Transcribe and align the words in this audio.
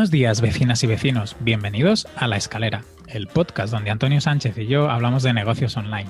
Buenos 0.00 0.10
días, 0.10 0.40
vecinas 0.40 0.82
y 0.82 0.86
vecinos. 0.86 1.36
Bienvenidos 1.40 2.08
a 2.16 2.26
La 2.26 2.38
Escalera, 2.38 2.84
el 3.06 3.26
podcast 3.26 3.70
donde 3.70 3.90
Antonio 3.90 4.18
Sánchez 4.22 4.56
y 4.56 4.66
yo 4.66 4.88
hablamos 4.88 5.22
de 5.22 5.34
negocios 5.34 5.76
online. 5.76 6.08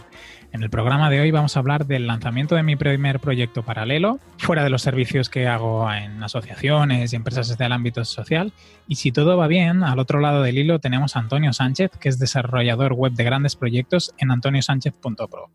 En 0.52 0.62
el 0.62 0.70
programa 0.70 1.10
de 1.10 1.20
hoy 1.20 1.32
vamos 1.32 1.56
a 1.56 1.58
hablar 1.58 1.86
del 1.86 2.06
lanzamiento 2.06 2.54
de 2.54 2.62
mi 2.62 2.76
primer 2.76 3.18
proyecto 3.18 3.64
paralelo, 3.64 4.20
fuera 4.38 4.62
de 4.62 4.70
los 4.70 4.82
servicios 4.82 5.28
que 5.28 5.48
hago 5.48 5.92
en 5.92 6.22
asociaciones 6.22 7.12
y 7.12 7.16
empresas 7.16 7.58
del 7.58 7.72
ámbito 7.72 8.04
social. 8.04 8.52
Y 8.86 8.94
si 8.94 9.10
todo 9.10 9.36
va 9.36 9.48
bien, 9.48 9.82
al 9.82 9.98
otro 9.98 10.20
lado 10.20 10.44
del 10.44 10.58
hilo 10.58 10.78
tenemos 10.78 11.16
a 11.16 11.18
Antonio 11.18 11.52
Sánchez, 11.52 11.90
que 11.98 12.10
es 12.10 12.20
desarrollador 12.20 12.92
web 12.92 13.14
de 13.14 13.24
grandes 13.24 13.56
proyectos 13.56 14.14
en 14.18 14.30
antoniosánchez.pro. 14.30 15.50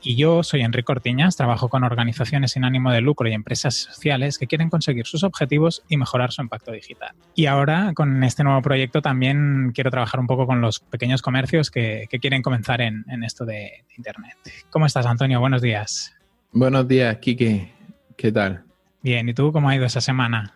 Y 0.00 0.16
yo 0.16 0.42
soy 0.42 0.62
Enrique 0.62 0.92
Ortiñas, 0.92 1.36
trabajo 1.36 1.68
con 1.68 1.82
organizaciones 1.82 2.52
sin 2.52 2.64
ánimo 2.64 2.92
de 2.92 3.00
lucro 3.00 3.28
y 3.28 3.32
empresas 3.32 3.74
sociales 3.74 4.38
que 4.38 4.46
quieren 4.46 4.70
conseguir 4.70 5.06
sus 5.06 5.24
objetivos 5.24 5.82
y 5.88 5.96
mejorar 5.96 6.30
su 6.30 6.40
impacto 6.40 6.70
digital. 6.70 7.14
Y 7.34 7.46
ahora, 7.46 7.92
con 7.94 8.22
este 8.22 8.44
nuevo 8.44 8.62
proyecto, 8.62 9.02
también 9.02 9.72
quiero 9.74 9.90
trabajar 9.90 10.20
un 10.20 10.28
poco 10.28 10.46
con 10.46 10.60
los 10.60 10.78
pequeños 10.78 11.20
comercios 11.20 11.70
que, 11.70 12.08
quieren 12.20 12.42
comenzar 12.42 12.80
en, 12.80 13.04
esto 13.24 13.44
de, 13.44 13.84
Internet. 13.96 14.36
¿Cómo 14.70 14.86
estás, 14.86 15.06
Antonio? 15.06 15.40
Buenos 15.40 15.62
días. 15.62 16.14
Buenos 16.52 16.86
días, 16.86 17.16
Kike. 17.18 17.72
¿Qué 18.16 18.32
tal? 18.32 18.64
Bien, 19.02 19.28
¿y 19.28 19.34
tú 19.34 19.52
cómo 19.52 19.68
ha 19.68 19.74
ido 19.74 19.84
esa 19.84 20.00
semana? 20.00 20.54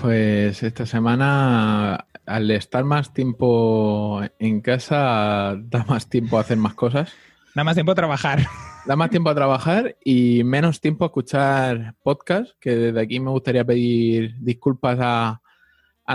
Pues 0.00 0.62
esta 0.62 0.86
semana, 0.86 2.06
al 2.24 2.50
estar 2.50 2.84
más 2.84 3.12
tiempo 3.12 4.22
en 4.38 4.60
casa, 4.60 5.56
da 5.58 5.84
más 5.88 6.08
tiempo 6.08 6.38
a 6.38 6.42
hacer 6.42 6.56
más 6.56 6.74
cosas. 6.74 7.12
Da 7.54 7.64
más 7.64 7.74
tiempo 7.74 7.92
a 7.92 7.94
trabajar. 7.94 8.40
Da 8.86 8.96
más 8.96 9.10
tiempo 9.10 9.28
a 9.28 9.34
trabajar 9.34 9.96
y 10.02 10.42
menos 10.42 10.80
tiempo 10.80 11.04
a 11.04 11.08
escuchar 11.08 11.94
podcast, 12.02 12.52
que 12.58 12.74
desde 12.74 13.00
aquí 13.00 13.20
me 13.20 13.30
gustaría 13.30 13.64
pedir 13.64 14.34
disculpas 14.40 14.98
a, 15.00 15.40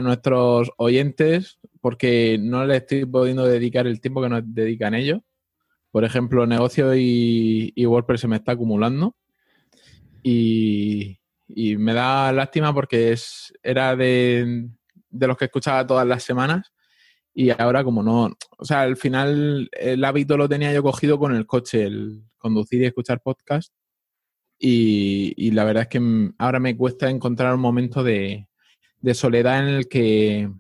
nuestros 0.02 0.72
oyentes 0.76 1.58
porque 1.80 2.38
no 2.38 2.66
les 2.66 2.82
estoy 2.82 3.06
pudiendo 3.06 3.46
dedicar 3.46 3.88
el 3.88 4.02
tiempo 4.02 4.22
que 4.22 4.28
nos 4.28 4.42
dedican 4.44 4.94
ellos. 4.94 5.22
Por 5.92 6.04
ejemplo, 6.04 6.46
negocio 6.46 6.94
y, 6.96 7.72
WordPress 7.78 8.22
se 8.22 8.28
me 8.28 8.36
está 8.36 8.54
acumulando 8.54 9.16
y, 10.22 11.18
me 11.48 11.94
da 11.94 12.34
lástima 12.34 12.74
porque 12.74 13.14
es, 13.14 13.54
era 13.64 13.96
de, 13.96 14.68
de 15.10 15.28
los 15.28 15.38
que 15.38 15.46
escuchaba 15.46 15.88
todas 15.88 16.06
las 16.06 16.24
semanas 16.24 16.74
y 17.38 17.50
ahora 17.50 17.84
como 17.84 18.02
no, 18.02 18.36
o 18.58 18.66
sea, 18.66 18.82
al 18.82 18.96
final 18.96 19.70
el 19.74 20.06
hábito 20.06 20.38
lo 20.38 20.48
tenía 20.48 20.72
yo 20.74 20.82
cogido 20.82 21.20
con 21.20 21.36
el 21.36 21.46
coche, 21.46 21.90
conducir 22.46 22.84
y 22.84 22.86
escuchar 22.86 23.22
podcast. 23.22 23.74
Y, 24.60 25.50
la 25.52 25.64
verdad 25.64 25.84
es 25.84 25.90
que 25.90 26.32
ahora 26.38 26.60
me 26.60 26.78
cuesta 26.78 27.10
encontrar 27.10 27.56
un 27.56 27.60
momento 27.60 28.04
de, 28.04 28.48
soledad 29.14 29.68
en 29.68 29.74
el 29.74 29.88
que 29.88 30.52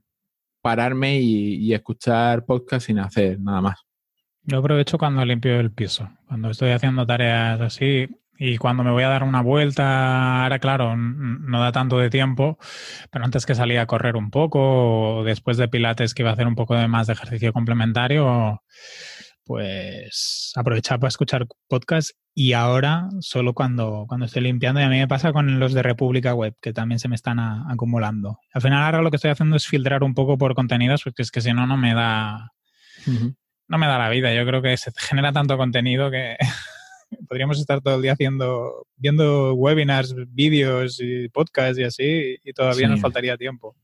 pararme 0.61 1.19
y, 1.21 1.71
escuchar 1.73 2.43
podcast 2.45 2.87
sin 2.87 2.97
hacer 2.97 3.39
nada 3.39 3.61
más. 3.61 3.79
Yo 4.41 4.57
aprovecho 4.57 4.97
cuando 4.97 5.23
limpio 5.25 5.59
el 5.59 5.71
piso, 5.71 6.09
cuando 6.27 6.49
estoy 6.49 6.71
haciendo 6.71 7.05
tareas 7.05 7.61
así, 7.61 8.07
y 8.37 8.57
cuando 8.57 8.83
me 8.83 8.91
voy 8.91 9.03
a 9.03 9.09
dar 9.09 9.23
una 9.23 9.41
vuelta, 9.41 10.43
ahora 10.43 10.59
claro, 10.59 10.97
no 10.97 11.59
da 11.61 11.71
tanto 11.71 11.99
de 11.99 12.09
tiempo, 12.09 12.57
pero 13.11 13.25
antes 13.25 13.45
que 13.45 13.55
salía 13.55 13.83
a 13.83 13.85
correr 13.85 14.17
un 14.17 14.29
poco, 14.31 15.23
después 15.23 15.57
de 15.57 15.67
Pilates 15.67 16.13
que 16.13 16.23
iba 16.23 16.31
a 16.31 16.33
hacer 16.33 16.47
un 16.47 16.55
poco 16.55 16.75
de 16.75 16.87
más 16.87 17.07
de 17.07 17.13
ejercicio 17.13 17.53
complementario, 17.53 18.61
pues 19.45 20.51
aprovechar 20.55 20.99
para 20.99 21.09
escuchar 21.09 21.47
podcast 21.67 22.11
y 22.33 22.53
ahora 22.53 23.07
solo 23.21 23.53
cuando, 23.53 24.05
cuando 24.07 24.25
estoy 24.25 24.43
limpiando. 24.43 24.81
Y 24.81 24.83
a 24.83 24.89
mí 24.89 24.97
me 24.97 25.07
pasa 25.07 25.31
con 25.31 25.59
los 25.59 25.73
de 25.73 25.83
República 25.83 26.33
Web, 26.33 26.55
que 26.61 26.73
también 26.73 26.99
se 26.99 27.07
me 27.07 27.15
están 27.15 27.39
acumulando. 27.39 28.39
Al 28.53 28.61
final 28.61 28.83
ahora 28.83 29.01
lo 29.01 29.11
que 29.11 29.15
estoy 29.15 29.31
haciendo 29.31 29.55
es 29.55 29.67
filtrar 29.67 30.03
un 30.03 30.13
poco 30.13 30.37
por 30.37 30.55
contenidos, 30.55 31.03
porque 31.03 31.21
es 31.21 31.31
que 31.31 31.41
si 31.41 31.53
no, 31.53 31.65
no 31.65 31.77
me 31.77 31.93
da... 31.93 32.51
No 33.67 33.77
me 33.77 33.87
da 33.87 33.97
la 33.97 34.09
vida. 34.09 34.33
Yo 34.33 34.45
creo 34.45 34.61
que 34.61 34.75
se 34.77 34.91
genera 34.95 35.31
tanto 35.31 35.57
contenido 35.57 36.11
que 36.11 36.35
podríamos 37.29 37.59
estar 37.59 37.81
todo 37.81 37.95
el 37.95 38.01
día 38.01 38.13
haciendo, 38.13 38.87
viendo 38.95 39.53
webinars, 39.53 40.15
vídeos 40.27 40.99
y 40.99 41.29
podcasts 41.29 41.79
y 41.79 41.83
así, 41.83 42.37
y 42.43 42.53
todavía 42.53 42.87
nos 42.87 43.01
faltaría 43.01 43.37
tiempo. 43.37 43.75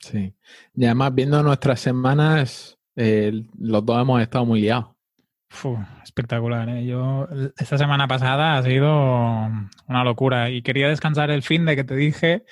Sí. 0.00 0.34
Y 0.74 0.84
además, 0.84 1.14
viendo 1.14 1.42
nuestras 1.42 1.80
semanas, 1.80 2.78
eh, 2.96 3.44
los 3.58 3.84
dos 3.84 4.00
hemos 4.00 4.20
estado 4.20 4.44
muy 4.46 4.60
liados 4.60 4.86
espectacular. 6.04 6.68
¿eh? 6.68 6.86
Yo 6.86 7.28
esta 7.58 7.76
semana 7.76 8.06
pasada 8.06 8.56
ha 8.56 8.62
sido 8.62 9.48
una 9.86 10.04
locura 10.04 10.50
y 10.50 10.62
quería 10.62 10.88
descansar 10.88 11.30
el 11.30 11.42
fin 11.42 11.64
de 11.64 11.76
que 11.76 11.84
te 11.84 11.96
dije 11.96 12.44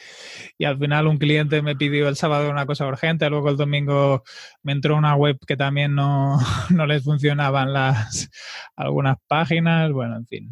y 0.59 0.65
al 0.65 0.79
final 0.79 1.07
un 1.07 1.19
cliente 1.19 1.63
me 1.63 1.77
pidió 1.77 2.09
el 2.09 2.17
sábado 2.17 2.51
una 2.51 2.67
cosa 2.67 2.87
urgente, 2.87 3.31
luego 3.31 3.51
el 3.51 3.57
domingo 3.57 4.25
me 4.63 4.73
entró 4.73 4.97
una 4.97 5.15
web 5.15 5.39
que 5.47 5.57
también 5.57 5.95
no, 5.95 6.39
no 6.71 6.87
les 6.87 7.05
funcionaban 7.05 7.73
las 7.73 8.31
algunas 8.77 9.17
páginas, 9.27 9.93
bueno, 9.93 10.17
en 10.17 10.27
fin. 10.27 10.51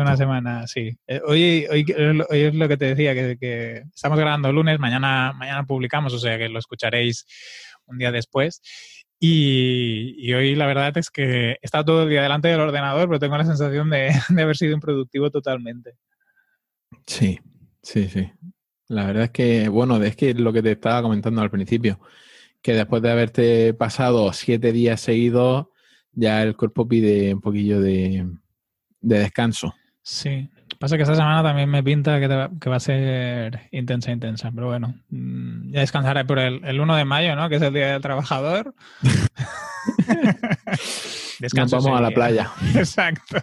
Una 0.00 0.16
semana, 0.16 0.66
sí. 0.66 0.98
Eh, 1.06 1.20
hoy, 1.24 1.64
hoy, 1.70 1.84
hoy, 2.28 2.40
es 2.40 2.54
lo 2.54 2.66
que 2.66 2.76
te 2.76 2.86
decía, 2.86 3.14
que, 3.14 3.36
que 3.38 3.84
estamos 3.94 4.18
grabando 4.18 4.48
el 4.48 4.56
lunes, 4.56 4.80
mañana, 4.80 5.32
mañana 5.32 5.64
publicamos, 5.64 6.12
o 6.12 6.18
sea 6.18 6.38
que 6.38 6.48
lo 6.48 6.58
escucharéis 6.58 7.24
un 7.90 7.98
día 7.98 8.12
después. 8.12 8.62
Y, 9.22 10.32
hoy 10.32 10.54
la 10.54 10.66
verdad 10.66 10.96
es 10.96 11.10
que 11.10 11.52
he 11.52 11.58
estado 11.60 11.84
todo 11.84 12.02
el 12.04 12.08
día 12.08 12.22
delante 12.22 12.48
del 12.48 12.60
ordenador, 12.60 13.06
pero 13.06 13.18
tengo 13.18 13.36
la 13.36 13.44
sensación 13.44 13.90
de, 13.90 14.12
haber 14.30 14.56
sido 14.56 14.72
improductivo 14.72 15.30
totalmente. 15.30 15.96
Sí, 17.06 17.38
sí, 17.82 18.08
sí. 18.08 18.30
La 18.88 19.06
verdad 19.06 19.24
es 19.24 19.30
que, 19.30 19.68
bueno, 19.68 20.02
es 20.02 20.16
que 20.16 20.34
lo 20.34 20.52
que 20.52 20.62
te 20.62 20.72
estaba 20.72 21.02
comentando 21.02 21.42
al 21.42 21.50
principio, 21.50 22.00
que 22.62 22.72
después 22.72 23.02
de 23.02 23.10
haberte 23.10 23.74
pasado 23.74 24.32
siete 24.32 24.72
días 24.72 25.00
seguidos, 25.00 25.66
ya 26.12 26.42
el 26.42 26.56
cuerpo 26.56 26.88
pide 26.88 27.32
un 27.34 27.40
poquillo 27.40 27.80
de, 27.80 28.26
de 29.00 29.18
descanso. 29.18 29.74
Sí, 30.02 30.50
Pasa 30.80 30.96
que 30.96 31.02
esta 31.02 31.14
semana 31.14 31.42
también 31.42 31.68
me 31.68 31.82
pinta 31.82 32.18
que, 32.18 32.26
va 32.26 32.76
a 32.76 32.80
ser 32.80 33.68
intensa, 33.70 34.12
intensa. 34.12 34.50
Pero 34.50 34.68
bueno, 34.68 34.94
mm, 35.10 35.72
ya 35.72 35.80
descansaré 35.80 36.24
por 36.24 36.38
el, 36.38 36.64
el, 36.64 36.80
1 36.80 36.96
de 36.96 37.04
mayo, 37.04 37.36
¿no? 37.36 37.50
Que 37.50 37.56
es 37.56 37.62
el 37.62 37.74
Día 37.74 37.92
del 37.92 38.00
Trabajador. 38.00 38.74
Nos 41.40 41.70
vamos 41.70 41.86
a 41.86 42.00
la 42.00 42.10
playa. 42.12 42.50
Exacto. 42.74 43.36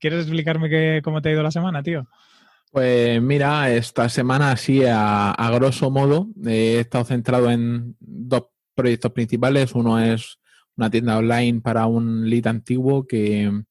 ¿Quieres 0.00 0.22
explicarme 0.22 1.00
cómo 1.02 1.22
te 1.22 1.28
ha 1.28 1.32
ido 1.32 1.44
la 1.44 1.52
semana, 1.52 1.80
tío? 1.80 2.08
Pues 2.72 3.22
mira, 3.22 3.70
esta 3.70 4.08
semana 4.08 4.50
así 4.50 4.84
a, 4.84 5.30
a 5.30 5.50
grosso 5.52 5.92
modo 5.92 6.26
he 6.44 6.80
estado 6.80 7.04
centrado 7.04 7.52
en 7.52 7.94
dos 8.00 8.48
proyectos 8.74 9.12
principales. 9.12 9.76
Uno 9.76 10.00
es 10.00 10.40
una 10.76 10.90
tienda 10.90 11.16
online 11.16 11.60
para 11.60 11.86
un 11.86 12.28
lead 12.28 12.48
antiguo 12.48 13.06
que 13.06 13.62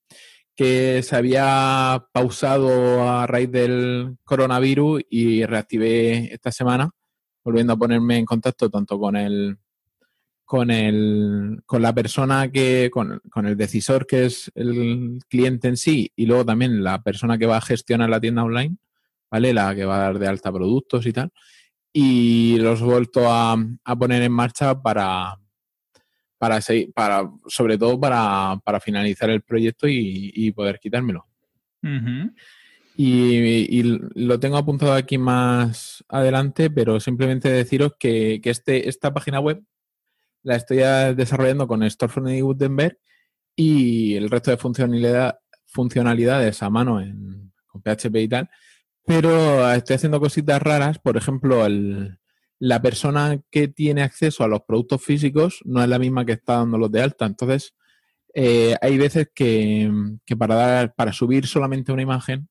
que 0.56 1.02
se 1.02 1.14
había 1.14 2.06
pausado 2.12 3.08
a 3.08 3.26
raíz 3.26 3.50
del 3.50 4.16
coronavirus 4.24 5.02
y 5.10 5.44
reactivé 5.44 6.32
esta 6.32 6.50
semana, 6.50 6.90
volviendo 7.44 7.74
a 7.74 7.76
ponerme 7.76 8.16
en 8.16 8.24
contacto 8.24 8.70
tanto 8.70 8.98
con 8.98 9.16
el 9.16 9.58
con 10.44 10.70
el 10.70 11.60
con 11.66 11.82
la 11.82 11.92
persona 11.92 12.50
que 12.50 12.88
con, 12.92 13.20
con 13.30 13.46
el 13.46 13.56
decisor 13.56 14.06
que 14.06 14.26
es 14.26 14.50
el 14.54 15.18
cliente 15.28 15.68
en 15.68 15.76
sí 15.76 16.12
y 16.16 16.24
luego 16.24 16.46
también 16.46 16.84
la 16.84 17.02
persona 17.02 17.36
que 17.36 17.46
va 17.46 17.58
a 17.58 17.60
gestionar 17.60 18.08
la 18.08 18.20
tienda 18.20 18.44
online, 18.44 18.78
¿vale? 19.30 19.52
La 19.52 19.74
que 19.74 19.84
va 19.84 19.96
a 19.96 20.00
dar 20.00 20.18
de 20.18 20.28
alta 20.28 20.52
productos 20.52 21.04
y 21.06 21.12
tal. 21.12 21.30
Y 21.92 22.58
los 22.58 22.80
he 22.80 22.84
vuelto 22.84 23.30
a, 23.30 23.56
a 23.84 23.96
poner 23.96 24.22
en 24.22 24.32
marcha 24.32 24.80
para, 24.80 25.36
para, 26.38 26.60
para 26.94 27.30
sobre 27.46 27.78
todo 27.78 27.98
para, 27.98 28.60
finalizar 28.80 29.30
el 29.30 29.42
proyecto 29.42 29.86
y, 29.88 30.50
poder 30.52 30.78
quitármelo. 30.80 31.26
y, 32.96 33.82
lo 34.14 34.40
tengo 34.40 34.56
apuntado 34.56 34.92
aquí 34.94 35.18
más 35.18 36.04
adelante, 36.08 36.70
pero 36.70 37.00
simplemente 37.00 37.50
deciros 37.50 37.92
que, 37.98 38.40
este, 38.44 38.88
esta 38.88 39.12
página 39.12 39.40
web 39.40 39.62
la 40.42 40.56
estoy 40.56 40.78
desarrollando 41.14 41.66
con 41.66 41.88
Storefront 41.88 42.30
y 42.30 42.40
Gutenberg 42.40 42.98
y 43.56 44.14
el 44.14 44.30
resto 44.30 44.50
de 44.50 44.58
funcionalidad, 44.58 45.38
funcionalidades 45.66 46.62
a 46.62 46.70
mano 46.70 47.00
en, 47.00 47.52
con 47.66 47.82
PHP 47.82 48.16
y 48.16 48.28
tal, 48.28 48.50
pero 49.04 49.72
estoy 49.72 49.96
haciendo 49.96 50.20
cositas 50.20 50.62
raras, 50.62 50.98
por 50.98 51.16
ejemplo, 51.16 51.64
el, 51.66 52.18
la 52.58 52.80
persona 52.80 53.40
que 53.50 53.68
tiene 53.68 54.02
acceso 54.02 54.44
a 54.44 54.48
los 54.48 54.62
productos 54.62 55.02
físicos 55.02 55.60
no 55.64 55.82
es 55.82 55.88
la 55.88 55.98
misma 55.98 56.24
que 56.24 56.32
está 56.32 56.56
dándolos 56.56 56.90
de 56.90 57.02
alta. 57.02 57.26
Entonces, 57.26 57.74
eh, 58.34 58.76
hay 58.80 58.98
veces 58.98 59.30
que, 59.34 59.90
para, 60.38 60.54
dar, 60.54 60.94
para 60.94 61.12
subir 61.12 61.46
solamente 61.46 61.92
una 61.92 62.02
imagen, 62.02 62.48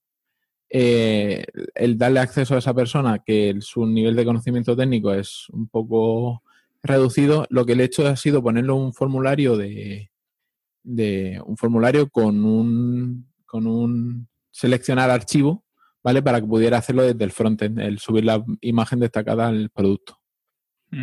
eh, 0.70 1.46
el 1.76 1.98
darle 1.98 2.20
acceso 2.20 2.56
a 2.56 2.60
esa 2.60 2.74
persona 2.74 3.20
que 3.24 3.56
su 3.62 3.86
nivel 3.86 4.16
de 4.16 4.26
conocimiento 4.26 4.76
técnico 4.76 5.14
es 5.14 5.48
un 5.50 5.68
poco 5.68 6.44
reducido, 6.82 7.48
lo 7.50 7.66
que 7.66 7.76
le 7.76 7.84
he 7.84 7.86
hecho 7.88 8.08
ha 8.08 8.16
sido 8.16 8.44
ponerle 8.44 8.72
un 8.72 8.94
formulario 8.94 9.58
de, 9.58 10.12
de 10.84 11.42
un 11.46 11.58
formulario 11.58 12.10
con 12.10 12.46
un, 12.46 13.28
con 13.46 13.68
un 13.68 14.28
seleccionar 14.52 15.10
archivo, 15.10 15.65
¿vale? 16.06 16.22
Para 16.22 16.40
que 16.40 16.46
pudiera 16.46 16.78
hacerlo 16.78 17.02
desde 17.02 17.24
el 17.24 17.32
frontend, 17.32 17.80
el 17.80 17.98
subir 17.98 18.26
la 18.26 18.46
imagen 18.62 19.00
destacada 19.00 19.48
al 19.48 19.72
producto, 19.72 20.22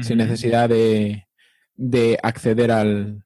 sin 0.01 0.19
necesidad 0.19 0.69
de, 0.69 1.27
de 1.75 2.21
acceder 2.23 2.71
al, 2.71 3.25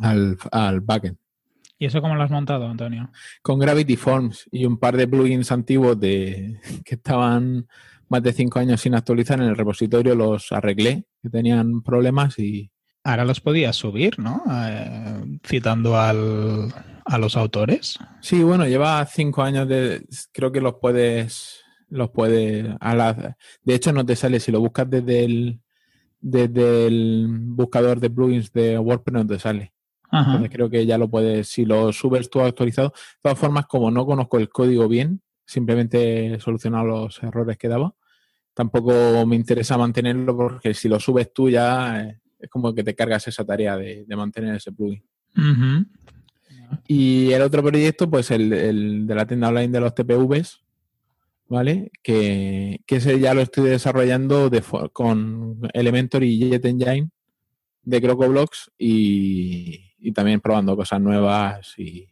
al, 0.00 0.38
al 0.50 0.80
backend. 0.80 1.18
¿Y 1.78 1.84
eso 1.84 2.00
cómo 2.00 2.14
lo 2.14 2.22
has 2.22 2.30
montado, 2.30 2.66
Antonio? 2.66 3.10
Con 3.42 3.58
Gravity 3.58 3.96
Forms 3.96 4.48
y 4.50 4.64
un 4.64 4.78
par 4.78 4.96
de 4.96 5.06
plugins 5.06 5.52
antiguos 5.52 6.00
de, 6.00 6.58
que 6.82 6.94
estaban 6.94 7.68
más 8.08 8.22
de 8.22 8.32
cinco 8.32 8.58
años 8.58 8.80
sin 8.80 8.94
actualizar 8.94 9.38
en 9.38 9.48
el 9.48 9.56
repositorio, 9.56 10.14
los 10.14 10.50
arreglé, 10.50 11.04
que 11.22 11.28
tenían 11.28 11.82
problemas 11.82 12.38
y... 12.38 12.70
Ahora 13.04 13.26
los 13.26 13.40
podías 13.40 13.76
subir, 13.76 14.18
¿no? 14.18 14.42
Eh, 14.50 15.38
citando 15.44 15.98
al, 15.98 16.72
a 17.04 17.18
los 17.18 17.36
autores. 17.36 17.98
Sí, 18.20 18.42
bueno, 18.42 18.66
lleva 18.66 19.04
cinco 19.06 19.42
años 19.42 19.68
de... 19.68 20.06
Creo 20.32 20.52
que 20.52 20.60
los 20.60 20.74
puedes... 20.80 21.60
Los 21.88 22.10
puedes... 22.10 22.68
A 22.80 22.94
la, 22.94 23.36
de 23.62 23.74
hecho, 23.74 23.92
no 23.92 24.04
te 24.04 24.16
sale 24.16 24.40
si 24.40 24.52
lo 24.52 24.60
buscas 24.60 24.88
desde 24.88 25.24
el, 25.24 25.60
desde 26.20 26.86
el 26.86 27.26
buscador 27.28 28.00
de 28.00 28.10
plugins 28.10 28.52
de 28.52 28.78
WordPress, 28.78 29.14
no 29.14 29.26
te 29.26 29.38
sale. 29.38 29.72
Entonces 30.12 30.50
creo 30.50 30.68
que 30.68 30.84
ya 30.84 30.98
lo 30.98 31.08
puedes, 31.08 31.48
si 31.48 31.64
lo 31.64 31.90
subes 31.90 32.28
tú 32.28 32.40
actualizado. 32.42 32.90
De 32.90 33.20
todas 33.22 33.38
formas, 33.38 33.66
como 33.66 33.90
no 33.90 34.04
conozco 34.04 34.38
el 34.38 34.50
código 34.50 34.86
bien, 34.86 35.22
simplemente 35.46 36.34
he 36.34 36.40
solucionado 36.40 36.84
los 36.84 37.22
errores 37.22 37.56
que 37.56 37.68
daba. 37.68 37.94
Tampoco 38.52 39.26
me 39.26 39.36
interesa 39.36 39.78
mantenerlo 39.78 40.36
porque 40.36 40.74
si 40.74 40.88
lo 40.88 41.00
subes 41.00 41.32
tú 41.32 41.48
ya 41.48 42.02
eh, 42.02 42.20
es 42.38 42.50
como 42.50 42.74
que 42.74 42.84
te 42.84 42.94
cargas 42.94 43.26
esa 43.26 43.44
tarea 43.44 43.78
de, 43.78 44.04
mantener 44.14 44.54
ese 44.56 44.72
plugin. 44.72 45.02
Y 46.86 47.32
el 47.32 47.42
otro 47.42 47.62
proyecto, 47.62 48.08
pues 48.10 48.30
el, 48.30 48.52
el, 48.52 49.06
de 49.06 49.14
la 49.14 49.26
tienda 49.26 49.48
online 49.48 49.68
de 49.68 49.80
los 49.80 49.94
TPVs, 49.94 50.62
¿vale? 51.48 51.90
Que, 52.02 52.80
que 52.86 52.96
ese 52.96 53.18
ya 53.20 53.34
lo 53.34 53.40
estoy 53.40 53.70
desarrollando 53.70 54.50
de, 54.50 54.62
con 54.92 55.60
Elementor 55.72 56.24
y 56.24 56.50
JetEngine 56.50 57.10
de 57.82 58.00
CrocoBlocks 58.00 58.70
y, 58.78 59.94
y 59.98 60.12
también 60.12 60.40
probando 60.40 60.76
cosas 60.76 61.00
nuevas 61.00 61.78
y, 61.78 62.08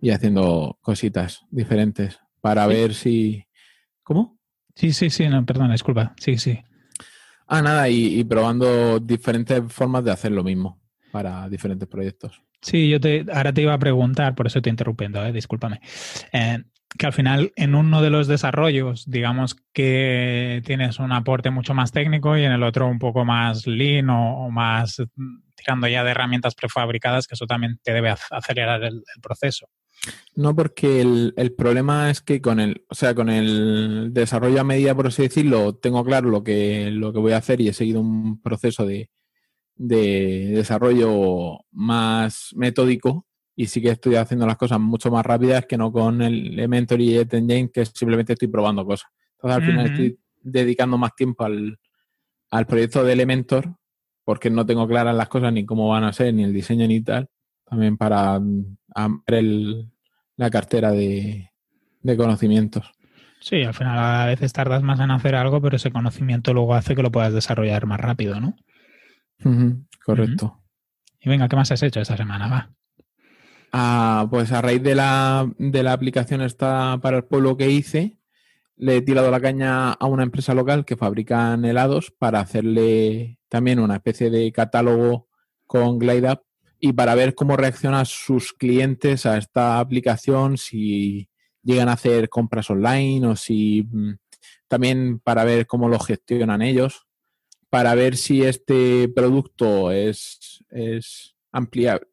y 0.00 0.10
haciendo 0.10 0.78
cositas 0.80 1.44
diferentes 1.50 2.20
para 2.40 2.66
ver 2.66 2.94
si... 2.94 3.44
¿Cómo? 4.02 4.38
Sí, 4.74 4.92
sí, 4.92 5.10
sí, 5.10 5.28
no, 5.28 5.44
perdón, 5.44 5.72
disculpa. 5.72 6.14
Sí, 6.18 6.36
sí. 6.36 6.58
Ah, 7.48 7.62
nada, 7.62 7.88
y, 7.88 8.24
probando 8.24 8.98
diferentes 8.98 9.62
formas 9.72 10.04
de 10.04 10.10
hacer 10.10 10.32
lo 10.32 10.42
mismo 10.42 10.80
para 11.12 11.48
diferentes 11.48 11.88
proyectos. 11.88 12.42
Sí, 12.60 12.88
yo 12.88 13.00
te, 13.00 13.24
ahora 13.32 13.52
te 13.52 13.62
iba 13.62 13.74
a 13.74 13.78
preguntar, 13.78 14.34
por 14.34 14.46
eso 14.46 14.60
te 14.60 14.70
interrumpiendo, 14.70 15.24
eh, 15.24 15.32
discúlpame. 15.32 15.80
Eh, 16.32 16.58
que 16.96 17.06
al 17.06 17.12
final 17.12 17.52
en 17.56 17.74
uno 17.74 18.02
de 18.02 18.10
los 18.10 18.26
desarrollos, 18.26 19.04
digamos 19.08 19.56
que 19.72 20.62
tienes 20.64 20.98
un 20.98 21.12
aporte 21.12 21.50
mucho 21.50 21.74
más 21.74 21.92
técnico 21.92 22.36
y 22.36 22.44
en 22.44 22.52
el 22.52 22.62
otro 22.62 22.86
un 22.86 22.98
poco 22.98 23.24
más 23.24 23.66
lean 23.66 24.10
o, 24.10 24.50
más 24.50 25.02
mm, 25.14 25.38
tirando 25.54 25.88
ya 25.88 26.04
de 26.04 26.10
herramientas 26.10 26.54
prefabricadas, 26.54 27.26
que 27.26 27.34
eso 27.34 27.46
también 27.46 27.78
te 27.82 27.92
debe 27.92 28.14
acelerar 28.30 28.82
el, 28.84 29.02
proceso. 29.22 29.68
No, 30.34 30.54
porque 30.54 31.00
el, 31.00 31.34
el, 31.36 31.54
problema 31.54 32.10
es 32.10 32.20
que 32.20 32.40
con 32.40 32.60
el, 32.60 32.84
o 32.88 32.94
sea, 32.94 33.14
con 33.14 33.28
el 33.28 34.12
desarrollo 34.12 34.60
a 34.60 34.64
medida, 34.64 34.94
por 34.94 35.08
así 35.08 35.22
decirlo, 35.22 35.74
tengo 35.74 36.04
claro 36.04 36.30
lo 36.30 36.44
que, 36.44 36.90
lo 36.90 37.12
que 37.12 37.18
voy 37.18 37.32
a 37.32 37.38
hacer 37.38 37.60
y 37.60 37.68
he 37.68 37.72
seguido 37.72 38.00
un 38.00 38.40
proceso 38.40 38.86
de, 38.86 39.10
de 39.76 40.52
desarrollo 40.54 41.60
más 41.70 42.50
metódico 42.56 43.26
y 43.54 43.66
sí 43.66 43.80
que 43.80 43.90
estoy 43.90 44.16
haciendo 44.16 44.46
las 44.46 44.56
cosas 44.56 44.78
mucho 44.78 45.10
más 45.10 45.24
rápidas 45.24 45.64
que 45.66 45.78
no 45.78 45.90
con 45.90 46.20
el 46.20 46.52
Elementor 46.52 47.00
y 47.00 47.16
Engine, 47.18 47.70
que 47.72 47.86
simplemente 47.86 48.34
estoy 48.34 48.48
probando 48.48 48.84
cosas. 48.84 49.08
Entonces, 49.32 49.56
al 49.56 49.66
final 49.66 49.86
estoy 49.86 50.18
dedicando 50.42 50.98
más 50.98 51.14
tiempo 51.14 51.44
al, 51.44 51.78
proyecto 52.66 53.02
de 53.02 53.14
Elementor, 53.14 53.74
porque 54.24 54.50
no 54.50 54.66
tengo 54.66 54.86
claras 54.86 55.16
las 55.16 55.28
cosas 55.28 55.52
ni 55.52 55.64
cómo 55.64 55.88
van 55.88 56.04
a 56.04 56.12
ser, 56.12 56.34
ni 56.34 56.44
el 56.44 56.52
diseño 56.52 56.86
ni 56.86 57.00
tal, 57.00 57.28
también 57.64 57.96
para 57.96 58.40
ampliar 58.94 59.44
la 60.36 60.50
cartera 60.50 60.92
de, 60.92 61.50
conocimientos. 62.16 62.92
Sí, 63.40 63.62
al 63.62 63.74
final 63.74 63.98
a 63.98 64.26
veces 64.26 64.52
tardas 64.52 64.82
más 64.82 65.00
en 65.00 65.10
hacer 65.10 65.34
algo, 65.34 65.62
pero 65.62 65.76
ese 65.76 65.90
conocimiento 65.90 66.52
luego 66.52 66.74
hace 66.74 66.94
que 66.94 67.02
lo 67.02 67.10
puedas 67.10 67.32
desarrollar 67.32 67.86
más 67.86 68.00
rápido, 68.00 68.38
¿no? 68.38 68.54
Correcto. 70.04 70.62
Y 71.20 71.28
venga, 71.28 71.48
¿qué 71.48 71.56
más 71.56 71.72
has 71.72 71.82
hecho 71.82 72.00
esta 72.00 72.16
semana? 72.16 72.48
Va 72.48 72.76
pues 74.30 74.52
a 74.52 74.62
raíz 74.62 74.82
de 74.82 74.94
la, 74.94 75.50
de 75.58 75.82
la 75.82 75.92
aplicación 75.92 76.40
esta 76.40 76.98
para 77.02 77.18
el 77.18 77.24
pueblo 77.24 77.56
que 77.56 77.70
hice, 77.70 78.18
le 78.76 78.96
he 78.96 79.02
tirado 79.02 79.30
la 79.30 79.40
caña 79.40 79.92
a 79.92 80.06
una 80.06 80.22
empresa 80.22 80.54
local 80.54 80.84
que 80.84 80.96
fabrican 80.96 81.64
helados 81.64 82.10
para 82.10 82.40
hacerle 82.40 83.38
también 83.48 83.78
una 83.78 83.96
especie 83.96 84.30
de 84.30 84.52
catálogo 84.52 85.28
con 85.66 85.98
GlideUp 85.98 86.40
y 86.78 86.92
para 86.92 87.14
ver 87.14 87.34
cómo 87.34 87.56
reaccionan 87.56 88.06
sus 88.06 88.52
clientes 88.52 89.24
a 89.24 89.38
esta 89.38 89.78
aplicación, 89.78 90.58
si 90.58 91.28
llegan 91.62 91.88
a 91.88 91.94
hacer 91.94 92.28
compras 92.28 92.70
online 92.70 93.26
o 93.26 93.36
si 93.36 93.88
mm, 93.90 94.12
también 94.68 95.20
para 95.20 95.44
ver 95.44 95.66
cómo 95.66 95.88
lo 95.88 95.98
gestionan 95.98 96.62
ellos, 96.62 97.05
para 97.70 97.94
ver 97.94 98.16
si 98.16 98.42
este 98.42 99.08
producto 99.08 99.90
es, 99.90 100.64
es 100.70 101.34
ampliable, 101.52 102.06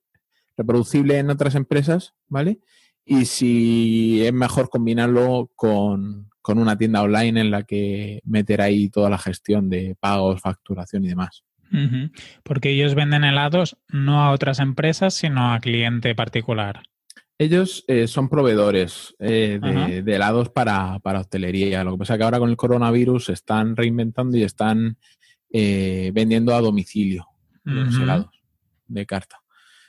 reproducible 0.58 1.18
en 1.18 1.30
otras 1.30 1.56
empresas, 1.56 2.14
¿vale? 2.28 2.60
Y 3.06 3.26
si 3.26 4.26
es 4.26 4.34
mejor 4.34 4.70
combinarlo 4.70 5.52
con, 5.56 6.30
una 6.46 6.78
tienda 6.78 7.02
online 7.02 7.42
en 7.42 7.52
la 7.52 7.64
que 7.64 8.22
meter 8.26 8.62
ahí 8.62 8.90
toda 8.90 9.10
la 9.10 9.18
gestión 9.18 9.70
de 9.70 9.96
pagos, 10.00 10.42
facturación 10.42 11.04
y 11.06 11.10
demás. 11.10 11.44
Porque 12.44 12.70
ellos 12.70 12.94
venden 12.94 13.24
helados 13.24 13.78
no 13.88 14.22
a 14.22 14.32
otras 14.32 14.60
empresas, 14.60 15.16
sino 15.16 15.54
a 15.54 15.60
cliente 15.60 16.14
particular. 16.14 16.84
Ellos 17.40 17.84
eh, 17.88 18.08
son 18.08 18.30
proveedores 18.30 19.16
eh, 19.20 19.60
de, 19.60 20.16
helados 20.16 20.50
para, 20.50 21.00
hostelería. 21.04 21.84
Lo 21.84 21.94
que 21.94 21.98
pasa 21.98 22.14
es 22.14 22.18
que 22.20 22.24
ahora 22.24 22.40
con 22.40 22.52
el 22.52 22.58
coronavirus 22.58 23.26
se 23.26 23.34
están 23.34 23.76
reinventando 23.76 24.38
y 24.38 24.44
están 24.44 24.98
eh, 25.56 26.12
vendiendo 26.14 26.54
a 26.56 26.62
domicilio 26.62 27.28
los 27.64 27.96
helados 27.96 28.32
de 28.88 29.06
carta. 29.06 29.38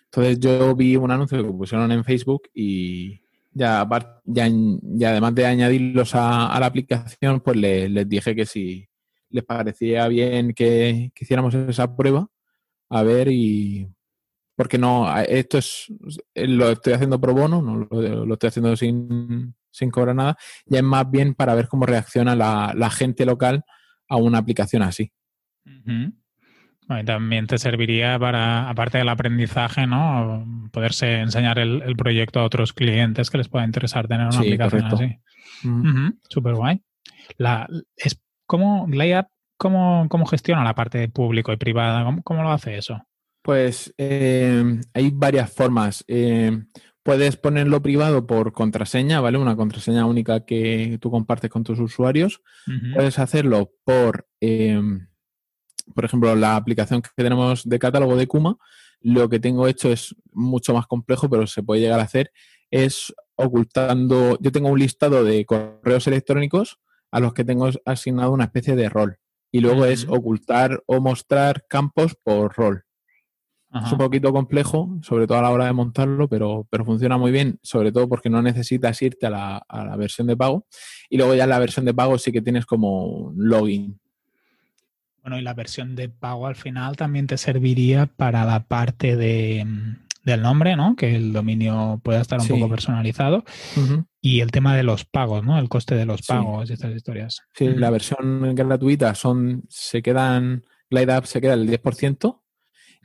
Entonces 0.04 0.38
yo 0.38 0.76
vi 0.76 0.94
un 0.94 1.10
anuncio 1.10 1.42
que 1.42 1.52
pusieron 1.52 1.90
en 1.90 2.04
Facebook 2.04 2.42
y 2.54 3.20
ya, 3.52 3.88
ya, 4.24 5.10
además 5.10 5.34
de 5.34 5.46
añadirlos 5.46 6.14
a, 6.14 6.54
la 6.60 6.66
aplicación, 6.66 7.40
pues 7.40 7.56
les, 7.56 8.08
dije 8.08 8.36
que 8.36 8.44
si 8.44 8.86
les 9.30 9.42
parecía 9.42 10.06
bien 10.08 10.52
que, 10.52 11.10
hiciéramos 11.18 11.54
esa 11.54 11.96
prueba, 11.96 12.28
a 12.90 13.02
ver 13.02 13.28
y... 13.30 13.88
Porque 14.54 14.78
no, 14.78 15.12
esto 15.22 15.58
es, 15.58 15.86
lo 16.34 16.70
estoy 16.70 16.92
haciendo 16.92 17.20
pro 17.20 17.34
bono, 17.34 17.60
no 17.60 17.88
lo, 17.90 18.34
estoy 18.34 18.48
haciendo 18.48 18.76
sin, 18.76 19.52
sin, 19.70 19.90
cobrar 19.90 20.14
nada, 20.14 20.36
ya 20.66 20.78
es 20.78 20.84
más 20.84 21.10
bien 21.10 21.34
para 21.34 21.56
ver 21.56 21.66
cómo 21.66 21.86
reacciona 21.86 22.36
la, 22.36 22.90
gente 22.90 23.24
local 23.24 23.64
a 24.08 24.16
una 24.16 24.38
aplicación 24.38 24.82
así 24.82 25.10
también 27.04 27.46
te 27.46 27.58
serviría 27.58 28.18
para, 28.18 28.68
aparte 28.68 28.98
del 28.98 29.08
aprendizaje, 29.08 29.86
¿no? 29.86 30.46
Poderse 30.70 31.20
enseñar 31.20 31.58
el, 31.58 31.96
proyecto 31.96 32.40
a 32.40 32.44
otros 32.44 32.72
clientes 32.72 33.30
que 33.30 33.38
les 33.38 33.48
pueda 33.48 33.64
interesar 33.64 34.06
tener 34.06 34.26
una 34.26 34.38
aplicación 34.38 34.84
así. 34.84 35.18
Súper 36.28 36.54
guay. 36.54 36.82
La, 37.38 37.68
es, 37.96 38.20
¿cómo, 38.46 38.86
cómo, 39.56 40.06
cómo, 40.08 40.26
gestiona 40.26 40.64
la 40.64 40.74
parte 40.74 41.08
público 41.08 41.52
y 41.52 41.56
privada? 41.56 42.04
¿Cómo, 42.22 42.42
lo 42.42 42.50
hace 42.50 42.76
eso? 42.76 43.02
Pues 43.42 43.94
eh, 43.98 44.80
hay 44.92 45.10
varias 45.10 45.52
formas. 45.52 46.04
Eh, 46.06 46.64
puedes 47.02 47.36
ponerlo 47.36 47.82
privado 47.82 48.26
por 48.26 48.52
contraseña, 48.52 49.20
¿vale? 49.20 49.38
Una 49.38 49.56
contraseña 49.56 50.06
única 50.06 50.44
que 50.44 50.98
tú 51.00 51.10
compartes 51.10 51.50
con 51.50 51.64
tus 51.64 51.78
usuarios. 51.78 52.42
Puedes 52.94 53.18
hacerlo 53.18 53.70
por... 53.84 54.26
Eh, 54.40 54.80
por 55.92 56.04
ejemplo, 56.04 56.34
la 56.34 56.56
aplicación 56.56 57.02
que 57.02 57.10
tenemos 57.16 57.68
de 57.68 57.78
catálogo 57.78 58.16
de 58.16 58.26
Kuma, 58.26 58.56
lo 59.00 59.28
que 59.28 59.40
tengo 59.40 59.68
hecho 59.68 59.90
es 59.90 60.14
mucho 60.32 60.72
más 60.74 60.86
complejo, 60.86 61.28
pero 61.28 61.46
se 61.46 61.62
puede 61.62 61.82
llegar 61.82 62.00
a 62.00 62.04
hacer, 62.04 62.32
es 62.70 63.14
ocultando, 63.36 64.38
yo 64.40 64.52
tengo 64.52 64.68
un 64.68 64.78
listado 64.78 65.24
de 65.24 65.44
correos 65.44 66.06
electrónicos 66.06 66.78
a 67.10 67.20
los 67.20 67.34
que 67.34 67.44
tengo 67.44 67.68
asignado 67.84 68.32
una 68.32 68.44
especie 68.44 68.76
de 68.76 68.88
rol. 68.88 69.18
Y 69.52 69.60
luego 69.60 69.84
es 69.84 70.06
ocultar 70.08 70.82
o 70.86 71.00
mostrar 71.00 71.64
campos 71.68 72.16
por 72.20 72.54
rol. 72.54 72.84
Es 73.84 73.90
un 73.90 73.98
poquito 73.98 74.32
complejo, 74.32 74.98
sobre 75.02 75.26
todo 75.26 75.38
a 75.38 75.42
la 75.42 75.50
hora 75.50 75.66
de 75.66 75.72
montarlo, 75.72 76.28
pero, 76.28 76.64
pero 76.70 76.84
funciona 76.84 77.18
muy 77.18 77.32
bien, 77.32 77.58
sobre 77.60 77.90
todo 77.90 78.08
porque 78.08 78.30
no 78.30 78.40
necesitas 78.40 79.02
irte 79.02 79.26
a 79.26 79.30
la, 79.30 79.56
a 79.56 79.84
la 79.84 79.96
versión 79.96 80.28
de 80.28 80.36
pago. 80.36 80.66
Y 81.10 81.16
luego 81.16 81.34
ya 81.34 81.44
en 81.44 81.50
la 81.50 81.58
versión 81.58 81.84
de 81.84 81.92
pago 81.92 82.16
sí 82.16 82.30
que 82.30 82.40
tienes 82.40 82.66
como 82.66 83.06
un 83.06 83.48
login 83.48 84.00
bueno, 85.24 85.38
y 85.38 85.42
la 85.42 85.54
versión 85.54 85.96
de 85.96 86.10
pago 86.10 86.46
al 86.46 86.54
final 86.54 86.96
también 86.96 87.26
te 87.26 87.38
serviría 87.38 88.04
para 88.06 88.44
la 88.44 88.64
parte 88.64 89.16
de, 89.16 89.66
del 90.22 90.42
nombre, 90.42 90.76
¿no? 90.76 90.96
Que 90.96 91.16
el 91.16 91.32
dominio 91.32 91.98
pueda 92.04 92.20
estar 92.20 92.38
un 92.40 92.44
Sí. 92.46 92.52
poco 92.52 92.68
personalizado. 92.68 93.42
Y 94.20 94.40
el 94.40 94.50
tema 94.50 94.76
de 94.76 94.82
los 94.82 95.06
pagos, 95.06 95.42
¿no? 95.42 95.58
El 95.58 95.70
coste 95.70 95.94
de 95.94 96.04
los 96.04 96.20
Sí. 96.20 96.26
pagos 96.28 96.68
y 96.68 96.74
estas 96.74 96.94
historias. 96.94 97.40
Sí, 97.54 97.68
Ujú. 97.68 97.78
la 97.78 97.88
versión 97.88 98.54
gratuita 98.54 99.14
son, 99.14 99.62
se 99.70 100.02
quedan, 100.02 100.62
Glide 100.90 101.16
Up 101.18 101.26
se 101.26 101.40
queda 101.40 101.54
el 101.54 101.66
10% 101.66 102.42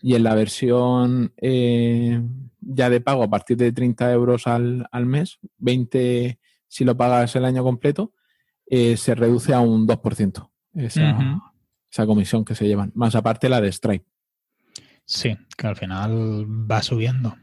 y 0.01 0.15
en 0.15 0.23
la 0.23 0.35
versión 0.35 1.33
eh, 1.37 2.21
ya 2.59 2.89
de 2.89 2.99
pago 2.99 3.23
a 3.23 3.29
partir 3.29 3.55
de 3.55 3.71
30 3.71 4.11
euros 4.11 4.45
al, 4.45 4.87
al 4.91 5.05
mes, 5.05 5.39
20 5.57 6.37
si 6.67 6.83
lo 6.83 6.97
pagas 6.97 7.33
el 7.37 7.45
año 7.45 7.63
completo, 7.63 8.13
eh, 8.65 8.97
se 8.97 9.15
reduce 9.15 9.53
a 9.53 9.61
un 9.61 9.87
2% 9.87 10.51
esa. 10.75 11.48
Esa 11.91 12.05
comisión 12.05 12.45
que 12.45 12.55
se 12.55 12.67
llevan, 12.67 12.91
más 12.95 13.15
aparte 13.15 13.49
la 13.49 13.61
de 13.61 13.71
Stripe. 13.71 14.05
Sí, 15.05 15.35
que 15.57 15.67
al 15.67 15.75
final 15.75 16.45
va 16.69 16.81
subiendo. 16.83 17.35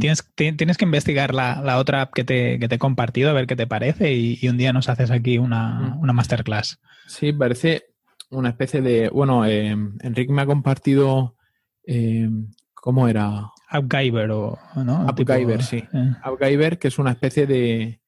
Tienes, 0.00 0.24
ti- 0.34 0.52
tienes 0.52 0.76
que 0.76 0.84
investigar 0.84 1.32
la, 1.34 1.62
la 1.62 1.78
otra 1.78 2.02
app 2.02 2.12
que 2.12 2.24
te, 2.24 2.58
que 2.58 2.68
te 2.68 2.74
he 2.74 2.78
compartido, 2.78 3.30
a 3.30 3.34
ver 3.34 3.46
qué 3.46 3.56
te 3.56 3.66
parece 3.66 4.12
y, 4.12 4.38
y 4.40 4.48
un 4.48 4.56
día 4.56 4.72
nos 4.72 4.88
haces 4.88 5.10
aquí 5.10 5.38
una, 5.38 5.96
una 6.00 6.12
masterclass. 6.12 6.80
Sí, 7.06 7.32
parece 7.32 7.84
una 8.30 8.48
especie 8.48 8.82
de, 8.82 9.08
bueno, 9.10 9.46
eh, 9.46 9.70
Enrique 10.00 10.32
me 10.32 10.42
ha 10.42 10.46
compartido, 10.46 11.36
eh, 11.86 12.28
¿cómo 12.74 13.06
era? 13.06 13.50
AppGyver 13.68 14.30
o, 14.32 14.58
¿no? 14.84 15.08
AppGyver, 15.08 15.62
sí. 15.62 15.84
eh, 15.92 16.10
AppGyver, 16.22 16.78
que 16.78 16.88
es 16.88 16.98
una 16.98 17.12
especie 17.12 17.46
de. 17.46 18.00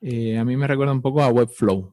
eh, 0.00 0.38
a 0.38 0.44
mí 0.44 0.56
me 0.56 0.66
recuerda 0.66 0.92
un 0.92 1.02
poco 1.02 1.22
a 1.22 1.28
Webflow, 1.28 1.92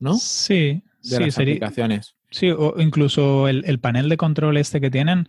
¿no? 0.00 0.14
Sí, 0.16 0.82
De 1.02 1.16
sí, 1.16 1.18
las 1.24 1.34
sería, 1.34 1.54
aplicaciones. 1.54 2.16
Sí, 2.32 2.50
o 2.50 2.74
incluso 2.80 3.46
el, 3.46 3.62
el 3.66 3.78
panel 3.78 4.08
de 4.08 4.16
control 4.16 4.56
este 4.56 4.80
que 4.80 4.90
tienen. 4.90 5.28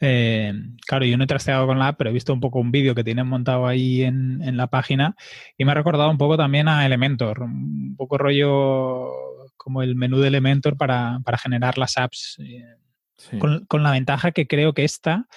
eh, 0.00 0.52
claro, 0.86 1.04
yo 1.06 1.16
no 1.16 1.24
he 1.24 1.26
trasteado 1.26 1.66
con 1.66 1.78
la 1.78 1.88
app, 1.88 1.98
pero 1.98 2.10
he 2.10 2.12
visto 2.12 2.32
un 2.34 2.40
poco 2.40 2.58
un 2.60 2.70
vídeo 2.70 2.94
que 2.94 3.04
tienen 3.04 3.26
montado 3.26 3.66
ahí 3.66 4.02
en, 4.02 4.42
en 4.42 4.56
la 4.56 4.66
página 4.66 5.16
y 5.56 5.64
me 5.64 5.72
ha 5.72 5.74
recordado 5.74 6.10
un 6.10 6.18
poco 6.18 6.36
también 6.36 6.68
a 6.68 6.84
Elementor, 6.84 7.42
un 7.42 7.94
poco 7.96 8.18
rollo 8.18 9.08
como 9.56 9.82
el 9.82 9.94
menú 9.96 10.18
de 10.18 10.28
Elementor 10.28 10.76
para, 10.76 11.20
para 11.24 11.38
generar 11.38 11.78
las 11.78 11.96
apps. 11.96 12.36
eh, 12.40 12.64
Sí. 13.14 13.38
con, 13.38 13.64
con 13.66 13.84
la 13.84 13.92
ventaja 13.92 14.32
que 14.32 14.48
creo 14.48 14.72
que 14.74 14.82
esta 14.82 15.28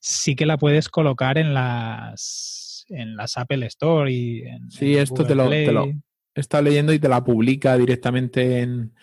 sí 0.00 0.34
que 0.36 0.46
la 0.46 0.56
puedes 0.56 0.88
colocar 0.88 1.36
en 1.36 1.52
las 1.52 2.86
en 2.88 3.14
las 3.14 3.36
Apple 3.36 3.66
Store 3.66 4.10
y 4.10 4.40
en, 4.42 4.70
Sí, 4.70 4.94
en 4.94 5.02
esto 5.02 5.26
te 5.26 5.34
lo- 5.34 5.50
te 5.50 5.70
lo- 5.72 5.84
He 6.34 6.40
estado 6.40 6.62
leyendo 6.62 6.94
y 6.94 6.98
te 6.98 7.08
la 7.10 7.22
publica 7.24 7.76
directamente 7.76 8.60
en, 8.60 8.94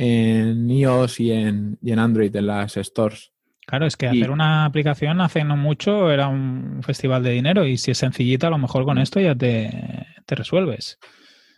en 0.00 0.70
iOS 0.70 1.18
y 1.18 1.32
en, 1.32 1.76
y 1.82 1.90
en 1.90 1.98
Android, 1.98 2.34
en 2.36 2.46
las 2.46 2.74
stores. 2.76 3.32
Claro, 3.66 3.84
es 3.84 3.96
que 3.96 4.06
y- 4.06 4.20
hacer 4.20 4.30
una 4.30 4.64
aplicación 4.64 5.20
hace 5.20 5.42
no 5.42 5.56
mucho 5.56 6.12
era 6.12 6.28
un 6.28 6.80
festival 6.84 7.24
de 7.24 7.32
dinero 7.32 7.66
y 7.66 7.76
si 7.78 7.90
es 7.90 7.98
sencillita, 7.98 8.46
a 8.46 8.50
lo 8.50 8.58
mejor 8.58 8.82
Mm. 8.82 8.86
con 8.86 8.98
esto 8.98 9.18
ya 9.20 9.34
te, 9.34 10.06
te 10.24 10.34
resuelves. 10.36 10.98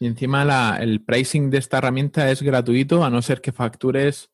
Y 0.01 0.07
encima 0.07 0.45
la- 0.47 0.79
el 0.81 1.03
pricing 1.03 1.51
de 1.51 1.59
esta 1.59 1.77
herramienta 1.79 2.31
es 2.31 2.41
gratuito, 2.43 3.05
a 3.05 3.11
no 3.11 3.21
ser 3.21 3.43
que 3.43 3.53
factures, 3.53 4.31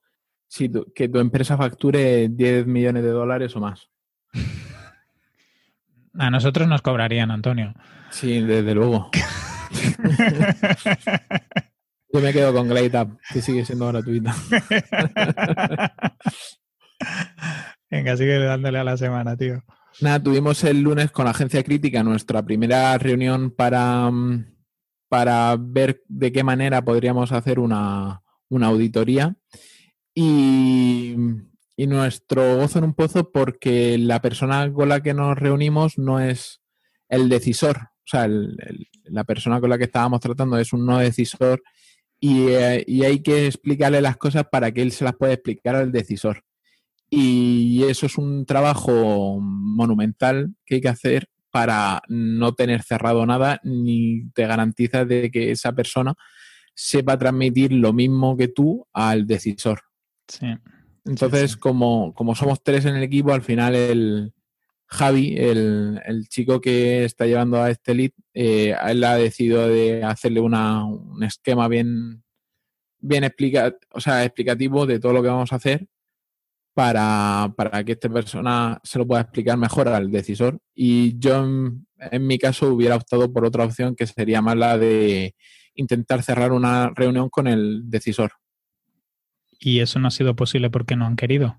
si 0.46 0.68
tu- 0.68 0.86
que 0.94 1.08
tu 1.08 1.18
empresa 1.18 1.56
facture 1.56 2.28
10 2.28 2.64
millones 2.66 3.02
de 3.02 3.10
dólares 3.10 3.56
o 3.56 3.60
más. 3.60 3.88
A 6.18 6.30
nosotros 6.30 6.66
nos 6.68 6.80
cobrarían, 6.80 7.30
Antonio. 7.32 7.74
Sí, 8.10 8.40
desde 8.40 8.72
luego. 8.74 9.10
Yo 12.12 12.20
me 12.20 12.32
quedo 12.32 12.52
con 12.54 12.68
Glide 12.68 13.00
Up, 13.02 13.18
que 13.32 13.42
sigue 13.42 13.64
siendo 13.64 13.88
gratuita. 13.88 14.34
Venga, 17.90 18.16
sigue 18.16 18.38
dándole 18.38 18.78
a 18.78 18.84
la 18.84 18.96
semana, 18.96 19.36
tío. 19.36 19.62
Nada, 20.00 20.22
tuvimos 20.22 20.62
el 20.64 20.80
lunes 20.82 21.10
con 21.10 21.24
la 21.24 21.30
agencia 21.30 21.62
crítica 21.62 22.02
nuestra 22.02 22.42
primera 22.44 22.96
reunión 22.98 23.50
para, 23.50 24.10
mm, 24.10 24.54
para 25.08 25.56
ver 25.58 26.02
de 26.08 26.32
qué 26.32 26.44
manera 26.44 26.82
podríamos 26.84 27.32
hacer 27.32 27.58
una, 27.58 28.22
una 28.48 28.66
auditoría. 28.68 29.34
Y, 30.14 31.14
y 31.76 31.86
nuestro 31.86 32.56
gozo 32.56 32.78
en 32.78 32.84
un 32.86 32.94
pozo 32.94 33.30
porque 33.30 33.98
la 33.98 34.20
persona 34.22 34.70
con 34.72 34.88
la 34.88 35.02
que 35.02 35.14
nos 35.14 35.36
reunimos 35.36 35.98
no 35.98 36.20
es 36.20 36.60
el 37.08 37.28
decisor. 37.28 37.76
O 37.78 38.08
sea, 38.08 38.24
el- 38.24 38.56
el- 38.66 38.86
la 39.04 39.24
persona 39.24 39.60
con 39.60 39.70
la 39.70 39.78
que 39.78 39.84
estábamos 39.84 40.20
tratando 40.20 40.58
es 40.58 40.72
un 40.72 40.84
no 40.86 40.98
decisor 40.98 41.62
y, 42.26 42.48
eh, 42.48 42.82
y 42.88 43.04
hay 43.04 43.20
que 43.20 43.46
explicarle 43.46 44.00
las 44.00 44.16
cosas 44.16 44.46
para 44.50 44.72
que 44.72 44.82
él 44.82 44.90
se 44.90 45.04
las 45.04 45.14
pueda 45.14 45.32
explicar 45.32 45.76
al 45.76 45.92
decisor. 45.92 46.42
Y 47.08 47.84
eso 47.84 48.06
es 48.06 48.18
un 48.18 48.44
trabajo 48.46 49.38
monumental 49.40 50.54
que 50.64 50.76
hay 50.76 50.80
que 50.80 50.88
hacer 50.88 51.28
para 51.52 52.02
no 52.08 52.52
tener 52.54 52.82
cerrado 52.82 53.24
nada 53.26 53.60
ni 53.62 54.28
te 54.34 54.44
garantiza 54.44 55.04
de 55.04 55.30
que 55.30 55.52
esa 55.52 55.72
persona 55.72 56.14
sepa 56.74 57.16
transmitir 57.16 57.72
lo 57.72 57.92
mismo 57.92 58.36
que 58.36 58.48
tú 58.48 58.86
al 58.92 59.28
decisor. 59.28 59.82
Sí. 60.26 60.48
Entonces, 61.04 61.52
sí. 61.52 61.58
Como, 61.58 62.12
como 62.12 62.34
somos 62.34 62.60
tres 62.60 62.86
en 62.86 62.96
el 62.96 63.04
equipo, 63.04 63.32
al 63.32 63.42
final 63.42 63.76
el 63.76 64.32
Javi, 64.88 65.36
el, 65.36 66.00
el 66.04 66.28
chico 66.28 66.60
que 66.60 67.04
está 67.04 67.26
llevando 67.26 67.60
a 67.60 67.70
este 67.70 67.94
lead, 67.94 68.12
eh, 68.34 68.74
él 68.88 69.02
ha 69.04 69.16
decidido 69.16 69.68
de 69.68 70.04
hacerle 70.04 70.40
una, 70.40 70.84
un 70.84 71.22
esquema 71.24 71.66
bien, 71.68 72.22
bien 72.98 73.30
o 73.90 74.00
sea, 74.00 74.24
explicativo 74.24 74.86
de 74.86 75.00
todo 75.00 75.12
lo 75.12 75.22
que 75.22 75.28
vamos 75.28 75.52
a 75.52 75.56
hacer 75.56 75.86
para, 76.72 77.52
para 77.56 77.82
que 77.84 77.92
esta 77.92 78.08
persona 78.08 78.80
se 78.84 78.98
lo 78.98 79.06
pueda 79.06 79.22
explicar 79.22 79.56
mejor 79.56 79.88
al 79.88 80.10
decisor. 80.10 80.60
Y 80.74 81.18
yo, 81.18 81.44
en, 81.44 81.86
en 81.98 82.26
mi 82.26 82.38
caso, 82.38 82.68
hubiera 82.68 82.96
optado 82.96 83.32
por 83.32 83.44
otra 83.44 83.64
opción 83.64 83.96
que 83.96 84.06
sería 84.06 84.42
más 84.42 84.56
la 84.56 84.78
de 84.78 85.34
intentar 85.74 86.22
cerrar 86.22 86.52
una 86.52 86.90
reunión 86.94 87.28
con 87.28 87.46
el 87.46 87.88
decisor. 87.90 88.32
Y 89.58 89.80
eso 89.80 89.98
no 89.98 90.08
ha 90.08 90.10
sido 90.10 90.36
posible 90.36 90.70
porque 90.70 90.96
no 90.96 91.06
han 91.06 91.16
querido. 91.16 91.58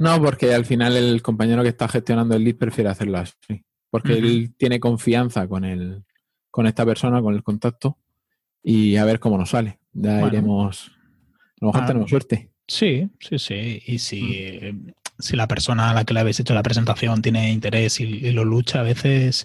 No, 0.00 0.20
porque 0.22 0.52
al 0.54 0.64
final 0.64 0.96
el 0.96 1.22
compañero 1.22 1.62
que 1.62 1.68
está 1.68 1.86
gestionando 1.88 2.34
el 2.34 2.42
lead 2.44 2.56
prefiere 2.56 2.90
hacerlo 2.90 3.18
así. 3.18 3.64
Porque 3.90 4.14
él 4.14 4.54
tiene 4.56 4.80
confianza 4.80 5.46
con 5.46 5.64
el, 5.64 6.04
con 6.50 6.66
esta 6.66 6.84
persona, 6.86 7.20
con 7.20 7.34
el 7.34 7.42
contacto, 7.42 7.98
y 8.62 8.96
a 8.96 9.04
ver 9.04 9.20
cómo 9.20 9.36
nos 9.38 9.50
sale. 9.50 9.78
Ya 9.92 10.12
Bueno. 10.20 10.28
iremos. 10.28 10.88
A 10.90 11.56
lo 11.60 11.66
mejor 11.68 11.82
Ah. 11.82 11.86
tenemos 11.86 12.10
suerte. 12.10 12.50
Sí, 12.66 13.10
sí, 13.20 13.38
sí. 13.38 13.82
Y 13.86 13.98
si, 13.98 14.58
Mm. 14.72 14.92
si 15.18 15.36
la 15.36 15.46
persona 15.48 15.90
a 15.90 15.94
la 15.94 16.04
que 16.04 16.14
le 16.14 16.20
habéis 16.20 16.40
hecho 16.40 16.54
la 16.54 16.62
presentación 16.62 17.20
tiene 17.20 17.50
interés 17.52 18.00
y, 18.00 18.04
y 18.04 18.30
lo 18.32 18.44
lucha, 18.44 18.80
a 18.80 18.84
veces 18.84 19.44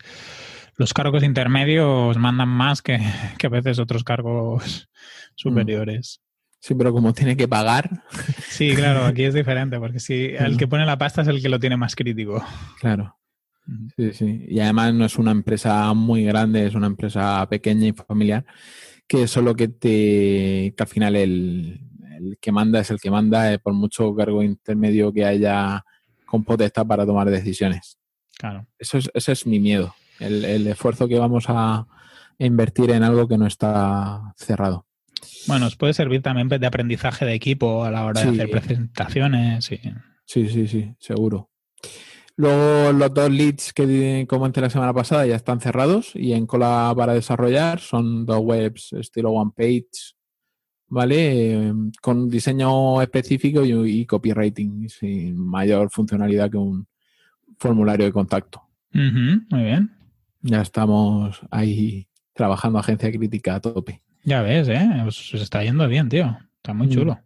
los 0.77 0.93
cargos 0.93 1.23
intermedios 1.23 2.15
mandan 2.17 2.49
más 2.49 2.81
que, 2.81 2.97
que 3.39 3.47
a 3.47 3.49
veces 3.49 3.79
otros 3.79 4.03
cargos 4.03 4.89
superiores. 5.35 6.21
Sí, 6.65 6.73
pero 6.73 6.91
como 6.91 7.13
tiene 7.13 7.37
que 7.37 7.47
pagar, 7.47 8.01
Sí, 8.49 8.73
claro, 8.73 9.05
aquí 9.05 9.23
es 9.23 9.35
diferente, 9.35 9.77
porque 9.77 9.99
si 9.99 10.31
el 10.35 10.57
que 10.57 10.67
pone 10.67 10.83
la 10.83 10.97
pasta 10.97 11.21
es 11.21 11.27
el 11.27 11.39
que 11.39 11.47
lo 11.47 11.59
tiene 11.59 11.77
más 11.77 11.95
crítico. 11.95 12.43
claro. 12.79 13.15
Sí, 13.95 14.13
sí. 14.13 14.45
Y 14.47 14.59
además 14.61 14.95
no 14.95 15.05
es 15.05 15.19
una 15.19 15.29
empresa 15.29 15.93
muy 15.93 16.23
grande, 16.23 16.65
es 16.65 16.73
una 16.73 16.87
empresa 16.87 17.47
pequeña 17.47 17.85
y 17.85 17.93
familiar, 17.93 18.47
que 19.07 19.21
eso 19.21 19.41
es 19.41 19.45
lo 19.45 19.55
que 19.55 19.67
te. 19.67 20.73
que 20.75 20.75
al 20.79 20.87
final 20.87 21.15
el, 21.15 21.81
el 22.17 22.37
que 22.41 22.51
manda 22.51 22.79
es 22.79 22.89
el 22.89 22.99
que 22.99 23.11
manda, 23.11 23.53
eh, 23.53 23.59
por 23.59 23.73
mucho 23.73 24.15
cargo 24.15 24.41
intermedio 24.41 25.13
que 25.13 25.23
haya 25.23 25.85
con 26.25 26.43
potestad 26.43 26.87
para 26.87 27.05
tomar 27.05 27.29
decisiones. 27.29 27.99
Claro. 28.39 28.65
Eso 28.79 28.97
es, 28.97 29.11
ese 29.13 29.33
es 29.33 29.45
mi 29.45 29.59
miedo, 29.59 29.93
el, 30.19 30.43
el 30.43 30.65
esfuerzo 30.65 31.07
que 31.07 31.19
vamos 31.19 31.45
a 31.47 31.85
invertir 32.39 32.89
en 32.89 33.03
algo 33.03 33.27
que 33.27 33.37
no 33.37 33.45
está 33.45 34.33
cerrado. 34.35 34.87
Bueno, 35.47 35.67
os 35.67 35.75
puede 35.75 35.93
servir 35.93 36.21
también 36.21 36.47
de 36.47 36.65
aprendizaje 36.65 37.25
de 37.25 37.33
equipo 37.33 37.83
a 37.83 37.91
la 37.91 38.05
hora 38.05 38.23
de 38.23 38.29
hacer 38.29 38.49
presentaciones. 38.49 39.71
Y... 39.71 39.79
Sí, 40.25 40.49
sí, 40.49 40.67
sí, 40.67 40.95
seguro. 40.99 41.49
Luego 42.37 42.91
los 42.91 43.13
dos 43.13 43.31
leads 43.31 43.71
que 43.71 44.25
comenté 44.27 44.59
la 44.59 44.69
semana 44.69 44.93
pasada 44.93 45.25
ya 45.25 45.35
están 45.35 45.61
cerrados 45.61 46.11
y 46.15 46.33
en 46.33 46.45
cola 46.45 46.93
para 46.95 47.13
desarrollar 47.13 47.79
son 47.79 48.25
dos 48.25 48.39
webs 48.41 48.91
estilo 48.93 49.31
one 49.31 49.51
page, 49.55 50.15
¿vale? 50.87 51.67
Eh, 51.69 51.73
con 52.01 52.29
diseño 52.29 53.01
específico 53.01 53.63
y, 53.63 54.01
y 54.01 54.05
copywriting 54.05 54.89
sin 54.89 55.37
mayor 55.37 55.89
funcionalidad 55.91 56.51
que 56.51 56.57
un 56.57 56.87
formulario 57.57 58.05
de 58.05 58.11
contacto. 58.11 58.63
Ujú, 58.93 59.45
muy 59.49 59.63
bien. 59.63 59.91
Ya 60.41 60.61
estamos 60.61 61.39
ahí 61.51 62.09
trabajando 62.33 62.79
agencia 62.79 63.11
crítica 63.11 63.55
a 63.55 63.61
tope. 63.61 64.01
Ya 64.25 64.41
ves, 64.41 64.67
¿eh? 64.67 64.87
Os, 65.07 65.33
os 65.33 65.41
está 65.41 65.63
yendo 65.63 65.87
bien, 65.87 66.09
tío. 66.09 66.37
Está 66.57 66.73
muy 66.73 66.87
Mm. 66.87 66.89
chulo. 66.89 67.19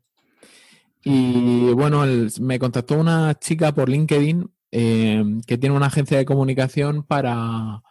Y 1.03 1.71
bueno, 1.73 2.03
el- 2.03 2.29
me 2.41 2.59
contactó 2.59 2.99
una 2.99 3.33
chica 3.39 3.73
por 3.73 3.89
LinkedIn 3.89 4.49
eh, 4.71 5.23
que 5.47 5.57
tiene 5.57 5.75
una 5.75 5.87
agencia 5.87 6.17
de 6.17 6.25
comunicación 6.25 7.03
para 7.03 7.81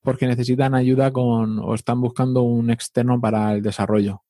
porque 0.00 0.26
necesitan 0.26 0.74
ayuda 0.74 1.12
con 1.12 1.58
o 1.60 1.74
están 1.74 2.00
buscando 2.00 2.42
un 2.42 2.70
externo 2.70 3.20
para 3.20 3.52
el 3.52 3.62
desarrollo. 3.62 4.22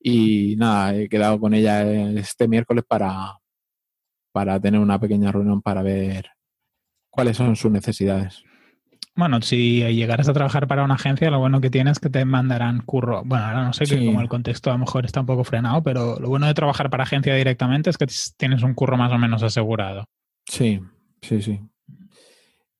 Y 0.00 0.56
nada, 0.56 0.94
he 0.96 1.08
quedado 1.08 1.38
con 1.40 1.54
ella 1.54 1.82
este 2.18 2.48
miércoles 2.48 2.84
para, 2.86 3.38
para 4.32 4.58
tener 4.60 4.80
una 4.80 4.98
pequeña 5.00 5.30
reunión 5.32 5.62
para 5.62 5.82
ver 5.82 6.26
cuáles 7.08 7.36
son 7.36 7.56
sus 7.56 7.70
necesidades. 7.70 8.42
Bueno, 9.16 9.40
si 9.40 9.80
llegaras 9.94 10.28
a 10.28 10.34
trabajar 10.34 10.68
para 10.68 10.84
una 10.84 10.94
agencia, 10.94 11.30
lo 11.30 11.38
bueno 11.38 11.62
que 11.62 11.70
tienes 11.70 11.92
es 11.92 12.00
que 12.00 12.10
te 12.10 12.26
mandarán 12.26 12.82
curro. 12.82 13.22
Bueno, 13.24 13.46
ahora 13.46 13.64
no 13.64 13.72
sé, 13.72 13.86
que 13.86 14.04
como 14.04 14.20
el 14.20 14.28
contexto 14.28 14.68
a 14.68 14.74
lo 14.74 14.80
mejor 14.80 15.06
está 15.06 15.20
un 15.20 15.26
poco 15.26 15.42
frenado, 15.42 15.82
pero 15.82 16.20
lo 16.20 16.28
bueno 16.28 16.46
de 16.46 16.52
trabajar 16.52 16.90
para 16.90 17.04
agencia 17.04 17.34
directamente 17.34 17.88
es 17.88 17.96
que 17.96 18.06
tienes 18.36 18.62
un 18.62 18.74
curro 18.74 18.98
más 18.98 19.10
o 19.10 19.18
menos 19.18 19.42
asegurado. 19.42 20.04
Sí, 20.44 20.80
sí, 21.22 21.40
sí. 21.40 21.60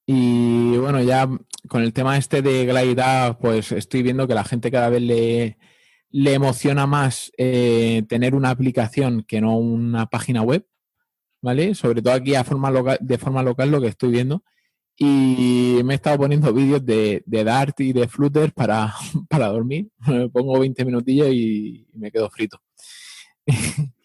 Y 0.04 0.76
bueno, 0.76 1.02
ya 1.02 1.26
con 1.68 1.82
el 1.82 1.94
tema 1.94 2.18
este 2.18 2.42
de 2.42 2.66
Glide 2.66 3.34
pues 3.40 3.72
estoy 3.72 4.02
viendo 4.02 4.28
que 4.28 4.34
la 4.34 4.44
gente 4.44 4.70
cada 4.70 4.90
vez 4.90 5.00
le, 5.00 5.56
le 6.10 6.34
emociona 6.34 6.86
más 6.86 7.32
eh, 7.38 8.02
tener 8.10 8.34
una 8.34 8.50
aplicación 8.50 9.22
que 9.22 9.40
no 9.40 9.56
una 9.56 10.10
página 10.10 10.42
web, 10.42 10.66
¿vale? 11.40 11.74
Sobre 11.74 12.02
todo 12.02 12.12
aquí 12.12 12.34
a 12.34 12.44
forma 12.44 12.70
local, 12.70 12.98
de 13.00 13.16
forma 13.16 13.42
local 13.42 13.70
lo 13.70 13.80
que 13.80 13.88
estoy 13.88 14.10
viendo 14.10 14.44
y 14.98 15.80
me 15.84 15.94
he 15.94 15.96
estado 15.96 16.18
poniendo 16.18 16.52
vídeos 16.52 16.84
de, 16.84 17.22
Dart 17.26 17.78
y 17.80 17.92
de 17.92 18.08
Flutter 18.08 18.52
para, 18.52 18.94
para 19.28 19.48
dormir. 19.48 19.88
Me 20.06 20.28
pongo 20.28 20.58
20 20.58 20.84
minutillos 20.84 21.28
y 21.30 21.86
me 21.94 22.10
quedo 22.10 22.30
frito. 22.30 22.60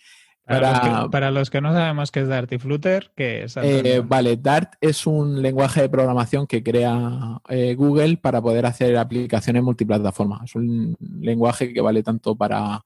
Para, 1.09 1.31
los 1.31 1.49
que, 1.49 1.61
no 1.61 1.71
sabemos 1.71 2.11
qué 2.11 2.21
es 2.21 2.27
Dart 2.27 2.51
y 2.51 2.57
Flutter, 2.57 3.11
¿qué 3.15 3.43
es? 3.43 3.55
Eh, 3.57 4.01
vale, 4.05 4.35
Dart 4.35 4.73
es 4.81 5.07
un 5.07 5.41
lenguaje 5.41 5.81
de 5.81 5.89
programación 5.89 6.45
que 6.45 6.61
crea 6.61 7.39
eh, 7.47 7.73
Google 7.75 8.17
para 8.17 8.41
poder 8.41 8.65
hacer 8.65 8.97
aplicaciones 8.97 9.63
multiplataforma. 9.63 10.41
Es 10.43 10.55
un 10.55 10.97
lenguaje 11.21 11.73
que 11.73 11.79
vale 11.79 12.03
tanto 12.03 12.35
para, 12.35 12.83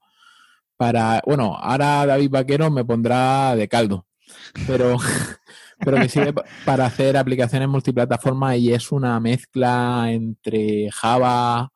para... 0.76 1.20
Bueno, 1.26 1.56
ahora 1.56 2.06
David 2.06 2.30
Vaquero 2.30 2.70
me 2.70 2.84
pondrá 2.84 3.56
de 3.56 3.66
caldo, 3.66 4.06
pero 4.68 4.96
pero 5.78 5.98
que 5.98 6.08
sirve 6.08 6.34
para 6.64 6.86
hacer 6.86 7.16
aplicaciones 7.16 7.68
multiplataforma 7.68 8.56
y 8.56 8.72
es 8.72 8.92
una 8.92 9.18
mezcla 9.20 10.06
entre 10.08 10.90
Java 10.90 11.72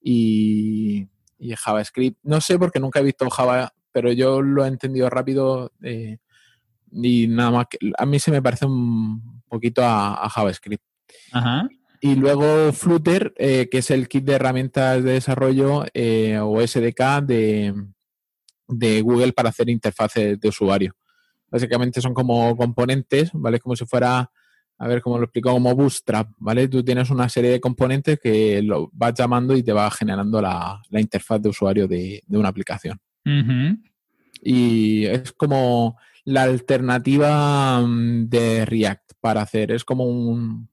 y, 0.00 1.08
JavaScript. 1.38 2.18
No 2.22 2.40
sé 2.40 2.58
porque 2.58 2.78
nunca 2.78 3.00
he 3.00 3.04
visto 3.04 3.28
Java, 3.28 3.72
pero 3.90 4.12
yo 4.12 4.42
lo 4.42 4.64
he 4.64 4.68
entendido 4.68 5.10
rápido 5.10 5.72
eh, 5.82 6.18
y 6.92 7.26
nada 7.26 7.50
más 7.50 7.66
que 7.68 7.78
a 7.98 8.06
mí 8.06 8.20
se 8.20 8.30
me 8.30 8.40
parece 8.40 8.66
un 8.66 9.42
poquito 9.48 9.82
a, 9.84 10.28
JavaScript. 10.28 10.84
Y 12.00 12.16
luego 12.16 12.72
Flutter, 12.72 13.32
eh, 13.36 13.68
que 13.70 13.78
es 13.78 13.90
el 13.90 14.08
kit 14.08 14.24
de 14.24 14.34
herramientas 14.34 15.02
de 15.04 15.12
desarrollo 15.12 15.84
eh, 15.94 16.38
o 16.40 16.60
SDK 16.60 17.22
de, 17.22 17.74
de 18.66 19.02
Google 19.02 19.32
para 19.32 19.50
hacer 19.50 19.68
interfaces 19.68 20.40
de 20.40 20.48
usuario. 20.48 20.96
Básicamente 21.52 22.00
son 22.00 22.14
como 22.14 22.56
componentes, 22.56 23.30
¿vale? 23.34 23.60
Como 23.60 23.76
si 23.76 23.84
fuera, 23.84 24.30
a 24.78 24.88
ver 24.88 25.02
cómo 25.02 25.18
lo 25.18 25.24
explico, 25.24 25.52
como 25.52 25.74
Bootstrap, 25.74 26.30
¿vale? 26.38 26.66
Tú 26.66 26.82
tienes 26.82 27.10
una 27.10 27.28
serie 27.28 27.50
de 27.50 27.60
componentes 27.60 28.18
que 28.18 28.62
lo 28.62 28.88
vas 28.94 29.12
llamando 29.12 29.54
y 29.54 29.62
te 29.62 29.74
va 29.74 29.90
generando 29.90 30.40
la, 30.40 30.80
interfaz 30.92 31.42
de 31.42 31.50
usuario 31.50 31.86
de, 31.86 32.24
una 32.28 32.48
aplicación. 32.48 32.98
Y 34.42 35.04
es 35.04 35.30
como 35.32 35.98
la 36.24 36.44
alternativa 36.44 37.82
mm, 37.82 38.30
de 38.30 38.64
React 38.64 39.12
para 39.20 39.42
hacer, 39.42 39.72
es 39.72 39.84
como 39.84 40.04
un, 40.04 40.70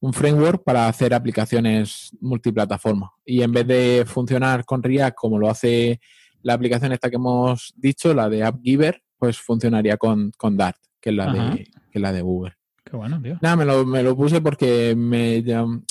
un 0.00 0.12
framework 0.12 0.62
para 0.64 0.86
hacer 0.86 1.14
aplicaciones 1.14 2.10
multiplataforma. 2.20 3.10
Y 3.24 3.40
en 3.40 3.52
vez 3.52 3.66
de 3.66 4.04
funcionar 4.06 4.66
con 4.66 4.82
React 4.82 5.16
como 5.16 5.38
lo 5.38 5.48
hace 5.48 5.98
la 6.42 6.52
aplicación 6.52 6.92
esta 6.92 7.08
que 7.08 7.16
hemos 7.16 7.72
dicho, 7.74 8.12
la 8.12 8.28
de 8.28 8.44
AppGiver, 8.44 9.02
pues 9.20 9.38
funcionaría 9.38 9.98
con, 9.98 10.32
con 10.36 10.56
Dart, 10.56 10.78
que 10.98 11.10
es 11.10 11.16
la, 11.16 11.30
de, 11.30 11.68
que 11.92 11.98
la 12.00 12.10
de 12.10 12.22
Google. 12.22 12.56
Qué 12.82 12.96
bueno, 12.96 13.20
tío. 13.20 13.38
Nada, 13.42 13.54
me 13.54 13.66
lo, 13.66 13.84
me 13.84 14.02
lo 14.02 14.16
puse 14.16 14.40
porque 14.40 14.94
me, 14.96 15.44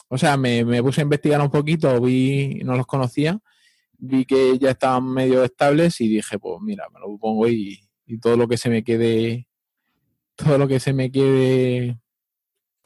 o 0.08 0.18
sea, 0.18 0.36
me, 0.36 0.66
me, 0.66 0.82
puse 0.82 1.02
a 1.02 1.04
investigar 1.04 1.40
un 1.40 1.52
poquito, 1.52 2.02
vi, 2.02 2.62
no 2.66 2.76
los 2.76 2.88
conocía, 2.88 3.40
vi 4.00 4.26
que 4.26 4.58
ya 4.58 4.72
estaban 4.72 5.06
medio 5.14 5.44
estables 5.44 6.02
y 6.02 6.10
dije, 6.10 6.40
pues 6.40 6.60
mira, 6.62 6.88
me 6.92 7.00
lo 7.00 7.16
pongo 7.20 7.48
y, 7.48 7.80
y 8.08 8.20
todo 8.20 8.36
lo 8.36 8.48
que 8.48 8.58
se 8.58 8.72
me 8.72 8.84
quede, 8.84 9.48
todo 10.36 10.58
lo 10.58 10.68
que 10.68 10.80
se 10.80 10.92
me 10.92 11.12
quede 11.12 12.00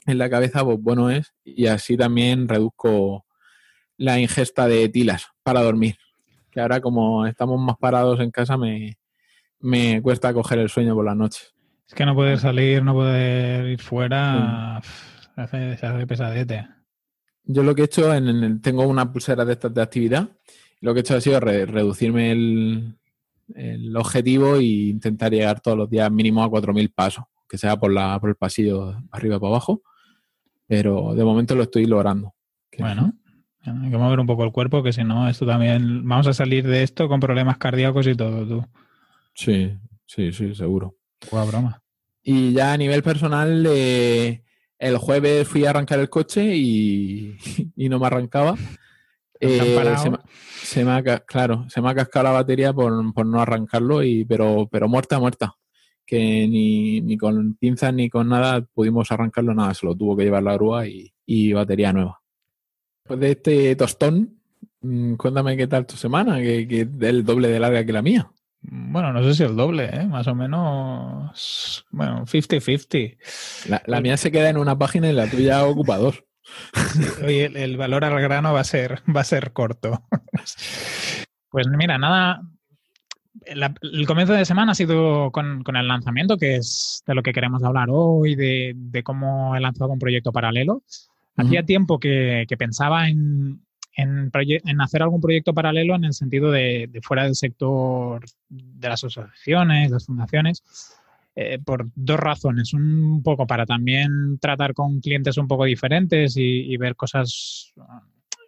en 0.06 0.18
la 0.18 0.30
cabeza, 0.30 0.66
pues 0.66 0.78
bueno 0.82 1.10
es. 1.10 1.34
Y 1.46 1.68
así 1.68 1.96
también 1.96 2.50
reduzco 2.50 3.26
la 3.96 4.20
ingesta 4.20 4.68
de 4.68 4.90
tilas 4.90 5.28
para 5.42 5.62
dormir. 5.62 5.96
Que 6.52 6.60
ahora 6.60 6.82
como 6.82 7.26
estamos 7.26 7.62
más 7.62 7.78
parados 7.78 8.20
en 8.20 8.30
casa 8.30 8.58
me, 8.58 8.98
me 9.64 10.02
cuesta 10.02 10.34
coger 10.34 10.60
el 10.60 10.70
sueño 10.70 10.94
por 10.94 11.06
la 11.06 11.16
noche. 11.16 11.42
Es 11.88 11.96
que 11.96 12.06
no 12.06 12.14
poder 12.14 12.38
salir, 12.38 12.84
no 12.84 12.94
poder 12.94 13.66
ir 13.68 13.82
fuera, 13.82 14.82
se, 15.36 15.42
hace, 15.42 16.06
pesadete. 16.06 16.68
Yo 17.46 17.64
lo 17.64 17.74
que 17.74 17.84
he 17.84 17.86
hecho, 17.86 18.14
en, 18.14 18.62
tengo 18.62 18.86
una 18.86 19.12
pulsera 19.12 19.46
de 19.46 19.54
estas 19.54 19.74
de 19.74 19.82
actividad, 19.82 20.30
lo 20.82 20.94
que 20.94 21.00
he 21.00 21.02
hecho 21.02 21.16
ha 21.16 21.22
sido 21.22 21.40
reducirme 21.40 22.32
el, 22.32 22.98
objetivo 23.96 24.56
e 24.56 24.64
intentar 24.64 25.32
llegar 25.32 25.62
todos 25.62 25.78
los 25.78 25.90
días 25.90 26.12
mínimo 26.12 26.44
a 26.44 26.50
4.000 26.50 26.94
pasos, 26.94 27.26
que 27.48 27.58
sea 27.58 27.78
por, 27.78 27.92
la, 27.92 28.20
por 28.20 28.30
el 28.30 28.36
pasillo 28.36 28.98
arriba 29.12 29.40
para 29.40 29.52
abajo, 29.52 29.82
pero 30.68 31.14
de 31.16 31.24
momento 31.24 31.56
lo 31.56 31.64
estoy 31.64 31.86
logrando. 31.86 32.34
Bueno, 32.80 33.14
hay 33.62 33.92
que 33.92 33.98
mover 33.98 34.20
un 34.20 34.28
poco 34.28 34.44
el 34.44 34.52
cuerpo, 34.52 34.84
que 34.84 34.92
si 34.92 35.04
no, 35.04 35.30
esto 35.30 35.46
también, 35.46 36.06
vamos 36.08 36.28
a 36.28 36.34
salir 36.34 36.68
de 36.68 36.84
esto 36.84 37.08
con 37.08 37.20
problemas 37.20 37.58
cardíacos 37.58 38.08
y 38.08 38.16
todo, 38.16 38.46
tú. 38.46 38.66
Sí, 39.34 39.78
sí, 40.06 40.32
sí, 40.32 40.56
seguro. 40.56 40.96
Buena 41.32 41.46
broma. 41.46 41.84
Y 42.22 42.54
ya 42.54 42.74
a 42.74 42.78
nivel 42.78 43.04
personal, 43.04 43.66
eh, 43.68 44.44
el 44.80 44.98
jueves 44.98 45.48
fui 45.48 45.66
a 45.66 45.72
arrancar 45.72 46.00
el 46.00 46.10
coche 46.10 46.56
y, 46.56 47.36
no 47.90 48.00
me 48.00 48.08
arrancaba. 48.08 48.56
Eh, 49.40 49.58
se, 50.62 50.86
me, 50.86 50.92
ha, 50.92 51.20
claro, 51.20 51.66
se 51.68 51.82
me 51.82 51.90
ha 51.90 51.96
cascado 51.96 52.24
la 52.24 52.32
batería 52.32 52.72
por, 52.72 53.26
no 53.26 53.42
arrancarlo, 53.42 54.02
y, 54.02 54.24
pero, 54.24 54.70
pero 54.72 54.88
muerta, 54.88 55.20
muerta. 55.20 55.56
Que 56.06 56.48
ni, 56.48 57.02
ni, 57.02 57.18
con 57.18 57.56
pinzas 57.56 57.94
ni 57.94 58.10
con 58.10 58.30
nada 58.30 58.62
pudimos 58.62 59.12
arrancarlo, 59.12 59.54
nada, 59.54 59.74
se 59.74 59.86
lo 59.86 59.96
tuvo 59.96 60.16
que 60.16 60.24
llevar 60.24 60.44
la 60.44 60.54
grúa 60.54 60.86
y, 60.88 61.52
batería 61.52 61.92
nueva. 61.92 62.22
Pues 63.04 63.20
de 63.20 63.32
este 63.32 63.76
tostón, 63.76 64.40
mm, 64.82 65.16
cuéntame 65.16 65.58
qué 65.58 65.68
tal 65.68 65.86
tu 65.86 65.98
semana, 65.98 66.40
que, 66.40 66.66
que 66.66 66.82
es 66.82 66.88
el 67.02 67.26
doble 67.26 67.50
de 67.50 67.60
larga 67.60 67.86
que 67.86 67.92
la 67.92 68.02
mía. 68.02 68.32
Bueno, 68.66 69.12
no 69.12 69.22
sé 69.24 69.34
si 69.34 69.44
el 69.44 69.56
doble, 69.56 69.90
¿eh? 69.92 70.06
más 70.06 70.28
o 70.28 70.36
menos. 70.36 71.86
Bueno, 71.92 72.26
50-50. 72.26 73.18
La, 73.86 74.02
mía 74.02 74.16
se 74.18 74.32
queda 74.32 74.50
en 74.50 74.58
una 74.58 74.78
página 74.78 75.10
y 75.10 75.14
la 75.14 75.30
tuya 75.30 75.66
ocupa 75.66 75.98
dos. 75.98 76.24
oye, 77.24 77.46
el, 77.46 77.78
valor 77.78 78.06
al 78.06 78.22
grano 78.22 78.54
va 78.54 78.62
a 78.62 78.66
ser, 78.66 79.02
va 79.16 79.22
a 79.22 79.26
ser 79.26 79.52
corto. 79.52 80.04
pues 81.50 81.68
mira, 81.68 81.98
nada. 81.98 82.42
el 83.46 84.08
comienzo 84.08 84.34
de 84.34 84.46
semana 84.46 84.72
ha 84.72 84.76
sido 84.76 85.32
con, 85.32 85.64
el 85.76 85.88
lanzamiento, 85.88 86.38
que 86.38 86.56
es 86.56 87.04
de 87.06 87.16
lo 87.16 87.24
que 87.24 87.34
queremos 87.34 87.64
hablar 87.64 87.90
hoy, 87.92 88.36
de, 88.36 89.04
cómo 89.04 89.56
he 89.56 89.60
lanzado 89.60 89.92
un 89.92 90.00
proyecto 90.00 90.32
paralelo. 90.32 90.84
Hacía 91.36 91.64
tiempo 91.64 92.00
que 92.00 92.46
pensaba 92.58 93.10
en, 93.10 93.60
en, 93.96 94.82
hacer 94.82 95.04
algún 95.04 95.22
proyecto 95.22 95.54
paralelo 95.54 95.96
en 95.96 96.06
el 96.06 96.14
sentido 96.14 96.52
de, 96.52 96.90
fuera 97.04 97.24
del 97.24 97.36
sector 97.36 98.26
de 98.50 98.90
las 98.90 99.04
asociaciones, 99.04 99.92
las 99.92 100.06
fundaciones, 100.06 100.64
eh, 101.36 101.60
por 101.64 101.88
dos 101.96 102.20
razones. 102.20 102.74
Un 102.74 103.22
poco 103.24 103.46
para 103.46 103.66
también 103.66 104.40
tratar 104.40 104.74
con 104.74 105.00
clientes 105.00 105.38
un 105.38 105.48
poco 105.48 105.66
diferentes 105.66 106.36
y, 106.38 106.76
ver 106.78 106.96
cosas, 106.96 107.74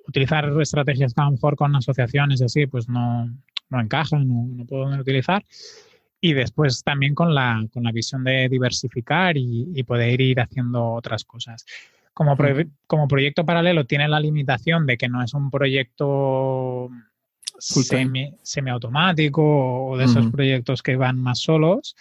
utilizar 0.07 0.49
estrategias 0.61 1.13
que 1.13 1.21
a 1.21 1.25
lo 1.25 1.31
mejor 1.31 1.55
con 1.55 1.75
asociaciones 1.75 2.41
y 2.41 2.45
así, 2.45 2.67
pues 2.67 2.89
no, 2.89 3.25
no 3.69 3.81
encajan, 3.81 4.27
no, 4.27 4.47
no 4.47 4.65
puedo 4.65 4.85
utilizar. 4.99 5.43
Y 6.21 6.33
después 6.33 6.81
también 6.83 7.13
con 7.13 7.35
la, 7.35 7.63
con 7.71 7.83
la 7.83 7.91
visión 7.91 8.23
de 8.23 8.49
diversificar 8.49 9.37
y, 9.37 9.67
y 9.75 9.83
poder 9.83 10.19
ir 10.21 10.39
haciendo 10.39 10.93
otras 10.93 11.23
cosas. 11.23 11.65
Como, 12.15 12.37
como 12.87 13.07
proyecto 13.09 13.45
paralelo 13.45 13.85
tiene 13.85 14.07
la 14.07 14.21
limitación 14.21 14.85
de 14.85 14.97
que 14.97 15.09
no 15.09 15.21
es 15.21 15.33
un 15.33 15.51
proyecto 15.51 16.89
semi, 17.59 18.33
semiautomático 18.41 19.87
o 19.87 19.97
de 19.97 20.05
esos 20.05 20.31
proyectos 20.31 20.81
que 20.81 20.95
van 20.95 21.19
más 21.19 21.39
solos. 21.39 21.93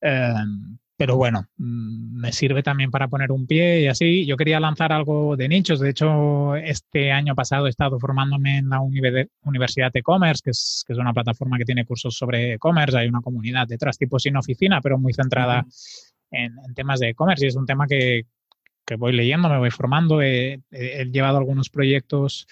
Em, 0.00 0.76
pero 0.96 1.16
bueno, 1.16 1.46
mm, 1.56 2.20
me 2.20 2.32
sirve 2.32 2.64
también 2.64 2.90
para 2.90 3.06
poner 3.06 3.30
un 3.30 3.46
pie 3.46 3.82
y 3.82 3.86
así. 3.86 4.26
Yo 4.26 4.36
quería 4.36 4.58
lanzar 4.58 4.92
algo 4.92 5.36
de 5.36 5.48
nichos. 5.48 5.78
De 5.78 5.90
hecho, 5.90 6.56
este 6.56 7.12
año 7.12 7.36
pasado 7.36 7.68
he 7.68 7.70
estado 7.70 8.00
formándome 8.00 8.58
en 8.58 8.68
la 8.68 8.80
Universidad 8.80 9.92
de 9.92 10.02
Commerce, 10.02 10.42
que 10.42 10.50
es, 10.50 10.82
que 10.84 10.94
es 10.94 10.98
una 10.98 11.12
plataforma 11.12 11.58
que 11.58 11.64
tiene 11.64 11.84
cursos 11.84 12.16
sobre 12.16 12.54
e-commerce. 12.54 12.98
Hay 12.98 13.08
una 13.08 13.20
comunidad 13.20 13.68
detrás, 13.68 13.98
tipo 13.98 14.18
sin 14.18 14.36
oficina, 14.36 14.80
pero 14.80 14.98
muy 14.98 15.12
centrada 15.12 15.64
en, 16.32 16.52
en, 16.66 16.74
temas 16.74 16.98
de 16.98 17.10
e-commerce. 17.10 17.44
Y 17.44 17.48
es 17.48 17.56
un 17.56 17.66
tema 17.66 17.86
que, 17.86 18.26
que 18.84 18.96
voy 18.96 19.12
leyendo, 19.12 19.48
me 19.48 19.58
voy 19.58 19.70
formando, 19.70 20.20
he, 20.22 20.62
llevado 21.10 21.38
algunos 21.38 21.70
proyectos 21.70 22.46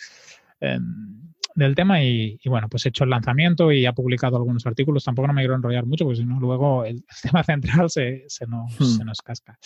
em, 0.60 1.32
del 1.54 1.74
tema 1.74 2.02
y, 2.02 2.38
bueno, 2.46 2.68
pues 2.68 2.86
he 2.86 2.88
hecho 2.88 3.04
el 3.04 3.10
lanzamiento 3.10 3.72
y 3.72 3.86
ha 3.86 3.92
publicado 3.92 4.36
algunos 4.36 4.66
artículos. 4.66 5.04
Tampoco 5.04 5.28
no 5.28 5.34
me 5.34 5.42
quiero 5.42 5.54
enrollar 5.54 5.86
mucho 5.86 6.04
porque 6.04 6.20
si 6.20 6.24
no 6.24 6.40
luego 6.40 6.84
el, 6.84 7.04
tema 7.22 7.42
central 7.42 7.90
se, 7.90 8.24
se, 8.28 8.46
nos, 8.46 8.78
hmm. 8.78 8.84
se 8.84 9.04
nos 9.04 9.20
casca. 9.20 9.58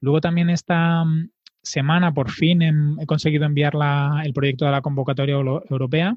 Luego 0.00 0.20
también 0.20 0.50
esta 0.50 1.04
mm, 1.04 1.30
semana, 1.62 2.12
por 2.12 2.30
fin, 2.30 2.62
he, 3.00 3.06
conseguido 3.06 3.44
enviar 3.44 3.74
el 4.24 4.32
proyecto 4.32 4.66
de 4.66 4.72
la 4.72 4.82
convocatoria 4.82 5.34
europea. 5.34 6.16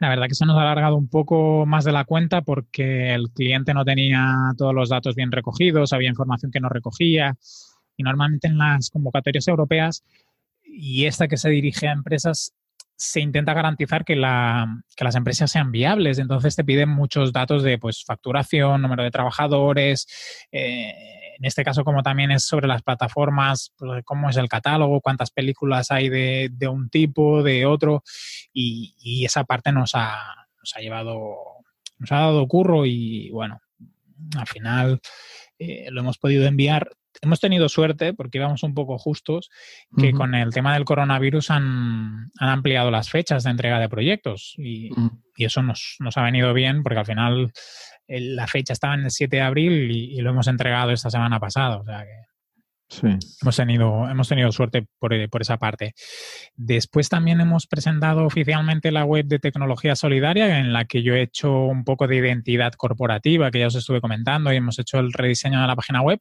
La 0.00 0.08
verdad 0.08 0.26
que 0.26 0.34
se 0.34 0.44
nos 0.44 0.56
ha 0.56 0.62
alargado 0.62 0.96
un 0.96 1.08
poco 1.08 1.64
más 1.66 1.84
de 1.84 1.92
la 1.92 2.04
cuenta 2.04 2.42
porque 2.42 3.14
el 3.14 3.30
cliente 3.30 3.72
no 3.72 3.84
tenía 3.84 4.52
todos 4.56 4.74
los 4.74 4.90
datos 4.90 5.14
bien 5.14 5.32
recogidos, 5.32 5.92
había 5.92 6.10
información 6.10 6.50
que 6.50 6.60
no 6.60 6.68
recogía 6.68 7.36
y 7.98 8.02
normalmente 8.02 8.46
en 8.46 8.56
las 8.56 8.88
convocatorias 8.88 9.46
europeas 9.48 10.02
y 10.64 11.04
esta 11.04 11.28
que 11.28 11.36
se 11.36 11.50
dirige 11.50 11.88
a 11.88 11.92
empresas 11.92 12.54
se 12.98 13.20
intenta 13.20 13.54
garantizar 13.54 14.04
que, 14.04 14.16
las 14.16 15.14
empresas 15.14 15.50
sean 15.50 15.70
viables. 15.70 16.18
Entonces 16.18 16.56
te 16.56 16.64
piden 16.64 16.88
muchos 16.88 17.32
datos 17.32 17.62
de 17.62 17.78
pues, 17.78 18.04
facturación, 18.04 18.82
número 18.82 19.04
de 19.04 19.12
trabajadores. 19.12 20.06
Eh, 20.50 20.92
en 21.38 21.44
este 21.44 21.62
caso, 21.62 21.84
como 21.84 22.02
también 22.02 22.32
es 22.32 22.44
sobre 22.44 22.66
las 22.66 22.82
plataformas, 22.82 23.72
pues, 23.76 24.02
cómo 24.04 24.30
es 24.30 24.36
el 24.36 24.48
catálogo, 24.48 25.00
cuántas 25.00 25.30
películas 25.30 25.92
hay 25.92 26.08
de, 26.08 26.68
un 26.68 26.90
tipo, 26.90 27.44
de 27.44 27.66
otro. 27.66 28.02
Y, 28.52 29.24
esa 29.24 29.44
parte 29.44 29.70
nos 29.70 29.92
ha, 29.94 30.48
nos 30.58 30.76
ha 30.76 30.80
llevado, 30.80 31.36
nos 31.98 32.10
ha 32.10 32.16
dado 32.16 32.48
curro 32.48 32.84
y 32.84 33.30
bueno, 33.30 33.60
al 34.36 34.46
final 34.46 35.00
eh, 35.58 35.88
lo 35.90 36.00
hemos 36.00 36.18
podido 36.18 36.46
enviar 36.46 36.90
hemos 37.22 37.40
tenido 37.40 37.68
suerte, 37.68 38.14
porque 38.14 38.38
íbamos 38.38 38.62
un 38.62 38.74
poco 38.74 38.98
justos, 38.98 39.50
que 39.96 40.12
con 40.12 40.34
el 40.34 40.52
tema 40.52 40.74
del 40.74 40.84
coronavirus 40.84 41.50
han, 41.50 42.30
ampliado 42.38 42.90
las 42.90 43.10
fechas 43.10 43.44
de 43.44 43.50
entrega 43.50 43.78
de 43.78 43.88
proyectos 43.88 44.54
y, 44.58 44.90
eso 45.36 45.62
nos, 45.62 45.98
ha 46.16 46.22
venido 46.22 46.52
bien 46.52 46.82
porque 46.82 46.98
al 46.98 47.06
final 47.06 47.52
la 48.08 48.46
fecha 48.46 48.72
estaba 48.72 48.94
en 48.94 49.04
el 49.04 49.10
7 49.10 49.36
de 49.36 49.42
abril 49.42 49.90
y, 49.90 50.20
lo 50.20 50.30
hemos 50.30 50.48
entregado 50.48 50.90
esta 50.90 51.10
semana 51.10 51.40
pasada. 51.40 51.78
O 51.78 51.84
sea 51.84 52.04
que 52.04 52.28
hemos, 53.42 53.56
tenido, 53.56 54.08
hemos 54.08 54.28
tenido 54.28 54.52
suerte 54.52 54.86
por, 54.98 55.12
por, 55.30 55.42
esa 55.42 55.58
parte. 55.58 55.94
Después 56.56 57.08
también 57.08 57.40
hemos 57.40 57.66
presentado 57.66 58.24
oficialmente 58.24 58.90
la 58.90 59.04
web 59.04 59.26
de 59.26 59.38
tecnología 59.38 59.96
solidaria 59.96 60.58
en 60.58 60.72
la 60.72 60.84
que 60.84 61.02
yo 61.02 61.14
he 61.14 61.22
hecho 61.22 61.64
un 61.64 61.84
poco 61.84 62.06
de 62.06 62.16
identidad 62.16 62.72
corporativa 62.74 63.50
que 63.50 63.60
ya 63.60 63.66
os 63.66 63.74
estuve 63.74 64.00
comentando 64.00 64.52
y 64.52 64.56
hemos 64.56 64.78
hecho 64.78 64.98
el 64.98 65.12
rediseño 65.12 65.60
de 65.60 65.66
la 65.66 65.76
página 65.76 66.02
web 66.02 66.18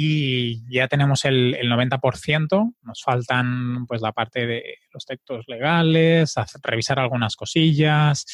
y 0.00 0.62
ya 0.72 0.86
tenemos 0.86 1.24
el, 1.24 1.56
90%, 1.56 2.74
nos 2.82 3.02
faltan 3.02 3.84
pues 3.88 4.00
la 4.00 4.12
parte 4.12 4.46
de 4.46 4.76
los 4.92 5.04
textos 5.04 5.44
legales, 5.48 6.36
revisar 6.62 7.00
algunas 7.00 7.34
cosillas, 7.34 8.24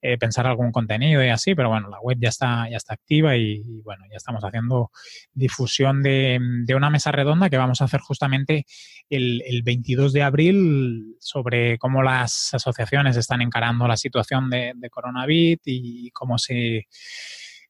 eh, 0.00 0.16
pensar 0.16 0.46
algún 0.46 0.72
contenido 0.72 1.22
y 1.22 1.28
así, 1.28 1.54
pero 1.54 1.68
bueno, 1.68 1.90
la 1.90 2.00
web 2.00 2.16
ya 2.18 2.30
está, 2.30 2.70
ya 2.70 2.78
está 2.78 2.94
activa 2.94 3.36
y, 3.36 3.82
bueno, 3.82 4.06
ya 4.10 4.16
estamos 4.16 4.42
haciendo 4.42 4.92
difusión 5.34 6.02
de, 6.02 6.40
una 6.74 6.88
mesa 6.88 7.12
redonda 7.12 7.50
que 7.50 7.58
vamos 7.58 7.82
a 7.82 7.84
hacer 7.84 8.00
justamente 8.00 8.64
el, 9.10 9.60
22 9.62 10.14
de 10.14 10.22
abril 10.22 11.16
sobre 11.18 11.76
cómo 11.76 12.02
las 12.02 12.54
asociaciones 12.54 13.18
están 13.18 13.42
encarando 13.42 13.86
la 13.86 13.98
situación 13.98 14.48
de, 14.48 14.72
de 14.74 14.88
coronavirus 14.88 15.60
y 15.66 16.10
cómo 16.12 16.38
se, 16.38 16.86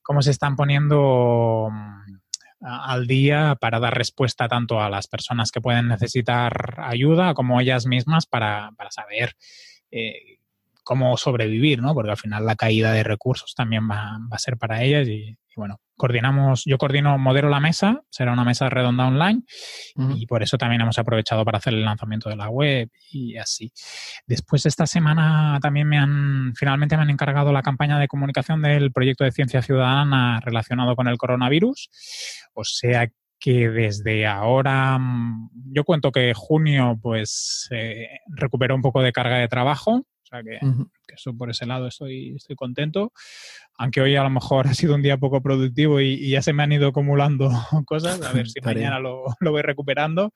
cómo 0.02 0.22
se 0.22 0.30
están 0.30 0.54
poniendo 0.54 1.68
al 2.60 3.06
día 3.06 3.56
para 3.60 3.80
dar 3.80 3.96
respuesta 3.96 4.48
tanto 4.48 4.80
a 4.80 4.90
las 4.90 5.06
personas 5.06 5.50
que 5.50 5.60
pueden 5.60 5.88
necesitar 5.88 6.76
ayuda 6.78 7.34
como 7.34 7.60
ellas 7.60 7.86
mismas 7.86 8.26
para, 8.26 8.70
saber 8.90 9.34
eh, 9.90 10.39
cómo 10.90 11.16
sobrevivir, 11.16 11.80
¿no? 11.80 11.94
Porque 11.94 12.10
al 12.10 12.16
final 12.16 12.44
la 12.44 12.56
caída 12.56 12.92
de 12.92 13.04
recursos 13.04 13.54
también 13.54 13.88
va, 13.88 14.18
a 14.28 14.38
ser 14.38 14.56
para 14.56 14.82
ellas 14.82 15.06
y, 15.06 15.36
bueno, 15.54 15.78
coordinamos, 15.96 16.64
yo 16.66 16.78
coordino, 16.78 17.16
modero 17.16 17.48
la 17.48 17.60
mesa, 17.60 18.02
será 18.10 18.32
una 18.32 18.42
mesa 18.42 18.68
redonda 18.68 19.06
online 19.06 19.42
y 20.16 20.26
por 20.26 20.42
eso 20.42 20.58
también 20.58 20.80
hemos 20.80 20.98
aprovechado 20.98 21.44
para 21.44 21.58
hacer 21.58 21.74
el 21.74 21.84
lanzamiento 21.84 22.28
de 22.28 22.34
la 22.34 22.48
web 22.48 22.90
y 23.12 23.36
así. 23.36 23.72
Después 24.26 24.66
esta 24.66 24.84
semana 24.84 25.60
también 25.62 25.86
me 25.86 25.96
han, 25.96 26.54
finalmente 26.56 26.96
me 26.96 27.04
han 27.04 27.10
encargado 27.10 27.52
la 27.52 27.62
campaña 27.62 27.96
de 28.00 28.08
comunicación 28.08 28.60
del 28.60 28.90
proyecto 28.90 29.22
de 29.22 29.30
ciencia 29.30 29.62
ciudadana 29.62 30.40
relacionado 30.40 30.96
con 30.96 31.06
el 31.06 31.18
coronavirus, 31.18 31.88
o 32.52 32.64
sea 32.64 33.06
que 33.38 33.70
desde 33.70 34.26
ahora, 34.26 34.98
mm, 34.98 35.50
yo 35.72 35.84
cuento 35.84 36.10
que 36.10 36.34
junio 36.34 36.98
pues 37.00 37.68
eh, 37.70 38.08
recuperó 38.28 38.74
un 38.74 38.82
poco 38.82 39.02
de 39.02 39.12
carga 39.12 39.36
de 39.36 39.46
trabajo, 39.46 40.04
sea 40.30 40.42
que, 40.42 40.58
eso 41.14 41.36
por 41.36 41.50
ese 41.50 41.66
lado 41.66 41.86
estoy, 41.86 42.34
estoy 42.36 42.56
contento. 42.56 43.12
Aunque 43.76 44.00
hoy 44.00 44.16
a 44.16 44.22
lo 44.22 44.30
mejor 44.30 44.66
ha 44.68 44.74
sido 44.74 44.94
un 44.94 45.02
día 45.02 45.18
poco 45.18 45.42
productivo 45.42 46.00
y, 46.00 46.30
ya 46.30 46.42
se 46.42 46.52
me 46.52 46.62
han 46.62 46.72
ido 46.72 46.88
acumulando 46.88 47.50
cosas, 47.86 48.22
a 48.22 48.32
ver 48.32 48.48
si 48.48 48.60
mañana 48.60 48.98
lo, 48.98 49.24
lo, 49.40 49.50
voy 49.50 49.62
recuperando. 49.62 50.32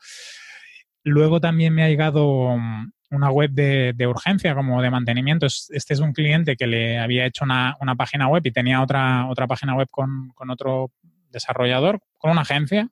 Luego 1.02 1.40
también 1.40 1.74
me 1.74 1.84
ha 1.84 1.88
llegado 1.88 2.56
mm, 2.56 2.92
una 3.10 3.30
web 3.30 3.50
de, 3.50 3.92
de, 3.94 4.06
urgencia 4.06 4.54
como 4.54 4.82
de 4.82 4.90
mantenimiento. 4.90 5.46
Este 5.46 5.94
es 5.94 6.00
un 6.00 6.12
cliente 6.12 6.56
que 6.56 6.66
le 6.66 6.98
había 6.98 7.26
hecho 7.26 7.44
una, 7.44 7.76
una 7.80 7.94
página 7.94 8.28
web 8.28 8.42
y 8.44 8.52
tenía 8.52 8.82
otra, 8.82 9.28
otra 9.28 9.46
página 9.46 9.74
web 9.76 9.88
con, 9.90 10.30
con 10.34 10.50
otro 10.50 10.90
desarrollador, 11.34 12.00
con 12.18 12.30
una 12.30 12.42
agencia. 12.42 12.88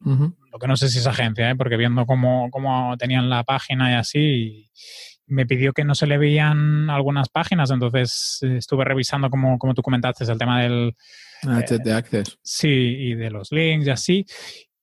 Lo 0.00 0.58
que 0.58 0.66
no 0.66 0.76
sé 0.76 0.88
si 0.88 0.98
es 0.98 1.06
agencia, 1.06 1.50
¿eh? 1.50 1.56
porque 1.56 1.76
viendo 1.76 2.04
cómo, 2.06 2.48
cómo, 2.50 2.96
tenían 2.98 3.30
la 3.30 3.44
página 3.44 3.92
y 3.92 3.94
así, 3.94 4.70
me 5.26 5.46
pidió 5.46 5.72
que 5.72 5.84
no 5.84 5.94
se 5.94 6.06
le 6.06 6.18
veían 6.18 6.90
algunas 6.90 7.28
páginas, 7.28 7.70
entonces 7.70 8.38
eh, 8.42 8.56
estuve 8.58 8.84
revisando, 8.84 9.30
como, 9.30 9.58
como 9.58 9.74
tú 9.74 9.82
comentaste, 9.82 10.24
el 10.30 10.38
tema 10.38 10.62
del... 10.62 10.94
Ah, 11.46 11.60
eh, 11.60 11.78
de 11.82 11.92
Access. 11.92 12.38
Sí, 12.42 12.68
y 12.68 13.14
de 13.14 13.30
los 13.30 13.52
links 13.52 13.86
y 13.86 13.90
así. 13.90 14.26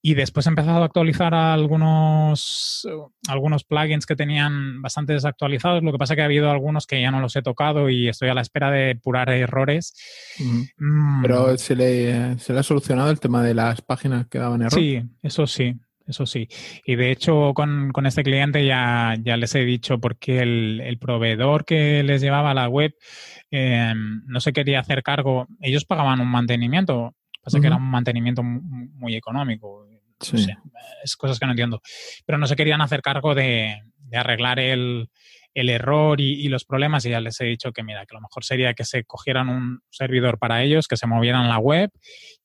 Y 0.05 0.15
después 0.15 0.45
he 0.45 0.49
empezado 0.49 0.81
a 0.81 0.85
actualizar 0.85 1.33
algunos, 1.33 2.85
algunos 3.29 3.63
plugins 3.63 4.05
que 4.05 4.17
tenían 4.17 4.81
bastante 4.81 5.13
desactualizados. 5.13 5.81
Lo 5.81 5.93
que 5.93 5.97
pasa 5.97 6.13
es 6.13 6.17
que 6.17 6.21
ha 6.23 6.25
habido 6.25 6.51
algunos 6.51 6.85
que 6.85 7.01
ya 7.01 7.09
no 7.09 7.21
los 7.21 7.37
he 7.37 7.41
tocado 7.41 7.89
y 7.89 8.09
estoy 8.09 8.27
a 8.27 8.33
la 8.33 8.41
espera 8.41 8.69
de 8.69 8.87
depurar 8.87 9.29
errores. 9.29 9.95
Mm. 10.39 11.21
Pero 11.21 11.57
¿se 11.57 11.77
le, 11.77 12.37
¿se 12.37 12.51
le 12.51 12.59
ha 12.59 12.63
solucionado 12.63 13.11
el 13.11 13.21
tema 13.21 13.41
de 13.43 13.53
las 13.53 13.81
páginas 13.81 14.27
que 14.27 14.39
daban 14.39 14.61
error? 14.61 14.73
Sí, 14.73 15.01
eso 15.21 15.47
sí 15.47 15.73
eso 16.07 16.25
sí. 16.25 16.47
Y 16.85 16.95
de 16.95 17.11
hecho, 17.11 17.53
con, 17.53 17.91
este 18.05 18.23
cliente 18.23 18.65
ya, 18.65 19.15
ya, 19.21 19.37
les 19.37 19.55
he 19.55 19.63
dicho 19.63 19.99
porque 19.99 20.39
el, 20.39 20.97
proveedor 20.99 21.65
que 21.65 22.03
les 22.03 22.21
llevaba 22.21 22.53
la 22.53 22.67
web 22.67 22.93
em, 23.51 24.23
no 24.25 24.39
se 24.39 24.53
quería 24.53 24.79
hacer 24.79 25.03
cargo. 25.03 25.47
Ellos 25.61 25.85
pagaban 25.85 26.19
un 26.19 26.29
mantenimiento, 26.29 27.15
pasa 27.41 27.59
que 27.59 27.67
era 27.67 27.77
un 27.77 27.89
mantenimiento 27.89 28.43
muy, 28.43 29.15
económico. 29.15 29.87
es 31.03 31.15
cosas 31.15 31.39
que 31.39 31.45
no 31.45 31.53
entiendo. 31.53 31.81
Pero 32.25 32.37
no 32.37 32.47
se 32.47 32.55
querían 32.55 32.81
hacer 32.81 33.01
cargo 33.01 33.35
de 33.35 33.81
arreglar 34.11 34.59
el, 34.59 35.09
el 35.53 35.69
error 35.69 36.19
y, 36.19 36.47
los 36.47 36.65
problemas 36.65 37.05
y 37.05 37.11
ya 37.11 37.21
les 37.21 37.39
he 37.41 37.45
dicho 37.45 37.71
que 37.71 37.83
mira, 37.83 38.05
que 38.05 38.15
lo 38.15 38.21
mejor 38.21 38.43
sería 38.43 38.73
que 38.73 38.85
se 38.85 39.03
cogieran 39.03 39.49
un 39.49 39.81
servidor 39.89 40.39
para 40.39 40.63
ellos, 40.63 40.87
que 40.87 40.97
se 40.97 41.07
movieran 41.07 41.47
la 41.47 41.59
web 41.59 41.91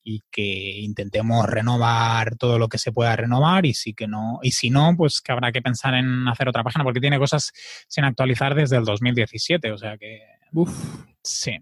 y 0.03 0.23
que 0.31 0.79
intentemos 0.79 1.45
renovar 1.45 2.35
todo 2.35 2.57
lo 2.57 2.67
que 2.67 2.77
se 2.77 2.91
pueda 2.91 3.15
renovar 3.15 3.65
y 3.65 3.73
si 3.73 3.93
que 3.93 4.07
no 4.07 4.39
y 4.41 4.51
si 4.51 4.69
no, 4.69 4.95
pues 4.97 5.21
que 5.21 5.31
habrá 5.31 5.51
que 5.51 5.61
pensar 5.61 5.93
en 5.93 6.27
hacer 6.27 6.47
otra 6.49 6.63
página 6.63 6.83
porque 6.83 7.01
tiene 7.01 7.19
cosas 7.19 7.51
sin 7.87 8.03
actualizar 8.03 8.55
desde 8.55 8.77
el 8.77 8.85
2017, 8.85 9.71
o 9.71 9.77
sea 9.77 9.97
que 9.97 10.21
Uf. 10.53 11.05
sí. 11.23 11.57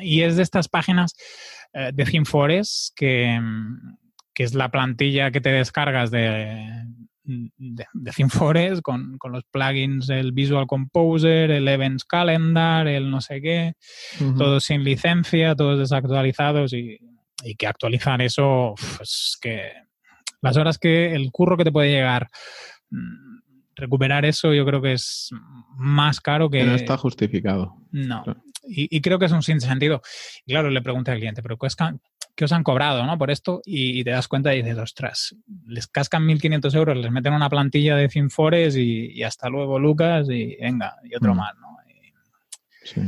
Y 0.00 0.22
es 0.22 0.36
de 0.36 0.42
estas 0.42 0.68
páginas 0.68 1.14
eh, 1.72 1.90
de 1.94 2.04
ThemeForest 2.04 2.94
que 2.96 3.40
que 4.36 4.44
es 4.44 4.54
la 4.54 4.70
plantilla 4.70 5.30
que 5.30 5.40
te 5.40 5.48
descargas 5.48 6.10
de, 6.10 6.84
de, 7.24 7.86
de 7.94 8.82
con, 8.82 9.16
con, 9.16 9.32
los 9.32 9.44
plugins, 9.44 10.10
el 10.10 10.32
Visual 10.32 10.66
Composer, 10.66 11.50
el 11.50 11.66
Events 11.66 12.04
Calendar, 12.04 12.86
el 12.86 13.10
no 13.10 13.22
sé 13.22 13.40
qué, 13.40 13.72
todos 14.36 14.62
sin 14.64 14.84
licencia, 14.84 15.54
todos 15.56 15.78
desactualizados 15.78 16.74
y, 16.74 16.98
y 17.42 17.54
que 17.54 17.66
actualizar 17.66 18.20
eso, 18.22 18.74
es 19.00 19.36
que 19.40 19.72
las 20.42 20.56
horas 20.56 20.78
que 20.78 21.14
el 21.14 21.30
curro 21.30 21.56
que 21.56 21.64
te 21.64 21.72
puede 21.72 21.90
llegar, 21.90 22.28
mm, 22.90 23.38
recuperar 23.74 24.24
eso 24.24 24.54
yo 24.54 24.64
creo 24.64 24.80
que 24.80 24.94
es 24.94 25.30
más 25.76 26.20
caro 26.20 26.48
que... 26.48 26.64
no 26.64 26.74
está 26.74 26.96
justificado. 26.96 27.76
No. 27.90 28.24
Y, 28.68 28.96
y, 28.96 29.00
creo 29.00 29.18
que 29.18 29.26
es 29.26 29.32
un 29.32 29.42
sinsentido. 29.42 30.02
Y 30.44 30.52
claro, 30.52 30.70
le 30.70 30.82
pregunté 30.82 31.12
al 31.12 31.18
cliente, 31.18 31.42
pero 31.42 31.56
¿qué 31.56 32.44
os 32.44 32.52
han 32.52 32.64
cobrado 32.64 33.04
¿no? 33.06 33.16
por 33.16 33.30
esto? 33.30 33.60
Y, 33.64 34.02
te 34.02 34.10
das 34.10 34.26
cuenta 34.26 34.54
y 34.54 34.62
dices, 34.62 34.78
ostras, 34.78 35.36
les 35.66 35.86
cascan 35.86 36.26
1.500 36.26 36.74
euros, 36.74 36.96
les 36.96 37.12
meten 37.12 37.32
una 37.32 37.48
plantilla 37.48 37.94
de 37.96 38.08
Finfores 38.08 38.76
y, 38.76 39.12
y 39.12 39.22
hasta 39.22 39.48
luego, 39.48 39.78
Lucas, 39.78 40.28
y 40.30 40.56
venga, 40.56 40.96
y 41.04 41.14
otro 41.14 41.34
mm. 41.34 41.36
más, 41.36 41.54
¿no? 41.56 41.76
sí. 42.82 43.00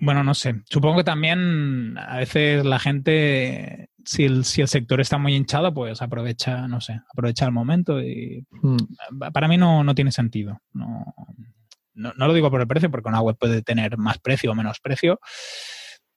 Bueno, 0.00 0.24
no 0.24 0.34
sé. 0.34 0.62
Supongo 0.64 0.98
que 0.98 1.04
también 1.04 1.96
a 1.98 2.16
veces 2.16 2.64
la 2.64 2.78
gente, 2.78 3.90
si 4.04 4.24
el, 4.24 4.44
si 4.44 4.62
el 4.62 4.68
sector 4.68 5.00
está 5.00 5.18
muy 5.18 5.34
hinchado, 5.34 5.74
pues 5.74 6.00
aprovecha, 6.00 6.66
no 6.66 6.80
sé, 6.80 7.00
aprovecha 7.12 7.44
el 7.44 7.52
momento 7.52 8.00
y 8.00 8.46
mm. 8.62 8.76
para 9.32 9.46
mí 9.46 9.58
no, 9.58 9.84
no 9.84 9.94
tiene 9.94 10.10
sentido. 10.10 10.58
No, 10.72 11.14
no, 11.94 12.14
no, 12.16 12.26
lo 12.26 12.32
digo 12.32 12.50
por 12.50 12.62
el 12.62 12.66
precio, 12.66 12.90
porque 12.90 13.10
una 13.10 13.20
web 13.20 13.36
puede 13.38 13.60
tener 13.60 13.98
más 13.98 14.18
precio 14.18 14.52
o 14.52 14.54
menos 14.54 14.80
precio, 14.80 15.20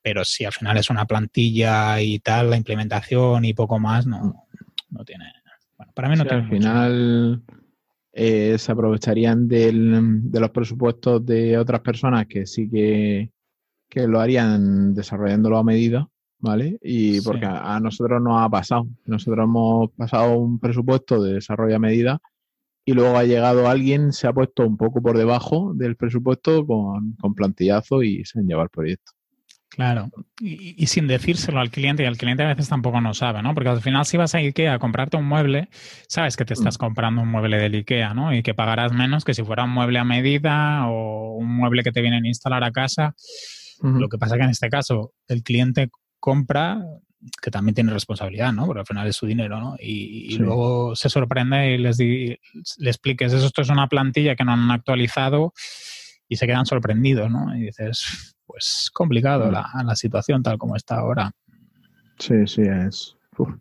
pero 0.00 0.24
si 0.24 0.46
al 0.46 0.52
final 0.52 0.78
es 0.78 0.88
una 0.88 1.04
plantilla 1.04 2.00
y 2.00 2.20
tal, 2.20 2.48
la 2.48 2.56
implementación 2.56 3.44
y 3.44 3.52
poco 3.52 3.78
más, 3.78 4.06
no, 4.06 4.46
no 4.88 5.04
tiene. 5.04 5.26
Bueno, 5.76 5.92
para 5.94 6.08
mí 6.08 6.16
no 6.16 6.24
tiene 6.24 6.42
Al 6.42 6.48
final 6.48 7.42
eh, 8.14 8.56
se 8.58 8.72
aprovecharían 8.72 9.46
del, 9.46 10.30
de 10.30 10.40
los 10.40 10.50
presupuestos 10.50 11.26
de 11.26 11.58
otras 11.58 11.80
personas 11.80 12.26
que 12.26 12.46
sí 12.46 12.70
que, 12.70 13.33
que 13.94 14.06
lo 14.08 14.20
harían 14.20 14.94
desarrollándolo 14.94 15.56
a 15.58 15.64
medida, 15.64 16.08
¿vale? 16.38 16.78
Y 16.82 17.14
Sí. 17.14 17.20
porque 17.24 17.46
a, 17.46 17.76
a 17.76 17.80
nosotros 17.80 18.20
nos 18.20 18.42
ha 18.42 18.48
pasado. 18.50 18.86
Nosotros 19.06 19.44
hemos 19.44 19.90
pasado 19.92 20.36
un 20.36 20.58
presupuesto 20.58 21.22
de 21.22 21.34
desarrollo 21.34 21.76
a 21.76 21.78
medida 21.78 22.18
y 22.84 22.92
luego 22.92 23.16
ha 23.16 23.24
llegado 23.24 23.68
alguien, 23.68 24.12
se 24.12 24.26
ha 24.26 24.32
puesto 24.32 24.66
un 24.66 24.76
poco 24.76 25.00
por 25.00 25.16
debajo 25.16 25.72
del 25.74 25.96
presupuesto 25.96 26.66
con, 26.66 27.12
con 27.20 27.34
plantillazo 27.34 28.02
y 28.02 28.24
se 28.26 28.40
han 28.40 28.46
llevado 28.46 28.64
el 28.64 28.70
proyecto. 28.70 29.12
Claro, 29.70 30.08
y, 30.38 30.80
y 30.80 30.86
sin 30.86 31.08
decírselo 31.08 31.58
al 31.58 31.70
cliente, 31.70 32.04
y 32.04 32.06
el 32.06 32.16
cliente 32.16 32.44
a 32.44 32.48
veces 32.48 32.68
tampoco 32.68 33.00
no 33.00 33.12
sabe, 33.12 33.42
¿no? 33.42 33.54
Porque 33.54 33.70
al 33.70 33.80
final 33.80 34.06
si 34.06 34.16
vas 34.16 34.32
a 34.36 34.38
IKEA 34.38 34.74
a 34.74 34.78
comprarte 34.78 35.16
un 35.16 35.24
mueble, 35.26 35.68
sabes 36.06 36.36
que 36.36 36.44
te 36.44 36.54
estás 36.54 36.78
comprando 36.78 37.22
un 37.22 37.28
mueble 37.28 37.56
del 37.56 37.74
IKEA, 37.74 38.14
¿no? 38.14 38.32
Y 38.32 38.44
que 38.44 38.54
pagarás 38.54 38.92
menos 38.92 39.24
que 39.24 39.34
si 39.34 39.42
fuera 39.42 39.64
un 39.64 39.70
mueble 39.70 39.98
a 39.98 40.04
medida 40.04 40.86
o 40.88 41.34
un 41.38 41.56
mueble 41.56 41.82
que 41.82 41.90
te 41.90 42.02
vienen 42.02 42.24
a 42.24 42.28
instalar 42.28 42.62
a 42.62 42.70
casa. 42.70 43.16
Lo 43.84 44.08
que 44.08 44.18
pasa 44.18 44.36
que 44.36 44.44
en 44.44 44.50
este 44.50 44.68
caso 44.70 45.12
el 45.28 45.42
cliente 45.42 45.90
compra, 46.18 46.82
que 47.42 47.50
también 47.50 47.74
tiene 47.74 47.92
responsabilidad, 47.92 48.52
¿no? 48.52 48.66
Porque 48.66 48.80
al 48.80 48.86
final 48.86 49.06
es 49.06 49.16
su 49.16 49.26
dinero, 49.26 49.60
¿no? 49.60 49.76
Y, 49.78 50.26
y 50.28 50.30
Sí. 50.32 50.38
luego 50.38 50.96
se 50.96 51.08
sorprende 51.10 51.74
y 51.74 51.78
les 51.78 51.96
di- 51.98 52.38
le 52.78 52.90
expliques, 52.90 53.32
"Eso, 53.32 53.46
esto 53.46 53.62
es 53.62 53.68
una 53.70 53.88
plantilla 53.88 54.34
que 54.36 54.44
no 54.44 54.52
han 54.52 54.70
actualizado 54.70 55.52
y 56.28 56.36
se 56.36 56.46
quedan 56.46 56.66
sorprendidos, 56.66 57.30
¿no? 57.30 57.54
Y 57.56 57.62
dices, 57.66 58.36
pues 58.46 58.90
complicado 58.92 59.48
Mm. 59.48 59.52
la, 59.52 59.70
la 59.84 59.96
situación 59.96 60.42
tal 60.42 60.56
como 60.58 60.76
está 60.76 60.96
ahora. 60.96 61.30
Sí, 62.18 62.46
sí, 62.46 62.62
es, 62.62 63.16
uf, 63.36 63.54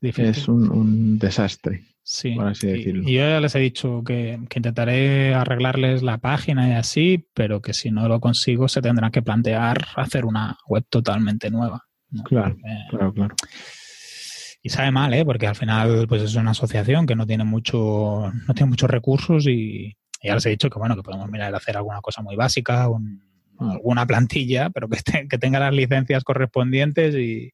Difícil. 0.00 0.30
es 0.30 0.48
un, 0.48 0.70
un 0.70 1.18
desastre. 1.18 1.84
Sí, 2.10 2.30
por 2.36 2.46
así 2.46 2.66
y- 2.66 2.70
decirlo. 2.72 3.02
Y, 3.06 3.12
yo 3.16 3.20
ya 3.20 3.38
les 3.38 3.54
he 3.54 3.58
dicho 3.58 4.02
que, 4.02 4.40
que 4.48 4.58
intentaré 4.60 5.34
arreglarles 5.34 6.02
la 6.02 6.16
página 6.16 6.66
y 6.66 6.72
así, 6.72 7.28
pero 7.34 7.60
que 7.60 7.74
si 7.74 7.90
no 7.90 8.08
lo 8.08 8.18
consigo 8.18 8.66
se 8.66 8.80
tendrán 8.80 9.10
que 9.10 9.20
plantear 9.20 9.84
hacer 9.94 10.24
una 10.24 10.56
web 10.66 10.86
totalmente 10.88 11.50
nueva. 11.50 11.84
¿no? 12.10 12.22
Claro, 12.24 12.54
Porque- 12.54 12.86
claro, 12.88 13.12
claro. 13.12 13.36
Y 14.62 14.70
sabe 14.70 14.90
mal, 14.90 15.12
¿eh? 15.12 15.22
Porque 15.26 15.46
al 15.46 15.54
final 15.54 16.06
pues 16.08 16.22
es 16.22 16.34
una 16.34 16.52
asociación 16.52 17.04
que 17.06 17.14
no 17.14 17.26
tiene 17.26 17.44
mucho, 17.44 18.32
no 18.48 18.54
tiene 18.54 18.70
muchos 18.70 18.88
recursos 18.90 19.46
y, 19.46 19.88
y 20.22 20.28
ya 20.28 20.34
les 20.34 20.46
he 20.46 20.50
dicho 20.50 20.70
que 20.70 20.78
bueno, 20.78 20.96
que 20.96 21.02
podemos 21.02 21.28
mirar 21.30 21.52
a 21.52 21.58
hacer 21.58 21.76
alguna 21.76 22.00
cosa 22.00 22.22
muy 22.22 22.36
básica, 22.36 22.88
un-. 22.88 23.27
Alguna 23.60 24.06
plantilla, 24.06 24.70
pero 24.70 24.88
que, 24.88 24.96
esté- 24.98 25.28
que 25.28 25.38
tenga 25.38 25.58
las 25.60 25.74
licencias 25.74 26.24
correspondientes 26.24 27.14
y, 27.14 27.52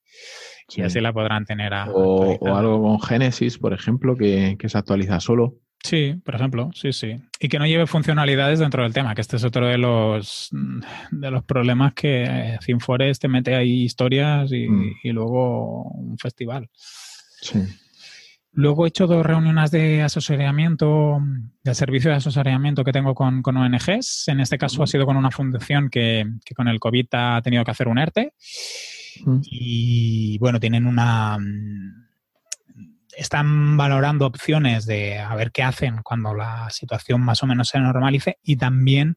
Sí. 0.68 0.80
y 0.80 0.84
así 0.84 1.00
la 1.00 1.12
podrán 1.12 1.44
tener 1.44 1.74
a, 1.74 1.90
O, 1.92 2.38
algo 2.56 2.80
con 2.82 3.00
Genesis, 3.00 3.58
por 3.58 3.72
ejemplo, 3.74 4.16
que, 4.16 4.56
que 4.58 4.68
se 4.68 4.78
actualiza 4.78 5.20
solo. 5.20 5.56
Sí, 5.82 6.14
por 6.24 6.34
ejemplo, 6.34 6.70
sí, 6.72 6.94
sí. 6.94 7.16
Y 7.38 7.48
que 7.48 7.58
no 7.58 7.66
lleve 7.66 7.86
funcionalidades 7.86 8.58
dentro 8.60 8.82
del 8.82 8.94
tema, 8.94 9.14
que 9.14 9.20
este 9.20 9.36
es 9.36 9.44
otro 9.44 9.66
de 9.66 9.76
los 9.76 10.48
de 11.10 11.30
los 11.30 11.44
problemas 11.44 11.92
que 11.92 12.22
eh, 12.24 12.58
ThemeForest 12.64 13.20
te 13.20 13.28
mete 13.28 13.54
ahí 13.54 13.82
historias 13.82 14.50
y, 14.52 14.66
Mm. 14.66 14.92
y 15.02 15.10
luego 15.12 15.82
un 15.90 16.16
festival. 16.16 16.70
Sí. 17.42 17.58
Luego 18.56 18.84
he 18.84 18.88
hecho 18.88 19.08
dos 19.08 19.26
reuniones 19.26 19.72
de 19.72 20.02
asesoramiento, 20.02 21.20
del 21.62 21.74
servicio 21.74 22.10
de 22.10 22.16
asesoramiento 22.16 22.84
que 22.84 22.92
tengo 22.92 23.14
con, 23.14 23.42
con 23.42 23.56
ONGs. 23.56 24.28
En 24.28 24.40
este 24.40 24.58
caso 24.58 24.82
ha 24.82 24.86
sido 24.86 25.06
con 25.06 25.16
una 25.16 25.32
fundación 25.32 25.90
que, 25.90 26.24
que 26.44 26.54
con 26.54 26.68
el 26.68 26.78
COVID 26.78 27.06
ha 27.12 27.40
tenido 27.42 27.64
que 27.64 27.70
hacer 27.72 27.88
un 27.88 27.98
ERTE. 27.98 28.32
Mm. 29.24 29.40
Y 29.42 30.38
bueno, 30.38 30.60
tienen 30.60 30.86
una. 30.86 31.36
Están 33.16 33.76
valorando 33.76 34.26
opciones 34.26 34.86
de 34.86 35.18
a 35.18 35.34
ver 35.34 35.50
qué 35.50 35.62
hacen 35.62 36.02
cuando 36.02 36.34
la 36.34 36.68
situación 36.70 37.20
más 37.20 37.42
o 37.42 37.46
menos 37.46 37.68
se 37.68 37.78
normalice 37.78 38.38
y 38.42 38.56
también 38.56 39.16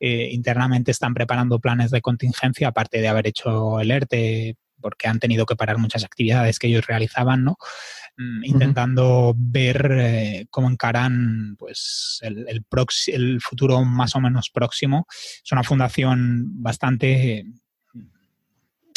eh, 0.00 0.28
internamente 0.32 0.90
están 0.90 1.14
preparando 1.14 1.58
planes 1.58 1.90
de 1.90 2.02
contingencia, 2.02 2.68
aparte 2.68 3.00
de 3.00 3.08
haber 3.08 3.26
hecho 3.26 3.80
el 3.80 3.90
ERTE, 3.90 4.56
porque 4.80 5.08
han 5.08 5.18
tenido 5.18 5.46
que 5.46 5.56
parar 5.56 5.78
muchas 5.78 6.04
actividades 6.04 6.58
que 6.58 6.66
ellos 6.68 6.86
realizaban, 6.86 7.44
¿no? 7.44 7.56
Mm, 8.16 8.44
Intentando 8.44 9.34
ver 9.36 9.90
eh, 9.92 10.46
cómo 10.50 10.70
encaran 10.70 11.56
pues, 11.58 12.18
el, 12.22 12.46
el, 12.48 12.64
el 13.08 13.40
futuro 13.40 13.84
más 13.84 14.16
o 14.16 14.20
menos 14.20 14.50
próximo. 14.50 15.06
Es 15.44 15.52
una 15.52 15.62
fundación 15.62 16.62
bastante 16.62 17.44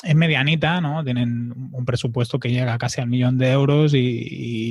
es 0.03 0.15
medianita, 0.15 0.79
¿no? 0.79 1.03
Tienen 1.03 1.53
un 1.71 1.85
presupuesto 1.85 2.39
que 2.39 2.51
llega 2.51 2.77
casi 2.77 3.01
al 3.01 3.07
millón 3.07 3.37
de 3.37 3.51
euros 3.51 3.93
y, 3.93 4.27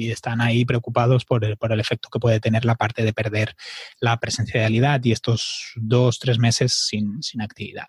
y 0.06 0.10
están 0.10 0.40
ahí 0.40 0.64
preocupados 0.64 1.24
por 1.24 1.44
el, 1.44 1.56
por 1.56 1.72
el, 1.72 1.80
efecto 1.80 2.08
que 2.10 2.18
puede 2.18 2.40
tener 2.40 2.64
la 2.64 2.76
parte 2.76 3.04
de 3.04 3.12
perder 3.12 3.54
la 4.00 4.18
presencialidad 4.18 5.04
y 5.04 5.12
estos 5.12 5.72
dos, 5.76 6.18
tres 6.18 6.38
meses 6.38 6.72
sin, 6.72 7.22
sin 7.22 7.42
actividad. 7.42 7.86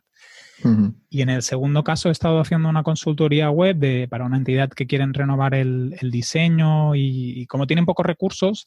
Y 1.10 1.22
en 1.22 1.30
el 1.30 1.42
segundo 1.42 1.84
caso 1.84 2.10
he 2.10 2.12
estado 2.12 2.40
haciendo 2.40 2.70
una 2.70 2.84
consultoría 2.84 3.50
web 3.50 3.78
de, 3.78 4.08
para 4.10 4.26
una 4.26 4.38
entidad 4.38 4.70
que 4.70 4.88
quieren 4.88 5.14
renovar 5.14 5.54
el, 5.56 5.96
diseño 6.12 6.96
y, 6.96 7.46
como 7.48 7.68
tienen 7.68 7.86
pocos 7.86 8.06
recursos, 8.06 8.66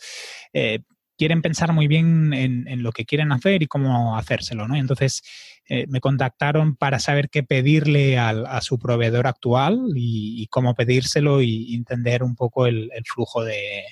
eh, 0.53 0.81
quieren 1.19 1.43
pensar 1.43 1.73
muy 1.73 1.87
bien 1.87 2.33
en, 2.33 2.83
lo 2.83 2.93
que 2.93 3.05
quieren 3.05 3.33
hacer 3.33 3.63
y 3.63 3.67
cómo 3.67 4.17
hacérselo, 4.17 4.67
¿no? 4.67 4.77
Entonces 4.77 5.23
eh, 5.69 5.87
me 5.89 6.01
contactaron 6.01 6.77
para 6.77 6.99
saber 6.99 7.29
qué 7.31 7.43
pedirle 7.43 8.19
al, 8.19 8.47
a 8.47 8.61
su 8.61 8.79
proveedor 8.79 9.27
actual 9.27 9.79
y, 9.95 10.47
cómo 10.49 10.75
pedírselo 10.75 11.41
y 11.43 11.75
entender 11.75 12.23
un 12.23 12.35
poco 12.35 12.67
el, 12.67 12.91
el 12.95 13.05
flujo 13.05 13.45
de 13.45 13.85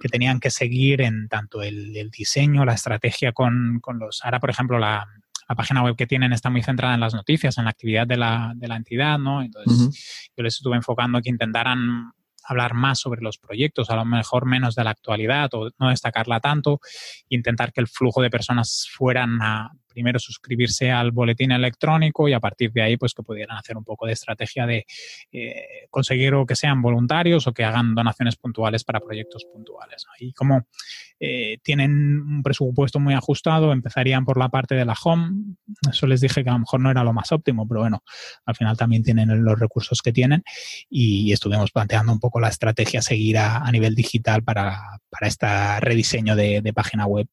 que 0.00 0.08
tenían 0.08 0.40
que 0.40 0.50
seguir 0.50 1.02
en 1.02 1.28
tanto 1.28 1.62
el, 1.62 1.96
el 1.96 2.10
diseño, 2.10 2.64
la 2.64 2.74
estrategia 2.74 3.32
con, 3.32 3.78
con, 3.80 3.98
los. 3.98 4.24
Ahora, 4.24 4.40
por 4.40 4.50
ejemplo, 4.50 4.78
la, 4.78 5.06
la, 5.48 5.54
página 5.54 5.82
web 5.82 5.96
que 5.96 6.06
tienen 6.06 6.32
está 6.32 6.50
muy 6.50 6.62
centrada 6.62 6.94
en 6.94 7.00
las 7.00 7.14
noticias, 7.14 7.58
en 7.58 7.64
la 7.64 7.70
actividad 7.70 8.06
de 8.06 8.16
la, 8.16 8.52
de 8.54 8.68
la 8.68 8.76
entidad, 8.76 9.18
¿no? 9.18 9.42
Entonces, 9.42 9.78
uh 9.78 9.90
-huh. 9.90 10.30
yo 10.36 10.42
les 10.42 10.54
estuve 10.56 10.76
enfocando 10.76 11.20
que 11.20 11.30
intentaran 11.30 12.12
hablar 12.46 12.74
más 12.74 13.00
sobre 13.00 13.22
los 13.22 13.38
proyectos, 13.38 13.90
a 13.90 13.96
lo 13.96 14.04
mejor 14.04 14.46
menos 14.46 14.74
de 14.74 14.84
la 14.84 14.90
actualidad 14.90 15.50
o 15.52 15.70
no 15.78 15.90
destacarla 15.90 16.40
tanto, 16.40 16.80
intentar 17.28 17.72
que 17.72 17.80
el 17.80 17.88
flujo 17.88 18.22
de 18.22 18.30
personas 18.30 18.88
fueran 18.92 19.42
a 19.42 19.72
primero 19.96 20.18
suscribirse 20.18 20.90
al 20.90 21.10
boletín 21.10 21.52
electrónico 21.52 22.28
y 22.28 22.34
a 22.34 22.38
partir 22.38 22.70
de 22.70 22.82
ahí 22.82 22.98
pues 22.98 23.14
que 23.14 23.22
pudieran 23.22 23.56
hacer 23.56 23.78
un 23.78 23.82
poco 23.82 24.04
de 24.04 24.12
estrategia 24.12 24.66
de 24.66 24.84
eh, 25.32 25.86
conseguir 25.88 26.34
o 26.34 26.44
que 26.44 26.54
sean 26.54 26.82
voluntarios 26.82 27.46
o 27.46 27.54
que 27.54 27.64
hagan 27.64 27.94
donaciones 27.94 28.36
puntuales 28.36 28.84
para 28.84 29.00
proyectos 29.00 29.46
puntuales. 29.50 30.04
Y 30.20 30.34
como 30.34 30.66
eh, 31.18 31.56
tienen 31.62 32.20
un 32.20 32.42
presupuesto 32.42 33.00
muy 33.00 33.14
ajustado, 33.14 33.72
empezarían 33.72 34.26
por 34.26 34.36
la 34.36 34.50
parte 34.50 34.74
de 34.74 34.84
la 34.84 34.94
home. 35.02 35.56
Eso 35.90 36.06
les 36.06 36.20
dije 36.20 36.44
que 36.44 36.50
a 36.50 36.52
lo 36.52 36.58
mejor 36.58 36.80
no 36.80 36.90
era 36.90 37.02
lo 37.02 37.14
más 37.14 37.32
óptimo, 37.32 37.66
pero 37.66 37.80
bueno, 37.80 38.04
al 38.44 38.54
final 38.54 38.76
también 38.76 39.02
tienen 39.02 39.42
los 39.42 39.58
recursos 39.58 40.02
que 40.02 40.12
tienen 40.12 40.44
y 40.90 41.32
estuvimos 41.32 41.70
planteando 41.70 42.12
un 42.12 42.20
poco 42.20 42.38
la 42.38 42.48
estrategia 42.48 43.00
a 43.00 43.02
seguir 43.02 43.38
a, 43.38 43.70
nivel 43.72 43.94
digital 43.94 44.42
para, 44.42 45.00
para 45.08 45.26
este 45.26 45.80
rediseño 45.80 46.36
de, 46.36 46.60
de 46.60 46.72
página 46.74 47.06
web 47.06 47.28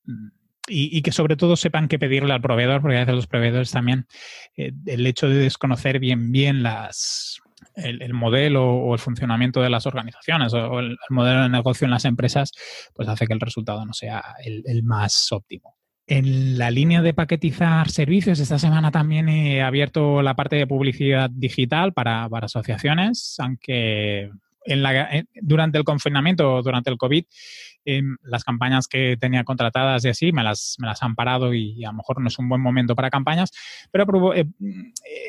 y, 0.67 1.01
que 1.01 1.11
sobre 1.11 1.35
todo 1.35 1.55
sepan 1.55 1.87
qué 1.87 1.99
pedirle 1.99 2.33
al 2.33 2.41
proveedor, 2.41 2.81
porque 2.81 2.97
a 2.97 3.01
veces 3.01 3.15
los 3.15 3.27
proveedores 3.27 3.71
también, 3.71 4.07
eh, 4.55 4.71
el 4.85 5.05
hecho 5.05 5.27
de 5.27 5.35
desconocer 5.35 5.99
bien, 5.99 6.31
bien 6.31 6.63
las, 6.63 7.41
el, 7.75 8.01
el, 8.01 8.13
modelo 8.13 8.73
o 8.73 8.93
el 8.93 8.99
funcionamiento 8.99 9.61
de 9.61 9.69
las 9.69 9.85
organizaciones 9.85 10.53
o 10.53 10.79
el, 10.79 10.91
el, 10.91 10.97
modelo 11.09 11.43
de 11.43 11.49
negocio 11.49 11.85
en 11.85 11.91
las 11.91 12.05
empresas, 12.05 12.51
pues 12.93 13.09
hace 13.09 13.27
que 13.27 13.33
el 13.33 13.41
resultado 13.41 13.85
no 13.85 13.93
sea 13.93 14.23
el, 14.43 14.83
más 14.83 15.31
óptimo. 15.31 15.75
En 16.07 16.57
la 16.57 16.71
línea 16.71 17.01
de 17.01 17.13
paquetizar 17.13 17.89
servicios, 17.89 18.39
esta 18.39 18.59
semana 18.59 18.91
también 18.91 19.29
he 19.29 19.61
abierto 19.61 20.21
la 20.21 20.35
parte 20.35 20.55
de 20.57 20.67
publicidad 20.67 21.29
digital 21.29 21.93
para, 21.93 22.27
para 22.29 22.45
asociaciones, 22.45 23.35
aunque 23.39 24.29
en 24.65 24.83
la, 24.83 25.23
durante 25.41 25.77
el 25.77 25.83
confinamiento, 25.83 26.61
durante 26.61 26.89
el 26.89 26.97
COVID, 26.97 27.25
eh, 27.85 28.01
las 28.23 28.43
campañas 28.43 28.87
que 28.87 29.17
tenía 29.19 29.43
contratadas 29.43 30.05
y 30.05 30.09
así 30.09 30.31
me 30.31 30.43
las, 30.43 30.75
me 30.79 30.87
las 30.87 31.01
han 31.03 31.15
parado 31.15 31.53
y 31.53 31.83
a 31.83 31.89
lo 31.89 31.97
mejor 31.97 32.21
no 32.21 32.27
es 32.27 32.39
un 32.39 32.49
buen 32.49 32.61
momento 32.61 32.95
para 32.95 33.09
campañas, 33.09 33.51
pero 33.91 34.33
he, 34.33 34.47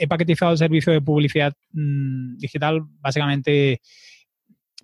he 0.00 0.08
paquetizado 0.08 0.52
el 0.52 0.58
servicio 0.58 0.92
de 0.92 1.00
publicidad 1.00 1.54
mmm, 1.72 2.36
digital 2.36 2.82
básicamente 3.00 3.80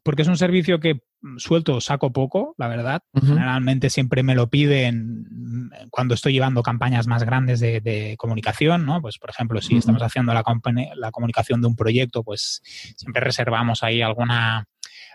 porque 0.02 0.22
es 0.22 0.28
un 0.28 0.36
servicio 0.36 0.80
que 0.80 1.00
suelto 1.36 1.80
saco 1.80 2.12
poco, 2.12 2.54
la 2.58 2.68
verdad. 2.68 3.02
Uh 3.12 3.20
-huh. 3.20 3.28
Generalmente 3.28 3.90
siempre 3.90 4.22
me 4.22 4.34
lo 4.34 4.48
piden 4.48 5.70
cuando 5.90 6.14
estoy 6.14 6.32
llevando 6.32 6.62
campañas 6.62 7.06
más 7.06 7.24
grandes 7.24 7.60
de, 7.60 7.80
de 7.80 8.16
comunicación, 8.16 8.86
¿no? 8.86 9.00
Pues, 9.02 9.18
por 9.18 9.30
ejemplo, 9.30 9.60
si 9.60 9.74
uh 9.74 9.76
-huh. 9.76 9.80
estamos 9.80 10.02
haciendo 10.02 10.32
la, 10.32 10.42
la, 10.96 11.10
comunicación 11.10 11.60
de 11.60 11.66
un 11.66 11.76
proyecto, 11.76 12.22
pues 12.22 12.62
siempre 12.96 13.20
reservamos 13.20 13.82
ahí 13.82 14.00
alguna 14.00 14.64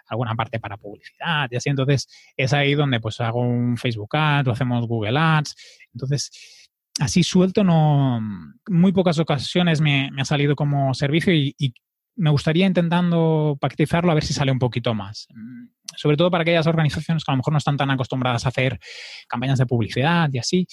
alguna 0.08 0.36
parte 0.36 0.60
para 0.60 0.78
publicidad 0.78 1.48
y 1.52 1.56
así. 1.56 1.70
Entonces, 1.70 2.08
es 2.38 2.54
ahí 2.54 2.76
donde 2.76 3.00
pues 3.00 3.20
hago 3.22 3.42
un 3.42 3.78
Facebook 3.78 4.16
Ads, 4.16 4.48
lo 4.48 4.54
hacemos 4.54 4.88
Google 4.88 5.18
Ads. 5.18 5.56
Entonces, 5.94 6.32
así 7.00 7.24
suelto, 7.24 7.64
no, 7.64 8.22
muy 8.70 8.92
pocas 8.92 9.20
ocasiones 9.20 9.82
me, 9.82 10.10
me 10.12 10.22
ha 10.22 10.26
salido 10.26 10.56
como 10.56 10.94
servicio 10.94 11.34
y, 11.34 11.56
y 11.58 11.74
me 12.16 12.30
gustaría 12.30 12.66
intentando 12.66 13.58
pactizarlo 13.60 14.12
a 14.12 14.16
ver 14.16 14.24
si 14.24 14.34
sale 14.34 14.52
un 14.52 14.60
poquito 14.60 14.94
más. 14.94 15.28
Mm, 15.34 15.68
sobre 15.98 16.18
todo 16.18 16.32
para 16.32 16.42
aquellas 16.42 16.68
organizaciones 16.68 17.24
que 17.24 17.32
a 17.32 17.34
lo 17.34 17.38
mejor 17.38 17.54
no 17.54 17.58
están 17.58 17.78
tan 17.78 17.90
acostumbradas 17.90 18.46
a 18.46 18.50
hacer 18.50 18.80
campañas 19.28 19.60
de 19.60 19.66
publicidad 19.66 20.30
y 20.32 20.40
así. 20.40 20.68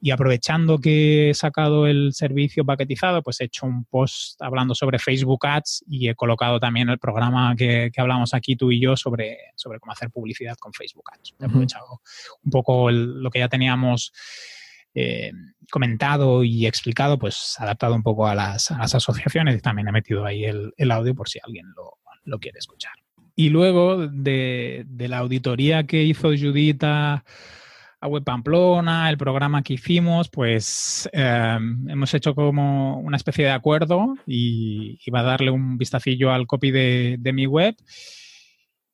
Y 0.00 0.10
aprovechando 0.10 0.78
que 0.78 1.30
he 1.30 1.34
sacado 1.34 1.86
el 1.86 2.12
servicio 2.12 2.64
paquetizado, 2.64 3.22
pues 3.22 3.40
he 3.40 3.44
hecho 3.44 3.66
un 3.66 3.84
post 3.84 4.40
hablando 4.40 4.74
sobre 4.74 4.98
Facebook 4.98 5.44
Ads 5.46 5.84
y 5.88 6.08
he 6.08 6.14
colocado 6.14 6.60
también 6.60 6.88
el 6.88 6.98
programa 6.98 7.54
que, 7.56 7.90
hablamos 7.96 8.34
aquí 8.34 8.54
tú 8.54 8.70
y 8.70 8.80
yo 8.80 8.96
sobre, 8.96 9.38
sobre 9.56 9.80
cómo 9.80 9.92
hacer 9.92 10.10
publicidad 10.10 10.56
con 10.56 10.72
Facebook 10.72 11.10
Ads. 11.12 11.34
He 11.40 11.44
aprovechado 11.46 12.00
un 12.44 12.50
poco 12.50 12.90
lo 12.90 13.30
que 13.30 13.40
ya 13.40 13.48
teníamos 13.48 14.12
eh, 15.00 15.32
comentado 15.70 16.42
y 16.42 16.66
explicado, 16.66 17.18
pues 17.18 17.54
adaptado 17.58 17.94
un 17.94 18.02
poco 18.02 18.26
a 18.26 18.34
las, 18.34 18.70
asociaciones 18.72 19.56
y 19.56 19.60
también 19.60 19.86
he 19.86 19.92
metido 19.92 20.24
ahí 20.24 20.44
el, 20.44 20.90
audio 20.90 21.14
por 21.14 21.28
si 21.28 21.38
alguien 21.44 21.66
lo, 22.24 22.38
quiere 22.38 22.58
escuchar. 22.58 22.92
Y 23.36 23.50
luego 23.50 24.08
de, 24.08 24.86
la 24.98 25.18
auditoría 25.18 25.84
que 25.84 26.02
hizo 26.02 26.28
Judith 26.28 26.82
a, 26.82 27.24
Web 28.02 28.24
Pamplona, 28.24 29.10
el 29.10 29.18
programa 29.18 29.62
que 29.62 29.74
hicimos, 29.74 30.28
pues 30.28 31.08
em, 31.12 31.88
hemos 31.90 32.14
hecho 32.14 32.34
como 32.34 32.98
una 32.98 33.16
especie 33.16 33.44
de 33.44 33.50
acuerdo 33.50 34.14
y, 34.26 34.98
va 35.10 35.20
a 35.20 35.24
darle 35.24 35.50
un 35.50 35.78
vistacillo 35.78 36.32
al 36.32 36.46
copy 36.46 36.70
de, 36.70 37.32
mi 37.32 37.46
web 37.46 37.76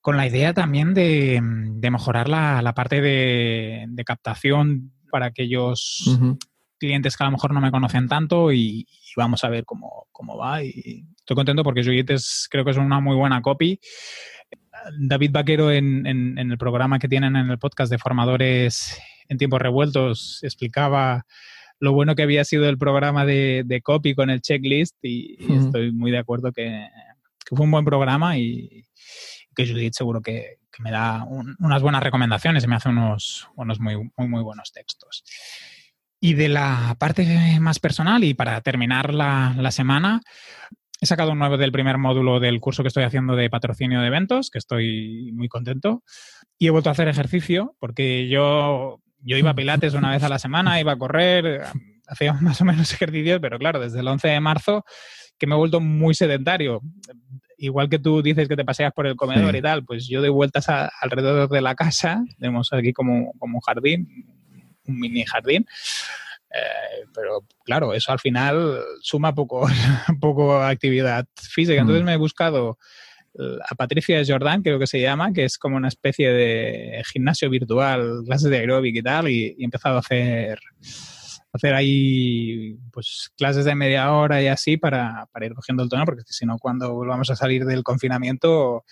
con 0.01 0.17
la 0.17 0.27
idea 0.27 0.53
también 0.53 0.93
de, 0.93 1.41
mejorar 1.91 2.29
la, 2.29 2.73
parte 2.75 3.01
de, 3.01 3.85
de, 3.89 4.05
captación 4.05 4.94
para 5.15 5.27
aquellos 5.27 6.19
clientes 6.77 7.17
que 7.17 7.23
a 7.23 7.29
lo 7.29 7.31
mejor 7.31 7.55
no 7.55 7.61
me 7.61 7.71
conocen 7.71 8.09
tanto 8.09 8.53
y, 8.53 8.85
vamos 9.17 9.45
a 9.45 9.49
ver 9.49 9.65
cómo, 9.65 10.09
va. 10.37 10.61
Y 10.65 11.05
estoy 11.17 11.37
contento 11.37 11.63
porque 11.63 11.85
Judith 11.85 12.11
creo 12.51 12.65
que 12.65 12.73
es 12.73 12.77
una 12.77 12.99
muy 12.99 13.15
buena 13.15 13.41
copy. 13.41 13.79
David 14.99 15.31
Vaquero 15.31 15.71
en, 15.71 16.37
el 16.37 16.59
programa 16.59 16.99
que 16.99 17.07
tienen 17.07 17.37
en 17.37 17.49
el 17.49 17.59
podcast 17.61 17.93
de 17.93 17.99
formadores 17.99 18.99
en 19.29 19.39
tiempos 19.39 19.63
revueltos 19.63 20.41
explicaba 20.43 21.25
lo 21.79 21.93
bueno 21.93 22.17
que 22.17 22.25
había 22.25 22.45
sido 22.45 22.69
el 22.69 22.77
programa 22.77 23.25
de, 23.25 23.81
copy 23.85 24.17
con 24.17 24.31
el 24.31 24.41
checklist 24.41 24.97
y, 25.01 25.37
estoy 25.49 25.93
muy 25.93 26.11
de 26.11 26.19
acuerdo 26.19 26.51
que, 26.51 26.89
fue 27.47 27.61
un 27.61 27.71
buen 27.71 27.85
programa 27.85 28.37
y 28.37 28.85
que 29.55 29.67
Judith 29.67 29.95
seguro 29.95 30.21
que, 30.21 30.59
me 30.81 30.91
da 30.91 31.25
unas 31.25 31.83
buenas 31.83 32.03
recomendaciones 32.03 32.65
y 32.65 32.67
me 32.67 32.75
hace 32.75 32.89
unos, 32.89 33.49
unos 33.55 33.79
muy, 33.79 33.97
muy, 34.17 34.29
muy 34.29 34.43
buenos 34.43 34.73
textos. 34.73 35.23
Y 36.21 36.35
de 36.35 36.49
la 36.49 36.97
parte 36.99 37.61
más 37.61 37.79
personal, 37.79 38.25
y 38.25 38.35
para 38.35 38.61
terminar 38.61 39.15
la, 39.15 39.55
la, 39.57 39.71
semana, 39.71 40.21
he 41.01 41.07
sacado 41.07 41.33
un 41.33 41.39
nuevo 41.39 41.59
del 41.59 41.71
primer 41.71 41.99
módulo 41.99 42.41
del 42.41 42.61
curso 42.61 42.83
que 42.83 42.89
estoy 42.89 43.05
haciendo 43.05 43.37
de 43.37 43.51
patrocinio 43.51 44.01
de 44.01 44.09
eventos, 44.09 44.51
que 44.51 44.59
estoy 44.59 45.31
muy 45.33 45.49
contento. 45.49 46.03
Y 46.59 46.67
he 46.67 46.71
vuelto 46.71 46.89
a 46.89 46.93
hacer 46.93 47.07
ejercicio, 47.07 47.77
porque 47.79 48.27
yo, 48.29 49.01
yo 49.21 49.37
iba 49.37 49.51
a 49.51 49.55
Pilates 49.55 49.95
una 49.95 50.11
vez 50.11 50.23
a 50.25 50.29
la 50.29 50.39
semana, 50.39 50.81
iba 50.81 50.93
a 50.93 50.99
correr, 50.99 51.63
hacía 52.09 52.33
más 52.35 52.61
o 52.61 52.65
menos 52.65 52.93
ejercicio, 52.95 53.41
pero 53.41 53.59
claro, 53.59 53.81
desde 53.81 54.01
el 54.01 54.09
11 54.09 54.29
de 54.29 54.41
marzo 54.41 54.85
que 55.39 55.47
me 55.47 55.55
he 55.55 55.59
vuelto 55.59 55.81
muy 55.81 56.15
sedentario 56.15 56.81
igual 57.59 57.89
que 57.89 57.99
tú 57.99 58.23
dices 58.23 58.49
que 58.49 58.57
te 58.57 58.65
paseas 58.65 58.93
por 58.93 59.07
el 59.07 59.17
comedor 59.17 59.55
y 59.57 59.63
tal, 59.63 59.85
pues 59.85 60.07
yo 60.07 60.21
doy 60.21 60.31
vueltas 60.31 60.67
alrededor 60.69 61.49
de 61.49 61.61
la 61.61 61.75
casa, 61.75 62.25
tenemos 62.39 62.73
aquí 62.73 62.93
como, 62.93 63.33
como 63.39 63.59
un 63.59 63.61
jardín, 63.61 64.09
un 64.87 64.99
mini 64.99 65.25
jardín. 65.25 65.67
Eh, 66.51 67.07
pero 67.13 67.45
claro, 67.65 67.95
eso 67.95 68.13
al 68.13 68.21
final 68.21 68.81
suma 69.01 69.35
poco, 69.35 69.67
poco 70.21 70.61
actividad 70.63 71.27
física. 71.35 71.81
Entonces 71.81 72.03
mm. 72.03 72.07
me 72.07 72.13
he 72.15 72.19
buscado 72.19 72.79
a 73.69 73.75
Patricia 73.75 74.23
Jordan, 74.25 74.63
creo 74.63 74.79
que 74.79 74.87
se 74.87 75.01
llama, 75.01 75.33
que 75.33 75.45
es 75.45 75.59
como 75.59 75.77
una 75.77 75.89
especie 75.89 76.31
de 76.31 77.03
gimnasio 77.13 77.51
virtual, 77.51 78.23
clases 78.25 78.49
de 78.49 78.59
aeróbic 78.59 78.95
y 78.95 79.03
tal, 79.03 79.29
y, 79.29 79.57
y 79.59 79.63
he 79.63 79.65
empezado 79.65 79.97
a 79.97 80.01
hacer 80.01 80.61
hacer 81.55 81.73
ahí 81.73 82.77
pues 82.93 83.31
clases 83.37 83.65
de 83.65 83.77
media 83.77 84.13
hora 84.13 84.43
y 84.43 84.49
así 84.49 84.77
para, 84.77 85.29
ir 85.41 85.55
cogiendo 85.55 85.85
el 85.85 85.89
tono, 85.89 86.05
porque 86.05 86.23
si 86.27 86.45
no, 86.45 86.59
cuando 86.59 86.93
volvamos 86.93 87.31
a 87.31 87.37
salir 87.37 87.65
del 87.65 87.85
confinamiento, 87.85 88.85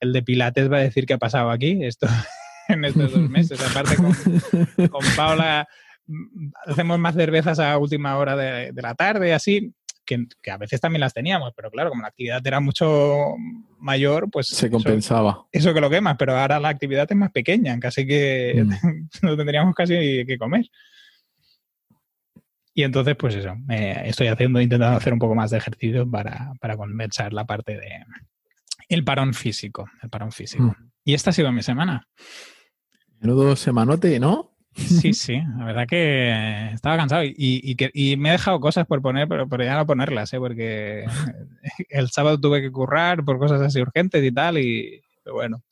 el 0.00 0.12
de 0.12 0.22
Pilates 0.22 0.70
va 0.70 0.78
a 0.78 0.82
decir 0.82 1.06
qué 1.06 1.14
ha 1.14 1.18
pasado 1.18 1.50
aquí 1.50 1.78
esto, 1.84 2.08
en 2.68 2.84
estos 2.84 3.12
dos 3.12 3.30
meses. 3.30 3.60
Aparte, 3.64 3.96
con, 3.96 5.02
Paula 5.16 5.68
mm, 6.06 6.50
hacemos 6.66 6.98
más 6.98 7.14
cervezas 7.14 7.60
a 7.60 7.78
última 7.78 8.16
hora 8.18 8.34
de, 8.36 8.72
la 8.74 8.94
tarde, 8.94 9.32
así. 9.32 9.72
Que, 10.04 10.26
a 10.50 10.56
veces 10.56 10.80
también 10.80 11.02
las 11.02 11.12
teníamos, 11.12 11.52
pero 11.54 11.70
claro, 11.70 11.90
como 11.90 12.00
la 12.00 12.08
actividad 12.08 12.44
era 12.44 12.60
mucho 12.60 13.34
mayor, 13.78 14.30
pues... 14.30 14.48
Se 14.48 14.70
compensaba. 14.70 15.46
Eso, 15.52 15.74
que 15.74 15.82
lo 15.82 15.90
quemas, 15.90 16.16
pero 16.18 16.36
ahora 16.36 16.58
la 16.58 16.70
actividad 16.70 17.06
es 17.08 17.16
más 17.16 17.30
pequeña, 17.30 17.78
casi 17.78 18.06
que 18.06 18.64
mm. 18.64 19.08
no 19.22 19.36
tendríamos 19.36 19.74
casi 19.74 20.24
que 20.26 20.38
comer. 20.38 20.64
Y 22.78 22.84
entonces, 22.84 23.16
pues 23.16 23.34
eso, 23.34 23.56
estoy 23.68 24.28
haciendo, 24.28 24.60
intentando 24.60 24.96
hacer 24.96 25.12
un 25.12 25.18
poco 25.18 25.34
más 25.34 25.50
de 25.50 25.58
ejercicio 25.58 26.08
para, 26.08 26.52
para 26.60 26.76
compensar 26.76 27.32
la 27.32 27.44
parte 27.44 27.72
de 27.72 28.04
el 28.88 29.02
parón 29.02 29.34
físico, 29.34 29.90
el 30.00 30.08
parón 30.08 30.30
físico. 30.30 30.62
Mm. 30.62 30.90
Y 31.02 31.14
esta 31.14 31.30
ha 31.30 31.32
sido 31.32 31.50
mi 31.50 31.64
semana. 31.64 32.06
Menudo 33.18 33.56
semanote, 33.56 34.20
¿no? 34.20 34.54
Sí, 34.76 35.12
sí, 35.12 35.42
la 35.58 35.64
verdad 35.64 35.88
que 35.88 36.70
estaba 36.72 36.96
cansado 36.96 37.24
y, 37.24 37.76
y, 37.94 38.16
me 38.16 38.28
he 38.28 38.32
dejado 38.32 38.60
cosas 38.60 38.86
por 38.86 39.02
poner, 39.02 39.26
pero, 39.26 39.48
pero 39.48 39.64
ya 39.64 39.74
no 39.74 39.84
ponerlas, 39.84 40.32
¿eh? 40.32 40.38
porque 40.38 41.04
el 41.88 42.10
sábado 42.10 42.38
tuve 42.38 42.62
que 42.62 42.70
currar 42.70 43.24
por 43.24 43.40
cosas 43.40 43.60
así 43.60 43.80
urgentes 43.80 44.22
y 44.22 44.30
tal, 44.30 44.56
y 44.56 45.02
bueno, 45.24 45.64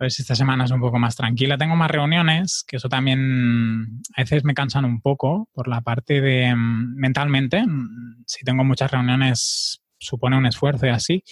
a 0.00 0.04
ver 0.04 0.12
si 0.12 0.22
esta 0.22 0.34
semana 0.34 0.64
es 0.64 0.70
un 0.70 0.80
poco 0.80 0.98
más 0.98 1.14
tranquila. 1.14 1.58
Tengo 1.58 1.76
más 1.76 1.90
reuniones, 1.90 2.64
que 2.66 2.76
eso 2.76 2.88
también 2.88 4.00
a 4.16 4.22
veces 4.22 4.44
me 4.44 4.54
cansan 4.54 4.86
un 4.86 5.02
poco 5.02 5.48
por 5.52 5.68
la 5.68 5.82
parte 5.82 6.22
de 6.22 6.54
mm, 6.54 6.94
mentalmente. 6.96 7.62
Mm, 7.66 8.24
si 8.26 8.42
tengo 8.42 8.64
muchas 8.64 8.90
reuniones, 8.90 9.82
supone 9.98 10.38
un 10.38 10.46
esfuerzo 10.46 10.86
y 10.86 10.88
así. 10.88 11.22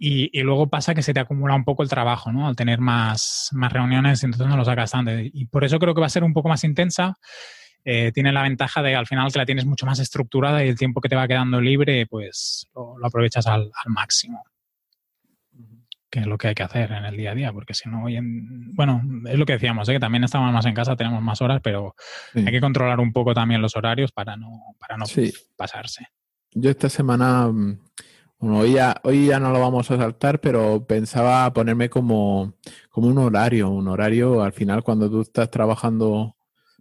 Y, 0.00 0.42
luego 0.42 0.68
pasa 0.68 0.94
que 0.94 1.02
se 1.02 1.14
te 1.14 1.20
acumula 1.20 1.54
un 1.54 1.64
poco 1.64 1.82
el 1.84 1.88
trabajo, 1.88 2.32
¿no? 2.32 2.46
Al 2.48 2.56
tener 2.56 2.80
más, 2.80 3.50
más 3.52 3.72
reuniones, 3.72 4.22
entonces 4.24 4.48
no 4.48 4.56
lo 4.56 4.64
sacas 4.64 4.90
tanto. 4.90 5.12
Y 5.16 5.46
por 5.46 5.64
eso 5.64 5.78
creo 5.78 5.94
que 5.94 6.00
va 6.00 6.06
a 6.06 6.10
ser 6.10 6.24
un 6.24 6.32
poco 6.32 6.48
más 6.48 6.64
intensa. 6.64 7.18
Eh, 7.84 8.10
tiene 8.12 8.32
la 8.32 8.42
ventaja 8.42 8.82
de 8.82 8.96
al 8.96 9.06
final 9.06 9.32
que 9.32 9.38
la 9.38 9.46
tienes 9.46 9.64
mucho 9.64 9.86
más 9.86 10.00
estructurada 10.00 10.64
y 10.64 10.68
el 10.68 10.78
tiempo 10.78 11.00
que 11.00 11.08
te 11.08 11.16
va 11.16 11.28
quedando 11.28 11.60
libre, 11.60 12.06
pues 12.06 12.66
lo, 12.74 12.96
aprovechas 13.04 13.46
al, 13.46 13.62
al 13.62 13.92
máximo 13.92 14.42
que 16.10 16.20
es 16.20 16.26
lo 16.26 16.38
que 16.38 16.48
hay 16.48 16.54
que 16.54 16.62
hacer 16.62 16.90
en 16.92 17.04
el 17.04 17.16
día 17.16 17.32
a 17.32 17.34
día, 17.34 17.52
porque 17.52 17.74
si 17.74 17.88
no, 17.88 18.04
hoy 18.04 18.16
en, 18.16 18.74
bueno, 18.74 19.02
es 19.26 19.38
lo 19.38 19.44
que 19.44 19.54
decíamos, 19.54 19.88
¿eh? 19.88 19.92
que 19.92 20.00
también 20.00 20.24
estamos 20.24 20.52
más 20.52 20.64
en 20.64 20.74
casa, 20.74 20.96
tenemos 20.96 21.22
más 21.22 21.42
horas, 21.42 21.60
pero 21.62 21.94
hay 22.34 22.44
que 22.44 22.60
controlar 22.60 23.00
un 23.00 23.12
poco 23.12 23.34
también 23.34 23.60
los 23.60 23.76
horarios 23.76 24.12
para 24.12 24.36
no, 24.36 24.74
para 24.78 24.96
no 24.96 25.04
pasarse. 25.56 26.06
Yo 26.52 26.70
esta 26.70 26.88
semana, 26.88 27.48
mm, 27.48 27.78
bueno, 28.38 28.58
hoy 28.58 28.72
ya, 28.74 28.96
hoy 29.04 29.26
ya 29.26 29.38
no 29.38 29.52
lo 29.52 29.60
vamos 29.60 29.90
a 29.90 29.98
saltar, 29.98 30.40
pero 30.40 30.86
pensaba 30.86 31.52
ponerme 31.52 31.90
como, 31.90 32.54
como 32.88 33.08
un 33.08 33.18
horario, 33.18 33.68
un 33.68 33.88
horario 33.88 34.42
al 34.42 34.52
final 34.52 34.82
cuando 34.82 35.10
tú 35.10 35.20
estás 35.20 35.50
trabajando 35.50 36.36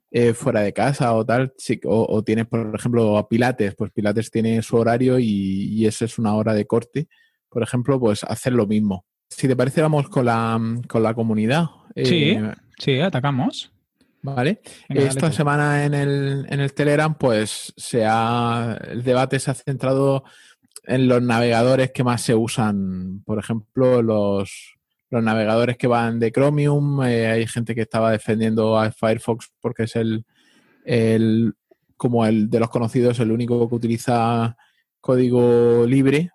eh, 0.10 0.34
fuera 0.34 0.62
de 0.62 0.72
casa 0.72 1.14
o 1.14 1.26
tal, 1.26 1.54
o, 1.84 2.24
tienes, 2.24 2.48
por 2.48 2.74
ejemplo, 2.74 3.18
a 3.18 3.28
Pilates, 3.28 3.76
pues 3.76 3.92
Pilates 3.92 4.32
tiene 4.32 4.62
su 4.62 4.78
horario 4.78 5.20
y, 5.20 5.26
y 5.26 5.86
esa 5.86 6.06
es 6.06 6.18
una 6.18 6.34
hora 6.34 6.54
de 6.54 6.66
corte, 6.66 7.10
por 7.50 7.62
ejemplo, 7.62 8.00
pues 8.00 8.24
hacer 8.24 8.54
lo 8.54 8.68
mismo 8.68 9.06
si 9.30 9.48
te 9.48 9.56
parece, 9.56 9.82
vamos 9.82 10.10
con 10.10 10.26
la, 10.26 10.60
con 10.88 11.04
la 11.04 11.14
comunidad. 11.14 11.68
Sí, 11.96 12.32
eh, 12.32 12.54
sí, 12.78 13.00
atacamos. 13.00 13.72
Vale. 14.22 14.62
Esta 14.90 15.32
semana 15.32 15.86
en 15.86 15.94
el, 15.94 16.46
en 16.50 16.60
el 16.60 16.74
Telegram, 16.74 17.16
pues 17.16 17.74
se 17.78 18.06
ha, 18.06 18.78
el 18.90 19.04
debate 19.04 19.40
se 19.40 19.52
ha 19.52 19.54
centrado 19.54 20.24
en 20.84 21.08
los 21.08 21.22
navegadores 21.22 21.92
que 21.92 22.04
más 22.04 22.22
se 22.22 22.36
usan. 22.36 23.22
Por 23.26 23.40
ejemplo, 23.40 24.02
los, 24.02 24.76
los 25.10 25.24
navegadores 25.24 25.78
que 25.78 25.88
van 25.88 26.20
de 26.20 26.32
Chromium. 26.32 27.04
Eh, 27.04 27.28
hay 27.28 27.48
gente 27.48 27.76
que 27.76 27.82
estaba 27.82 28.12
defendiendo 28.12 28.78
a 28.78 28.92
Firefox 28.92 29.52
porque 29.62 29.84
es 29.84 29.96
el, 29.96 30.26
el, 30.84 31.54
como 31.96 32.26
el 32.26 32.50
de 32.50 32.60
los 32.60 32.70
conocidos, 32.70 33.20
el 33.20 33.32
único 33.32 33.70
que 33.70 33.76
utiliza 33.76 34.58
código 35.00 35.86
libre 35.86 36.32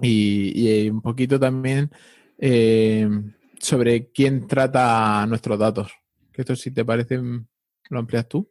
y, 0.00 0.88
un 0.88 1.00
poquito 1.00 1.38
también 1.38 1.90
eh, 2.38 3.08
sobre 3.58 4.10
quién 4.12 4.46
trata 4.46 5.26
nuestros 5.26 5.58
datos. 5.58 5.92
Que 6.32 6.42
esto, 6.42 6.56
si 6.56 6.70
te 6.70 6.84
parece, 6.84 7.18
lo 7.18 7.98
amplias 7.98 8.28
tú. 8.28 8.50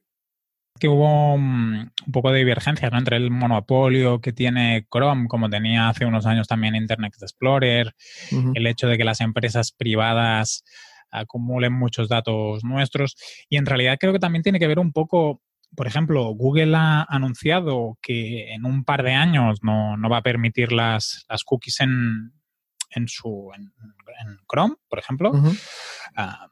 Que 0.77 0.89
hubo 0.89 1.33
un 1.33 1.91
poco 2.11 2.31
de 2.31 2.39
divergencia 2.39 2.89
entre 2.91 3.15
el 3.15 3.31
monopolio 3.31 4.19
que 4.19 4.33
tiene 4.33 4.87
Chrome, 4.91 5.27
como 5.27 5.49
tenía 5.49 5.87
hace 5.87 6.05
unos 6.05 6.25
años 6.25 6.47
también 6.47 6.75
Internet 6.75 7.13
Explorer, 7.21 7.95
el 8.53 8.67
hecho 8.67 8.87
de 8.87 8.97
que 8.97 9.05
las 9.05 9.21
empresas 9.21 9.71
privadas 9.71 10.65
acumulen 11.11 11.71
muchos 11.71 12.09
datos 12.09 12.63
nuestros. 12.63 13.15
Y 13.49 13.55
en 13.55 13.65
realidad 13.65 13.97
creo 13.99 14.11
que 14.11 14.19
también 14.19 14.43
tiene 14.43 14.59
que 14.59 14.67
ver 14.67 14.79
un 14.79 14.91
poco 14.91 15.41
por 15.75 15.87
ejemplo, 15.87 16.25
Google 16.29 16.75
ha 16.75 17.03
anunciado 17.03 17.97
que 18.01 18.53
en 18.53 18.65
un 18.65 18.83
par 18.83 19.03
de 19.03 19.13
años 19.13 19.59
no, 19.61 19.97
va 20.09 20.17
a 20.17 20.23
permitir 20.23 20.71
las, 20.71 21.25
las 21.29 21.43
cookies 21.43 21.79
en, 21.81 22.33
en 22.91 23.07
su 23.07 23.51
en, 23.55 23.71
Chrome, 24.49 24.75
por 24.87 24.99
ejemplo, 24.99 25.31
ah, 26.15 26.47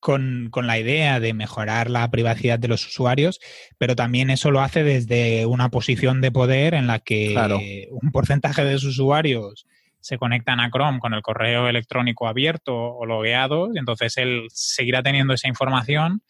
con, 0.00 0.50
la 0.54 0.78
idea 0.78 1.20
de 1.20 1.34
mejorar 1.34 1.90
la 1.90 2.10
privacidad 2.10 2.58
de 2.58 2.68
los 2.68 2.86
usuarios, 2.86 3.38
pero 3.78 3.94
también 3.94 4.30
eso 4.30 4.50
lo 4.50 4.60
hace 4.60 4.82
desde 4.82 5.46
una 5.46 5.68
posición 5.68 6.20
de 6.20 6.32
poder 6.32 6.74
en 6.74 6.86
la 6.86 6.98
que 6.98 7.88
un 7.90 8.10
porcentaje 8.10 8.64
de 8.64 8.78
sus 8.78 8.98
usuarios 8.98 9.66
se 10.00 10.18
conectan 10.18 10.58
a 10.58 10.70
Chrome 10.70 10.98
con 10.98 11.14
el 11.14 11.22
correo 11.22 11.68
electrónico 11.68 12.26
abierto 12.26 12.74
o 12.74 13.06
logueado, 13.06 13.70
y 13.72 13.78
entonces 13.78 14.16
él 14.16 14.46
seguirá 14.48 15.02
teniendo 15.02 15.34
esa 15.34 15.46
información 15.46 16.22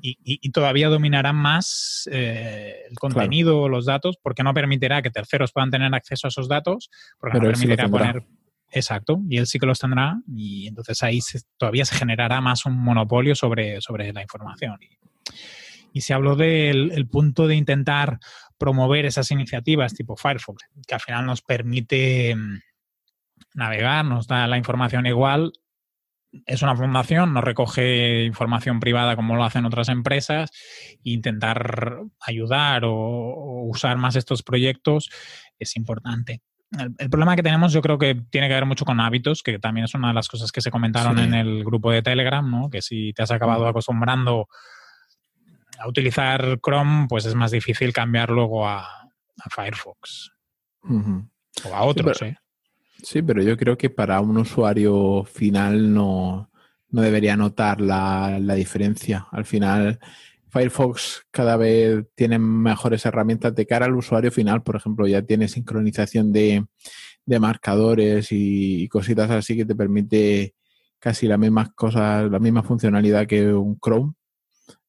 Y, 0.00 0.50
todavía 0.50 0.88
dominarán 0.88 1.36
más 1.36 2.08
eh, 2.12 2.84
el 2.88 2.96
contenido 2.96 3.60
o 3.62 3.68
los 3.68 3.86
datos 3.86 4.16
porque 4.22 4.42
no 4.42 4.54
permitirá 4.54 5.02
que 5.02 5.10
terceros 5.10 5.52
puedan 5.52 5.70
tener 5.70 5.92
acceso 5.94 6.26
a 6.26 6.28
esos 6.28 6.48
datos, 6.48 6.90
porque 7.18 7.38
no 7.38 7.46
permitirá 7.46 7.88
poner... 7.88 8.24
Exacto, 8.70 9.20
y 9.28 9.38
él 9.38 9.46
sí 9.46 9.58
que 9.58 9.66
los 9.66 9.78
tendrá 9.78 10.20
y 10.26 10.66
entonces 10.66 11.02
ahí 11.02 11.20
todavía 11.56 11.84
se 11.84 11.94
generará 11.94 12.40
más 12.40 12.66
un 12.66 12.76
monopolio 12.76 13.34
sobre, 13.34 13.80
sobre 13.80 14.12
la 14.12 14.22
información. 14.22 14.78
Y, 15.92 16.00
se 16.02 16.12
habló 16.12 16.36
del 16.36 17.08
punto 17.10 17.46
de 17.46 17.54
intentar 17.56 18.18
promover 18.58 19.06
esas 19.06 19.30
iniciativas 19.30 19.94
tipo 19.94 20.14
Firefox, 20.14 20.64
que 20.86 20.94
al 20.94 21.00
final 21.00 21.24
nos 21.24 21.40
permite 21.40 22.36
mm, 22.36 22.58
navegar, 23.54 24.04
nos 24.04 24.26
da 24.26 24.46
la 24.46 24.58
información 24.58 25.06
igual 25.06 25.52
es 26.46 26.62
una 26.62 26.76
fundación, 26.76 27.32
no 27.32 27.40
recoge 27.40 28.24
información 28.24 28.80
privada 28.80 29.16
como 29.16 29.36
lo 29.36 29.44
hacen 29.44 29.64
otras 29.64 29.88
empresas, 29.88 30.50
e 31.04 31.10
intentar 31.10 32.00
ayudar 32.20 32.84
o, 32.84 33.64
usar 33.68 33.96
más 33.96 34.16
estos 34.16 34.42
proyectos 34.42 35.10
es 35.58 35.76
importante. 35.76 36.42
El, 36.78 37.10
problema 37.10 37.36
que 37.36 37.42
tenemos 37.42 37.72
yo 37.72 37.80
creo 37.80 37.96
que 37.96 38.14
tiene 38.30 38.48
que 38.48 38.54
ver 38.54 38.66
mucho 38.66 38.84
con 38.84 39.00
hábitos, 39.00 39.42
que 39.42 39.58
también 39.58 39.84
es 39.84 39.94
una 39.94 40.08
de 40.08 40.14
las 40.14 40.28
cosas 40.28 40.52
que 40.52 40.60
se 40.60 40.70
comentaron 40.70 41.18
en 41.18 41.32
el 41.32 41.64
grupo 41.64 41.90
de 41.90 42.02
Telegram, 42.02 42.48
¿no? 42.48 42.68
que 42.68 42.82
si 42.82 43.12
te 43.12 43.22
has 43.22 43.30
acabado 43.30 43.66
acostumbrando 43.66 44.48
a 45.78 45.88
utilizar 45.88 46.58
Chrome, 46.64 47.06
pues 47.08 47.24
es 47.24 47.34
más 47.34 47.50
difícil 47.50 47.92
cambiar 47.92 48.30
luego 48.30 48.66
a, 48.66 48.88
Firefox. 49.50 50.32
O 50.82 51.74
a 51.74 51.82
otros, 51.82 52.22
¿eh? 52.22 52.36
Sí, 53.02 53.22
pero 53.22 53.42
yo 53.42 53.56
creo 53.56 53.76
que 53.76 53.90
para 53.90 54.20
un 54.20 54.36
usuario 54.38 55.24
final 55.24 55.92
no, 55.92 56.50
debería 56.88 57.36
notar 57.36 57.80
la, 57.80 58.38
diferencia. 58.54 59.26
Al 59.30 59.44
final, 59.44 59.98
Firefox 60.48 61.26
cada 61.30 61.56
vez 61.56 62.06
tiene 62.14 62.38
mejores 62.38 63.04
herramientas 63.06 63.54
de 63.54 63.66
cara 63.66 63.86
al 63.86 63.96
usuario 63.96 64.32
final. 64.32 64.62
Por 64.62 64.76
ejemplo, 64.76 65.06
ya 65.06 65.22
tiene 65.22 65.48
sincronización 65.48 66.32
de, 66.32 66.66
marcadores 67.26 68.28
y, 68.30 68.88
cositas 68.88 69.30
así 69.30 69.56
que 69.56 69.64
te 69.64 69.74
permite 69.74 70.54
casi 70.98 71.26
las 71.26 71.38
mismas 71.38 71.70
cosas, 71.74 72.30
la 72.30 72.38
misma 72.38 72.62
funcionalidad 72.62 73.26
que 73.26 73.52
un 73.52 73.78
Chrome. 73.78 74.14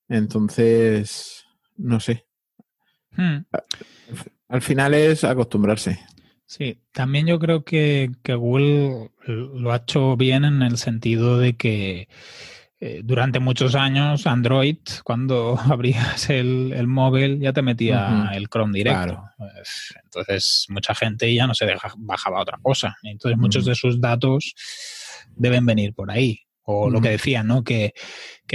Entonces, 0.08 1.46
no 1.76 2.00
sé. 2.00 2.26
Hmm. 3.12 3.40
Al 4.48 4.62
final 4.62 4.94
es 4.94 5.24
acostumbrarse. 5.24 6.00
Sí, 6.48 6.80
también 6.94 7.28
yo 7.28 7.40
creo 7.40 7.66
que, 7.66 8.10
Google 8.26 9.12
lo 9.26 9.74
ha 9.74 9.78
hecho 9.78 10.16
bien 10.16 10.46
en 10.46 10.62
el 10.62 10.78
sentido 10.78 11.38
de 11.38 11.58
que 11.58 12.08
eh, 12.80 13.02
durante 13.04 13.40
muchos 13.40 13.76
años 13.76 14.26
Android, 14.26 14.78
cuando 15.04 15.60
abrías 15.70 16.30
el, 16.30 16.88
móvil, 16.88 17.42
ya 17.42 17.52
te 17.52 17.62
metía 17.62 18.32
el 18.34 18.48
Chrome 18.48 18.78
directo. 18.78 19.22
Pues, 19.38 19.94
entonces, 20.06 20.66
mucha 20.70 20.96
gente 20.96 21.34
ya 21.34 21.48
no 21.48 21.54
se 21.54 21.66
deja, 21.66 21.94
bajaba 21.98 22.42
otra 22.42 22.58
cosa. 22.62 22.96
Entonces, 23.04 23.38
muchos 23.38 23.66
de 23.66 23.76
sus 23.76 24.00
datos 24.00 24.54
deben 25.36 25.66
venir 25.66 25.94
por 25.94 26.10
ahí. 26.10 26.40
O 26.70 26.90
lo 26.90 27.02
que 27.02 27.10
decían, 27.10 27.48
¿no? 27.48 27.64
Que, 27.64 27.94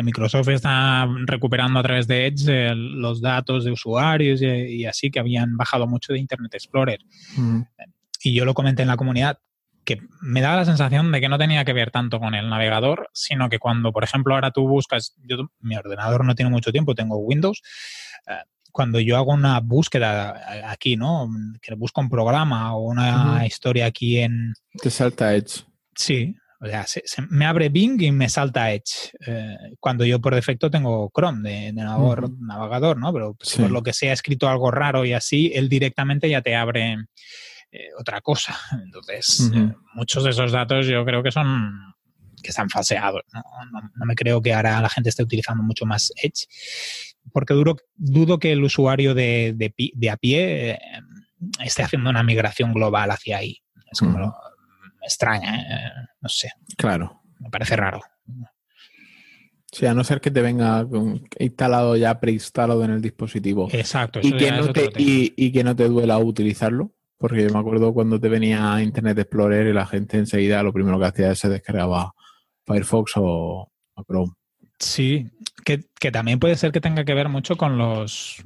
Microsoft 0.03 0.49
está 0.49 1.07
recuperando 1.27 1.79
a 1.79 1.83
través 1.83 2.07
de 2.07 2.27
Edge 2.27 2.47
eh, 2.49 2.75
los 2.75 3.21
datos 3.21 3.65
de 3.65 3.73
usuarios 3.73 4.41
y, 4.41 4.87
así 4.87 5.11
que 5.11 5.19
habían 5.19 5.57
bajado 5.57 5.87
mucho 5.87 6.13
de 6.13 6.19
Internet 6.19 6.55
Explorer. 6.55 7.01
Y 8.23 8.35
yo 8.35 8.45
lo 8.45 8.55
comenté 8.55 8.83
en 8.83 8.89
la 8.89 8.97
comunidad 8.97 9.39
que 9.85 10.01
me 10.21 10.41
daba 10.41 10.57
la 10.57 10.65
sensación 10.65 11.11
de 11.13 11.21
que 11.21 11.29
no 11.29 11.39
tenía 11.39 11.65
que 11.65 11.73
ver 11.73 11.91
tanto 11.91 12.21
con 12.21 12.35
el 12.35 12.49
navegador, 12.49 13.11
sino 13.13 13.49
que 13.49 13.59
cuando, 13.59 13.93
por 13.93 14.05
ejemplo, 14.05 14.35
ahora 14.35 14.53
tú 14.53 14.67
buscas, 14.67 15.17
yo, 15.25 15.51
mi 15.61 15.77
ordenador 15.77 16.25
no 16.25 16.35
tiene 16.35 16.51
mucho 16.51 16.71
tiempo, 16.71 16.95
tengo 16.95 17.17
Windows, 17.17 17.61
eh, 18.29 18.45
cuando 18.71 19.01
yo 19.01 19.17
hago 19.17 19.33
una 19.33 19.61
búsqueda 19.61 20.71
aquí, 20.71 20.97
¿no? 20.97 21.29
Que 21.61 21.75
busco 21.75 22.01
un 22.01 22.09
programa 22.09 22.75
o 22.75 22.87
una 22.87 23.45
historia 23.45 23.87
aquí 23.87 24.19
en... 24.19 24.55
Te 24.81 24.89
salta 24.89 25.35
Edge. 25.35 25.65
Sí, 25.95 26.35
o 26.63 26.67
sea, 26.67 26.87
se, 26.87 27.03
me 27.29 27.45
abre 27.45 27.71
Bing 27.71 28.01
y 28.01 28.13
me 28.13 28.29
salta 28.29 28.71
Edge. 28.73 29.11
Eh, 29.27 29.57
cuando 29.81 30.05
yo 30.05 30.21
por 30.21 30.33
defecto 30.33 30.71
tengo 30.71 31.11
Chrome 31.13 31.51
de, 31.51 31.73
navegador, 31.73 32.97
¿no? 32.97 33.13
Pero 33.13 33.37
si 33.43 33.61
por 33.61 33.73
lo 33.73 33.83
que 33.83 33.93
sea 33.93 34.13
escrito 34.13 34.49
algo 34.49 34.71
raro 34.71 35.05
y 35.05 35.13
así, 35.13 35.51
él 35.55 35.69
directamente 35.69 36.31
ya 36.31 36.41
te 36.41 36.55
abre 36.55 36.99
eh, 37.73 37.89
otra 37.99 38.21
cosa. 38.21 38.57
Entonces, 38.85 39.51
eh, 39.53 39.73
muchos 39.95 40.23
de 40.23 40.31
esos 40.31 40.53
datos 40.53 40.87
yo 40.87 41.05
creo 41.05 41.23
que 41.25 41.33
son 41.33 41.95
que 42.41 42.51
están 42.51 42.71
falseados. 42.71 43.23
¿no? 43.33 43.43
No, 43.97 44.07
me 44.07 44.15
creo 44.15 44.41
que 44.41 44.55
ahora 44.55 44.81
la 44.81 44.89
gente 44.89 45.11
esté 45.11 45.25
utilizando 45.25 45.65
mucho 45.65 45.85
más 45.85 46.13
Edge, 46.23 46.47
porque 47.33 47.55
duro, 47.55 47.77
dudo 47.97 48.39
que 48.39 48.53
el 48.53 48.63
usuario 48.63 49.15
de, 49.15 49.55
de, 49.57 50.11
a 50.11 50.17
pie 50.17 50.79
esté 51.61 51.83
haciendo 51.83 52.11
una 52.11 52.23
migración 52.23 52.73
global 52.73 53.11
hacia 53.11 53.39
ahí. 53.39 53.59
Es 53.91 53.99
como 54.01 54.35
extraña, 55.03 55.61
¿eh? 55.61 55.91
no 56.21 56.29
sé. 56.29 56.51
Claro. 56.77 57.23
Me 57.39 57.51
parece 57.51 57.77
raro. 57.77 58.01
Sí, 59.73 59.87
a 59.87 59.95
no 59.95 60.05
ser 60.05 60.21
que 60.21 60.31
te 60.31 60.43
venga 60.43 60.87
instalado 61.39 61.97
ya, 61.97 62.21
preinstalado 62.21 62.85
en 62.85 62.91
el 62.91 63.01
dispositivo. 63.01 63.69
Exacto. 63.73 64.21
y, 64.23 64.37
que 64.37 64.53
no 64.53 64.71
te, 64.73 64.91
y, 64.97 65.51
que 65.51 65.65
no 65.65 65.75
te 65.75 65.89
duela 65.89 66.19
utilizarlo. 66.19 66.93
Porque 67.17 67.43
yo 67.45 67.51
me 67.51 67.61
acuerdo 67.61 67.95
cuando 67.95 68.21
te 68.21 68.29
venía 68.29 68.83
Internet 68.83 69.19
Explorer 69.19 69.69
y 69.69 69.73
la 69.73 69.87
gente 69.87 70.19
enseguida 70.19 70.63
lo 70.63 70.73
primero 70.73 70.99
que 70.99 71.07
hacía 71.07 71.31
es 71.31 71.39
se 71.39 71.49
descargaba 71.49 72.13
Firefox 72.67 73.13
o 73.17 73.73
Chrome. 74.07 74.33
Sí, 74.79 75.31
que, 75.65 76.11
también 76.11 76.39
puede 76.39 76.57
ser 76.57 76.73
que 76.73 76.81
tenga 76.81 77.05
que 77.05 77.15
ver 77.15 77.29
mucho 77.29 77.57
con 77.57 77.79
los, 77.79 78.43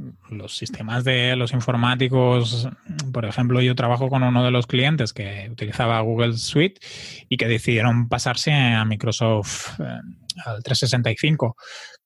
sistemas 0.49 1.05
de 1.05 1.37
los 1.37 1.53
informáticos. 1.53 2.69
Por 3.13 3.25
ejemplo, 3.25 3.61
yo 3.61 3.75
trabajo 3.75 4.09
con 4.09 4.23
uno 4.23 4.45
de 4.45 4.51
los 4.51 4.67
clientes 4.67 5.13
que 5.13 5.49
utilizaba 5.51 6.01
Google 6.01 6.37
Suite 6.37 6.81
y 7.29 7.37
que 7.37 7.49
decidieron 7.49 8.09
pasarse 8.09 8.53
a 8.53 8.85
Microsoft 8.85 9.81
eh, 9.81 10.01
al 10.45 10.63
365. 10.63 11.57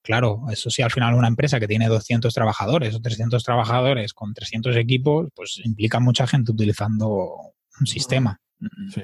Claro, 0.03 0.43
eso 0.51 0.71
sí, 0.71 0.83
al 0.83 0.91
final 0.91 1.15
una 1.15 1.29
empresa 1.29 1.61
que 1.61 1.69
tiene 1.69 1.89
200 1.89 2.33
trabajadores 2.33 2.95
o 2.95 3.01
300 3.01 3.43
trabajadores 3.43 4.15
con 4.15 4.33
300 4.33 4.77
equipos, 4.77 5.29
pues 5.35 5.61
implica 5.65 6.01
mucha 6.01 6.27
gente 6.27 6.53
utilizando 6.53 7.37
un 7.81 7.87
sistema. 7.87 8.41
Sí. 8.95 9.03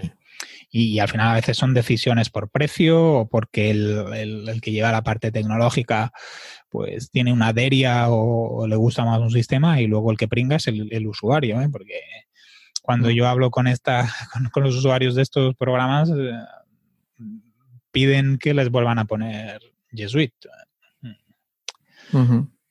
Y, 0.68 0.98
al 0.98 1.08
final 1.08 1.28
a 1.28 1.34
veces 1.34 1.56
son 1.56 1.74
decisiones 1.74 2.28
por 2.28 2.50
precio 2.50 3.12
o 3.12 3.28
porque 3.28 3.70
el, 3.70 4.60
que 4.60 4.72
lleva 4.72 4.92
la 4.92 5.02
parte 5.02 5.30
tecnológica 5.30 6.12
pues 6.68 7.10
tiene 7.10 7.32
una 7.32 7.52
deria 7.52 8.10
o, 8.10 8.66
le 8.66 8.76
gusta 8.76 9.04
más 9.04 9.20
un 9.20 9.30
sistema 9.30 9.80
y 9.80 9.86
luego 9.86 10.10
el 10.10 10.18
que 10.18 10.28
pringa 10.28 10.56
es 10.56 10.66
el, 10.66 11.06
usuario, 11.06 11.60
¿eh? 11.60 11.68
porque 11.70 12.00
cuando 12.82 13.08
mm. 13.08 13.12
yo 13.12 13.28
hablo 13.28 13.50
con, 13.50 13.66
esta, 13.66 14.08
con, 14.52 14.64
los 14.64 14.76
usuarios 14.76 15.14
de 15.14 15.22
estos 15.22 15.54
programas 15.56 16.10
eh, 16.10 16.32
piden 17.90 18.36
que 18.38 18.52
les 18.52 18.70
vuelvan 18.70 18.98
a 18.98 19.06
poner 19.06 19.60
G 19.92 20.08
Suite. 20.08 20.48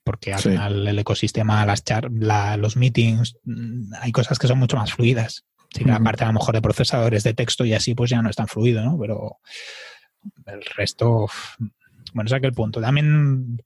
Porque 0.03 0.33
al 0.33 0.39
final 0.39 0.87
el 0.87 0.99
ecosistema, 0.99 1.65
las 1.65 1.83
los 2.59 2.77
meetings, 2.77 3.37
mm, 3.43 3.93
hay 4.01 4.11
cosas 4.11 4.37
que 4.37 4.47
son 4.47 4.59
mucho 4.59 4.77
más 4.77 4.93
fluidas. 4.93 5.45
Sí 5.75 5.83
que 5.83 5.91
aparte 5.91 6.23
a 6.23 6.27
lo 6.27 6.33
mejor 6.33 6.55
de 6.55 6.61
procesadores 6.61 7.23
de 7.23 7.33
texto 7.33 7.65
y 7.65 7.73
así 7.73 7.95
pues 7.95 8.09
ya 8.09 8.21
no 8.21 8.29
es 8.29 8.37
tan 8.37 8.47
fluido, 8.47 8.81
¿no? 8.81 8.97
Pero 8.97 9.39
el 10.45 10.63
resto, 10.77 11.27
bueno, 12.13 12.27
es 12.27 12.33
aquel 12.33 12.53
punto. 12.53 12.79
También 12.79 13.61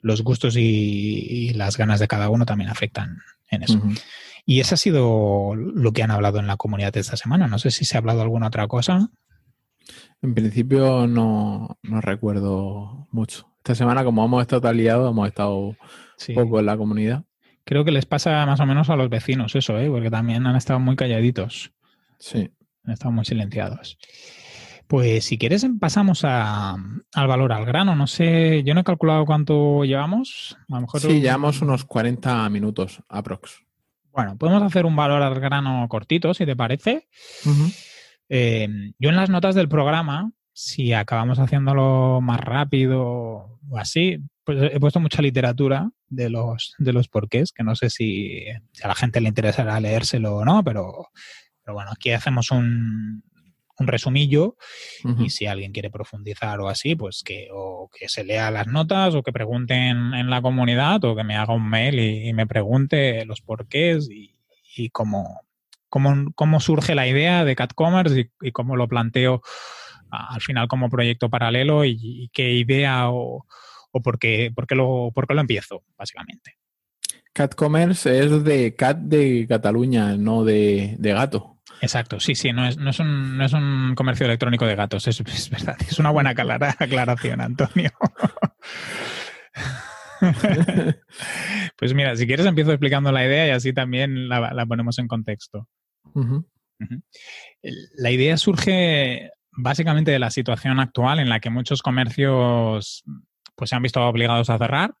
los 0.00 0.22
gustos 0.22 0.56
y, 0.56 1.52
las 1.52 1.76
ganas 1.76 2.00
de 2.00 2.08
cada 2.08 2.30
uno 2.30 2.46
también 2.46 2.70
afectan 2.70 3.18
en 3.50 3.64
eso. 3.64 3.82
Y 4.46 4.60
eso 4.60 4.76
ha 4.76 4.78
sido 4.78 5.54
lo 5.54 5.92
que 5.92 6.02
han 6.02 6.10
hablado 6.10 6.38
en 6.38 6.46
la 6.46 6.56
comunidad 6.56 6.96
esta 6.96 7.18
semana. 7.18 7.48
No 7.48 7.58
sé 7.58 7.70
si 7.70 7.84
se 7.84 7.98
ha 7.98 8.00
hablado 8.00 8.22
alguna 8.22 8.46
otra 8.46 8.66
cosa. 8.66 9.10
En 10.22 10.34
principio 10.34 11.06
no, 11.06 11.76
recuerdo 11.82 13.08
mucho. 13.10 13.46
Esta 13.58 13.74
semana, 13.74 14.04
como 14.04 14.24
hemos 14.24 14.40
estado 14.40 14.62
tan 14.62 14.78
liados, 14.78 15.10
hemos 15.10 15.28
estado 15.28 15.76
poco 16.34 16.60
en 16.60 16.66
la 16.66 16.78
comunidad. 16.78 17.24
Creo 17.64 17.84
que 17.84 17.92
les 17.92 18.06
pasa 18.06 18.44
más 18.46 18.60
o 18.60 18.66
menos 18.66 18.90
a 18.90 18.96
los 18.96 19.08
vecinos 19.08 19.54
eso, 19.54 19.78
¿eh? 19.78 19.88
porque 19.88 20.10
también 20.10 20.46
han 20.46 20.56
estado 20.56 20.80
muy 20.80 20.96
calladitos. 20.96 21.72
Sí. 22.18 22.50
Han 22.84 22.92
estado 22.92 23.12
muy 23.12 23.24
silenciados. 23.24 23.98
Pues 24.88 25.24
si 25.24 25.38
quieres 25.38 25.66
pasamos 25.80 26.24
a, 26.24 26.76
al 27.14 27.26
valor 27.26 27.52
al 27.52 27.64
grano. 27.64 27.96
No 27.96 28.06
sé, 28.06 28.62
yo 28.64 28.74
no 28.74 28.80
he 28.80 28.84
calculado 28.84 29.24
cuánto 29.24 29.84
llevamos. 29.84 30.56
A 30.68 30.74
lo 30.74 30.80
mejor 30.82 31.00
sí, 31.00 31.20
llevamos 31.20 31.62
unos 31.62 31.84
40 31.84 32.48
minutos 32.50 33.02
aprox. 33.08 33.62
Bueno, 34.12 34.36
podemos 34.36 34.62
hacer 34.62 34.84
un 34.84 34.94
valor 34.94 35.22
al 35.22 35.40
grano 35.40 35.86
cortito, 35.88 36.34
si 36.34 36.44
te 36.44 36.54
parece. 36.54 37.08
Eh, 38.28 38.68
yo 38.98 39.08
en 39.08 39.16
las 39.16 39.30
notas 39.30 39.54
del 39.54 39.68
programa, 39.68 40.30
si 40.52 40.92
acabamos 40.92 41.38
haciéndolo 41.38 42.20
más 42.20 42.40
rápido 42.40 43.00
o 43.02 43.78
así, 43.78 44.18
pues 44.44 44.72
he 44.72 44.80
puesto 44.80 45.00
mucha 45.00 45.22
literatura 45.22 45.90
de 46.08 46.30
los, 46.30 46.74
de 46.78 46.92
los 46.92 47.08
porqués, 47.08 47.52
que 47.52 47.62
no 47.62 47.74
sé 47.76 47.90
si, 47.90 48.44
a 48.82 48.88
la 48.88 48.94
gente 48.94 49.20
le 49.20 49.28
interesará 49.28 49.78
leérselo 49.80 50.36
o 50.36 50.44
no, 50.44 50.62
pero, 50.64 51.08
pero 51.62 51.74
bueno, 51.74 51.90
aquí 51.92 52.10
hacemos 52.10 52.50
un, 52.50 53.22
un 53.78 53.86
resumillo 53.86 54.56
y 55.18 55.30
si 55.30 55.46
alguien 55.46 55.72
quiere 55.72 55.90
profundizar 55.90 56.60
o 56.60 56.68
así, 56.68 56.94
pues 56.94 57.22
que 57.24 57.48
o 57.52 57.88
que 57.96 58.08
se 58.08 58.24
lea 58.24 58.50
las 58.50 58.66
notas 58.66 59.14
o 59.14 59.22
que 59.22 59.32
pregunten 59.32 60.14
en 60.14 60.30
la 60.30 60.42
comunidad 60.42 61.04
o 61.04 61.16
que 61.16 61.24
me 61.24 61.36
haga 61.36 61.54
un 61.54 61.68
mail 61.68 61.98
y, 61.98 62.32
me 62.32 62.46
pregunte 62.46 63.24
los 63.24 63.40
porqués 63.40 64.08
y, 64.10 64.36
y 64.76 64.90
cómo, 64.90 65.40
cómo, 65.88 66.32
cómo, 66.34 66.60
surge 66.60 66.94
la 66.94 67.06
idea 67.06 67.44
de 67.44 67.56
CatCommerce 67.56 68.20
y, 68.20 68.48
y 68.48 68.52
cómo 68.52 68.76
lo 68.76 68.88
planteo 68.88 69.42
al 70.12 70.42
final 70.42 70.68
como 70.68 70.90
proyecto 70.90 71.30
paralelo 71.30 71.84
y, 71.84 72.30
qué 72.32 72.52
idea 72.52 73.10
o, 73.10 73.46
o 73.92 74.02
por, 74.02 74.18
qué, 74.18 74.50
por, 74.54 74.66
qué 74.66 74.74
lo, 74.74 75.12
por 75.14 75.26
qué 75.26 75.34
lo 75.34 75.40
empiezo, 75.40 75.84
básicamente. 75.96 76.56
CatCommerce 77.32 78.18
es 78.18 78.44
de 78.44 78.74
Cat 78.74 78.98
de 78.98 79.46
Cataluña, 79.48 80.16
no 80.16 80.44
de, 80.44 80.96
de 80.98 81.12
gato. 81.12 81.60
Exacto, 81.80 82.20
sí, 82.20 82.34
sí, 82.34 82.52
no 82.52 82.66
es, 82.66 82.76
no 82.76 82.90
es, 82.90 83.00
un, 83.00 83.36
no 83.36 83.44
es 83.44 83.52
un 83.52 83.94
comercio 83.96 84.26
electrónico 84.26 84.66
de 84.66 84.76
gatos, 84.76 85.06
es, 85.08 85.20
es 85.20 85.50
verdad, 85.50 85.76
es 85.80 85.98
una 85.98 86.10
buena 86.10 86.30
aclaración, 86.78 87.40
Antonio. 87.40 87.90
pues 91.76 91.94
mira, 91.94 92.14
si 92.16 92.26
quieres 92.26 92.46
empiezo 92.46 92.70
explicando 92.72 93.10
la 93.10 93.24
idea 93.24 93.48
y 93.48 93.50
así 93.50 93.72
también 93.72 94.28
la, 94.28 94.52
la 94.52 94.66
ponemos 94.66 94.98
en 94.98 95.08
contexto. 95.08 95.68
La 97.94 98.10
idea 98.10 98.36
surge 98.36 99.30
básicamente 99.52 100.10
de 100.10 100.18
la 100.18 100.30
situación 100.30 100.80
actual 100.80 101.18
en 101.18 101.28
la 101.28 101.40
que 101.40 101.50
muchos 101.50 101.82
comercios 101.82 103.04
pues, 103.54 103.70
se 103.70 103.76
han 103.76 103.82
visto 103.82 104.00
obligados 104.06 104.50
a 104.50 104.58
cerrar 104.58 104.94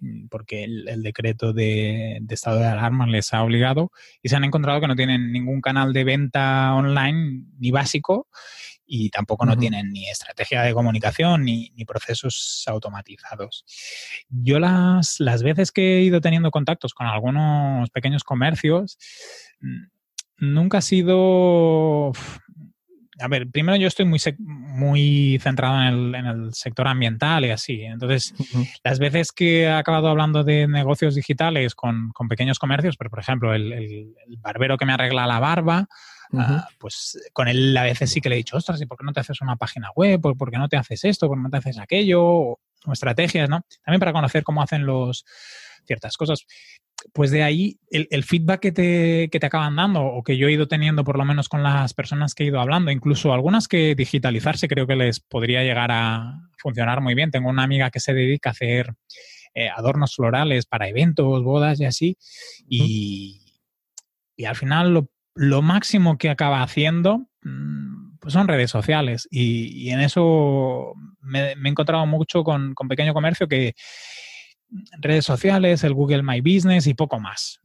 Mm, 0.00 0.28
porque 0.28 0.64
el, 0.64 1.02
decreto 1.02 1.52
de, 1.52 2.20
estado 2.28 2.58
de 2.60 2.66
alarma 2.66 3.06
les 3.06 3.32
ha 3.34 3.42
obligado 3.42 3.90
y 4.22 4.28
se 4.28 4.36
han 4.36 4.44
encontrado 4.44 4.80
que 4.80 4.86
no 4.86 4.94
tienen 4.96 5.32
ningún 5.32 5.60
canal 5.60 5.92
de 5.92 6.04
venta 6.04 6.74
online 6.74 7.44
ni 7.58 7.70
básico 7.70 8.28
y 8.86 9.10
tampoco 9.10 9.44
no 9.44 9.56
tienen 9.56 9.90
ni 9.90 10.08
estrategia 10.08 10.62
de 10.62 10.72
comunicación 10.72 11.44
ni, 11.44 11.70
procesos 11.86 12.64
automatizados. 12.66 13.64
Yo 14.28 14.58
las, 14.60 15.16
las 15.20 15.42
veces 15.42 15.72
que 15.72 15.98
he 15.98 16.02
ido 16.02 16.20
teniendo 16.20 16.50
contactos 16.50 16.94
con 16.94 17.06
algunos 17.06 17.90
pequeños 17.90 18.24
comercios, 18.24 18.98
mm, 19.60 20.52
nunca 20.52 20.78
ha 20.78 20.82
sido 20.82 22.12
a 23.20 23.28
ver, 23.28 23.50
primero 23.50 23.76
yo 23.76 23.88
estoy 23.88 24.04
muy, 24.04 24.20
muy 24.38 25.38
centrado 25.40 25.82
en 25.82 26.14
el, 26.14 26.54
sector 26.54 26.88
ambiental 26.88 27.44
y 27.44 27.50
así. 27.50 27.82
Entonces, 27.82 28.34
las 28.84 28.98
veces 28.98 29.32
que 29.32 29.62
he 29.62 29.70
acabado 29.70 30.08
hablando 30.08 30.44
de 30.44 30.66
negocios 30.66 31.14
digitales 31.14 31.74
con, 31.74 32.12
pequeños 32.28 32.58
comercios, 32.58 32.96
pero 32.96 33.10
por 33.10 33.18
ejemplo, 33.18 33.54
el, 33.54 34.14
barbero 34.38 34.76
que 34.76 34.86
me 34.86 34.92
arregla 34.92 35.26
la 35.26 35.40
barba, 35.40 35.88
ah, 36.34 36.68
pues 36.78 37.18
con 37.32 37.48
él 37.48 37.76
a 37.76 37.82
veces 37.82 38.10
sí 38.10 38.20
que 38.20 38.28
le 38.28 38.36
he 38.36 38.38
dicho, 38.38 38.56
ostras, 38.56 38.80
¿y 38.80 38.86
por 38.86 38.98
qué 38.98 39.04
no 39.04 39.12
te 39.12 39.20
haces 39.20 39.40
una 39.40 39.56
página 39.56 39.90
web? 39.94 40.20
¿Por, 40.20 40.50
qué 40.50 40.58
no 40.58 40.68
te 40.68 40.76
haces 40.76 41.04
esto? 41.04 41.28
¿Por 41.28 41.38
qué 41.38 41.42
no 41.42 41.50
te 41.50 41.56
haces 41.58 41.78
aquello? 41.78 42.24
O, 42.24 42.60
estrategias, 42.92 43.48
¿no? 43.48 43.64
También 43.84 44.00
para 44.00 44.12
conocer 44.12 44.42
cómo 44.42 44.62
hacen 44.62 44.86
los 44.86 45.24
ciertas 45.86 46.16
cosas 46.16 46.44
pues 47.12 47.30
de 47.30 47.42
ahí 47.42 47.78
el, 47.90 48.24
feedback 48.24 48.60
que 48.60 48.72
te, 48.72 49.28
que 49.30 49.40
te, 49.40 49.46
acaban 49.46 49.76
dando 49.76 50.02
o 50.02 50.22
que 50.22 50.36
yo 50.36 50.48
he 50.48 50.52
ido 50.52 50.68
teniendo 50.68 51.04
por 51.04 51.16
lo 51.16 51.24
menos 51.24 51.48
con 51.48 51.62
las 51.62 51.94
personas 51.94 52.34
que 52.34 52.44
he 52.44 52.46
ido 52.48 52.60
hablando, 52.60 52.90
incluso 52.90 53.32
algunas 53.32 53.68
que 53.68 53.94
digitalizarse 53.94 54.68
creo 54.68 54.86
que 54.86 54.96
les 54.96 55.20
podría 55.20 55.62
llegar 55.62 55.90
a 55.92 56.40
funcionar 56.58 57.00
muy 57.00 57.14
bien. 57.14 57.30
Tengo 57.30 57.48
una 57.50 57.62
amiga 57.62 57.90
que 57.90 58.00
se 58.00 58.14
dedica 58.14 58.50
a 58.50 58.52
hacer 58.52 58.94
eh, 59.54 59.68
adornos 59.68 60.14
florales 60.14 60.66
para 60.66 60.88
eventos, 60.88 61.42
bodas 61.42 61.80
y 61.80 61.84
así, 61.84 62.18
y, 62.68 63.62
y 64.36 64.44
al 64.44 64.56
final 64.56 65.08
lo, 65.34 65.62
máximo 65.62 66.18
que 66.18 66.30
acaba 66.30 66.62
haciendo 66.62 67.28
mm, 67.42 67.87
pues 68.20 68.34
son 68.34 68.48
redes 68.48 68.70
sociales 68.70 69.28
y, 69.30 69.90
en 69.90 70.00
eso 70.00 70.94
me, 71.20 71.52
he 71.52 71.68
encontrado 71.68 72.06
mucho 72.06 72.44
con, 72.44 72.74
con 72.74 72.88
pequeño 72.88 73.14
comercio 73.14 73.48
que 73.48 73.74
redes 75.00 75.24
sociales, 75.24 75.84
el 75.84 75.94
Google 75.94 76.22
My 76.22 76.40
Business 76.40 76.86
y 76.86 76.94
poco 76.94 77.20
más. 77.20 77.60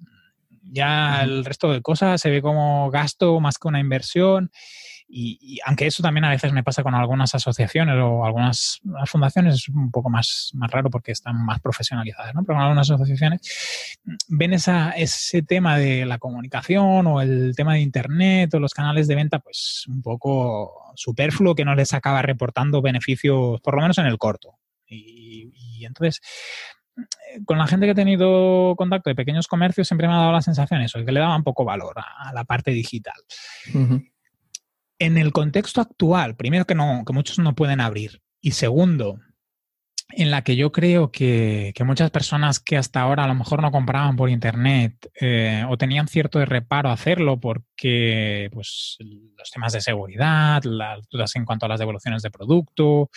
Ya 0.71 1.21
el 1.23 1.45
resto 1.45 1.71
de 1.71 1.81
cosas 1.81 2.21
se 2.21 2.29
ve 2.29 2.41
como 2.41 2.89
gasto 2.89 3.39
más 3.39 3.57
que 3.57 3.67
una 3.67 3.79
inversión. 3.79 4.51
Y, 5.15 5.59
aunque 5.63 5.85
eso 5.85 6.01
también 6.01 6.25
a 6.25 6.31
veces 6.31 6.51
me 6.53 6.63
pasa 6.63 6.81
con 6.81 6.95
algunas 6.95 7.35
asociaciones 7.35 7.95
o 8.01 8.25
algunas 8.25 8.81
fundaciones, 9.05 9.53
es 9.53 9.69
un 9.69 9.91
poco 9.91 10.09
más, 10.09 10.49
más 10.55 10.71
raro 10.71 10.89
porque 10.89 11.11
están 11.11 11.45
más 11.45 11.59
profesionalizadas, 11.59 12.33
¿no? 12.33 12.43
Pero 12.43 12.55
con 12.55 12.63
algunas 12.63 12.89
asociaciones 12.89 13.99
ven 14.27 14.53
esa, 14.53 14.89
ese 14.91 15.43
tema 15.43 15.77
de 15.77 16.07
la 16.07 16.17
comunicación 16.17 17.05
o 17.05 17.21
el 17.21 17.53
tema 17.55 17.75
de 17.75 17.81
Internet 17.81 18.55
o 18.55 18.59
los 18.59 18.73
canales 18.73 19.07
de 19.07 19.13
venta, 19.13 19.37
pues 19.37 19.85
un 19.87 20.01
poco 20.01 20.91
superfluo 20.95 21.53
que 21.53 21.65
no 21.65 21.75
les 21.75 21.93
acaba 21.93 22.23
reportando 22.23 22.81
beneficios, 22.81 23.61
por 23.61 23.75
lo 23.75 23.81
menos 23.81 23.99
en 23.99 24.07
el 24.07 24.17
corto. 24.17 24.57
Y, 24.87 25.51
y 25.53 25.85
entonces 25.85 26.21
con 27.45 27.57
la 27.57 27.67
gente 27.67 27.85
que 27.85 27.91
he 27.91 27.95
tenido 27.95 28.75
contacto 28.75 29.09
de 29.09 29.15
pequeños 29.15 29.47
comercios 29.47 29.87
siempre 29.87 30.07
me 30.07 30.13
ha 30.13 30.17
dado 30.17 30.31
la 30.31 30.41
sensación 30.41 30.81
eso, 30.81 31.03
que 31.03 31.11
le 31.11 31.19
daban 31.19 31.43
poco 31.43 31.65
valor 31.65 31.95
a, 31.97 32.31
la 32.33 32.43
parte 32.43 32.71
digital. 32.71 33.15
En 35.03 35.17
el 35.17 35.33
contexto 35.33 35.81
actual, 35.81 36.37
primero 36.37 36.63
que 36.63 36.75
no, 36.75 37.03
que 37.05 37.11
muchos 37.11 37.37
no 37.37 37.55
pueden 37.55 37.81
abrir. 37.81 38.21
Y 38.39 38.51
segundo, 38.51 39.19
en 40.07 40.31
la 40.31 40.45
que 40.45 40.55
yo 40.55 40.71
creo 40.71 41.11
que, 41.11 41.73
muchas 41.85 42.09
personas 42.09 42.61
que 42.61 42.77
hasta 42.77 43.01
ahora 43.01 43.25
a 43.25 43.27
lo 43.27 43.35
mejor 43.35 43.61
no 43.61 43.69
compraban 43.69 44.15
por 44.15 44.29
internet 44.29 45.11
eh, 45.19 45.65
o 45.67 45.77
tenían 45.77 46.07
cierto 46.07 46.43
reparo 46.45 46.87
a 46.87 46.93
hacerlo 46.93 47.37
porque 47.37 48.49
pues, 48.53 48.97
los 49.37 49.51
temas 49.51 49.73
de 49.73 49.81
seguridad, 49.81 50.63
las 50.63 51.05
dudas 51.09 51.35
en 51.35 51.43
cuanto 51.43 51.65
a 51.65 51.69
las 51.69 51.79
devoluciones 51.79 52.23
de 52.23 52.31
producto, 52.31 53.09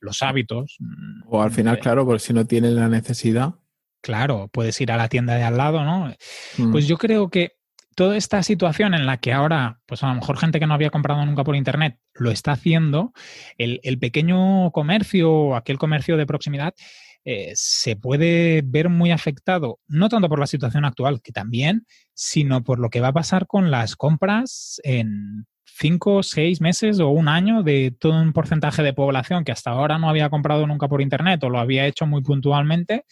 los 0.00 0.22
hábitos. 0.22 0.78
O 1.26 1.42
al 1.42 1.50
final, 1.50 1.78
claro, 1.78 2.06
porque 2.06 2.20
si 2.20 2.32
no 2.32 2.46
tienes 2.46 2.72
la 2.72 2.88
necesidad. 2.88 3.52
Claro, 4.00 4.48
puedes 4.50 4.80
ir 4.80 4.92
a 4.92 4.96
la 4.96 5.10
tienda 5.10 5.34
de 5.34 5.42
al 5.42 5.58
lado, 5.58 5.84
¿no? 5.84 6.14
Mm. 6.56 6.72
Pues 6.72 6.88
yo 6.88 6.96
creo 6.96 7.28
que 7.28 7.57
toda 7.98 8.16
esta 8.16 8.44
situación 8.44 8.94
en 8.94 9.06
la 9.06 9.16
que 9.16 9.32
ahora, 9.32 9.80
pues 9.84 10.04
a 10.04 10.06
lo 10.06 10.14
mejor 10.14 10.38
gente 10.38 10.60
que 10.60 10.68
no 10.68 10.74
había 10.74 10.90
comprado 10.90 11.26
nunca 11.26 11.42
por 11.42 11.56
Internet 11.56 11.98
lo 12.14 12.30
está 12.30 12.52
haciendo, 12.52 13.12
el, 13.56 13.98
pequeño 13.98 14.70
comercio 14.70 15.32
o 15.32 15.56
aquel 15.56 15.78
comercio 15.78 16.16
de 16.16 16.24
proximidad 16.24 16.74
eh, 17.24 17.50
se 17.56 17.96
puede 17.96 18.62
ver 18.64 18.88
muy 18.88 19.10
afectado, 19.10 19.80
no 19.88 20.08
tanto 20.08 20.28
por 20.28 20.38
la 20.38 20.46
situación 20.46 20.84
actual, 20.84 21.20
que 21.20 21.32
también, 21.32 21.86
sino 22.14 22.62
por 22.62 22.78
lo 22.78 22.88
que 22.88 23.00
va 23.00 23.08
a 23.08 23.12
pasar 23.12 23.48
con 23.48 23.72
las 23.72 23.96
compras 23.96 24.80
en 24.84 25.48
cinco, 25.64 26.22
seis 26.22 26.60
meses 26.60 27.00
o 27.00 27.08
un 27.08 27.26
año 27.26 27.64
de 27.64 27.92
todo 27.98 28.20
un 28.20 28.32
porcentaje 28.32 28.84
de 28.84 28.92
población 28.92 29.42
que 29.42 29.50
hasta 29.50 29.70
ahora 29.70 29.98
no 29.98 30.08
había 30.08 30.30
comprado 30.30 30.68
nunca 30.68 30.86
por 30.86 31.02
Internet 31.02 31.42
o 31.42 31.50
lo 31.50 31.58
había 31.58 31.86
hecho 31.86 32.06
muy 32.06 32.22
puntualmente, 32.22 33.04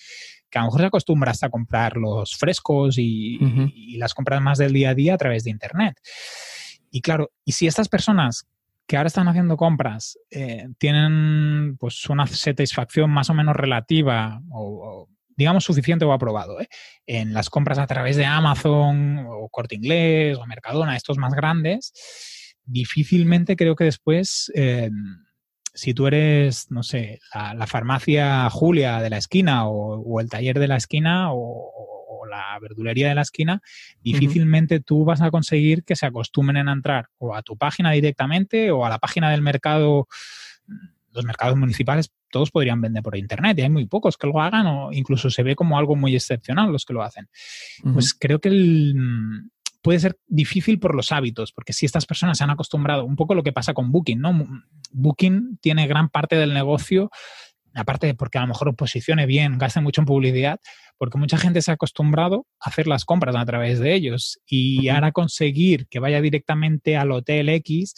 que 0.51 0.59
a 0.59 0.63
lo 0.63 0.67
mejor 0.67 0.81
se 0.81 0.87
acostumbra 0.87 1.31
hasta 1.31 1.47
a 1.47 1.51
comprar 1.51 1.97
los 1.97 2.37
frescos 2.37 2.97
y, 2.99 3.97
las 3.99 4.15
compras 4.15 4.41
más 4.43 4.59
del 4.59 4.73
día 4.73 4.91
a 4.91 4.95
día 4.95 5.15
a 5.15 5.19
través 5.19 5.45
de 5.45 5.51
Internet. 5.51 5.99
Y 6.91 7.01
claro, 7.01 7.31
y 7.45 7.53
si 7.53 7.67
estas 7.67 7.89
personas 7.89 8.47
que 8.87 8.97
ahora 8.97 9.09
están 9.09 9.27
haciendo 9.27 9.57
compras 9.57 10.19
eh, 10.31 10.69
tienen 10.79 11.77
pues 11.79 12.09
una 12.09 12.27
satisfacción 12.27 13.11
más 13.11 13.31
o 13.31 13.35
menos 13.35 13.57
relativa 13.57 14.41
o, 14.51 15.09
digamos 15.37 15.65
suficiente 15.65 16.05
o 16.05 16.13
aprobado 16.13 16.61
¿eh? 16.61 16.69
en 17.07 17.35
las 17.35 17.51
compras 17.51 17.79
a 17.79 17.87
través 17.87 18.17
de 18.17 18.25
Amazon 18.25 19.27
o 19.29 19.49
Corte 19.49 19.75
Inglés 19.75 20.39
o 20.39 20.47
Mercadona, 20.47 20.97
estos 20.97 21.19
más 21.19 21.35
grandes, 21.35 21.93
difícilmente 22.65 23.57
creo 23.57 23.77
que 23.77 23.85
después, 23.85 24.51
eh, 24.55 24.91
si 25.77 25.93
tú 25.93 26.07
eres, 26.07 26.71
no 26.71 26.83
sé, 26.83 27.21
la, 27.35 27.67
farmacia 27.67 28.49
Julia 28.49 29.01
de 29.01 29.11
la 29.11 29.19
esquina 29.19 29.69
o, 29.69 30.21
el 30.21 30.31
taller 30.31 30.59
de 30.59 30.69
la 30.69 30.77
esquina 30.77 31.33
o, 31.33 31.73
la 32.29 32.59
verdulería 32.61 33.09
de 33.09 33.15
la 33.15 33.23
esquina, 33.23 33.63
difícilmente 34.03 34.81
tú 34.81 35.05
vas 35.05 35.21
a 35.23 35.31
conseguir 35.31 35.85
que 35.85 35.95
se 35.95 36.07
acostumbren 36.07 36.69
a 36.69 36.73
entrar 36.73 37.09
o 37.19 37.37
a 37.37 37.43
tu 37.43 37.57
página 37.57 37.93
directamente 37.93 38.73
o 38.73 38.85
a 38.85 38.89
la 38.89 38.99
página 38.99 39.31
del 39.31 39.43
mercado. 39.43 40.09
Los 41.13 41.25
mercados 41.25 41.57
municipales 41.57 42.13
todos 42.31 42.51
podrían 42.51 42.81
vender 42.81 43.03
por 43.03 43.17
internet 43.17 43.59
y 43.59 43.63
hay 43.63 43.71
muy 43.71 43.87
pocos 43.87 44.17
que 44.17 44.27
lo 44.27 44.41
hagan 44.41 44.67
o 44.67 44.93
incluso 44.93 45.31
se 45.31 45.45
ve 45.45 45.55
como 45.55 45.79
algo 45.79 45.95
muy 45.95 46.17
excepcional 46.17 46.73
los 46.73 46.85
que 46.85 46.95
lo 46.95 47.03
hacen. 47.03 47.29
Pues 47.93 48.13
creo 48.13 48.41
que 48.41 48.49
el, 48.49 48.95
puede 49.87 50.01
ser 50.01 50.19
difícil 50.27 50.81
por 50.81 50.97
los 50.97 51.13
hábitos, 51.13 51.53
porque 51.53 51.73
si 51.73 51.87
estas 51.87 52.07
personas 52.07 52.39
se 52.39 52.43
han 52.43 52.51
acostumbrado, 52.51 53.05
un 53.05 53.15
poco 53.15 53.37
lo 53.37 53.45
que 53.45 53.53
pasa 53.53 53.73
con 53.73 53.93
Booking, 53.93 54.21
¿no? 54.21 54.45
Booking 54.91 55.59
tiene 55.61 55.87
gran 55.87 56.09
parte 56.09 56.35
del 56.35 56.53
negocio 56.53 57.09
aparte 57.73 58.09
de 58.09 58.15
porque 58.15 58.39
a 58.39 58.41
lo 58.41 58.49
mejor 58.49 58.75
posicione 58.75 59.27
bien, 59.27 59.59
gaste 59.59 59.81
mucho 59.81 60.01
en 60.01 60.07
publicidad, 60.07 60.59
porque 60.99 61.19
mucha 61.19 61.39
gente 61.39 61.63
se 61.63 61.71
ha 61.71 61.75
acostumbrado 61.75 62.47
a 62.59 62.71
hacer 62.71 62.89
las 62.89 63.05
compras 63.05 63.37
a 63.37 63.45
través 63.45 63.79
de 63.79 63.95
ellos 63.95 64.41
y 64.45 64.89
ahora 64.89 65.13
conseguir 65.13 65.87
que 65.87 66.01
vaya 66.01 66.21
directamente 66.21 66.97
al 66.97 67.13
hotel 67.13 67.49
X, 67.51 67.95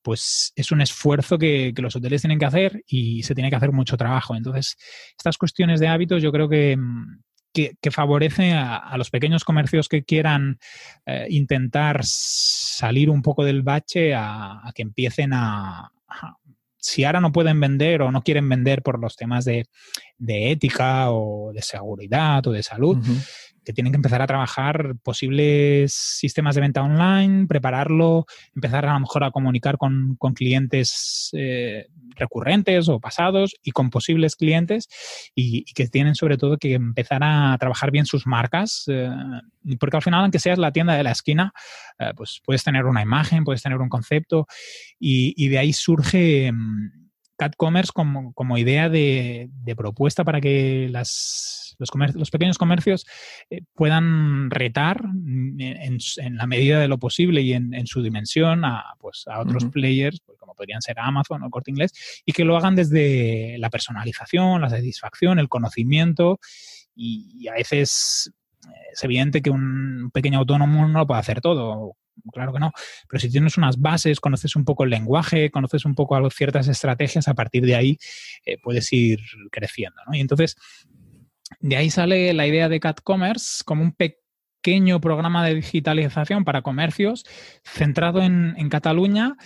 pues 0.00 0.52
es 0.56 0.72
un 0.72 0.80
esfuerzo 0.80 1.36
que, 1.36 1.74
los 1.76 1.96
hoteles 1.96 2.22
tienen 2.22 2.38
que 2.38 2.46
hacer 2.46 2.82
y 2.86 3.24
se 3.24 3.34
tiene 3.34 3.50
que 3.50 3.56
hacer 3.56 3.72
mucho 3.72 3.98
trabajo. 3.98 4.36
Entonces, 4.36 4.76
estas 5.18 5.36
cuestiones 5.36 5.80
de 5.80 5.88
hábitos 5.88 6.22
yo 6.22 6.32
creo 6.32 6.48
que, 6.48 6.78
que, 7.80 7.90
favorece 7.90 8.52
a, 8.52 8.94
los 8.98 9.10
pequeños 9.10 9.44
comercios 9.44 9.88
que 9.88 10.04
quieran 10.04 10.58
eh, 11.06 11.26
intentar 11.30 12.00
salir 12.02 13.08
un 13.08 13.22
poco 13.22 13.44
del 13.44 13.62
bache 13.62 14.14
a, 14.14 14.60
que 14.74 14.82
empiecen 14.82 15.32
a, 15.32 15.90
si 16.76 17.04
ahora 17.04 17.20
no 17.20 17.32
pueden 17.32 17.58
vender 17.58 18.02
o 18.02 18.12
no 18.12 18.22
quieren 18.22 18.48
vender 18.48 18.82
por 18.82 19.00
los 19.00 19.16
temas 19.16 19.44
de, 19.44 19.66
ética 20.18 21.10
o 21.10 21.52
de 21.52 21.62
seguridad 21.62 22.46
o 22.46 22.52
de 22.52 22.62
salud, 22.62 22.98
que 23.66 23.72
tienen 23.72 23.92
que 23.92 23.96
empezar 23.96 24.22
a 24.22 24.28
trabajar 24.28 24.94
posibles 25.02 25.92
sistemas 25.92 26.54
de 26.54 26.60
venta 26.60 26.82
online, 26.82 27.48
prepararlo, 27.48 28.26
empezar 28.54 28.86
a 28.86 28.94
lo 28.94 29.00
mejor 29.00 29.24
a 29.24 29.32
comunicar 29.32 29.76
con, 29.76 30.16
clientes 30.36 31.30
eh, 31.32 31.88
recurrentes 32.14 32.88
o 32.88 33.00
pasados 33.00 33.56
y 33.64 33.72
con 33.72 33.90
posibles 33.90 34.36
clientes 34.36 34.88
y, 35.34 35.64
que 35.74 35.88
tienen 35.88 36.14
sobre 36.14 36.38
todo 36.38 36.58
que 36.58 36.74
empezar 36.74 37.22
a 37.24 37.56
trabajar 37.58 37.90
bien 37.90 38.06
sus 38.06 38.24
marcas, 38.24 38.84
eh, 38.86 39.10
porque 39.80 39.96
al 39.96 40.02
final, 40.02 40.20
aunque 40.20 40.38
seas 40.38 40.58
la 40.58 40.70
tienda 40.70 40.94
de 40.94 41.02
la 41.02 41.10
esquina, 41.10 41.52
eh, 41.98 42.12
pues 42.16 42.40
puedes 42.44 42.62
tener 42.62 42.84
una 42.84 43.02
imagen, 43.02 43.42
puedes 43.42 43.62
tener 43.62 43.78
un 43.78 43.88
concepto 43.88 44.46
y, 45.00 45.48
de 45.48 45.58
ahí 45.58 45.72
surge... 45.72 46.52
Mm, 46.52 47.05
CatCommerce 47.36 47.92
como, 47.92 48.32
como 48.32 48.58
idea 48.58 48.88
de, 48.88 49.50
propuesta 49.76 50.24
para 50.24 50.40
que 50.40 50.88
las, 50.90 51.76
los, 51.78 51.90
los, 52.14 52.30
pequeños 52.30 52.58
comercios 52.58 53.06
eh, 53.50 53.60
puedan 53.74 54.50
retar 54.50 55.02
en, 55.04 55.98
la 56.36 56.46
medida 56.46 56.80
de 56.80 56.88
lo 56.88 56.98
posible 56.98 57.42
y 57.42 57.52
en, 57.52 57.86
su 57.86 58.02
dimensión 58.02 58.64
a, 58.64 58.94
pues, 58.98 59.24
a 59.26 59.40
otros 59.40 59.66
players, 59.66 60.20
pues, 60.24 60.38
como 60.38 60.54
podrían 60.54 60.82
ser 60.82 60.98
Amazon 60.98 61.42
o 61.42 61.50
Corte 61.50 61.70
Inglés, 61.70 61.92
y 62.24 62.32
que 62.32 62.44
lo 62.44 62.56
hagan 62.56 62.74
desde 62.74 63.56
la 63.58 63.70
personalización, 63.70 64.62
la 64.62 64.70
satisfacción, 64.70 65.38
el 65.38 65.48
conocimiento 65.48 66.40
y, 66.94 67.46
a 67.48 67.52
veces 67.52 68.32
es 68.92 69.04
evidente 69.04 69.42
que 69.42 69.50
un 69.50 70.10
pequeño 70.12 70.38
autónomo 70.40 70.88
no 70.88 71.00
lo 71.00 71.06
puede 71.06 71.20
hacer 71.20 71.40
todo 71.40 71.96
claro 72.32 72.52
que 72.52 72.60
no. 72.60 72.72
Pero 73.08 73.20
si 73.20 73.30
tienes 73.30 73.56
unas 73.56 73.80
bases, 73.80 74.20
conoces 74.20 74.56
un 74.56 74.64
poco 74.64 74.84
el 74.84 74.90
lenguaje, 74.90 75.50
conoces 75.50 75.84
un 75.84 75.94
poco 75.94 76.28
ciertas 76.30 76.68
estrategias, 76.68 77.28
a 77.28 77.34
partir 77.34 77.64
de 77.64 77.76
ahí 77.76 77.98
eh, 78.44 78.58
puedes 78.62 78.92
ir 78.92 79.20
creciendo. 79.50 80.00
Y 80.12 80.20
entonces, 80.20 80.56
de 81.60 81.76
ahí 81.76 81.90
sale 81.90 82.32
la 82.34 82.46
idea 82.46 82.68
de 82.68 82.80
Cat 82.80 83.00
Commerce 83.02 83.62
como 83.64 83.82
un 83.82 83.92
pequeño 83.92 85.00
programa 85.00 85.46
de 85.46 85.54
digitalización 85.54 86.44
para 86.44 86.62
comercios 86.62 87.24
centrado 87.64 88.20
en, 88.22 88.68
Cataluña 88.68 89.36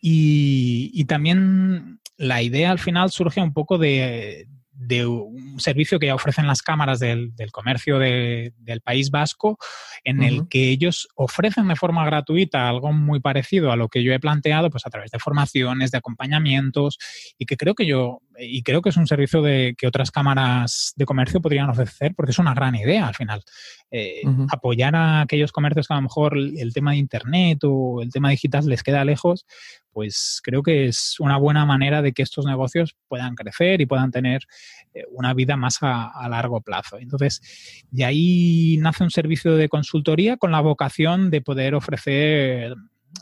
y, 0.00 1.04
también 1.04 2.00
la 2.16 2.42
idea 2.42 2.70
al 2.70 2.78
final 2.78 3.10
surge 3.10 3.40
un 3.40 3.52
poco 3.52 3.76
de, 3.76 4.46
de 4.80 5.06
un 5.06 5.60
servicio 5.60 5.98
que 5.98 6.06
ya 6.06 6.14
ofrecen 6.14 6.46
las 6.46 6.62
cámaras 6.62 6.98
del, 7.00 7.32
comercio 7.52 7.98
del 7.98 8.80
País 8.82 9.10
Vasco, 9.10 9.58
en 10.04 10.22
el 10.22 10.48
que 10.48 10.70
ellos 10.70 11.08
ofrecen 11.16 11.68
de 11.68 11.76
forma 11.76 12.04
gratuita 12.06 12.66
algo 12.66 12.90
muy 12.90 13.20
parecido 13.20 13.72
a 13.72 13.76
lo 13.76 13.88
que 13.88 14.02
yo 14.02 14.14
he 14.14 14.18
planteado, 14.18 14.70
pues 14.70 14.86
a 14.86 14.90
través 14.90 15.10
de 15.10 15.18
formaciones, 15.18 15.90
de 15.90 15.98
acompañamientos, 15.98 16.98
y 17.36 17.44
que 17.44 17.58
creo 17.58 17.74
que 17.74 17.84
yo, 17.84 18.22
y 18.40 18.62
creo 18.62 18.82
que 18.82 18.90
es 18.90 18.96
un 18.96 19.06
servicio 19.06 19.42
de, 19.42 19.74
que 19.76 19.86
otras 19.86 20.10
cámaras 20.10 20.92
de 20.96 21.04
comercio 21.04 21.40
podrían 21.40 21.70
ofrecer, 21.70 22.14
porque 22.14 22.32
es 22.32 22.38
una 22.38 22.54
gran 22.54 22.74
idea 22.74 23.06
al 23.06 23.14
final. 23.14 23.42
Eh, 23.90 24.22
apoyar 24.50 24.94
a 24.94 25.22
aquellos 25.22 25.52
comercios 25.52 25.88
que 25.88 25.94
a 25.94 25.96
lo 25.96 26.02
mejor 26.02 26.36
el 26.38 26.72
tema 26.72 26.92
de 26.92 26.98
Internet 26.98 27.58
o 27.64 28.02
el 28.02 28.10
tema 28.10 28.30
digital 28.30 28.66
les 28.66 28.82
queda 28.82 29.04
lejos, 29.04 29.46
pues 29.92 30.40
creo 30.44 30.62
que 30.62 30.86
es 30.86 31.16
una 31.18 31.36
buena 31.36 31.66
manera 31.66 32.00
de 32.00 32.12
que 32.12 32.22
estos 32.22 32.46
negocios 32.46 32.96
puedan 33.08 33.34
crecer 33.34 33.80
y 33.80 33.86
puedan 33.86 34.10
tener 34.10 34.42
eh, 34.94 35.04
una 35.10 35.34
vida 35.34 35.56
más 35.56 35.78
a, 35.80 36.28
largo 36.28 36.60
plazo. 36.60 36.98
Entonces, 36.98 37.40
de 37.90 38.04
ahí 38.04 38.76
nace 38.80 39.02
un 39.02 39.10
servicio 39.10 39.56
de 39.56 39.68
consultoría 39.68 40.36
con 40.36 40.52
la 40.52 40.60
vocación 40.60 41.30
de 41.30 41.40
poder 41.40 41.74
ofrecer 41.74 42.74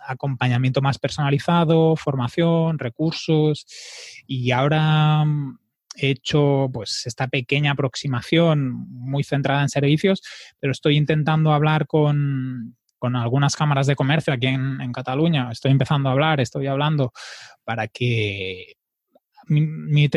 acompañamiento 0.06 0.80
más 0.80 0.98
personalizado, 0.98 1.96
formación, 1.96 2.78
recursos. 2.78 3.66
Y 4.26 4.50
ahora 4.50 5.24
mm, 5.24 5.58
he 5.96 6.10
hecho 6.10 6.68
pues 6.72 7.02
esta 7.06 7.28
pequeña 7.28 7.72
aproximación 7.72 8.86
muy 8.88 9.24
centrada 9.24 9.62
en 9.62 9.68
servicios, 9.68 10.22
pero 10.60 10.72
estoy 10.72 10.96
intentando 10.96 11.52
hablar 11.52 11.86
con, 11.86 12.76
con 12.98 13.16
algunas 13.16 13.56
cámaras 13.56 13.86
de 13.86 13.96
comercio 13.96 14.32
aquí 14.32 14.48
en, 14.48 14.92
Cataluña, 14.92 15.50
estoy 15.50 15.70
empezando 15.70 16.08
a 16.08 16.12
hablar, 16.12 16.40
estoy 16.40 16.66
hablando 16.66 17.12
para 17.64 17.88
que 17.88 18.74
mi, 19.46 20.08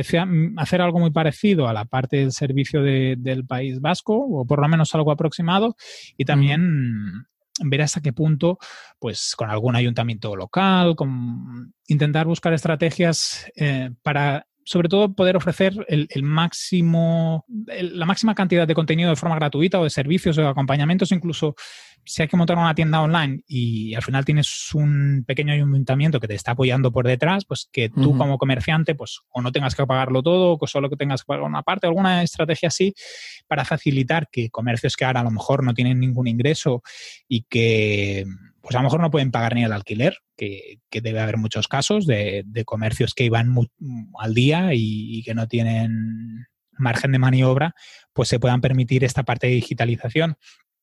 hacer 0.57 0.81
algo 0.81 0.99
muy 0.99 1.11
parecido 1.11 1.67
a 1.67 1.73
la 1.73 1.85
parte 1.85 2.17
del 2.17 2.31
servicio 2.31 2.81
del 2.81 3.45
País 3.45 3.79
Vasco, 3.79 4.17
o 4.17 4.45
por 4.45 4.59
lo 4.61 4.67
menos 4.67 4.93
algo 4.93 5.11
aproximado, 5.11 5.75
y 6.17 6.25
también 6.25 7.27
ver 7.59 7.81
hasta 7.81 8.01
qué 8.01 8.13
punto, 8.13 8.57
pues 8.99 9.35
con 9.35 9.49
algún 9.49 9.75
ayuntamiento 9.75 10.35
local, 10.35 10.95
con, 10.95 11.73
intentar 11.87 12.25
buscar 12.25 12.53
estrategias 12.53 13.45
eh, 13.55 13.91
para 14.01 14.47
sobre 14.71 14.87
todo 14.87 15.13
poder 15.13 15.35
ofrecer 15.35 15.73
el, 15.89 16.23
máximo, 16.23 17.45
la 17.47 18.05
máxima 18.05 18.33
cantidad 18.33 18.65
de 18.65 18.73
contenido 18.73 19.09
de 19.09 19.17
forma 19.17 19.35
gratuita 19.35 19.81
o 19.81 19.83
de 19.83 19.89
servicios 19.89 20.37
o 20.37 20.41
de 20.41 20.47
acompañamientos, 20.47 21.11
incluso 21.11 21.55
si 22.05 22.21
hay 22.21 22.29
que 22.29 22.37
montar 22.37 22.57
una 22.57 22.73
tienda 22.73 23.01
online 23.01 23.43
y 23.47 23.93
al 23.95 24.01
final 24.01 24.23
tienes 24.23 24.73
un 24.73 25.25
pequeño 25.27 25.53
ayuntamiento 25.53 26.21
que 26.21 26.27
te 26.29 26.35
está 26.35 26.51
apoyando 26.51 26.89
por 26.91 27.05
detrás, 27.05 27.43
pues 27.43 27.67
que 27.69 27.89
tú 27.89 28.17
como 28.17 28.37
comerciante, 28.37 28.95
pues 28.95 29.19
o 29.29 29.41
no 29.41 29.51
tengas 29.51 29.75
que 29.75 29.85
pagarlo 29.85 30.23
todo, 30.23 30.57
o 30.59 30.67
solo 30.67 30.89
que 30.89 30.95
tengas 30.95 31.23
que 31.23 31.27
pagar 31.27 31.43
una 31.43 31.63
parte, 31.63 31.87
alguna 31.87 32.23
estrategia 32.23 32.69
así 32.69 32.93
para 33.47 33.65
facilitar 33.65 34.29
que 34.31 34.49
comercios 34.49 34.95
que 34.95 35.03
ahora 35.03 35.19
a 35.19 35.25
lo 35.25 35.31
mejor 35.31 35.65
no 35.65 35.73
tienen 35.73 35.99
ningún 35.99 36.27
ingreso 36.27 36.81
y 37.27 37.43
que 37.43 38.25
pues 38.61 38.75
a 38.75 38.79
lo 38.79 38.83
mejor 38.83 39.01
no 39.01 39.11
pueden 39.11 39.31
pagar 39.31 39.55
ni 39.55 39.63
el 39.63 39.73
alquiler, 39.73 40.17
que, 40.37 40.79
debe 40.91 41.19
haber 41.19 41.37
muchos 41.37 41.67
casos 41.67 42.05
de, 42.05 42.45
comercios 42.65 43.13
que 43.13 43.25
iban 43.25 43.53
al 44.19 44.33
día 44.33 44.69
y, 44.73 45.23
que 45.23 45.33
no 45.33 45.47
tienen 45.47 46.45
margen 46.71 47.11
de 47.11 47.19
maniobra, 47.19 47.75
pues 48.13 48.29
se 48.29 48.39
puedan 48.39 48.61
permitir 48.61 49.03
esta 49.03 49.23
parte 49.23 49.47
de 49.47 49.53
digitalización. 49.53 50.37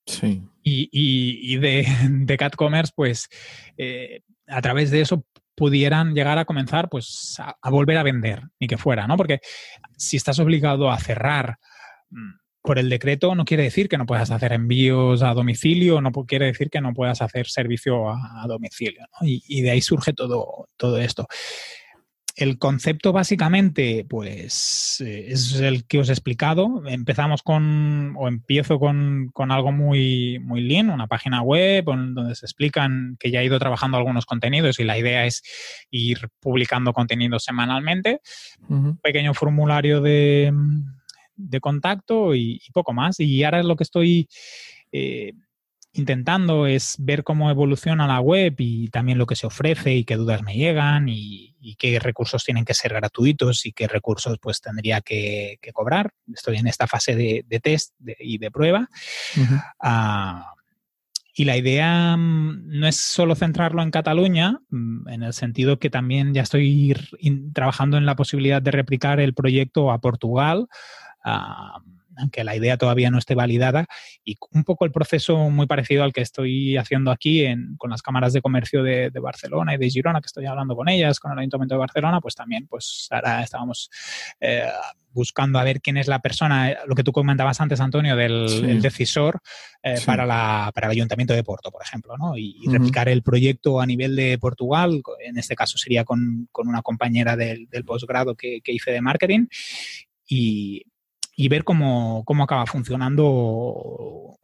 Sí. 0.06 0.42
Y, 0.62 1.56
de, 1.56 1.86
de 2.08 2.36
Cat 2.36 2.56
Commerce, 2.56 2.92
pues 2.94 3.28
eh, 3.76 4.22
a 4.46 4.60
través 4.60 4.90
de 4.90 5.00
eso 5.00 5.24
pudieran 5.54 6.14
llegar 6.14 6.38
a 6.38 6.44
comenzar 6.44 6.88
pues 6.88 7.36
a, 7.38 7.56
a, 7.60 7.70
volver 7.70 7.98
a 7.98 8.02
vender, 8.02 8.42
ni 8.60 8.68
que 8.68 8.78
fuera, 8.78 9.06
¿no? 9.06 9.16
Porque 9.16 9.40
si 9.96 10.16
estás 10.16 10.38
obligado 10.38 10.90
a 10.90 10.98
cerrar 10.98 11.58
mm, 12.10 12.30
por 12.62 12.78
el 12.78 12.88
decreto 12.88 13.34
no 13.34 13.44
quiere 13.44 13.62
decir 13.62 13.88
que 13.88 13.98
no 13.98 14.06
puedas 14.06 14.30
hacer 14.30 14.52
envíos 14.52 15.22
a 15.22 15.34
domicilio, 15.34 16.00
no 16.00 16.12
quiere 16.12 16.46
decir 16.46 16.70
que 16.70 16.80
no 16.80 16.92
puedas 16.92 17.22
hacer 17.22 17.46
servicio 17.46 18.10
a, 18.10 18.44
domicilio. 18.46 19.06
Y, 19.22 19.62
de 19.62 19.70
ahí 19.70 19.80
surge 19.80 20.12
todo, 20.12 20.68
todo 20.76 20.98
esto. 20.98 21.26
El 22.38 22.56
concepto 22.58 23.12
básicamente, 23.12 24.06
pues, 24.08 25.02
eh, 25.04 25.26
es 25.30 25.58
el 25.60 25.86
que 25.86 25.98
os 25.98 26.08
he 26.08 26.12
explicado. 26.12 26.84
Empezamos 26.86 27.42
con, 27.42 28.14
o 28.16 28.28
empiezo 28.28 28.78
con, 28.78 29.32
algo 29.50 29.72
muy, 29.72 30.38
muy 30.38 30.60
lean, 30.60 30.90
una 30.90 31.08
página 31.08 31.42
web 31.42 31.84
donde 31.84 32.36
se 32.36 32.46
explican 32.46 33.16
que 33.18 33.32
ya 33.32 33.40
he 33.40 33.44
ido 33.44 33.58
trabajando 33.58 33.96
algunos 33.96 34.24
contenidos 34.24 34.78
y 34.78 34.84
la 34.84 34.96
idea 34.96 35.26
es 35.26 35.42
ir 35.90 36.28
publicando 36.38 36.92
contenidos 36.92 37.42
semanalmente. 37.42 38.20
Un 38.68 38.98
pequeño 38.98 39.34
formulario 39.34 40.00
de, 40.00 40.52
de 41.38 41.60
contacto 41.60 42.34
y, 42.34 42.60
poco 42.74 42.92
más. 42.92 43.18
Y 43.20 43.42
ahora 43.44 43.62
lo 43.62 43.76
que 43.76 43.84
estoy 43.84 44.28
eh, 44.92 45.32
intentando 45.92 46.66
es 46.66 46.96
ver 46.98 47.24
cómo 47.24 47.50
evoluciona 47.50 48.06
la 48.06 48.20
web 48.20 48.54
y 48.58 48.88
también 48.88 49.18
lo 49.18 49.26
que 49.26 49.36
se 49.36 49.46
ofrece 49.46 49.94
y 49.94 50.04
qué 50.04 50.16
dudas 50.16 50.42
me 50.42 50.54
llegan 50.54 51.08
y, 51.08 51.54
qué 51.78 51.98
recursos 51.98 52.44
tienen 52.44 52.64
que 52.64 52.72
ser 52.72 52.94
gratuitos 52.94 53.66
y 53.66 53.72
qué 53.72 53.86
recursos 53.86 54.38
pues 54.40 54.60
tendría 54.60 55.00
que, 55.00 55.58
cobrar. 55.72 56.12
Estoy 56.34 56.56
en 56.56 56.66
esta 56.66 56.86
fase 56.86 57.14
de, 57.14 57.60
test 57.60 57.94
y 58.18 58.38
de 58.38 58.50
prueba. 58.50 58.88
Ah, 59.80 60.54
y 61.38 61.44
la 61.44 61.56
idea 61.56 62.16
mm, 62.16 62.80
no 62.80 62.88
es 62.88 62.96
solo 62.96 63.36
centrarlo 63.36 63.80
en 63.82 63.92
Cataluña, 63.92 64.58
mm, 64.70 65.08
en 65.08 65.22
el 65.22 65.32
sentido 65.32 65.78
que 65.78 65.88
también 65.88 66.34
ya 66.34 66.42
estoy 66.42 66.96
trabajando 67.54 67.96
en 67.96 68.06
la 68.06 68.16
posibilidad 68.16 68.60
de 68.60 68.72
replicar 68.72 69.20
el 69.20 69.34
proyecto 69.34 69.92
a 69.92 70.00
Portugal, 70.00 70.66
a, 71.24 71.80
aunque 72.18 72.44
la 72.44 72.56
idea 72.56 72.76
todavía 72.76 73.10
no 73.10 73.18
esté 73.18 73.34
validada, 73.34 73.86
y 74.24 74.36
un 74.52 74.64
poco 74.64 74.84
el 74.84 74.92
proceso 74.92 75.50
muy 75.50 75.66
parecido 75.66 76.04
al 76.04 76.12
que 76.12 76.20
estoy 76.20 76.76
haciendo 76.76 77.10
aquí 77.10 77.46
con 77.78 77.90
las 77.90 78.02
cámaras 78.02 78.32
de 78.32 78.42
comercio 78.42 78.82
de, 78.82 79.10
Barcelona 79.18 79.74
y 79.74 79.78
de 79.78 79.90
Girona, 79.90 80.20
que 80.20 80.26
estoy 80.26 80.46
hablando 80.46 80.76
con 80.76 80.88
ellas, 80.88 81.18
con 81.18 81.32
el 81.32 81.38
Ayuntamiento 81.38 81.74
de 81.74 81.80
Barcelona, 81.80 82.20
pues 82.20 82.34
también, 82.34 82.66
pues 82.68 83.08
ahora 83.10 83.42
estábamos 83.42 83.90
eh, 84.40 84.68
buscando 85.12 85.58
a 85.58 85.64
ver 85.64 85.80
quién 85.80 85.96
es 85.96 86.06
la 86.06 86.20
persona, 86.20 86.76
lo 86.86 86.94
que 86.94 87.02
tú 87.02 87.10
comentabas 87.10 87.60
antes, 87.60 87.80
Antonio, 87.80 88.14
del 88.14 88.80
decisor 88.80 89.40
eh, 89.82 89.98
para, 90.06 90.24
la, 90.24 90.70
para 90.72 90.86
el 90.86 90.92
Ayuntamiento 90.92 91.34
de 91.34 91.42
Porto, 91.42 91.70
por 91.72 91.82
ejemplo, 91.82 92.16
¿no? 92.16 92.36
Y, 92.36 92.56
replicar 92.68 93.08
el 93.08 93.22
proyecto 93.22 93.80
a 93.80 93.86
nivel 93.86 94.14
de 94.14 94.38
Portugal, 94.38 95.02
en 95.24 95.36
este 95.36 95.56
caso 95.56 95.78
sería 95.78 96.04
con, 96.04 96.48
una 96.54 96.82
compañera 96.82 97.36
del, 97.36 97.68
posgrado 97.84 98.34
que, 98.34 98.60
que 98.62 98.72
hice 98.72 98.92
de 98.92 99.00
marketing, 99.00 99.46
y, 100.28 100.84
y 101.40 101.46
ver 101.46 101.62
cómo, 101.62 102.24
cómo 102.24 102.42
acaba 102.42 102.66
funcionando 102.66 103.14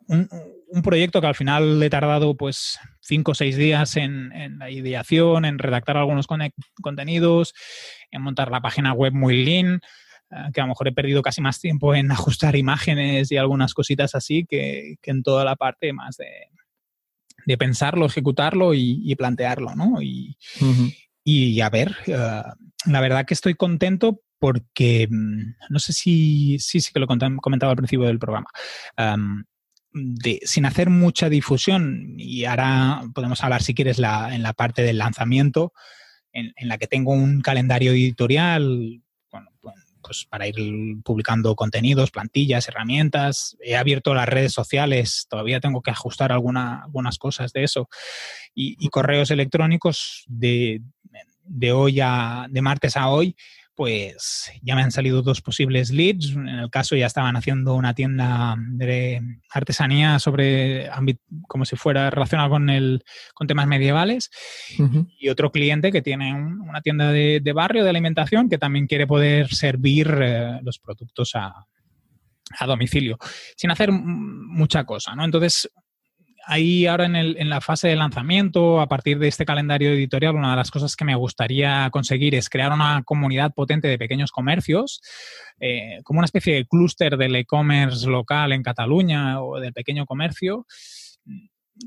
un, 0.06 0.28
un, 0.68 0.82
proyecto 0.82 1.20
que 1.20 1.26
al 1.26 1.34
final 1.34 1.82
he 1.82 1.90
tardado 1.90 2.36
pues 2.36 2.78
cinco 3.00 3.32
o 3.32 3.34
seis 3.34 3.56
días 3.56 3.96
en, 3.96 4.30
en 4.30 4.60
la 4.60 4.70
ideación, 4.70 5.44
en 5.44 5.58
redactar 5.58 5.96
algunos 5.96 6.28
contenidos, 6.80 7.52
en 8.12 8.22
montar 8.22 8.52
la 8.52 8.60
página 8.60 8.92
web 8.92 9.12
muy 9.12 9.44
lean, 9.44 9.80
eh, 10.30 10.36
que 10.54 10.60
a 10.60 10.64
lo 10.64 10.68
mejor 10.68 10.86
he 10.86 10.92
perdido 10.92 11.20
casi 11.20 11.40
más 11.40 11.58
tiempo 11.58 11.96
en 11.96 12.10
ajustar 12.12 12.54
imágenes 12.54 13.32
y 13.32 13.38
algunas 13.38 13.74
cositas 13.74 14.14
así 14.14 14.46
que, 14.48 14.94
que 15.02 15.10
en 15.10 15.24
toda 15.24 15.44
la 15.44 15.56
parte 15.56 15.92
más 15.92 16.16
de, 16.16 16.30
de 17.44 17.58
pensarlo, 17.58 18.06
ejecutarlo 18.06 18.72
y, 18.72 19.12
plantearlo, 19.16 19.74
¿no? 19.74 20.00
Y, 20.00 20.36
y 21.24 21.60
a 21.60 21.70
ver, 21.70 21.96
eh, 22.06 22.42
la 22.86 23.00
verdad 23.00 23.26
que 23.26 23.34
estoy 23.34 23.54
contento 23.54 24.20
porque 24.38 25.08
mm, 25.10 25.54
no 25.70 25.78
sé 25.78 25.92
si 25.92 26.58
sí, 26.58 26.80
sí 26.80 26.92
que 26.92 27.00
lo 27.00 27.06
comentaba 27.06 27.70
al 27.70 27.76
principio 27.76 28.06
del 28.06 28.18
programa. 28.18 28.48
de, 29.92 30.40
sin 30.44 30.66
hacer 30.66 30.90
mucha 30.90 31.28
difusión, 31.28 32.14
y 32.18 32.44
ahora 32.44 33.02
podemos 33.14 33.42
hablar 33.44 33.62
si 33.62 33.74
quieres 33.74 33.98
en 33.98 34.42
la 34.42 34.52
parte 34.52 34.82
del 34.82 34.98
lanzamiento, 34.98 35.72
en, 36.32 36.52
la 36.68 36.78
que 36.78 36.88
tengo 36.88 37.12
un 37.12 37.40
calendario 37.40 37.92
editorial 37.92 39.00
pues 40.04 40.26
para 40.28 40.46
ir 40.46 40.56
publicando 41.02 41.56
contenidos, 41.56 42.10
plantillas, 42.10 42.68
herramientas. 42.68 43.56
He 43.60 43.76
abierto 43.76 44.14
las 44.14 44.28
redes 44.28 44.52
sociales, 44.52 45.26
todavía 45.28 45.60
tengo 45.60 45.80
que 45.82 45.90
ajustar 45.90 46.30
algunas 46.30 47.18
cosas 47.18 47.52
de 47.52 47.64
eso. 47.64 47.88
Y, 48.54 48.88
correos 48.88 49.30
electrónicos 49.30 50.24
de, 50.26 50.82
de 51.42 51.72
hoy 51.72 52.00
a, 52.00 52.46
de 52.50 52.62
martes 52.62 52.96
a 52.96 53.08
hoy, 53.08 53.34
pues 53.74 54.50
ya 54.62 54.74
me 54.74 54.82
han 54.82 54.92
salido 54.92 55.22
dos 55.22 55.40
posibles 55.40 55.90
leads. 55.90 56.30
En 56.32 56.48
el 56.48 56.70
caso 56.70 56.96
ya 56.96 57.06
estaban 57.06 57.36
haciendo 57.36 57.74
una 57.74 57.94
tienda 57.94 58.56
de 58.58 59.20
artesanía 59.50 60.18
sobre 60.18 60.88
como 61.48 61.64
si 61.64 61.76
fuera 61.76 62.10
relacionado 62.10 62.50
con 62.50 62.70
el 62.70 63.04
con 63.34 63.46
temas 63.46 63.66
medievales 63.66 64.30
y 65.18 65.28
otro 65.28 65.50
cliente 65.50 65.92
que 65.92 66.02
tiene 66.02 66.34
una 66.34 66.80
tienda 66.80 67.10
de, 67.10 67.52
barrio 67.54 67.84
de 67.84 67.90
alimentación 67.90 68.48
que 68.48 68.58
también 68.58 68.86
quiere 68.86 69.06
poder 69.06 69.52
servir 69.54 70.12
eh, 70.20 70.58
los 70.62 70.78
productos 70.78 71.32
a, 71.34 71.66
a 72.58 72.66
domicilio 72.66 73.18
sin 73.56 73.70
hacer 73.70 73.90
mucha 73.92 74.84
cosa, 74.84 75.14
¿no? 75.14 75.24
Entonces 75.24 75.70
ahí 76.46 76.86
ahora 76.86 77.06
en, 77.06 77.48
la 77.48 77.60
fase 77.60 77.88
de 77.88 77.96
lanzamiento, 77.96 78.80
a 78.80 78.88
partir 78.88 79.18
de 79.18 79.28
este 79.28 79.44
calendario 79.44 79.90
editorial, 79.90 80.34
una 80.34 80.50
de 80.50 80.56
las 80.56 80.70
cosas 80.70 80.96
que 80.96 81.04
me 81.04 81.14
gustaría 81.14 81.88
conseguir 81.90 82.34
es 82.34 82.48
crear 82.48 82.72
una 82.72 83.02
comunidad 83.04 83.52
potente 83.54 83.88
de 83.88 83.98
pequeños 83.98 84.30
comercios, 84.30 85.00
eh, 85.60 86.00
como 86.04 86.18
una 86.18 86.26
especie 86.26 86.54
de 86.54 86.66
clúster 86.66 87.16
del 87.16 87.36
e-commerce 87.36 88.08
local 88.08 88.52
en 88.52 88.62
Cataluña 88.62 89.42
o 89.42 89.60
del 89.60 89.72
pequeño 89.72 90.06
comercio, 90.06 90.66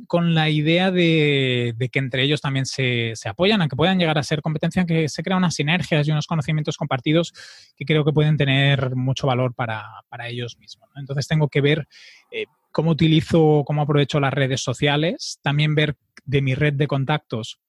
con 0.07 0.33
la 0.33 0.49
idea 0.49 0.91
de, 0.91 1.73
que 1.91 1.99
entre 1.99 2.23
ellos 2.23 2.41
también 2.41 2.65
se, 2.65 3.13
se, 3.15 3.29
apoyan, 3.29 3.61
a 3.61 3.67
que 3.67 3.75
puedan 3.75 3.97
llegar 3.97 4.17
a 4.17 4.23
ser 4.23 4.41
competencia, 4.41 4.85
que 4.85 5.07
se 5.07 5.23
crean 5.23 5.37
unas 5.37 5.55
sinergias 5.55 6.07
y 6.07 6.11
unos 6.11 6.27
conocimientos 6.27 6.77
compartidos 6.77 7.33
que 7.75 7.85
creo 7.85 8.03
que 8.03 8.11
pueden 8.11 8.37
tener 8.37 8.95
mucho 8.95 9.27
valor 9.27 9.53
para, 9.53 9.85
para 10.09 10.27
ellos 10.27 10.57
mismos. 10.59 10.89
Entonces 10.95 11.27
tengo 11.27 11.47
que 11.47 11.61
ver 11.61 11.87
eh, 12.31 12.45
cómo 12.77 12.91
utilizo, 12.91 13.63
cómo 13.65 13.81
aprovecho 13.81 14.19
las 14.19 14.31
redes 14.31 14.61
sociales, 14.61 15.39
también 15.41 15.73
ver 15.73 15.95
de 16.25 16.43
mi 16.43 16.53
red 16.53 16.75
de 16.75 16.85
contactos 16.85 17.59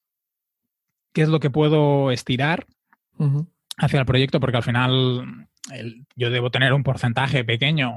qué 1.13 1.23
es 1.23 1.29
lo 1.29 1.39
que 1.39 1.49
puedo 1.49 2.11
estirar 2.11 2.67
hacia 3.77 3.99
el 3.99 4.05
proyecto, 4.05 4.39
porque 4.39 4.57
al 4.57 4.63
final 4.63 5.47
yo 6.15 6.29
debo 6.29 6.51
tener 6.51 6.73
un 6.73 6.83
porcentaje 6.83 7.43
pequeño, 7.43 7.91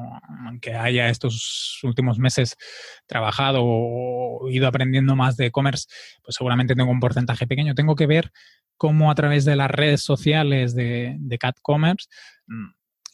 aunque 0.47 0.75
haya 0.75 1.11
estos 1.11 1.81
últimos 1.83 2.19
meses 2.19 2.57
trabajado 3.05 3.61
o 3.63 4.49
ido 4.49 4.67
aprendiendo 4.67 5.15
más 5.15 5.37
de 5.37 5.47
e-commerce, 5.47 5.89
pues 6.23 6.35
seguramente 6.37 6.75
tengo 6.75 6.91
un 6.91 7.01
porcentaje 7.01 7.47
pequeño. 7.47 7.75
Tengo 7.75 7.95
que 7.95 8.07
ver 8.07 8.33
cómo 8.79 9.11
a 9.11 9.15
través 9.15 9.45
de 9.45 9.57
las 9.57 9.71
redes 9.71 10.03
sociales 10.03 10.75
de, 10.75 11.17
de 11.19 11.37
Cat 11.37 11.59
Commerce 11.61 12.09
mm, 12.47 12.71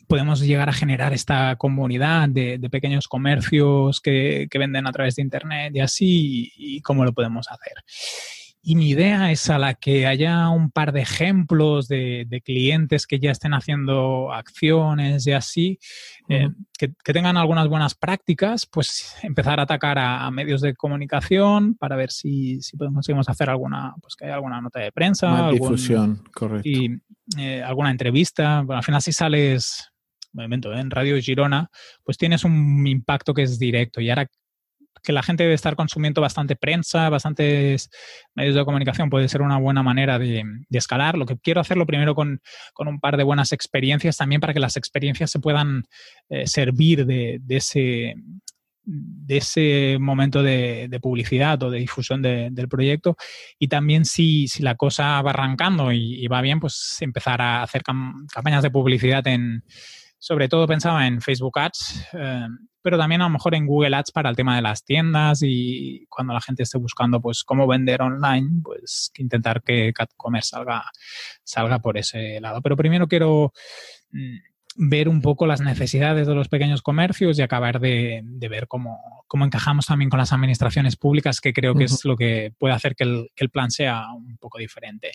podemos 0.09 0.41
llegar 0.41 0.69
a 0.69 0.73
generar 0.73 1.13
esta 1.13 1.55
comunidad 1.57 2.29
de, 2.31 2.59
pequeños 2.71 3.07
comercios 3.07 4.01
que, 4.01 4.49
venden 4.59 4.87
a 4.87 4.93
través 4.93 5.15
de 5.15 5.23
Internet 5.23 5.73
y 5.77 5.81
así, 5.81 6.53
y, 6.57 6.81
cómo 6.81 7.05
lo 7.05 7.13
podemos 7.13 7.47
hacer. 7.49 7.75
Y 8.61 8.75
mi 8.75 8.91
idea 8.91 9.31
es 9.31 9.49
a 9.51 9.59
la 9.59 9.75
que 9.75 10.07
haya 10.07 10.49
un 10.49 10.71
par 10.71 10.93
de 10.93 11.03
ejemplos 11.03 11.87
de, 11.89 12.43
clientes 12.45 13.07
que 13.07 13.21
ya 13.21 13.31
estén 13.31 13.55
haciendo 13.55 14.33
acciones 14.33 15.27
y 15.27 15.33
así, 15.33 15.79
eh, 16.29 16.49
que, 16.77 16.89
tengan 17.05 17.37
algunas 17.37 17.69
buenas 17.69 17.95
prácticas, 17.95 18.67
pues 18.67 19.15
empezar 19.23 19.61
a 19.61 19.65
atacar 19.65 19.99
a, 19.99 20.29
medios 20.31 20.63
de 20.63 20.75
comunicación 20.75 21.75
para 21.75 21.97
ver 21.97 22.11
si, 22.11 22.61
si 22.63 22.77
conseguimos 22.77 23.29
hacer 23.29 23.51
alguna, 23.51 23.95
pues 24.01 24.17
que 24.17 24.25
haya 24.25 24.35
alguna 24.35 24.61
nota 24.61 24.81
de 24.81 24.91
prensa. 24.91 25.51
difusión, 25.51 26.25
correcto. 26.33 26.69
Y 26.69 27.01
eh, 27.37 27.63
alguna 27.63 27.91
entrevista. 27.91 28.63
Bueno, 28.63 28.79
al 28.79 28.85
final 28.85 29.03
si 29.03 29.13
sales 29.13 29.93
momento, 30.33 30.73
¿eh? 30.73 30.81
en 30.81 30.91
Radio 30.91 31.21
Girona, 31.21 31.71
pues 32.05 32.19
tienes 32.19 32.45
un 32.45 32.87
impacto 32.87 33.35
que 33.35 33.43
es 33.43 33.59
directo. 33.59 34.01
Y 34.01 34.11
ahora 34.11 34.29
que 35.03 35.13
la 35.13 35.23
gente 35.23 35.45
debe 35.45 35.55
estar 35.55 35.77
consumiendo 35.77 36.21
bastante 36.21 36.57
prensa, 36.57 37.09
bastantes 37.09 37.91
medios 38.35 38.55
de 38.55 38.65
comunicación, 38.65 39.11
puede 39.11 39.29
ser 39.29 39.43
una 39.43 39.59
buena 39.59 39.83
manera 39.83 40.19
de, 40.19 40.45
escalar. 40.71 41.17
Lo 41.17 41.27
que 41.27 41.39
quiero 41.39 41.61
hacerlo 41.61 41.87
primero 41.87 42.15
con, 42.15 42.41
un 42.77 43.01
par 43.01 43.17
de 43.17 43.25
buenas 43.25 43.53
experiencias, 43.53 44.17
también 44.17 44.41
para 44.41 44.53
que 44.53 44.61
las 44.61 44.77
experiencias 44.77 45.31
se 45.31 45.39
puedan 45.39 45.85
eh, 46.29 46.47
servir 46.47 47.07
de, 47.07 47.41
ese 47.49 48.15
de 48.91 49.37
ese 49.37 49.99
momento 50.01 50.43
de, 50.43 50.89
publicidad 51.03 51.63
o 51.63 51.71
de 51.71 51.79
difusión 51.79 52.23
del 52.23 52.69
proyecto 52.69 53.17
y 53.59 53.69
también 53.69 54.07
si, 54.07 54.49
si, 54.49 54.63
la 54.63 54.77
cosa 54.77 55.21
va 55.21 55.31
arrancando 55.31 55.93
y, 55.93 56.27
va 56.27 56.41
bien, 56.41 56.59
pues 56.59 56.97
empezar 57.01 57.43
a 57.43 57.63
hacer 57.63 57.83
campañas 57.83 58.63
de 58.63 58.71
publicidad 58.71 59.27
en, 59.27 59.63
sobre 60.19 60.49
todo 60.49 60.67
pensaba 60.67 61.07
en 61.07 61.21
Facebook 61.21 61.59
Ads, 61.59 62.09
eh, 62.15 62.47
pero 62.83 62.99
también 62.99 63.21
a 63.21 63.25
lo 63.25 63.31
mejor 63.31 63.55
en 63.55 63.67
Google 63.67 63.97
Ads 63.97 64.13
para 64.13 64.31
el 64.31 64.37
tema 64.37 64.57
de 64.57 64.63
las 64.63 64.85
tiendas 64.85 65.41
y 65.43 66.07
cuando 66.09 66.33
la 66.33 66.41
gente 66.41 66.63
esté 66.63 66.79
buscando 66.79 67.21
pues 67.21 67.45
cómo 67.45 67.67
vender 67.67 68.03
online, 68.03 68.61
pues 68.63 69.13
intentar 69.19 69.63
que 69.63 69.93
CatCommerce 69.93 70.51
salga, 70.51 70.85
salga 71.45 71.79
por 71.79 71.99
ese 71.99 72.41
lado. 72.41 72.61
Pero 72.63 72.77
primero 72.77 73.07
quiero 73.07 73.53
mm, 74.11 74.37
ver 74.77 75.09
un 75.09 75.21
poco 75.21 75.47
las 75.47 75.61
necesidades 75.61 76.27
de 76.27 76.35
los 76.35 76.49
pequeños 76.49 76.83
comercios 76.83 77.39
y 77.39 77.43
acabar 77.43 77.81
de, 77.81 78.23
ver 78.49 78.69
cómo, 78.69 79.25
cómo, 79.27 79.45
encajamos 79.45 79.87
también 79.87 80.09
con 80.09 80.19
las 80.19 80.33
administraciones 80.33 80.97
públicas, 80.97 81.41
que 81.41 81.53
creo 81.53 81.75
que 81.75 81.85
es 81.85 82.05
lo 82.05 82.17
que 82.17 82.53
puede 82.59 82.75
hacer 82.75 82.95
que 82.95 83.05
el, 83.05 83.31
que 83.35 83.45
el 83.45 83.51
plan 83.51 83.71
sea 83.71 84.13
un 84.13 84.39
poco 84.39 84.59
diferente. 84.59 85.13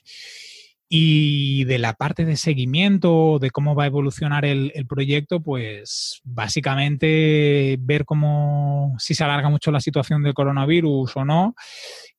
Y 0.96 1.64
de 1.64 1.80
la 1.80 1.94
parte 1.94 2.24
de 2.24 2.38
seguimiento, 2.38 3.40
de 3.40 3.50
cómo 3.50 3.74
va 3.74 3.86
a 3.86 3.88
evolucionar 3.88 4.46
el, 4.46 4.72
proyecto, 4.88 5.42
pues 5.42 6.22
básicamente 6.24 7.78
ver 7.80 8.06
cómo, 8.06 8.96
si 9.00 9.16
se 9.16 9.24
alarga 9.24 9.50
mucho 9.50 9.72
la 9.72 9.82
situación 9.82 10.22
del 10.22 10.36
coronavirus 10.36 11.18
o 11.18 11.26
no, 11.26 11.56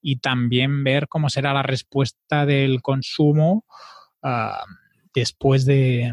y 0.01 0.17
también 0.17 0.83
ver 0.83 1.07
cómo 1.07 1.29
será 1.29 1.53
la 1.53 1.63
respuesta 1.63 2.45
del 2.45 2.81
consumo 2.81 3.63
ah, 4.21 4.65
después 5.13 5.65
de, 5.65 6.11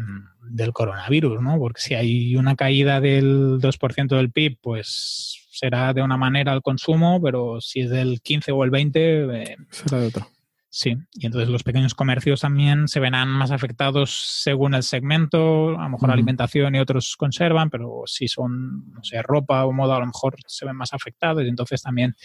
del 0.49 0.71
coronavirus, 0.71 1.41
¿no? 1.41 1.57
Porque 1.59 1.81
si 1.81 1.95
hay 1.95 2.37
una 2.37 2.55
caída 2.55 3.01
del 3.01 3.59
2% 3.59 4.15
del 4.15 4.31
PIB, 4.31 4.57
pues 4.61 5.49
será 5.51 5.93
de 5.93 6.01
una 6.01 6.15
manera 6.15 6.53
el 6.53 6.61
consumo, 6.61 7.21
pero 7.21 7.59
si 7.59 7.81
es 7.81 7.89
del 7.89 8.21
15 8.21 8.53
o 8.53 8.63
el 8.63 8.69
20, 8.69 9.41
eh, 9.43 9.57
será 9.69 9.99
de 9.99 10.07
otra. 10.07 10.27
Sí, 10.75 10.97
y 11.13 11.27
entonces 11.27 11.49
los 11.49 11.61
pequeños 11.61 11.93
comercios 11.93 12.41
también 12.41 12.87
se 12.87 12.99
verán 12.99 13.29
más 13.29 13.51
afectados 13.51 14.39
según 14.41 14.73
el 14.73 14.81
segmento, 14.81 15.79
a 15.79 15.83
lo 15.83 15.89
mejor 15.89 16.09
alimentación 16.09 16.73
y 16.73 16.79
otros 16.79 17.15
conservan, 17.15 17.69
pero 17.69 18.01
si 18.07 18.27
son, 18.27 18.91
no 18.91 19.03
sé, 19.03 19.21
ropa 19.21 19.65
o 19.65 19.71
moda, 19.71 19.97
a 19.97 19.99
lo 19.99 20.07
mejor 20.07 20.35
se 20.47 20.65
ven 20.65 20.75
más 20.75 20.91
afectados 20.91 21.43
y 21.43 21.47
entonces 21.47 21.83
también 21.83 22.15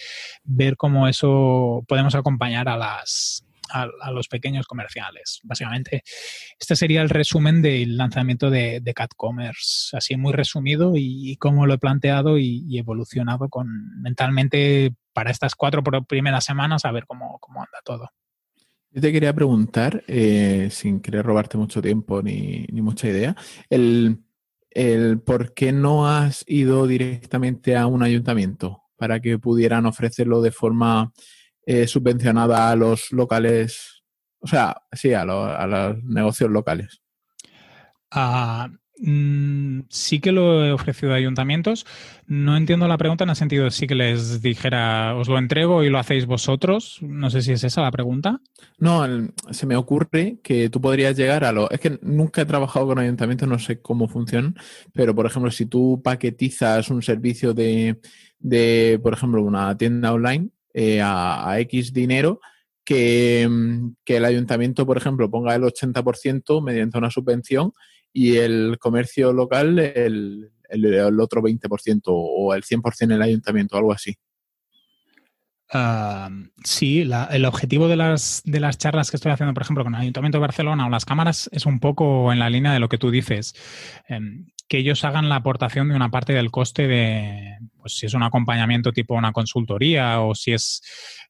ver 0.43 0.77
cómo 0.77 1.07
eso 1.07 1.85
podemos 1.87 2.15
acompañar 2.15 2.67
a 2.69 2.75
las, 2.75 3.45
a, 3.69 4.11
los 4.11 4.27
pequeños 4.27 4.65
comerciales. 4.65 5.41
Básicamente, 5.43 6.01
este 6.59 6.75
sería 6.75 7.03
el 7.03 7.09
resumen 7.09 7.61
del 7.61 7.97
lanzamiento 7.97 8.49
de, 8.49 8.79
de 8.81 8.93
Cat 8.95 9.11
Commerce, 9.15 9.95
así 9.95 10.17
muy 10.17 10.33
resumido 10.33 10.93
y, 10.95 11.35
cómo 11.37 11.67
lo 11.67 11.75
he 11.75 11.77
planteado 11.77 12.39
y, 12.39 12.79
evolucionado 12.79 13.47
con 13.47 13.67
mentalmente 14.01 14.95
para 15.13 15.29
estas 15.29 15.53
cuatro 15.53 15.83
primeras 15.83 16.45
semanas 16.45 16.83
a 16.83 16.91
ver 16.91 17.05
cómo, 17.05 17.37
cómo 17.39 17.59
anda 17.59 17.77
todo. 17.85 18.09
Yo 18.91 19.01
te 19.01 19.11
quería 19.11 19.33
preguntar, 19.33 20.03
eh, 20.07 20.69
sin 20.71 20.99
querer 20.99 21.25
robarte 21.25 21.57
mucho 21.57 21.81
tiempo 21.81 22.23
ni, 22.23 22.65
ni 22.71 22.81
mucha 22.81 23.07
idea, 23.07 23.35
el, 23.69 24.23
el, 24.71 25.19
por 25.19 25.53
qué 25.53 25.71
no 25.71 26.07
has 26.07 26.43
ido 26.47 26.87
directamente 26.87 27.77
a 27.77 27.85
un 27.85 28.01
ayuntamiento 28.01 28.83
para 28.97 29.19
que 29.19 29.37
pudieran 29.37 29.85
ofrecerlo 29.85 30.41
de 30.41 30.51
forma 30.51 31.13
eh, 31.65 31.85
subvencionada 31.85 32.71
a 32.71 32.75
los 32.75 33.11
locales, 33.11 34.03
o 34.39 34.47
sea, 34.47 34.81
sí, 34.91 35.13
a, 35.13 35.23
los 35.23 36.03
negocios 36.03 36.49
locales. 36.49 37.01
Ah, 38.09 38.69
mm, 38.99 39.81
sí 39.89 40.19
que 40.19 40.31
lo 40.31 40.65
he 40.65 40.71
ofrecido 40.71 41.13
a 41.13 41.15
ayuntamientos. 41.15 41.85
No 42.27 42.55
entiendo 42.55 42.87
la 42.87 42.97
pregunta 42.97 43.23
en 43.23 43.31
el 43.31 43.35
sentido 43.35 43.65
de 43.65 43.71
sí 43.71 43.87
que 43.87 43.95
les 43.95 44.41
dijera, 44.41 45.15
os 45.15 45.27
lo 45.27 45.37
entrego 45.37 45.83
y 45.83 45.89
lo 45.89 45.97
hacéis 45.97 46.25
vosotros. 46.25 46.99
No 47.01 47.29
sé 47.29 47.41
si 47.41 47.51
es 47.51 47.63
esa 47.63 47.81
la 47.81 47.91
pregunta. 47.91 48.41
No, 48.77 49.05
se 49.51 49.65
me 49.65 49.75
ocurre 49.75 50.37
que 50.43 50.69
tú 50.69 50.79
podrías 50.79 51.17
llegar 51.17 51.43
a 51.43 51.51
lo... 51.51 51.69
Es 51.71 51.79
que 51.79 51.97
nunca 52.01 52.41
he 52.41 52.45
trabajado 52.45 52.87
con 52.87 52.99
ayuntamientos, 52.99 53.47
no 53.47 53.59
sé 53.59 53.81
cómo 53.81 54.07
funcionan, 54.07 54.55
pero 54.93 55.15
por 55.15 55.25
ejemplo, 55.25 55.51
si 55.51 55.65
tú 55.65 56.01
paquetizas 56.03 56.89
un 56.89 57.01
servicio 57.01 57.53
de, 57.53 57.99
de 58.39 58.99
por 59.01 59.13
ejemplo, 59.13 59.43
una 59.43 59.75
tienda 59.77 60.13
online, 60.13 60.49
eh, 60.73 61.01
a, 61.03 61.59
X 61.61 61.91
dinero 61.91 62.39
que, 62.85 63.47
mm, 63.49 63.95
que, 64.05 64.17
el 64.17 64.25
ayuntamiento, 64.25 64.85
por 64.85 64.97
ejemplo, 64.97 65.29
ponga 65.29 65.55
el 65.55 65.63
80% 65.63 66.61
mediante 66.61 66.97
una 66.97 67.09
subvención 67.09 67.73
y 68.13 68.37
el 68.37 68.77
comercio 68.79 69.33
local 69.33 69.79
el, 69.79 70.51
el, 70.69 71.19
otro 71.19 71.41
20% 71.41 72.01
o 72.07 72.53
el 72.53 72.63
100% 72.63 73.13
el 73.13 73.21
ayuntamiento, 73.21 73.77
algo 73.77 73.93
así. 73.93 74.15
sí, 76.63 77.01
el 77.01 77.45
objetivo 77.45 77.87
de 77.87 77.95
las, 77.95 78.41
de 78.45 78.59
las 78.59 78.77
charlas 78.77 79.11
que 79.11 79.17
estoy 79.17 79.31
haciendo, 79.31 79.53
por 79.53 79.63
ejemplo, 79.63 79.83
con 79.83 79.95
el 79.95 80.01
Ayuntamiento 80.01 80.37
de 80.37 80.41
Barcelona 80.41 80.87
o 80.87 80.89
las 80.89 81.05
cámaras, 81.05 81.49
es 81.51 81.65
un 81.65 81.79
poco 81.79 82.31
en 82.31 82.39
la 82.39 82.49
línea 82.49 82.73
de 82.73 82.79
lo 82.79 82.89
que 82.89 82.97
tú 82.97 83.11
dices. 83.11 83.53
Em, 84.07 84.47
que 84.67 84.77
ellos 84.77 85.03
hagan 85.03 85.29
la 85.29 85.37
aportación 85.37 85.89
de 85.89 85.95
una 85.95 86.11
parte 86.11 86.31
del 86.31 86.51
coste 86.51 86.87
de, 86.87 87.57
pues 87.79 87.97
si 87.97 88.05
es 88.05 88.13
un 88.13 88.21
acompañamiento 88.21 88.93
tipo 88.93 89.15
una 89.15 89.31
consultoría 89.31 90.21
o 90.21 90.35
si 90.35 90.53
es, 90.53 90.83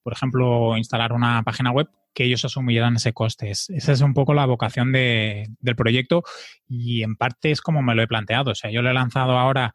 por 0.04 0.12
ejemplo, 0.12 0.76
instalar 0.78 1.14
una 1.14 1.42
página 1.44 1.72
web, 1.72 1.88
que 2.20 2.26
ellos 2.26 2.44
asumieran 2.44 2.98
ese 2.98 3.14
coste. 3.14 3.50
esa 3.50 3.72
es 3.72 4.02
un 4.02 4.14
poco 4.14 4.34
la 4.34 4.46
vocación 4.46 4.92
de, 4.92 5.48
del 5.62 5.78
proyecto 5.78 6.22
y 6.68 7.02
en 7.02 7.16
parte 7.16 7.50
es 7.50 7.62
como 7.62 7.82
me 7.82 7.96
lo 7.96 8.02
he 8.02 8.08
planteado. 8.08 8.52
O 8.52 8.56
sea, 8.56 8.70
yo 8.70 8.82
lo 8.82 8.90
he 8.90 8.94
lanzado 8.94 9.40
ahora 9.40 9.72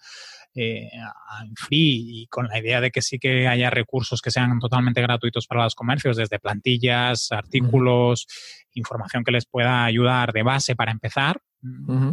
eh, 0.55 0.91
en 0.93 1.57
free 1.57 2.05
y 2.07 2.27
con 2.27 2.49
la 2.49 2.59
idea 2.59 2.83
de 2.83 2.91
que 2.91 3.01
sí 3.01 3.19
que 3.19 3.49
haya 3.49 3.71
recursos 3.71 4.21
que 4.21 4.31
sean 4.31 4.59
totalmente 4.59 5.01
gratuitos 5.01 5.47
para 5.47 5.65
los 5.65 5.75
comercios, 5.75 6.19
desde 6.19 6.39
plantillas, 6.39 7.33
artículos, 7.33 8.27
información 8.75 9.25
que 9.25 9.33
les 9.33 9.47
pueda 9.47 9.87
ayudar 9.87 10.35
de 10.35 10.43
base 10.43 10.77
para 10.77 10.93
empezar, 10.93 11.41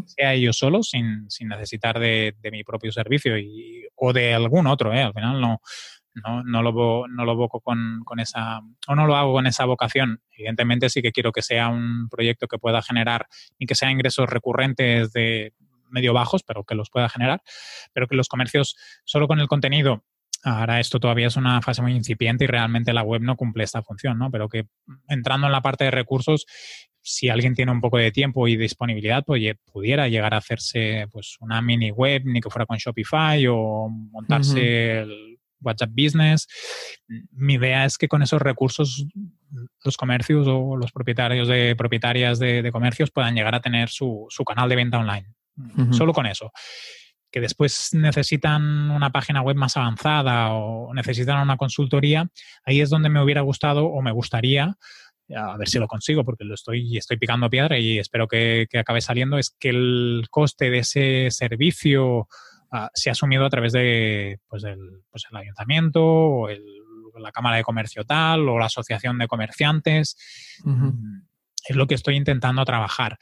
sea 0.05 0.33
ellos 0.33 0.57
solos, 0.57 0.91
sin, 0.91 1.29
sin 1.29 1.49
necesitar 1.49 1.99
de, 1.99 2.35
de, 2.39 2.51
mi 2.51 2.63
propio 2.63 2.93
servicio 2.93 3.37
y, 3.37 3.85
o 3.95 4.13
de 4.13 4.33
algún 4.33 4.65
otro. 4.67 4.93
¿eh? 4.93 5.01
Al 5.01 5.13
final 5.13 5.41
no, 5.41 5.59
no, 6.13 6.43
no 6.43 6.61
lo, 6.61 7.07
no 7.07 7.25
lo 7.25 7.35
voco 7.35 7.59
con, 7.61 8.01
con, 8.05 8.19
esa, 8.19 8.59
o 8.87 8.95
no 8.95 9.05
lo 9.07 9.15
hago 9.15 9.33
con 9.33 9.47
esa 9.47 9.65
vocación. 9.65 10.21
Evidentemente 10.31 10.89
sí 10.89 11.01
que 11.01 11.11
quiero 11.11 11.31
que 11.31 11.41
sea 11.41 11.69
un 11.69 12.09
proyecto 12.09 12.47
que 12.47 12.57
pueda 12.57 12.81
generar 12.81 13.27
y 13.57 13.65
que 13.65 13.75
sea 13.75 13.91
ingresos 13.91 14.29
recurrentes 14.29 15.11
de 15.13 15.53
medio 15.89 16.13
bajos, 16.13 16.43
pero 16.43 16.63
que 16.63 16.75
los 16.75 16.89
pueda 16.89 17.09
generar, 17.09 17.41
pero 17.93 18.07
que 18.07 18.15
los 18.15 18.29
comercios 18.29 18.77
solo 19.03 19.27
con 19.27 19.39
el 19.39 19.47
contenido 19.47 20.03
Ahora 20.43 20.79
esto 20.79 20.99
todavía 20.99 21.27
es 21.27 21.35
una 21.35 21.61
fase 21.61 21.81
muy 21.81 21.93
incipiente 21.93 22.45
y 22.45 22.47
realmente 22.47 22.93
la 22.93 23.03
web 23.03 23.21
no 23.21 23.35
cumple 23.35 23.63
esta 23.63 23.83
función, 23.83 24.17
¿no? 24.17 24.31
Pero 24.31 24.49
que 24.49 24.65
entrando 25.07 25.45
en 25.45 25.53
la 25.53 25.61
parte 25.61 25.83
de 25.83 25.91
recursos, 25.91 26.45
si 26.99 27.29
alguien 27.29 27.53
tiene 27.53 27.71
un 27.71 27.81
poco 27.81 27.97
de 27.97 28.11
tiempo 28.11 28.47
y 28.47 28.57
disponibilidad, 28.57 29.23
pues 29.23 29.41
pudiera 29.71 30.07
llegar 30.07 30.33
a 30.33 30.37
hacerse 30.37 31.07
pues 31.11 31.37
una 31.41 31.61
mini 31.61 31.91
web, 31.91 32.23
ni 32.25 32.41
que 32.41 32.49
fuera 32.49 32.65
con 32.65 32.77
Shopify 32.77 33.45
o 33.47 33.87
montarse 33.89 35.01
el 35.01 35.30
WhatsApp 35.61 35.91
Business. 35.91 36.47
Mi 37.31 37.55
idea 37.55 37.85
es 37.85 37.97
que 37.97 38.07
con 38.07 38.21
esos 38.21 38.41
recursos 38.41 39.05
los 39.83 39.97
comercios 39.97 40.47
o 40.49 40.77
los 40.77 40.91
propietarios 40.91 41.47
de 41.47 41.75
propietarias 41.75 42.39
de, 42.39 42.69
comercios 42.71 43.11
puedan 43.11 43.35
llegar 43.35 43.55
a 43.55 43.61
tener 43.61 43.89
su, 43.89 44.27
canal 44.45 44.69
de 44.69 44.75
venta 44.75 44.99
online. 44.99 45.27
Solo 45.91 46.13
con 46.13 46.25
eso 46.25 46.51
que 47.31 47.39
después 47.39 47.93
necesitan 47.93 48.91
una 48.91 49.11
página 49.11 49.41
web 49.41 49.55
más 49.55 49.77
avanzada 49.77 50.51
o 50.51 50.93
necesitan 50.93 51.41
una 51.41 51.57
consultoría, 51.57 52.29
ahí 52.65 52.81
es 52.81 52.89
donde 52.89 53.09
me 53.09 53.23
hubiera 53.23 53.41
gustado 53.41 53.85
o 53.85 54.01
me 54.01 54.11
gustaría, 54.11 54.77
a 55.35 55.57
ver 55.57 55.69
si 55.69 55.79
lo 55.79 55.87
consigo 55.87 56.25
porque 56.25 56.43
lo 56.43 56.55
estoy, 56.55 56.97
estoy 56.97 57.17
picando 57.17 57.49
piedra 57.49 57.79
y 57.79 57.99
espero 57.99 58.27
que, 58.27 58.67
acabe 58.77 59.01
saliendo, 59.01 59.37
es 59.37 59.55
que 59.57 59.69
el 59.69 60.27
coste 60.29 60.69
de 60.69 60.79
ese 60.79 61.27
servicio 61.31 62.27
uh, 62.71 62.87
sea 62.93 63.11
asumido 63.11 63.45
a 63.45 63.49
través 63.49 63.73
de 63.73 64.39
pues 64.47 64.63
el, 64.63 64.79
pues 65.09 65.25
el 65.29 65.37
ayuntamiento 65.37 66.03
o 66.03 66.49
la 67.19 67.31
Cámara 67.31 67.57
de 67.57 67.63
Comercio 67.63 68.03
tal 68.03 68.47
o 68.49 68.59
la 68.59 68.65
Asociación 68.65 69.17
de 69.17 69.27
Comerciantes. 69.27 70.17
Mm, 70.63 71.21
es 71.67 71.75
lo 71.75 71.87
que 71.87 71.95
estoy 71.95 72.15
intentando 72.15 72.63
trabajar. 72.65 73.17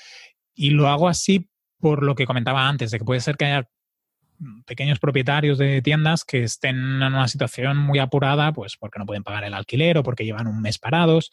Y 0.53 0.71
lo 0.71 0.87
hago 0.87 1.07
así 1.07 1.49
por 1.79 2.03
lo 2.03 2.15
que 2.15 2.25
comentaba 2.25 2.67
antes, 2.67 2.91
de 2.91 2.99
que 2.99 3.05
puede 3.05 3.21
ser 3.21 3.37
que 3.37 3.45
haya 3.45 3.69
pequeños 4.65 4.99
propietarios 4.99 5.57
de 5.57 5.81
tiendas 5.81 6.23
que 6.23 6.43
estén 6.43 6.77
en 6.77 7.13
una 7.13 7.27
situación 7.27 7.77
muy 7.77 7.99
apurada, 7.99 8.53
pues 8.53 8.77
porque 8.77 8.99
no 8.99 9.05
pueden 9.05 9.23
pagar 9.23 9.43
el 9.43 9.53
alquiler 9.53 9.97
o 9.97 10.03
porque 10.03 10.25
llevan 10.25 10.47
un 10.47 10.61
mes 10.61 10.77
parados, 10.77 11.29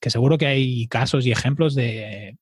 que 0.00 0.10
seguro 0.10 0.38
que 0.38 0.46
hay 0.46 0.86
casos 0.86 1.26
y 1.26 1.32
ejemplos 1.32 1.74
de 1.74 2.38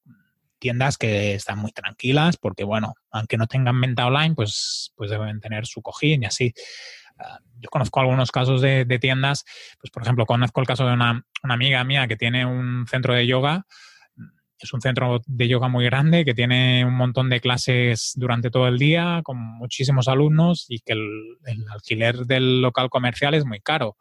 tiendas 0.65 0.97
que 0.97 1.35
están 1.35 1.59
muy 1.59 1.73
tranquilas 1.73 2.39
porque, 2.39 2.65
bueno, 2.65 2.95
aunque 3.11 3.37
no 3.37 3.47
tengan 3.47 3.79
venta 3.79 4.07
online, 4.07 4.35
pues, 4.35 4.95
pues 4.97 5.11
deben 5.11 5.39
tener 5.41 5.67
su 5.67 5.83
cojín 5.83 6.23
y 6.23 6.27
así. 6.27 6.55
Ah, 7.19 7.39
yo 7.61 7.69
conozco 7.69 8.01
algunos 8.01 8.33
casos 8.33 8.63
de, 8.63 8.87
tiendas, 8.99 9.45
pues 9.79 9.91
por 9.91 10.03
ejemplo, 10.03 10.25
conozco 10.25 10.63
el 10.63 10.67
caso 10.67 10.87
de 10.87 10.95
una 10.95 11.23
amiga 11.43 11.85
mía 11.85 12.09
que 12.09 12.17
tiene 12.17 12.47
un 12.47 12.87
centro 12.89 13.13
de 13.13 13.27
yoga 13.27 13.67
es 14.59 14.73
un 14.73 14.81
centro 14.81 15.21
de 15.27 15.49
yoga 15.49 15.69
muy 15.69 15.85
grande 15.85 16.25
que 16.25 16.35
tiene 16.35 16.85
un 16.87 16.95
montón 16.95 17.29
de 17.29 17.41
clases 17.41 18.13
durante 18.17 18.51
todo 18.51 18.67
el 18.67 18.79
día 18.79 19.21
con 19.23 19.37
muchísimos 19.37 20.09
alumnos 20.09 20.67
y 20.69 20.81
que 20.81 20.95
el, 20.95 21.37
alquiler 21.71 22.25
del 22.25 22.63
local 22.63 22.89
comercial 22.89 23.35
es 23.35 23.45
muy 23.45 23.61
caro. 23.61 23.97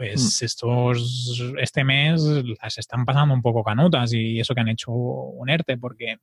Pues 0.00 0.40
mm. 0.40 0.44
estos, 0.46 1.52
este 1.58 1.84
mes 1.84 2.22
las 2.62 2.78
están 2.78 3.04
pasando 3.04 3.34
un 3.34 3.42
poco 3.42 3.62
canutas 3.62 4.14
y 4.14 4.40
eso 4.40 4.54
que 4.54 4.62
han 4.62 4.68
hecho 4.68 4.92
un 4.92 5.50
ERTE 5.50 5.76
porque 5.76 6.16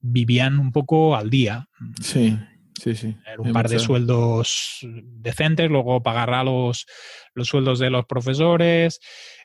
vivían 0.00 0.58
un 0.58 0.70
poco 0.70 1.16
al 1.16 1.30
día. 1.30 1.66
Sí, 2.02 2.38
sí, 2.78 2.94
sí. 2.94 3.16
un 3.38 3.54
par 3.54 3.70
de 3.70 3.78
sueldos 3.78 4.86
decentes, 5.02 5.70
luego 5.70 6.02
pagar 6.02 6.34
a 6.34 6.44
los, 6.44 6.84
los 7.32 7.48
sueldos 7.48 7.78
de 7.78 7.88
los 7.88 8.04
profesores. 8.04 9.00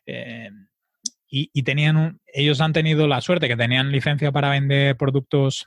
Eh, 0.05 0.49
y, 1.29 1.63
tenían 1.63 2.19
ellos 2.33 2.59
han 2.59 2.73
tenido 2.73 3.07
la 3.07 3.21
suerte 3.21 3.47
que 3.47 3.55
tenían 3.55 3.93
licencia 3.93 4.33
para 4.33 4.49
vender 4.49 4.97
productos 4.97 5.65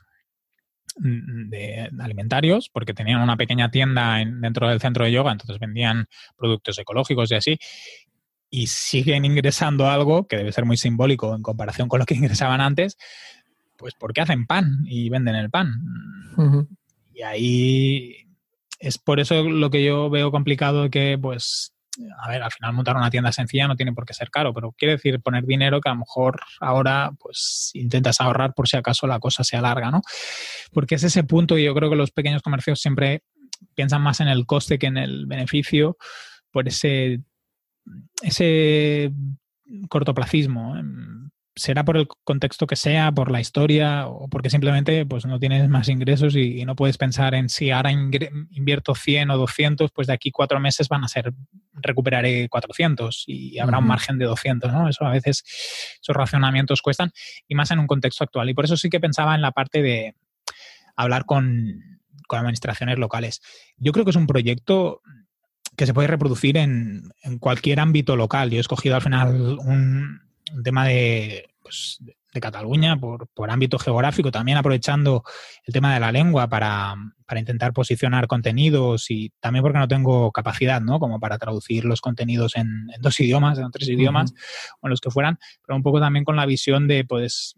de, 0.95 1.89
alimentarios, 1.99 2.69
porque 2.69 2.93
tenían 2.93 3.21
una 3.21 3.37
pequeña 3.37 3.71
tienda 3.71 4.23
dentro 4.23 4.69
del 4.69 4.79
centro 4.79 5.05
de 5.05 5.11
yoga, 5.11 5.31
entonces 5.31 5.57
vendían 5.59 6.05
productos 6.37 6.77
ecológicos 6.77 7.31
y 7.31 7.35
así, 7.35 7.57
y 8.51 8.67
siguen 8.67 9.25
ingresando 9.25 9.89
algo 9.89 10.27
que 10.27 10.37
debe 10.37 10.51
ser 10.51 10.65
muy 10.65 10.77
simbólico 10.77 11.33
en 11.33 11.41
comparación 11.41 11.87
con 11.87 11.99
lo 11.99 12.05
que 12.05 12.13
ingresaban 12.15 12.61
antes, 12.61 12.97
pues 13.77 13.95
porque 13.97 14.21
hacen 14.21 14.45
pan 14.45 14.83
y 14.85 15.09
venden 15.09 15.35
el 15.35 15.49
pan. 15.49 15.73
Y 17.13 17.23
ahí 17.23 18.27
es 18.79 18.97
por 18.97 19.19
eso 19.19 19.43
lo 19.43 19.69
que 19.71 19.83
yo 19.83 20.09
veo 20.09 20.31
complicado 20.31 20.89
que 20.89 21.17
pues 21.19 21.73
a 22.19 22.29
ver, 22.29 22.41
al 22.41 22.51
final 22.51 22.73
montar 22.73 22.95
una 22.95 23.09
tienda 23.09 23.31
sencilla 23.31 23.67
no 23.67 23.75
tiene 23.75 23.91
por 23.93 24.05
qué 24.05 24.13
ser 24.13 24.29
caro, 24.29 24.53
pero 24.53 24.71
quiere 24.71 24.93
decir 24.93 25.19
poner 25.19 25.45
dinero 25.45 25.81
que 25.81 25.89
a 25.89 25.93
lo 25.93 25.99
mejor 25.99 26.39
ahora 26.59 27.11
pues 27.19 27.71
intentas 27.73 28.21
ahorrar 28.21 28.53
por 28.53 28.67
si 28.67 28.77
acaso 28.77 29.07
la 29.07 29.19
cosa 29.19 29.43
se 29.43 29.57
alarga, 29.57 29.91
¿no? 29.91 30.01
Porque 30.71 30.95
es 30.95 31.03
ese 31.03 31.23
punto 31.23 31.57
y 31.57 31.63
yo 31.63 31.75
creo 31.75 31.89
que 31.89 31.95
los 31.95 32.11
pequeños 32.11 32.41
comercios 32.41 32.79
siempre 32.79 33.23
piensan 33.75 34.01
más 34.01 34.21
en 34.21 34.29
el 34.29 34.45
coste 34.45 34.79
que 34.79 34.87
en 34.87 34.97
el 34.97 35.25
beneficio 35.25 35.97
por 36.49 36.67
ese, 36.67 37.21
ese 38.21 39.11
cortoplacismo 39.89 40.75
será 41.55 41.83
por 41.83 41.97
el 41.97 42.07
contexto 42.23 42.65
que 42.65 42.75
sea, 42.75 43.11
por 43.11 43.29
la 43.29 43.41
historia 43.41 44.07
o 44.07 44.27
porque 44.29 44.49
simplemente 44.49 45.05
pues 45.05 45.25
no 45.25 45.39
tienes 45.39 45.67
más 45.69 45.89
ingresos 45.89 46.35
y, 46.35 46.63
no 46.65 46.75
puedes 46.75 46.97
pensar 46.97 47.35
en 47.35 47.49
si 47.49 47.71
ahora 47.71 47.91
invierto 47.91 48.95
100 48.95 49.31
o 49.31 49.37
200, 49.37 49.91
pues 49.91 50.07
de 50.07 50.13
aquí 50.13 50.31
cuatro 50.31 50.59
meses 50.59 50.87
van 50.87 51.03
a 51.03 51.07
ser 51.07 51.33
recuperaré 51.73 52.47
400 52.49 53.25
y 53.27 53.59
habrá 53.59 53.79
un 53.79 53.87
margen 53.87 54.17
de 54.17 54.25
200, 54.25 54.71
¿no? 54.71 54.87
Eso 54.87 55.05
a 55.05 55.11
veces, 55.11 55.43
esos 56.01 56.15
racionamientos 56.15 56.81
cuestan 56.81 57.11
y 57.47 57.55
más 57.55 57.71
en 57.71 57.79
un 57.79 57.87
contexto 57.87 58.23
actual. 58.23 58.49
Y 58.49 58.53
por 58.53 58.65
eso 58.65 58.77
sí 58.77 58.89
que 58.89 58.99
pensaba 58.99 59.35
en 59.35 59.41
la 59.41 59.51
parte 59.51 59.81
de 59.81 60.15
hablar 60.95 61.25
con, 61.25 61.99
con 62.27 62.39
administraciones 62.39 62.97
locales. 62.97 63.41
Yo 63.77 63.91
creo 63.91 64.05
que 64.05 64.11
es 64.11 64.17
un 64.17 64.27
proyecto 64.27 65.01
que 65.75 65.85
se 65.85 65.93
puede 65.93 66.07
reproducir 66.07 66.57
en, 66.57 67.11
en 67.23 67.39
cualquier 67.39 67.79
ámbito 67.79 68.15
local. 68.15 68.49
Yo 68.49 68.57
he 68.57 68.61
escogido 68.61 68.95
al 68.95 69.01
final 69.01 69.57
un, 69.59 70.21
tema 70.63 70.85
de, 70.85 71.49
pues, 71.61 71.99
de 72.33 72.39
Cataluña 72.39 72.97
por, 72.97 73.27
por, 73.27 73.49
ámbito 73.49 73.79
geográfico, 73.79 74.31
también 74.31 74.57
aprovechando 74.57 75.23
el 75.65 75.73
tema 75.73 75.93
de 75.93 75.99
la 75.99 76.11
lengua 76.11 76.47
para, 76.47 76.95
para, 77.25 77.39
intentar 77.39 77.73
posicionar 77.73 78.27
contenidos 78.27 79.09
y 79.09 79.31
también 79.39 79.63
porque 79.63 79.79
no 79.79 79.87
tengo 79.87 80.31
capacidad, 80.31 80.81
¿no? 80.81 80.99
Como 80.99 81.19
para 81.19 81.37
traducir 81.37 81.85
los 81.85 82.01
contenidos 82.01 82.55
en, 82.55 82.89
en 82.93 83.01
dos 83.01 83.19
idiomas, 83.21 83.57
en 83.57 83.71
tres 83.71 83.87
idiomas 83.87 84.33
o 84.81 84.87
en 84.87 84.91
los 84.91 84.99
que 84.99 85.09
fueran, 85.09 85.39
pero 85.65 85.77
un 85.77 85.83
poco 85.83 85.99
también 85.99 86.25
con 86.25 86.35
la 86.35 86.45
visión 86.45 86.87
de, 86.87 87.05
pues, 87.05 87.55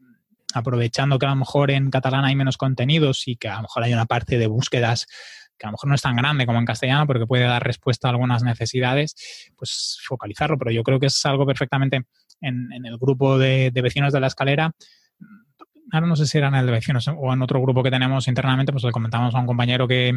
aprovechando 0.54 1.20
que 1.20 1.26
a 1.26 1.30
lo 1.30 1.36
mejor 1.36 1.72
en 1.72 1.90
catalán 1.90 2.26
hay 2.26 2.36
menos 2.36 2.58
contenidos 2.58 3.28
y 3.28 3.36
que 3.36 3.50
a 3.50 3.56
lo 3.56 3.64
mejor 3.64 3.84
hay 3.84 3.94
una 3.94 4.06
parte 4.06 4.38
de 4.38 4.48
búsquedas 4.48 5.08
que 5.58 5.66
a 5.66 5.70
lo 5.70 5.74
mejor 5.74 5.90
no 5.90 5.96
es 5.96 6.02
tan 6.02 6.16
grande 6.16 6.46
como 6.46 6.60
en 6.60 6.66
castellano, 6.66 7.08
porque 7.08 7.26
puede 7.26 7.44
dar 7.44 7.64
respuesta 7.64 8.08
a 8.08 8.12
algunas 8.12 8.44
necesidades, 8.44 9.52
pues 9.56 10.00
focalizarlo. 10.06 10.58
Pero 10.58 10.72
yo 10.72 10.84
creo 10.84 11.00
que 11.00 11.08
es 11.08 11.26
algo 11.26 11.46
perfectamente 11.46 12.04
en, 12.42 12.86
el 12.86 12.98
grupo 12.98 13.38
de, 13.38 13.72
vecinos 13.74 14.14
de 14.14 14.20
la 14.20 14.28
escalera. 14.28 14.72
Ahora 15.92 16.08
no 16.08 16.16
sé 16.16 16.26
si 16.26 16.38
era 16.38 16.48
en 16.48 16.56
el 16.56 16.66
de 16.66 16.72
vecinos 16.72 17.08
o 17.08 17.34
en 17.34 17.42
otro 17.42 17.62
grupo 17.62 17.84
que 17.84 17.92
tenemos 17.92 18.28
internamente, 18.28 18.72
pues 18.72 18.84
le 18.84 18.92
comentamos 18.92 19.36
a 19.36 19.40
un 19.40 19.46
compañero 19.46 19.88
que 19.88 20.14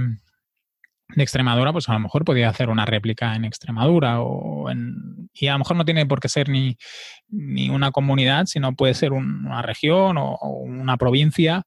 de 1.15 1.23
Extremadura, 1.23 1.73
pues 1.73 1.89
a 1.89 1.93
lo 1.93 2.01
mejor 2.01 2.25
podía 2.25 2.49
hacer 2.49 2.69
una 2.69 2.85
réplica 2.85 3.35
en 3.37 3.45
Extremadura 3.45 4.21
o 4.21 4.69
y 5.33 5.47
a 5.49 5.53
lo 5.53 5.59
mejor 5.61 5.77
no 5.77 5.85
tiene 5.85 6.07
por 6.07 6.21
qué 6.21 6.29
ser 6.29 6.49
ni, 6.49 6.77
ni 7.29 7.69
una 7.71 7.91
comunidad, 7.91 8.47
sino 8.47 8.75
puede 8.75 8.95
ser 8.95 9.13
una 9.13 9.63
región 9.63 10.17
o, 10.19 10.37
una 10.39 10.97
provincia 10.97 11.65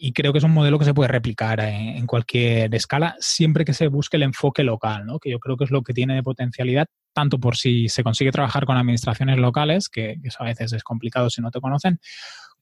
y 0.00 0.12
creo 0.12 0.32
que 0.32 0.38
es 0.38 0.44
un 0.44 0.52
modelo 0.52 0.78
que 0.78 0.84
se 0.84 0.94
puede 0.94 1.08
replicar 1.08 1.58
en, 1.58 2.06
cualquier 2.06 2.72
escala, 2.72 3.16
siempre 3.18 3.64
que 3.64 3.74
se 3.74 3.88
busque 3.88 4.16
el 4.16 4.22
enfoque 4.22 4.62
local, 4.62 5.04
¿no? 5.04 5.18
que 5.18 5.28
yo 5.28 5.40
creo 5.40 5.56
que 5.56 5.64
es 5.64 5.72
lo 5.72 5.82
que 5.82 5.92
tiene 5.92 6.14
de 6.14 6.22
potencialidad, 6.22 6.86
tanto 7.12 7.38
por 7.38 7.56
si 7.56 7.88
se 7.88 8.04
consigue 8.04 8.30
trabajar 8.30 8.64
con 8.64 8.76
administraciones 8.76 9.38
locales, 9.38 9.88
que, 9.88 10.16
eso 10.22 10.42
a 10.42 10.46
veces 10.46 10.72
es 10.72 10.84
complicado 10.84 11.28
si 11.30 11.42
no 11.42 11.50
te 11.50 11.60
conocen, 11.60 11.98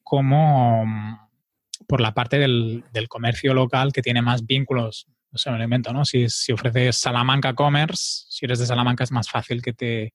como 0.03 0.87
mm, 0.87 1.19
por 1.87 2.01
la 2.01 2.15
parte 2.15 2.39
del, 2.39 2.85
comercio 3.09 3.53
local 3.53 3.93
que 3.93 4.03
tiene 4.03 4.23
más 4.23 4.47
vínculos. 4.47 5.07
No 5.31 5.39
sé, 5.39 5.51
me 5.51 5.59
lo 5.59 5.65
invento, 5.65 5.93
¿no? 5.93 6.07
Si, 6.07 6.31
si 6.31 6.53
ofreces 6.53 6.97
Salamanca 6.97 7.53
Commerce, 7.53 8.25
si 8.31 8.47
eres 8.47 8.61
de 8.61 8.67
Salamanca 8.67 9.05
es 9.05 9.13
más 9.13 9.29
fácil 9.29 9.61
que 9.61 9.75
te 9.75 10.15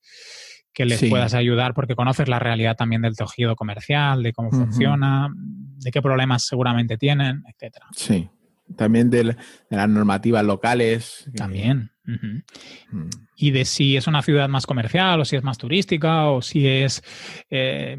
que 0.74 0.86
les 0.86 1.04
puedas 1.10 1.34
ayudar 1.34 1.74
porque 1.74 1.96
conoces 1.96 2.28
la 2.28 2.40
realidad 2.40 2.76
también 2.76 3.02
del 3.02 3.16
tejido 3.16 3.56
comercial, 3.56 4.24
de 4.24 4.34
cómo 4.34 4.52
funciona, 4.52 5.30
de 5.36 5.92
qué 5.92 6.02
problemas 6.02 6.44
seguramente 6.44 6.98
tienen, 6.98 7.44
etcétera. 7.48 7.88
Sí, 7.92 8.30
también 8.76 9.10
de, 9.10 9.36
las 9.70 9.90
normativas 9.90 10.46
locales. 10.46 11.30
También. 11.36 11.92
Mm. 12.06 13.10
Y 13.36 13.52
de 13.52 13.66
si 13.66 13.96
es 13.96 14.08
una 14.08 14.22
ciudad 14.22 14.50
más 14.50 14.66
comercial 14.66 15.22
o 15.22 15.26
si 15.26 15.36
es 15.36 15.44
más 15.44 15.58
turística 15.58 16.28
o 16.28 16.42
si 16.42 16.68
es 16.68 17.04
eh, 17.50 17.98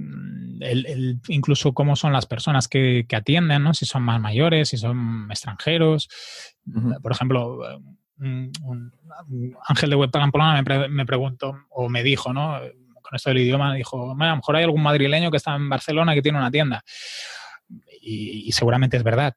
el, 0.61 1.21
incluso 1.29 1.73
cómo 1.73 1.97
son 1.97 2.13
las 2.13 2.27
personas 2.27 2.69
que, 2.69 3.07
atienden, 3.13 3.63
¿no? 3.63 3.75
si 3.75 3.87
son 3.87 4.03
más 4.03 4.21
mayores, 4.21 4.71
si 4.71 4.77
son 4.77 5.29
extranjeros. 5.31 6.09
Por 7.03 7.13
ejemplo, 7.13 7.61
un, 8.23 8.93
Ángel 9.69 9.91
de 9.91 9.97
Web 9.97 10.11
me, 10.15 10.89
me, 10.89 11.07
preguntó 11.07 11.67
o 11.71 11.89
me 11.89 12.03
dijo, 12.03 12.33
¿no? 12.33 12.59
Con 13.01 13.17
esto 13.17 13.31
del 13.31 13.39
idioma, 13.39 13.75
dijo, 13.75 14.13
a 14.13 14.15
lo 14.15 14.37
mejor 14.37 14.57
hay 14.57 14.65
algún 14.65 14.83
madrileño 14.83 15.31
que 15.31 15.37
está 15.37 15.55
en 15.55 15.69
Barcelona 15.69 16.15
que 16.15 16.23
tiene 16.23 16.39
una 16.39 16.51
tienda. 16.51 16.85
Y, 18.01 18.51
seguramente 18.53 18.97
es 18.97 19.03
verdad. 19.03 19.35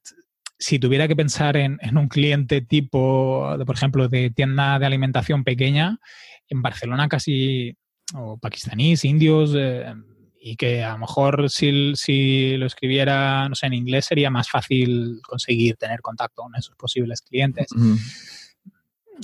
Si 0.57 0.79
tuviera 0.79 1.07
que 1.07 1.15
pensar 1.15 1.57
en, 1.57 1.79
un 1.97 2.07
cliente 2.07 2.61
tipo, 2.61 3.55
de, 3.57 3.65
por 3.65 3.75
ejemplo, 3.75 4.07
de 4.07 4.29
tienda 4.29 4.79
de 4.79 4.85
alimentación 4.85 5.43
pequeña, 5.43 5.99
en 6.47 6.61
Barcelona 6.61 7.07
casi, 7.07 7.75
o 8.13 8.37
pakistaníes, 8.37 9.03
indios, 9.03 9.53
eh, 9.55 9.93
y 10.39 10.55
que 10.55 10.83
a 10.83 10.93
lo 10.93 10.99
mejor 10.99 11.49
si, 11.49 11.95
si, 11.95 12.55
lo 12.57 12.67
escribiera, 12.67 13.49
no 13.49 13.55
sé, 13.55 13.65
en 13.65 13.73
inglés 13.73 14.05
sería 14.05 14.29
más 14.29 14.47
fácil 14.47 15.19
conseguir 15.27 15.75
tener 15.75 16.01
contacto 16.01 16.43
con 16.43 16.55
esos 16.55 16.75
posibles 16.75 17.21
clientes 17.21 17.67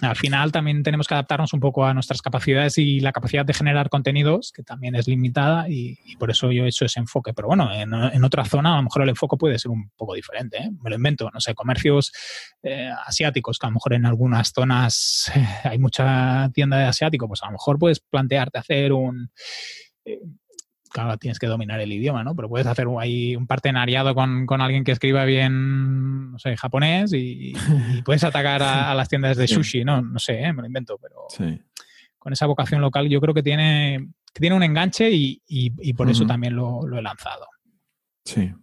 al 0.02 0.16
final 0.16 0.52
también 0.52 0.84
tenemos 0.84 1.08
que 1.08 1.14
adaptarnos 1.14 1.54
un 1.54 1.60
poco 1.60 1.86
a 1.86 1.94
nuestras 1.94 2.22
capacidades 2.22 2.78
y 2.78 3.00
la 3.02 3.12
capacidad 3.12 3.46
de 3.46 3.54
generar 3.54 3.90
contenidos, 3.90 4.52
que 4.52 4.64
también 4.64 4.96
es 4.96 5.08
limitada 5.08 5.70
y, 5.70 5.98
por 6.18 6.32
eso 6.32 6.52
yo 6.52 6.66
he 6.66 6.70
hecho 6.70 6.86
ese 6.86 7.00
enfoque. 7.00 7.34
Pero 7.34 7.48
bueno, 7.50 7.70
en, 7.74 8.24
otra 8.24 8.46
zona 8.46 8.74
a 8.74 8.78
lo 8.78 8.84
mejor 8.84 9.02
el 9.04 9.10
enfoque 9.10 9.38
puede 9.38 9.60
ser 9.60 9.72
un 9.72 9.90
poco 9.98 10.14
diferente. 10.14 10.58
¿eh? 10.58 10.72
Me 10.82 10.90
lo 10.90 10.96
invento, 10.96 11.30
no 11.34 11.42
sé, 11.42 11.54
comercios 11.54 12.12
eh, 12.64 12.90
asiáticos, 13.06 13.60
que 13.60 13.66
a 13.66 13.70
lo 13.70 13.76
mejor 13.76 13.94
en 13.94 14.06
algunas 14.06 14.52
zonas 14.54 15.32
eh, 15.36 15.46
hay 15.64 15.78
mucha 15.78 16.50
tienda 16.54 16.78
de 16.78 16.86
asiático, 16.86 17.28
pues 17.28 17.44
a 17.44 17.48
lo 17.48 17.54
mejor 17.54 17.78
puedes 17.78 18.00
plantearte 18.00 18.60
hacer 18.60 18.94
un 18.94 19.30
claro, 20.92 21.18
tienes 21.18 21.40
que 21.40 21.48
dominar 21.48 21.80
el 21.80 21.92
idioma, 21.92 22.24
¿no? 22.24 22.36
Pero 22.36 22.50
puedes 22.50 22.68
hacer 22.68 22.88
ahí 23.00 23.36
un 23.36 23.48
partenariado 23.48 24.14
con, 24.14 24.62
alguien 24.62 24.84
que 24.84 24.92
escriba 24.92 25.26
bien, 25.26 26.32
no 26.32 26.40
sé, 26.40 26.56
japonés 26.58 27.14
y, 27.14 27.54
puedes 28.06 28.24
atacar 28.24 28.62
a, 28.62 28.94
las 28.94 29.10
tiendas 29.10 29.38
de 29.38 29.48
sushi, 29.48 29.84
¿no? 29.84 30.02
No 30.02 30.20
sé, 30.20 30.42
¿eh? 30.42 30.54
me 30.54 30.62
lo 30.62 30.68
invento, 30.68 30.98
pero 31.02 31.28
con 32.20 32.34
esa 32.34 32.46
vocación 32.46 32.82
local 32.82 33.10
yo 33.10 33.20
creo 33.20 33.34
que 33.34 33.42
tiene, 33.42 34.10
tiene 34.34 34.56
un 34.56 34.64
enganche 34.64 35.10
y, 35.12 35.94
por 35.94 36.10
eso 36.10 36.26
también 36.26 36.56
lo, 36.56 36.86
he 36.98 37.02
lanzado. 37.02 37.48
Sí. 38.26 38.54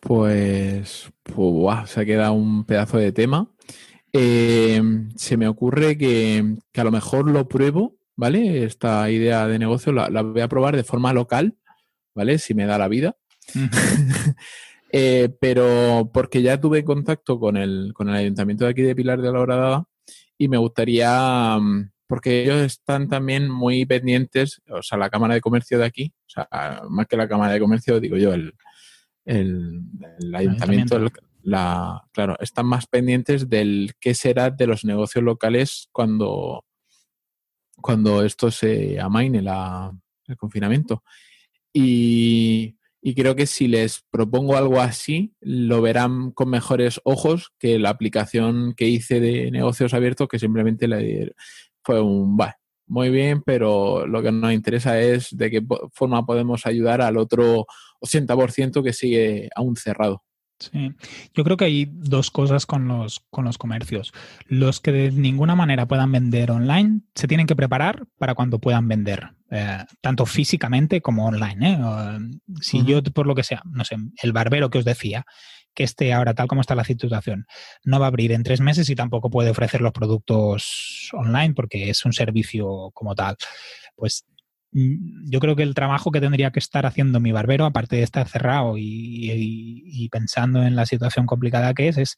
Pues, 0.00 1.12
pues 1.22 1.90
se 1.90 2.00
ha 2.00 2.04
quedado 2.04 2.32
un 2.32 2.64
pedazo 2.64 2.98
de 2.98 3.12
tema. 3.12 3.48
Eh, 4.12 4.82
se 5.14 5.36
me 5.36 5.46
ocurre 5.46 5.96
que, 5.96 6.56
que 6.72 6.80
a 6.80 6.84
lo 6.84 6.90
mejor 6.90 7.30
lo 7.30 7.46
pruebo 7.46 7.99
¿vale? 8.20 8.64
Esta 8.64 9.10
idea 9.10 9.46
de 9.46 9.58
negocio 9.58 9.92
la, 9.92 10.20
voy 10.20 10.42
a 10.42 10.48
probar 10.48 10.76
de 10.76 10.84
forma 10.84 11.14
local, 11.14 11.56
¿vale? 12.14 12.38
Si 12.38 12.52
me 12.52 12.66
da 12.66 12.78
la 12.78 12.88
vida. 12.88 13.16
Eh, 14.92 15.28
pero 15.40 16.10
porque 16.12 16.42
ya 16.42 16.60
tuve 16.60 16.82
contacto 16.82 17.38
con 17.38 17.56
el, 17.56 17.92
con 17.94 18.08
el 18.08 18.16
ayuntamiento 18.16 18.64
de 18.64 18.72
aquí 18.72 18.82
de 18.82 18.96
Pilar 18.96 19.22
de 19.22 19.30
la 19.30 19.38
Horadada 19.38 19.84
y 20.36 20.48
me 20.48 20.56
gustaría, 20.56 21.56
mm, 21.60 21.92
porque 22.08 22.42
ellos 22.42 22.56
están 22.62 23.08
también 23.08 23.48
muy 23.48 23.86
pendientes, 23.86 24.60
o 24.68 24.82
sea, 24.82 24.98
la 24.98 25.08
Cámara 25.08 25.34
de 25.34 25.40
Comercio 25.40 25.78
de 25.78 25.84
aquí, 25.84 26.12
o 26.26 26.28
sea, 26.28 26.82
más 26.88 27.06
que 27.06 27.16
la 27.16 27.28
Cámara 27.28 27.52
de 27.52 27.60
Comercio, 27.60 28.00
digo 28.00 28.16
yo, 28.16 28.34
el, 28.34 28.52
el, 29.24 29.84
ayuntamiento, 30.34 30.98
la, 31.44 32.02
claro, 32.10 32.36
están 32.40 32.66
más 32.66 32.88
pendientes 32.88 33.48
del 33.48 33.92
qué 34.00 34.14
será 34.14 34.50
de 34.50 34.66
los 34.66 34.84
negocios 34.84 35.22
locales 35.22 35.88
cuando, 35.92 36.64
cuando 37.80 38.24
esto 38.24 38.50
se 38.50 39.00
amaine 39.00 39.42
la, 39.42 39.92
el 40.26 40.36
confinamiento. 40.36 41.02
Y, 41.72 42.76
creo 43.16 43.34
que 43.34 43.46
si 43.46 43.68
les 43.68 44.04
propongo 44.10 44.56
algo 44.56 44.80
así, 44.80 45.34
lo 45.40 45.82
verán 45.82 46.32
con 46.32 46.50
mejores 46.50 47.00
ojos 47.04 47.52
que 47.58 47.78
la 47.78 47.90
aplicación 47.90 48.74
que 48.76 48.88
hice 48.88 49.20
de 49.20 49.50
negocios 49.50 49.94
abiertos, 49.94 50.28
que 50.28 50.38
simplemente 50.38 50.86
le 50.86 51.34
fue 51.82 52.00
un, 52.00 52.36
va, 52.38 52.56
muy 52.86 53.10
bien, 53.10 53.42
pero 53.42 54.06
lo 54.06 54.22
que 54.22 54.32
nos 54.32 54.52
interesa 54.52 55.00
es 55.00 55.36
de 55.36 55.50
qué 55.50 55.62
forma 55.92 56.26
podemos 56.26 56.66
ayudar 56.66 57.00
al 57.00 57.16
otro 57.16 57.66
80% 58.00 58.82
que 58.82 58.92
sigue 58.92 59.48
aún 59.54 59.76
cerrado. 59.76 60.24
Sí, 60.60 60.92
yo 61.34 61.42
creo 61.42 61.56
que 61.56 61.64
hay 61.64 61.88
dos 61.90 62.30
cosas 62.30 62.66
con 62.66 62.86
los, 62.86 63.20
con 63.30 63.46
los 63.46 63.56
comercios. 63.56 64.12
Los 64.46 64.80
que 64.80 64.92
de 64.92 65.10
ninguna 65.10 65.56
manera 65.56 65.88
puedan 65.88 66.12
vender 66.12 66.50
online 66.50 67.00
se 67.14 67.26
tienen 67.26 67.46
que 67.46 67.56
preparar 67.56 68.04
para 68.18 68.34
cuando 68.34 68.58
puedan 68.58 68.86
vender, 68.86 69.30
eh, 69.50 69.84
tanto 70.02 70.26
físicamente 70.26 71.00
como 71.00 71.26
online. 71.26 71.72
¿eh? 71.72 72.18
si 72.60 72.84
yo, 72.84 73.02
por 73.02 73.26
lo 73.26 73.34
que 73.34 73.42
sea, 73.42 73.62
no 73.64 73.84
sé, 73.84 73.96
el 74.22 74.32
barbero 74.32 74.68
que 74.68 74.78
os 74.78 74.84
decía, 74.84 75.24
que 75.74 75.84
esté 75.84 76.12
ahora 76.12 76.34
tal 76.34 76.46
como 76.46 76.60
está 76.60 76.74
la 76.74 76.84
situación, 76.84 77.46
no 77.84 77.98
va 77.98 78.06
a 78.06 78.08
abrir 78.08 78.32
en 78.32 78.42
tres 78.42 78.60
meses 78.60 78.90
y 78.90 78.94
tampoco 78.94 79.30
puede 79.30 79.50
ofrecer 79.50 79.80
los 79.80 79.92
productos 79.92 81.08
online 81.14 81.54
porque 81.54 81.88
es 81.88 82.04
un 82.04 82.12
servicio 82.12 82.90
como 82.92 83.14
tal. 83.14 83.36
Pues 83.96 84.26
yo 84.72 85.40
creo 85.40 85.56
que 85.56 85.62
el 85.62 85.74
trabajo 85.74 86.10
que 86.12 86.20
tendría 86.20 86.52
que 86.52 86.60
estar 86.60 86.86
haciendo 86.86 87.20
mi 87.20 87.32
barbero, 87.32 87.64
aparte 87.64 87.96
de 87.96 88.02
estar 88.02 88.28
cerrado 88.28 88.74
y, 88.76 90.08
pensando 90.12 90.62
en 90.62 90.76
la 90.76 90.86
situación 90.86 91.26
complicada 91.26 91.74
que 91.74 91.88
es, 91.88 91.98
es 91.98 92.16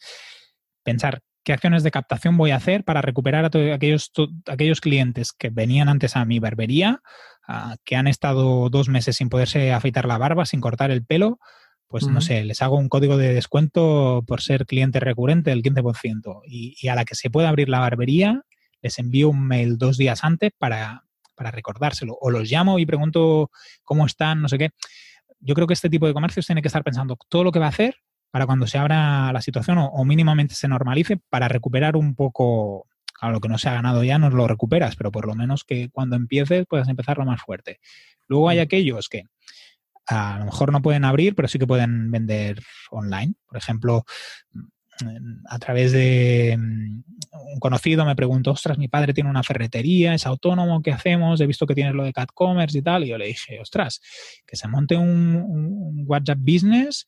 pensar 0.83 1.23
qué 1.45 1.53
acciones 1.53 1.83
de 1.83 1.91
captación 1.91 2.37
voy 2.37 2.51
a 2.51 2.57
hacer 2.57 2.85
para 2.85 3.03
recuperar 3.03 3.45
a 3.45 3.51
todos 3.51 3.73
aquellos, 3.73 4.13
aquellos 4.47 4.81
clientes 4.81 5.33
que 5.33 5.51
venían 5.51 5.89
antes 5.89 6.17
a 6.17 6.25
mi 6.25 6.39
barbería, 6.39 7.01
que 7.85 7.97
han 7.97 8.07
estado 8.07 8.69
dos 8.69 8.89
meses 8.89 9.17
sin 9.17 9.29
poderse 9.29 9.73
afeitar 9.73 10.07
la 10.07 10.19
barba, 10.19 10.47
sin 10.47 10.61
cortar 10.61 10.91
el 10.91 11.05
pelo. 11.05 11.39
Pues 11.89 12.07
no 12.07 12.23
sé, 12.23 12.43
les 12.45 12.63
hago 12.63 12.79
un 12.79 12.89
código 12.89 13.19
de 13.19 13.35
descuento 13.35 14.25
por 14.27 14.41
ser 14.41 14.65
cliente 14.65 14.99
recurrente 14.99 15.51
del 15.51 15.63
15%. 15.63 16.41
Y, 16.47 16.75
y 16.81 16.89
a 16.89 16.95
la 16.95 17.05
que 17.05 17.15
se 17.15 17.29
pueda 17.29 17.51
abrir 17.51 17.69
la 17.69 17.81
barbería, 17.81 18.45
les 18.81 18.99
envío 18.99 19.29
un 19.29 19.47
mail 19.47 19.77
dos 19.77 19.99
días 19.99 20.25
antes 20.25 20.53
para, 20.57 21.05
para 21.35 21.51
recordárselo. 21.51 22.17
O 22.21 22.31
los 22.31 22.51
llamo 22.51 22.79
y 22.79 22.87
pregunto 22.87 23.51
cómo 23.83 24.07
están, 24.07 24.43
no 24.43 24.49
sé 24.49 24.59
qué. 24.59 24.71
Yo 25.41 25.55
creo 25.55 25.67
que 25.67 25.75
este 25.75 25.91
tipo 25.91 26.07
de 26.07 26.15
comercios 26.15 26.47
tiene 26.47 26.63
que 26.63 26.69
estar 26.69 26.85
pensando 26.85 27.17
todo 27.29 27.45
lo 27.45 27.53
que 27.53 27.59
va 27.59 27.67
a 27.67 27.71
hacer 27.71 27.97
para 28.31 28.47
cuando 28.47 28.67
se 28.67 28.79
abra 28.79 29.33
la 29.33 29.43
situación 29.43 29.79
o, 29.79 30.05
mínimamente 30.05 30.55
se 30.55 30.67
normalice 30.67 31.19
para 31.29 31.49
recuperar 31.49 31.97
un 31.97 32.15
poco 32.15 32.87
a 33.21 33.31
lo 33.31 33.41
que 33.41 33.49
no 33.49 33.59
se 33.59 33.69
ha 33.69 33.75
ganado 33.75 34.03
ya 34.03 34.19
no 34.19 34.31
lo 34.31 34.49
recuperas, 34.49 34.97
pero 34.97 35.13
por 35.13 35.27
lo 35.27 35.35
menos 35.35 35.65
que 35.65 35.91
cuando 35.91 36.17
empieces 36.17 36.65
puedas 36.67 36.89
empezar 36.89 37.19
lo 37.19 37.27
más 37.27 37.43
fuerte. 37.43 37.79
Luego 38.27 38.49
hay 38.49 38.59
mm. 38.59 38.63
aquellos 38.63 39.09
que 39.09 39.25
a 40.07 40.39
lo 40.39 40.47
mejor 40.47 40.73
no 40.73 40.83
pueden 40.83 41.05
abrir, 41.05 41.35
pero 41.35 41.47
sí 41.47 41.59
que 41.59 41.67
pueden 41.67 42.11
vender 42.11 42.61
online. 42.91 43.35
Por 43.47 43.59
ejemplo, 43.59 44.05
a 45.49 45.59
través 45.59 45.93
de 45.93 46.57
mm, 46.59 47.03
un 47.55 47.61
conocido 47.61 48.05
me 48.05 48.17
preguntó, 48.17 48.53
ostras, 48.53 48.79
mi 48.79 48.89
padre 48.89 49.15
tiene 49.15 49.31
una 49.31 49.43
ferretería, 49.43 50.15
es 50.15 50.27
autónomo, 50.27 50.83
¿qué 50.83 50.93
hacemos? 50.93 51.41
He 51.41 51.47
visto 51.47 51.67
que 51.67 51.75
tienes 51.75 51.95
lo 51.95 52.05
de 52.05 52.13
CatCommerce 52.13 52.79
y 52.79 52.83
tal. 52.83 53.05
Y 53.05 53.09
yo 53.09 53.19
le 53.19 53.27
dije, 53.27 53.61
ostras, 53.61 54.01
que 54.47 54.57
se 54.57 54.69
monte 54.69 54.97
un, 54.97 56.05
WhatsApp 56.07 56.39
Business, 56.41 57.07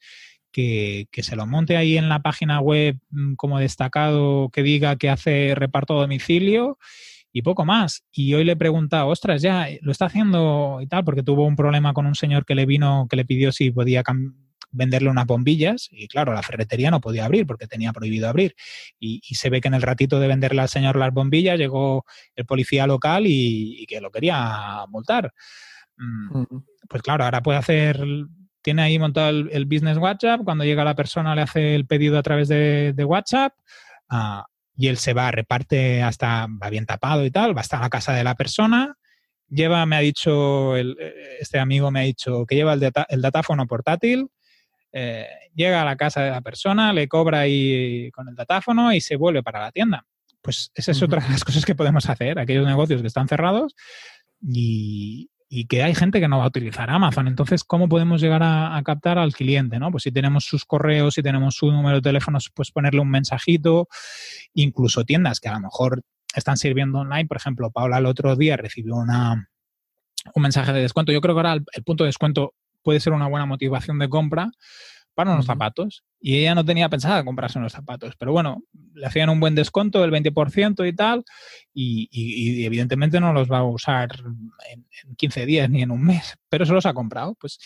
que, 0.53 1.07
que, 1.11 1.23
se 1.23 1.37
lo 1.37 1.47
monte 1.47 1.77
ahí 1.77 1.97
en 1.99 2.09
la 2.09 2.21
página 2.21 2.61
web 2.61 2.99
mm, 3.11 3.35
como 3.35 3.59
destacado, 3.59 4.51
que 4.51 4.63
diga 4.63 4.97
que 4.97 5.11
hace 5.11 5.55
reparto 5.55 5.99
a 5.99 6.03
domicilio 6.03 6.79
y 7.35 7.43
poco 7.43 7.65
más. 7.65 8.05
Y 8.13 8.33
hoy 8.35 8.45
le 8.45 8.53
he 8.53 8.57
preguntado, 8.57 9.09
ostras, 9.09 9.43
ya 9.43 9.67
lo 9.83 9.91
está 9.91 10.07
haciendo 10.07 10.79
y 10.81 10.87
tal, 10.87 11.05
porque 11.05 11.25
tuvo 11.25 11.45
un 11.45 11.57
problema 11.57 11.93
con 11.93 12.07
un 12.07 12.15
señor 12.15 12.47
que 12.47 12.55
le 12.55 12.65
vino, 12.65 13.09
que 13.11 13.17
le 13.17 13.25
pidió 13.25 13.51
si 13.51 13.73
podía 13.73 14.05
venderle 14.75 15.09
unas 15.09 15.27
bombillas 15.27 15.89
y 15.91 16.09
claro, 16.09 16.33
la 16.35 16.43
ferretería 16.43 16.91
no 16.91 17.01
podía 17.01 17.25
abrir 17.25 17.47
porque 17.47 17.67
tenía 17.67 17.93
prohibido 17.93 18.29
abrir. 18.29 18.55
Y, 18.99 19.21
se 19.35 19.51
ve 19.51 19.61
que 19.61 19.69
en 19.69 19.75
el 19.75 19.83
ratito 19.83 20.21
de 20.21 20.29
venderle 20.29 20.61
al 20.61 20.69
señor 20.69 20.97
las 20.97 21.13
bombillas 21.13 21.59
llegó 21.59 22.05
el 22.35 22.45
policía 22.45 22.87
local 22.87 23.25
y, 23.27 23.87
que 23.87 24.01
lo 24.01 24.11
quería 24.11 24.85
multar. 24.89 25.33
Mm, 25.97 26.45
pues 26.89 27.03
claro, 27.03 27.25
ahora 27.25 27.43
puede 27.43 27.59
hacer, 27.59 28.05
tiene 28.63 28.83
ahí 28.83 28.99
montado 28.99 29.31
el, 29.31 29.67
business 29.67 29.99
WhatsApp, 29.99 30.43
cuando 30.45 30.65
llega 30.65 30.85
la 30.85 30.95
persona 30.95 31.35
le 31.35 31.43
hace 31.43 31.75
el 31.75 31.87
pedido 31.87 32.19
a 32.19 32.23
través 32.23 32.49
de, 32.49 33.05
WhatsApp. 33.05 33.53
Ah, 34.09 34.47
y 34.77 34.89
él 34.89 34.97
se 34.97 35.13
va, 35.13 35.31
reparte 35.31 36.03
hasta, 36.03 36.49
va 36.63 36.69
bien 36.71 36.87
tapado 36.87 37.25
y 37.25 37.31
tal, 37.31 37.57
va 37.57 37.61
hasta 37.61 37.79
la 37.79 37.91
casa 37.91 38.13
de 38.13 38.25
la 38.25 38.35
persona, 38.35 38.97
lleva, 39.49 39.87
me 39.87 39.97
ha 39.97 40.01
dicho, 40.01 40.77
este 40.77 41.59
amigo 41.59 41.91
me 41.91 42.01
ha 42.01 42.03
dicho 42.03 42.45
que 42.47 42.57
lleva 42.57 42.75
el, 42.75 42.91
el 43.09 43.23
datáfono 43.23 43.67
portátil, 43.67 44.29
eh, 44.97 45.27
llega 45.57 45.83
a 45.83 45.85
la 45.85 45.97
casa 45.97 46.23
de 46.23 46.31
la 46.31 46.41
persona, 46.41 46.93
le 46.93 47.09
cobra 47.09 47.41
ahí 47.41 48.13
con 48.13 48.29
el 48.29 48.37
datáfono 48.37 48.93
y 48.93 49.01
se 49.01 49.17
vuelve 49.17 49.43
para 49.43 49.61
la 49.61 49.73
tienda. 49.73 50.07
Pues 50.41 50.71
esa 50.73 50.93
es 50.93 51.03
otra 51.03 51.21
de 51.21 51.31
las 51.31 51.43
cosas 51.43 51.65
que 51.65 51.75
podemos 51.75 52.09
hacer, 52.09 52.39
aquellos 52.39 52.65
negocios 52.65 53.01
que 53.01 53.09
están 53.09 53.27
cerrados 53.27 53.75
y, 54.41 55.31
y 55.49 55.67
que 55.67 55.83
hay 55.83 55.97
gente 55.97 56.21
que 56.21 56.29
no 56.29 56.39
va 56.39 56.45
a 56.45 56.49
utilizar 56.49 56.91
Amazon. 56.91 57.27
Entonces, 57.27 57.65
¿cómo 57.65 57.89
podemos 57.89 58.21
llegar 58.21 58.43
a, 58.45 58.81
captar 58.85 59.19
al 59.19 59.33
cliente? 59.33 59.81
¿no? 59.81 59.91
Pues 59.91 60.05
si 60.05 60.13
tenemos 60.13 60.45
sus 60.45 60.65
correos, 60.65 61.15
si 61.15 61.23
tenemos 61.23 61.57
su 61.57 61.73
número 61.73 61.97
de 61.97 62.03
teléfono, 62.03 62.39
pues 62.55 62.71
ponerle 62.71 63.01
un 63.01 63.11
mensajito, 63.11 63.89
incluso 64.53 65.05
tiendas 65.05 65.41
que 65.41 65.49
a 65.49 65.55
lo 65.55 65.61
mejor 65.61 66.03
están 66.37 66.57
sirviendo 66.57 66.99
online. 66.99 67.27
Por 67.27 67.37
ejemplo, 67.37 67.73
Paula 67.73 67.99
el 67.99 68.07
otro 68.07 68.37
día 68.37 68.57
recibió 68.57 68.95
una, 68.95 69.49
un 70.35 70.43
mensaje 70.43 70.73
de 70.73 70.83
descuento. 70.83 71.11
Yo 71.11 71.21
creo 71.21 71.35
que 71.35 71.41
ahora 71.41 71.55
el 71.55 71.85
punto 71.85 72.05
de 72.05 72.09
descuento 72.09 72.55
puede 72.85 73.01
ser 73.01 73.13
una 73.13 73.27
buena 73.27 73.47
motivación 73.47 73.99
de 73.99 74.09
compra 74.09 74.51
para 75.15 75.33
unos 75.33 75.47
zapatos. 75.47 76.05
Y 76.21 76.39
ella 76.39 76.55
no 76.55 76.65
tenía 76.65 76.89
pensado 76.89 77.25
comprarse 77.25 77.59
unos 77.59 77.73
zapatos. 77.73 78.15
Pero 78.19 78.33
bueno, 78.33 78.63
le 78.95 79.07
hacían 79.07 79.29
un 79.29 79.41
buen 79.41 79.55
descuento 79.55 80.01
del 80.01 80.11
20% 80.11 80.89
y 80.89 80.93
tal. 80.95 81.25
Y, 81.73 82.65
evidentemente 82.65 83.21
no 83.21 83.33
los 83.33 83.51
va 83.51 83.59
a 83.59 83.65
usar 83.65 84.11
en, 84.73 85.15
15 85.17 85.47
días 85.47 85.71
ni 85.71 85.83
en 85.83 85.91
un 85.91 86.03
mes. 86.03 86.37
Pero 86.49 86.67
se 86.67 86.73
los 86.73 86.87
ha 86.87 86.95
comprado. 86.95 87.37
Pues 87.39 87.59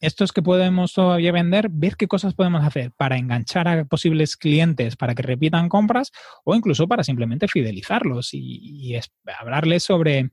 estos 0.00 0.32
que 0.32 0.42
podemos 0.42 0.92
todavía 0.92 1.32
vender, 1.32 1.68
ver 1.70 1.96
qué 1.96 2.08
cosas 2.08 2.34
podemos 2.34 2.64
hacer 2.64 2.92
para 2.92 3.16
enganchar 3.16 3.68
a 3.68 3.84
posibles 3.84 4.36
clientes 4.36 4.96
para 4.96 5.14
que 5.14 5.22
repitan 5.22 5.68
compras 5.68 6.10
o 6.44 6.54
incluso 6.54 6.88
para 6.88 7.04
simplemente 7.04 7.48
fidelizarlos 7.48 8.30
y, 8.32 8.98
hablarles 9.38 9.84
sobre 9.84 10.30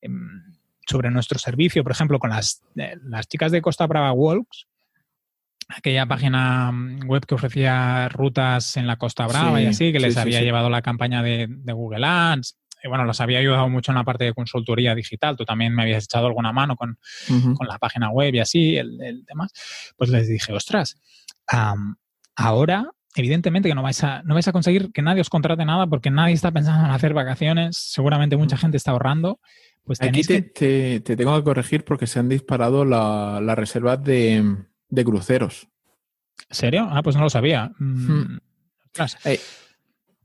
em, 0.00 0.49
sobre 0.90 1.10
nuestro 1.10 1.38
servicio, 1.38 1.84
por 1.84 1.92
ejemplo, 1.92 2.18
con 2.18 2.30
las, 2.30 2.62
eh, 2.76 2.96
las 3.04 3.28
chicas 3.28 3.52
de 3.52 3.62
Costa 3.62 3.86
Brava 3.86 4.12
Walks, 4.12 4.66
aquella 5.68 6.04
página 6.06 6.72
mm, 6.72 7.08
web 7.08 7.24
que 7.24 7.36
ofrecía 7.36 8.08
rutas 8.08 8.76
en 8.76 8.86
la 8.88 8.96
Costa 8.96 9.26
Brava 9.26 9.62
y 9.62 9.66
así, 9.66 9.92
que 9.92 10.00
les 10.00 10.16
había 10.16 10.40
llevado 10.42 10.68
la 10.68 10.82
campaña 10.82 11.22
de, 11.22 11.48
Google 11.72 12.04
Ads. 12.04 12.56
Y 12.82 12.88
bueno, 12.88 13.04
los 13.04 13.20
había 13.20 13.38
ayudado 13.38 13.68
mucho 13.68 13.92
en 13.92 13.98
la 13.98 14.04
parte 14.04 14.24
de 14.24 14.32
consultoría 14.32 14.94
digital. 14.94 15.36
Tú 15.36 15.44
también 15.44 15.74
me 15.74 15.82
habías 15.82 16.04
echado 16.04 16.26
alguna 16.26 16.50
mano 16.50 16.76
con, 16.76 16.98
la 17.60 17.78
página 17.78 18.10
web 18.10 18.34
y 18.34 18.40
así, 18.40 18.76
el, 18.76 19.00
el 19.02 19.24
demás. 19.24 19.52
Pues 19.96 20.10
les 20.10 20.28
dije, 20.28 20.52
ostras, 20.52 20.98
ahora 22.34 22.90
evidentemente 23.14 23.68
que 23.68 23.74
no 23.74 23.82
vais, 23.82 24.02
a, 24.04 24.22
no 24.22 24.34
vais 24.34 24.46
a 24.46 24.52
conseguir 24.52 24.92
que 24.92 25.02
nadie 25.02 25.20
os 25.20 25.30
contrate 25.30 25.64
nada 25.64 25.86
porque 25.86 26.10
nadie 26.10 26.34
está 26.34 26.50
pensando 26.52 26.84
en 26.84 26.90
hacer 26.90 27.14
vacaciones. 27.14 27.76
Seguramente 27.76 28.36
mucha 28.36 28.56
gente 28.56 28.76
está 28.76 28.92
ahorrando. 28.92 29.40
Pues 29.84 30.00
Aquí 30.02 30.22
te, 30.22 30.42
te, 30.42 31.00
tengo 31.00 31.36
que 31.36 31.42
corregir 31.42 31.84
porque 31.84 32.06
se 32.06 32.18
han 32.18 32.28
disparado 32.28 32.84
las 32.84 33.56
reservas 33.56 34.02
de, 34.02 34.56
de 34.88 35.04
cruceros. 35.04 35.68
¿En 36.48 36.56
serio? 36.56 36.88
Ah, 36.90 37.02
pues 37.02 37.16
no 37.16 37.22
lo 37.22 37.30
sabía. 37.30 37.72
Mm, 37.78 38.12
hmm. 38.12 38.40
eh, 39.24 39.40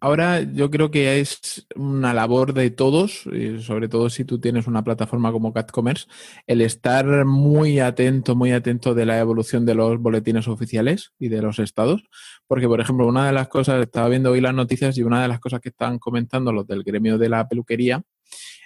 ahora 0.06 0.44
yo 0.44 0.70
creo 0.70 0.92
que 0.92 1.20
es 1.20 1.66
una 1.76 2.14
labor 2.14 2.54
de 2.54 2.70
todos, 2.70 3.26
y 3.26 3.60
sobre 3.64 3.88
todo 3.88 4.12
si 4.12 4.24
tú 4.24 4.40
tienes 4.40 4.68
una 4.68 4.84
plataforma 4.84 5.32
como 5.32 5.52
CatCommerce, 5.52 6.06
el 6.46 6.62
estar 6.62 7.26
muy 7.26 7.80
atento, 7.80 8.36
muy 8.36 8.52
atento 8.52 8.94
de 8.94 9.08
la 9.08 9.18
evolución 9.18 9.66
de 9.66 9.74
los 9.74 10.00
boletines 10.00 10.48
oficiales 10.48 11.12
y 11.18 11.30
de 11.30 11.42
los 11.42 11.58
estados. 11.58 12.04
Porque, 12.46 12.68
por 12.68 12.80
ejemplo, 12.82 13.08
una 13.08 13.26
de 13.26 13.34
las 13.34 13.48
cosas, 13.48 13.82
estaba 13.82 14.08
viendo 14.08 14.30
hoy 14.30 14.42
las 14.42 14.54
noticias 14.54 14.96
y 15.00 15.02
una 15.02 15.24
de 15.24 15.28
las 15.28 15.40
cosas 15.40 15.60
que 15.60 15.70
están 15.70 15.98
comentando 15.98 16.52
los 16.52 16.68
del 16.68 16.84
gremio 16.84 17.18
de 17.18 17.30
la 17.30 17.48
peluquería 17.48 18.04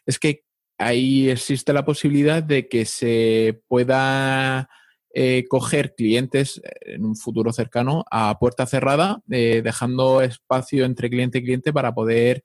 es 0.06 0.20
que 0.20 0.44
ahí 0.78 1.30
existe 1.30 1.72
la 1.72 1.86
posibilidad 1.86 2.44
de 2.44 2.68
que 2.68 2.84
se 2.84 3.62
pueda 3.70 4.68
eh, 5.12 5.46
coger 5.50 5.96
clientes 5.96 6.62
eh, 6.64 6.94
en 6.94 7.04
un 7.04 7.16
futuro 7.16 7.52
cercano 7.52 8.06
a 8.12 8.38
puerta 8.38 8.68
cerrada, 8.68 9.22
eh, 9.32 9.62
dejando 9.64 10.22
espacio 10.22 10.86
entre 10.86 11.10
cliente 11.10 11.40
y 11.40 11.44
cliente 11.44 11.74
para 11.74 11.94
poder 11.94 12.44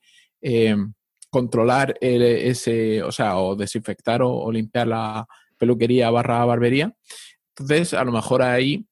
controlar 1.30 1.96
ese, 2.02 3.02
o 3.02 3.10
sea, 3.10 3.38
o 3.38 3.56
desinfectar 3.56 4.20
o, 4.22 4.52
limpiar 4.52 4.86
la 4.86 5.26
peluquería 5.58 6.10
barra 6.10 6.44
barbería. 6.44 6.94
Entonces, 7.50 7.94
a 7.94 8.04
lo 8.04 8.12
mejor 8.12 8.42
ahí 8.42 8.86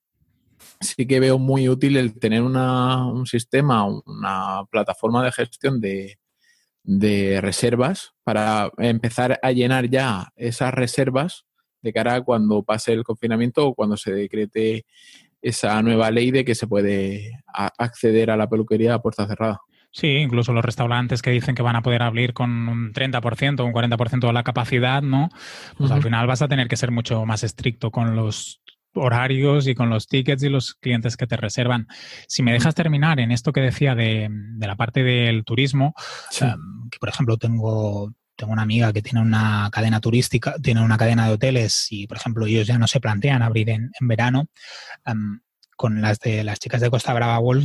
sí 0.81 1.07
que 1.07 1.21
veo 1.21 1.39
muy 1.39 1.69
útil 1.69 1.99
el 1.99 2.19
tener 2.19 2.41
un 2.43 3.27
sistema, 3.27 3.85
una 3.85 4.65
plataforma 4.71 5.23
de 5.23 5.33
gestión 5.33 5.79
de, 5.79 6.19
de 6.83 7.41
reservas 7.43 8.15
para 8.25 8.71
empezar 8.79 9.39
a 9.43 9.53
llenar 9.53 9.91
ya 9.91 10.33
esas 10.37 10.73
reservas 10.73 11.45
de 11.83 11.93
cara 11.93 12.15
a 12.17 12.21
cuando 12.23 12.63
pase 12.63 12.93
el 12.93 13.05
confinamiento 13.05 13.67
o 13.67 13.75
cuando 13.75 13.97
se 13.97 14.13
decrete 14.13 14.87
esa 15.41 15.83
nueva 15.83 16.11
ley 16.11 16.31
de 16.31 16.45
que 16.45 16.55
se 16.55 16.67
puede 16.67 17.43
acceder 17.53 18.31
a 18.31 18.37
la 18.37 18.49
peluquería 18.49 18.95
a 18.95 19.03
puerta 19.03 19.27
cerrada. 19.27 19.61
Sí, 19.91 20.07
incluso 20.09 20.55
los 20.55 20.65
restaurantes 20.65 21.21
que 21.21 21.31
dicen 21.31 21.55
que 21.55 21.61
van 21.61 21.77
a 21.77 21.83
poder 21.83 22.03
abrir 22.03 22.33
con 22.33 22.51
un 22.69 22.93
30% 22.95 23.61
o 23.61 23.67
un 23.67 23.75
40% 23.75 24.27
de 24.27 24.33
la 24.33 24.43
capacidad, 24.43 25.03
¿no? 25.03 25.29
Pues 25.77 25.91
al 25.91 26.03
final 26.03 26.27
vas 26.27 26.41
a 26.41 26.49
tener 26.49 26.67
que 26.67 26.79
ser 26.79 26.91
mucho 26.91 27.27
más 27.27 27.45
estricto 27.45 27.91
con 27.91 28.17
los 28.17 28.63
horarios 28.95 29.67
y 29.67 29.75
con 29.75 29.91
los 29.91 30.07
tickets 30.07 30.43
y 30.43 30.49
los 30.49 30.75
clientes 30.75 31.17
que 31.17 31.27
te 31.27 31.37
reservan. 31.37 31.89
Si 32.27 32.43
me 32.43 32.53
dejas 32.53 32.75
terminar 32.75 33.21
en 33.21 33.33
esto 33.33 33.53
que 33.53 33.61
decía 33.61 33.95
de, 33.95 34.31
la 34.59 34.77
parte 34.77 35.03
del 35.03 35.45
turismo, 35.45 35.95
em, 36.41 36.89
que 36.91 36.99
por 36.99 37.11
ejemplo 37.11 37.37
tengo 37.37 38.13
tengo 38.43 38.55
una 38.55 38.63
amiga 38.63 38.93
que 38.93 39.03
tiene 39.03 39.21
una 39.21 39.71
cadena 39.71 40.01
turística, 40.01 40.57
tiene 40.61 40.83
una 40.83 40.99
cadena 40.99 41.29
de 41.29 41.35
hoteles 41.35 41.87
y, 41.91 42.09
por 42.09 42.17
ejemplo, 42.17 42.45
ellos 42.45 42.67
ya 42.67 42.77
no 42.77 42.89
se 42.89 42.99
plantean 42.99 43.41
abrir 43.41 43.71
en, 43.71 43.93
verano. 44.01 44.49
con 45.77 46.03
las 46.03 46.19
de 46.19 46.43
las 46.43 46.59
chicas 46.59 46.81
de 46.81 46.91
Costa 46.91 47.15
Brava 47.15 47.39
Wolf, 47.39 47.65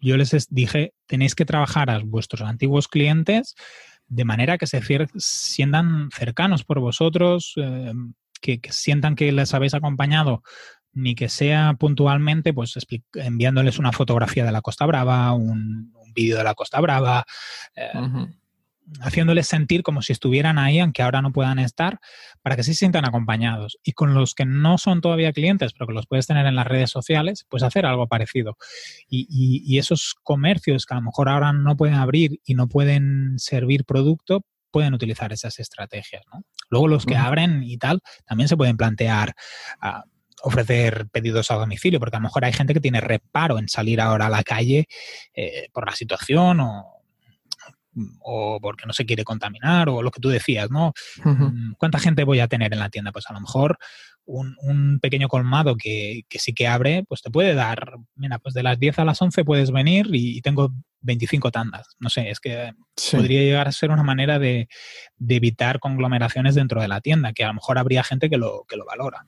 yo 0.00 0.16
les 0.16 0.48
dije, 0.50 0.94
tenéis 1.06 1.36
que 1.36 1.44
trabajar 1.44 1.90
a 1.90 2.00
vuestros 2.00 2.40
antiguos 2.40 2.88
clientes 2.88 3.54
de 4.08 4.24
manera 4.24 4.58
que 4.58 4.66
se 4.66 4.82
sientan 5.16 6.10
cercanos 6.10 6.64
por 6.64 6.80
vosotros, 6.80 7.52
em, 7.54 8.14
que, 8.40 8.60
sientan 8.70 9.14
que 9.14 9.30
les 9.30 9.54
habéis 9.54 9.74
acompañado 9.74 10.42
ni 10.92 11.14
que 11.14 11.28
sea 11.28 11.74
puntualmente, 11.78 12.52
pues 12.52 12.74
enviándoles 13.14 13.78
una 13.78 13.92
fotografía 13.92 14.44
de 14.44 14.50
la 14.50 14.60
Costa 14.60 14.86
Brava, 14.86 15.32
un, 15.34 15.92
vídeo 16.16 16.38
de 16.38 16.44
la 16.44 16.54
Costa 16.54 16.80
Brava, 16.80 17.24
eh, 17.76 17.92
haciéndoles 19.00 19.46
sentir 19.46 19.82
como 19.82 20.02
si 20.02 20.12
estuvieran 20.12 20.58
ahí, 20.58 20.78
aunque 20.78 21.02
ahora 21.02 21.22
no 21.22 21.32
puedan 21.32 21.58
estar, 21.58 21.98
para 22.42 22.56
que 22.56 22.62
se 22.62 22.74
sientan 22.74 23.04
acompañados. 23.04 23.78
Y 23.82 23.92
con 23.92 24.14
los 24.14 24.34
que 24.34 24.44
no 24.44 24.78
son 24.78 25.00
todavía 25.00 25.32
clientes, 25.32 25.72
pero 25.72 25.86
que 25.86 25.94
los 25.94 26.06
puedes 26.06 26.26
tener 26.26 26.46
en 26.46 26.54
las 26.54 26.66
redes 26.66 26.90
sociales, 26.90 27.46
pues 27.48 27.62
hacer 27.62 27.86
algo 27.86 28.06
parecido. 28.06 28.56
Y, 29.08 29.76
esos 29.78 30.14
comercios 30.22 30.86
que 30.86 30.94
a 30.94 30.96
lo 30.96 31.02
mejor 31.02 31.28
ahora 31.28 31.52
no 31.52 31.76
pueden 31.76 31.96
abrir 31.96 32.40
y 32.44 32.54
no 32.54 32.66
pueden 32.66 33.34
servir 33.38 33.84
producto, 33.84 34.44
pueden 34.70 34.94
utilizar 34.94 35.32
esas 35.32 35.58
estrategias. 35.58 36.22
Luego 36.70 36.88
los 36.88 37.04
que 37.04 37.16
abren 37.16 37.62
y 37.62 37.76
tal, 37.76 38.00
también 38.24 38.48
se 38.48 38.56
pueden 38.56 38.76
plantear... 38.76 39.34
Ah, 39.80 40.04
ofrecer 40.42 41.08
pedidos 41.10 41.50
a 41.50 41.54
domicilio, 41.54 41.98
porque 41.98 42.16
a 42.16 42.20
lo 42.20 42.24
mejor 42.24 42.44
hay 42.44 42.52
gente 42.52 42.74
que 42.74 42.80
tiene 42.80 43.00
reparo 43.00 43.58
en 43.58 43.70
salir 43.70 44.02
ahora 44.02 44.26
a 44.26 44.30
la 44.30 44.42
calle 44.42 44.86
eh, 45.34 45.68
por 45.72 45.86
la 45.86 45.96
situación 45.96 46.60
o, 46.60 46.95
o 48.20 48.58
porque 48.60 48.86
no 48.86 48.92
se 48.92 49.06
quiere 49.06 49.24
contaminar 49.24 49.88
o 49.88 50.02
lo 50.02 50.10
que 50.10 50.20
tú 50.20 50.28
decías, 50.28 50.70
¿no? 50.70 50.92
Mm, 51.24 51.72
¿Cuánta 51.78 51.98
gente 51.98 52.24
voy 52.24 52.40
a 52.40 52.48
tener 52.48 52.72
en 52.72 52.78
la 52.78 52.90
tienda? 52.90 53.12
Pues 53.12 53.26
a 53.28 53.32
lo 53.32 53.40
mejor 53.40 53.78
un, 54.26 54.98
pequeño 55.00 55.28
colmado 55.28 55.76
que, 55.76 56.24
sí 56.30 56.52
que 56.52 56.66
abre, 56.66 57.04
pues 57.08 57.22
te 57.22 57.30
puede 57.30 57.54
dar, 57.54 57.96
mira, 58.14 58.38
pues 58.38 58.54
de 58.54 58.62
las 58.62 58.78
10 58.78 58.98
a 58.98 59.04
las 59.04 59.22
11 59.22 59.44
puedes 59.44 59.70
venir 59.70 60.08
y, 60.12 60.40
tengo 60.42 60.72
25 61.00 61.50
tandas. 61.50 61.96
No 62.00 62.10
sé, 62.10 62.30
es 62.30 62.40
que 62.40 62.72
podría 63.12 63.42
llegar 63.42 63.68
a 63.68 63.72
ser 63.72 63.90
una 63.90 64.02
manera 64.02 64.38
de, 64.38 64.68
evitar 65.28 65.78
conglomeraciones 65.78 66.54
dentro 66.54 66.80
de 66.80 66.88
la 66.88 67.00
tienda, 67.00 67.32
que 67.32 67.44
a 67.44 67.48
lo 67.48 67.54
mejor 67.54 67.78
habría 67.78 68.02
gente 68.02 68.28
que 68.28 68.36
lo, 68.36 68.64
que 68.68 68.76
lo 68.76 68.84
valora. 68.84 69.24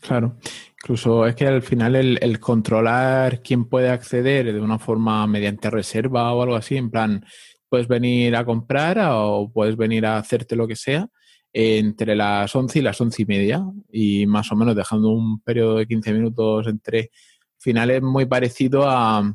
Claro, 0.00 0.36
incluso 0.82 1.26
es 1.26 1.34
que 1.34 1.46
al 1.46 1.62
final 1.62 1.96
el, 1.96 2.18
el, 2.20 2.38
controlar 2.38 3.42
quién 3.42 3.64
puede 3.64 3.88
acceder 3.88 4.52
de 4.52 4.60
una 4.60 4.78
forma 4.78 5.26
mediante 5.26 5.70
reserva 5.70 6.32
o 6.32 6.42
algo 6.42 6.54
así, 6.54 6.76
en 6.76 6.90
plan, 6.90 7.24
puedes 7.68 7.88
venir 7.88 8.36
a 8.36 8.44
comprar 8.44 8.98
o 9.10 9.50
puedes 9.52 9.76
venir 9.76 10.06
a 10.06 10.18
hacerte 10.18 10.56
lo 10.56 10.66
que 10.68 10.76
sea 10.76 11.08
entre 11.52 12.14
las 12.14 12.54
11 12.54 12.78
y 12.78 12.82
las 12.82 13.00
11 13.00 13.22
y 13.22 13.26
media 13.26 13.64
y 13.90 14.26
más 14.26 14.52
o 14.52 14.56
menos 14.56 14.76
dejando 14.76 15.10
un 15.10 15.40
periodo 15.40 15.76
de 15.76 15.86
15 15.86 16.12
minutos 16.12 16.66
entre 16.66 17.10
finales 17.58 18.02
muy 18.02 18.26
parecido 18.26 18.88
a, 18.88 19.34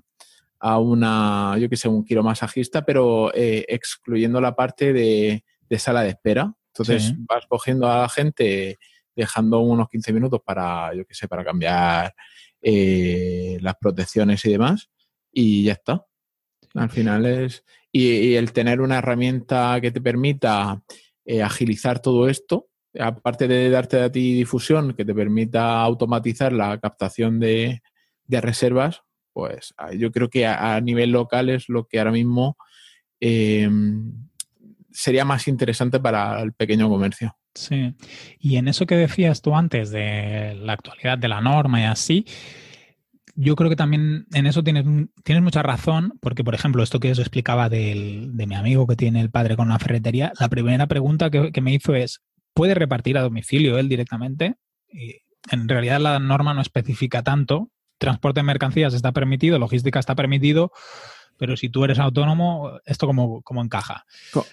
a 0.62 0.78
una, 0.78 1.58
yo 1.58 1.68
que 1.68 1.76
sé, 1.76 1.90
un 1.90 2.06
quiromasajista, 2.06 2.86
pero 2.86 3.34
eh, 3.34 3.66
excluyendo 3.68 4.40
la 4.40 4.56
parte 4.56 4.94
de, 4.94 5.44
sala 5.78 6.03
de 6.03 6.10
espera. 6.10 6.53
Entonces 6.68 7.14
vas 7.28 7.45
cogiendo 7.48 7.90
a 7.90 8.03
la 8.03 8.10
gente, 8.10 8.78
dejando 9.16 9.60
unos 9.60 9.90
15 9.90 10.14
minutos 10.14 10.40
para, 10.45 10.94
yo 10.94 11.03
que 11.06 11.16
sé, 11.16 11.28
para 11.28 11.44
cambiar 11.44 12.14
eh, 12.62 13.58
las 13.60 13.76
protecciones 13.76 14.45
y 14.45 14.52
demás, 14.52 14.90
y 15.32 15.64
ya 15.64 15.74
está. 15.74 16.06
Al 16.76 16.90
final 16.90 17.26
es. 17.26 17.66
Y, 17.92 18.36
el 18.36 18.54
tener 18.54 18.82
una 18.82 19.00
herramienta 19.00 19.80
que 19.82 19.92
te 19.92 20.02
permita 20.02 20.82
eh, 21.26 21.44
agilizar 21.44 22.00
todo 22.00 22.30
esto, 22.30 22.68
aparte 23.00 23.48
de 23.48 23.70
darte 23.70 24.02
a 24.02 24.12
ti 24.12 24.34
difusión, 24.34 24.94
que 24.94 25.06
te 25.06 25.14
permita 25.14 25.82
automatizar 25.82 26.54
la 26.54 26.80
captación 26.80 27.40
de, 27.40 27.82
reservas, 28.28 29.02
pues 29.34 29.74
ah, 29.78 29.94
yo 29.94 30.10
creo 30.12 30.30
que 30.30 30.46
a, 30.46 30.80
nivel 30.80 31.12
local 31.12 31.50
es 31.50 31.68
lo 31.68 31.86
que 31.86 32.00
ahora 32.00 32.12
mismo 32.12 32.56
em, 33.20 34.14
sería 34.90 35.26
más 35.26 35.50
interesante 35.50 36.00
para 36.00 36.42
el 36.42 36.54
pequeño 36.54 36.88
comercio. 36.88 37.36
Sí, 37.54 37.94
y 38.40 38.56
en 38.56 38.70
eso 38.70 38.86
que 38.86 38.96
decías 38.96 39.42
tú 39.42 39.54
antes 39.54 39.92
de 39.92 40.56
la 40.56 40.74
actualidad 40.74 41.18
de 41.18 41.28
la 41.28 41.42
norma 41.42 41.82
y 41.82 41.84
así, 41.84 42.26
yo 43.36 43.56
creo 43.56 43.70
que 43.70 43.76
también 43.76 44.26
en 44.34 44.45
eso 44.45 44.64
tienes, 44.64 44.86
tienes 45.24 45.44
mucha 45.44 45.64
razón, 45.64 46.14
porque, 46.22 46.44
por 46.44 46.56
ejemplo, 46.56 46.84
esto 46.84 46.99
que 46.99 47.12
os 47.12 47.20
explicaba 47.20 47.70
de 47.70 48.32
mi 48.34 48.56
amigo 48.56 48.88
que 48.88 48.95
tiene 48.95 49.22
el 49.22 49.32
padre 49.32 49.56
con 49.56 49.68
una 49.68 49.80
ferretería, 49.80 50.34
la 50.40 50.49
primera 50.49 50.88
pregunta 50.88 51.30
que, 51.30 51.62
me 51.62 51.74
hizo 51.74 51.95
es, 51.95 52.22
¿puede 52.53 52.74
repartir 52.74 53.18
a 53.18 53.22
domicilio 53.22 53.78
él 53.78 53.90
directamente? 53.90 54.56
Y 54.90 55.18
en 55.52 55.68
realidad 55.68 55.99
la 55.99 56.20
norma 56.20 56.53
no 56.53 56.62
especifica 56.62 57.24
tanto. 57.24 57.70
Transporte 57.98 58.40
de 58.40 58.45
mercancías 58.45 58.94
está 58.94 59.12
permitido, 59.12 59.60
logística 59.60 59.99
está 59.99 60.16
permitido, 60.16 60.72
pero 61.38 61.56
si 61.56 61.70
tú 61.70 61.84
eres 61.84 61.99
autónomo, 61.99 62.72
¿esto 62.86 63.06
cómo, 63.06 63.41
cómo 63.41 63.62
encaja? 63.64 64.06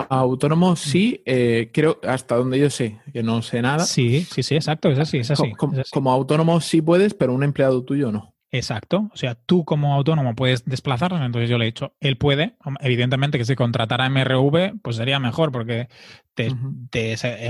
Autónomo 0.08 0.76
sí, 0.76 1.22
eh, 1.24 1.70
creo, 1.72 1.98
hasta 2.06 2.36
donde 2.36 2.58
yo 2.58 2.70
sé, 2.70 3.00
que 3.12 3.22
no 3.22 3.40
sé 3.42 3.62
nada. 3.62 3.84
Sí, 3.84 4.24
sí, 4.24 4.42
sí, 4.42 4.54
exacto, 4.54 4.90
es 4.90 4.98
así, 4.98 5.18
es 5.18 5.30
así. 5.30 5.52
como 5.90 6.12
autónomo 6.12 6.60
sí 6.60 6.82
puedes, 6.82 7.14
pero 7.14 7.32
un 7.32 7.42
empleado 7.42 7.84
tuyo 7.84 8.12
no. 8.12 8.34
Exacto. 8.50 9.10
O 9.12 9.16
sea, 9.16 9.34
tú 9.34 9.64
como 9.64 9.94
autónomo 9.94 10.34
puedes 10.34 10.64
desplazarlo. 10.64 11.22
Entonces 11.22 11.50
yo 11.50 11.58
le 11.58 11.64
he 11.64 11.66
dicho, 11.66 11.94
él 12.00 12.16
puede. 12.16 12.56
Evidentemente 12.80 13.36
que 13.36 13.44
si 13.44 13.54
contratara 13.54 14.08
MRV, 14.08 14.80
pues 14.82 14.96
sería 14.96 15.18
mejor 15.18 15.52
porque 15.52 15.88
te, 16.34 16.50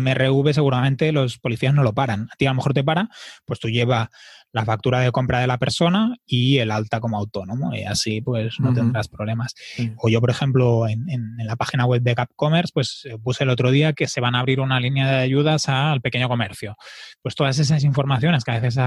MRV 0.01 0.53
seguramente 0.53 1.13
los 1.13 1.39
policías 1.39 1.73
no 1.73 1.85
lo 1.85 1.93
paran. 1.93 2.29
A 2.33 2.37
ti 2.37 2.47
a 2.47 2.51
lo 2.51 2.57
mejor 2.57 2.75
te 2.75 2.83
para, 2.83 3.11
pues 3.45 3.61
tú 3.61 3.69
llevas 3.69 4.09
la 4.51 4.65
factura 4.65 5.01
de 5.01 5.13
compra 5.13 5.41
de 5.41 5.47
la 5.47 5.59
persona 5.59 6.17
y 6.27 6.59
el 6.59 6.71
alta 6.71 7.01
como 7.01 7.19
autónomo 7.19 7.75
y 7.75 7.85
así 7.85 8.23
pues 8.23 8.59
no 8.59 8.73
tendrás 8.73 9.07
problemas. 9.09 9.55
O 9.99 10.09
yo, 10.09 10.21
por 10.21 10.31
ejemplo, 10.31 10.89
en, 10.89 11.37
la 11.37 11.57
página 11.57 11.85
web 11.85 12.03
de 12.03 12.15
Capcommerce, 12.15 12.73
pues 12.73 13.03
eh, 13.05 13.19
puse 13.23 13.45
el 13.45 13.51
otro 13.51 13.71
día 13.71 13.93
que 13.93 14.09
se 14.09 14.21
van 14.21 14.35
a 14.35 14.41
abrir 14.41 14.61
una 14.61 14.81
línea 14.81 15.07
de 15.09 15.17
ayudas 15.19 15.69
al 15.69 16.01
pequeño 16.01 16.29
comercio. 16.29 16.77
Pues 17.23 17.35
todas 17.35 17.59
esas 17.59 17.85
informaciones 17.85 18.43
que 18.43 18.51
a 18.51 18.61
veces 18.61 18.83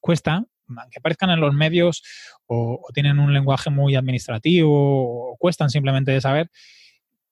cuesta, 0.00 0.44
que 0.90 0.98
aparezcan 0.98 1.30
en 1.30 1.40
los 1.40 1.54
medios 1.54 2.02
o, 2.46 2.80
tienen 2.94 3.18
un 3.18 3.32
lenguaje 3.32 3.70
muy 3.70 3.96
administrativo 3.96 5.32
o 5.32 5.36
cuestan 5.38 5.70
simplemente 5.70 6.12
de 6.12 6.20
saber, 6.20 6.50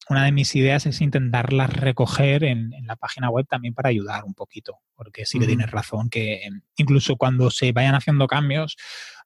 una 0.09 0.25
de 0.25 0.33
mis 0.33 0.55
ideas 0.55 0.87
es 0.87 1.01
intentarlas 1.01 1.73
recoger 1.73 2.45
en, 2.45 2.71
la 2.87 2.97
página 2.97 3.29
web 3.29 3.47
también 3.49 3.75
para 3.75 3.89
ayudar 3.89 4.25
un 4.25 4.35
poquito, 4.35 4.79
porque 4.95 5.27
sí 5.27 5.39
que 5.41 5.47
tienes 5.47 5.71
razón 5.71 6.09
que 6.11 6.49
incluso 6.77 7.17
cuando 7.17 7.51
se 7.51 7.73
vayan 7.73 7.97
haciendo 7.97 8.29
cambios, 8.29 8.77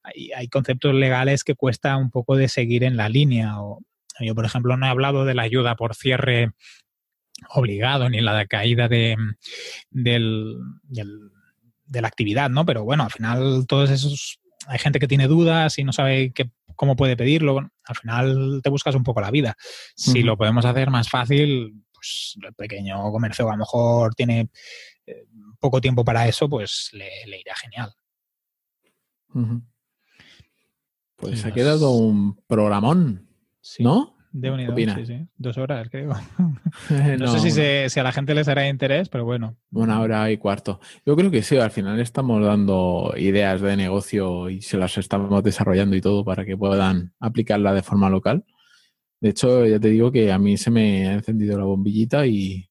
hay, 0.02 0.48
conceptos 0.48 0.94
legales 0.94 1.44
que 1.44 1.54
cuesta 1.54 1.96
un 1.98 2.10
poco 2.10 2.36
de 2.36 2.48
seguir 2.48 2.84
en 2.84 2.96
la 2.96 3.10
línea. 3.10 3.60
O, 3.60 3.80
yo, 4.20 4.34
por 4.34 4.46
ejemplo, 4.46 4.76
no 4.78 4.86
he 4.86 4.88
hablado 4.88 5.26
de 5.26 5.34
la 5.34 5.42
ayuda 5.42 5.76
por 5.76 5.94
cierre 5.94 6.52
obligado 7.50 8.08
ni 8.08 8.20
la 8.20 8.46
caída 8.46 8.88
de, 8.88 9.16
del 9.90 10.56
de 11.90 12.00
la 12.00 12.08
actividad, 12.08 12.48
¿no? 12.48 12.64
Pero 12.64 12.84
bueno, 12.84 13.04
al 13.04 13.10
final 13.10 13.66
todos 13.66 13.90
esos, 13.90 14.40
hay 14.66 14.78
gente 14.78 14.98
que 14.98 15.08
tiene 15.08 15.26
dudas 15.26 15.78
y 15.78 15.84
no 15.84 15.92
sabe 15.92 16.32
qué, 16.32 16.50
cómo 16.76 16.96
puede 16.96 17.16
pedirlo. 17.16 17.58
Al 17.84 17.96
final 17.96 18.60
te 18.62 18.70
buscas 18.70 18.94
un 18.94 19.02
poco 19.02 19.20
la 19.20 19.30
vida. 19.30 19.56
Si 19.96 20.22
lo 20.22 20.36
podemos 20.38 20.64
hacer 20.64 20.88
más 20.90 21.10
fácil, 21.10 21.84
pues 21.92 22.38
el 22.42 22.54
pequeño 22.54 23.10
comercio 23.10 23.48
a 23.48 23.52
lo 23.52 23.58
mejor 23.58 24.14
tiene 24.14 24.48
eh, 25.06 25.26
poco 25.58 25.80
tiempo 25.80 26.04
para 26.04 26.26
eso, 26.26 26.48
pues 26.48 26.90
le, 26.92 27.38
irá 27.38 27.54
genial. 27.56 27.92
Pues 31.16 31.44
ha 31.44 31.52
quedado 31.52 31.90
un 31.90 32.40
programón, 32.46 33.28
¿no? 33.78 34.16
De 34.32 34.50
unido, 34.50 34.74
sí, 34.76 35.06
sí. 35.06 35.26
Dos 35.36 35.58
horas, 35.58 35.88
creo. 35.90 36.12
no, 37.18 37.38
sé 37.38 37.88
si, 37.88 37.98
a 37.98 38.02
la 38.02 38.12
gente 38.12 38.34
les 38.34 38.46
hará 38.46 38.68
interés, 38.68 39.08
pero 39.08 39.24
bueno. 39.24 39.56
Una 39.72 40.00
hora 40.00 40.30
y 40.30 40.36
cuarto. 40.36 40.80
Yo 41.04 41.16
creo 41.16 41.32
que 41.32 41.42
sí, 41.42 41.56
al 41.56 41.72
final 41.72 41.98
estamos 41.98 42.44
dando 42.44 43.12
ideas 43.16 43.60
de 43.60 43.76
negocio 43.76 44.48
y 44.48 44.62
se 44.62 44.76
las 44.76 44.96
estamos 44.98 45.42
desarrollando 45.42 45.96
y 45.96 46.00
todo 46.00 46.24
para 46.24 46.44
que 46.44 46.56
puedan 46.56 47.12
aplicarla 47.18 47.74
de 47.74 47.82
forma 47.82 48.08
local. 48.08 48.44
De 49.20 49.30
hecho, 49.30 49.66
ya 49.66 49.80
te 49.80 49.88
digo 49.88 50.12
que 50.12 50.30
a 50.30 50.38
mí 50.38 50.56
se 50.56 50.70
me 50.70 51.08
ha 51.08 51.14
encendido 51.14 51.58
la 51.58 51.64
bombillita 51.64 52.24
y 52.24 52.68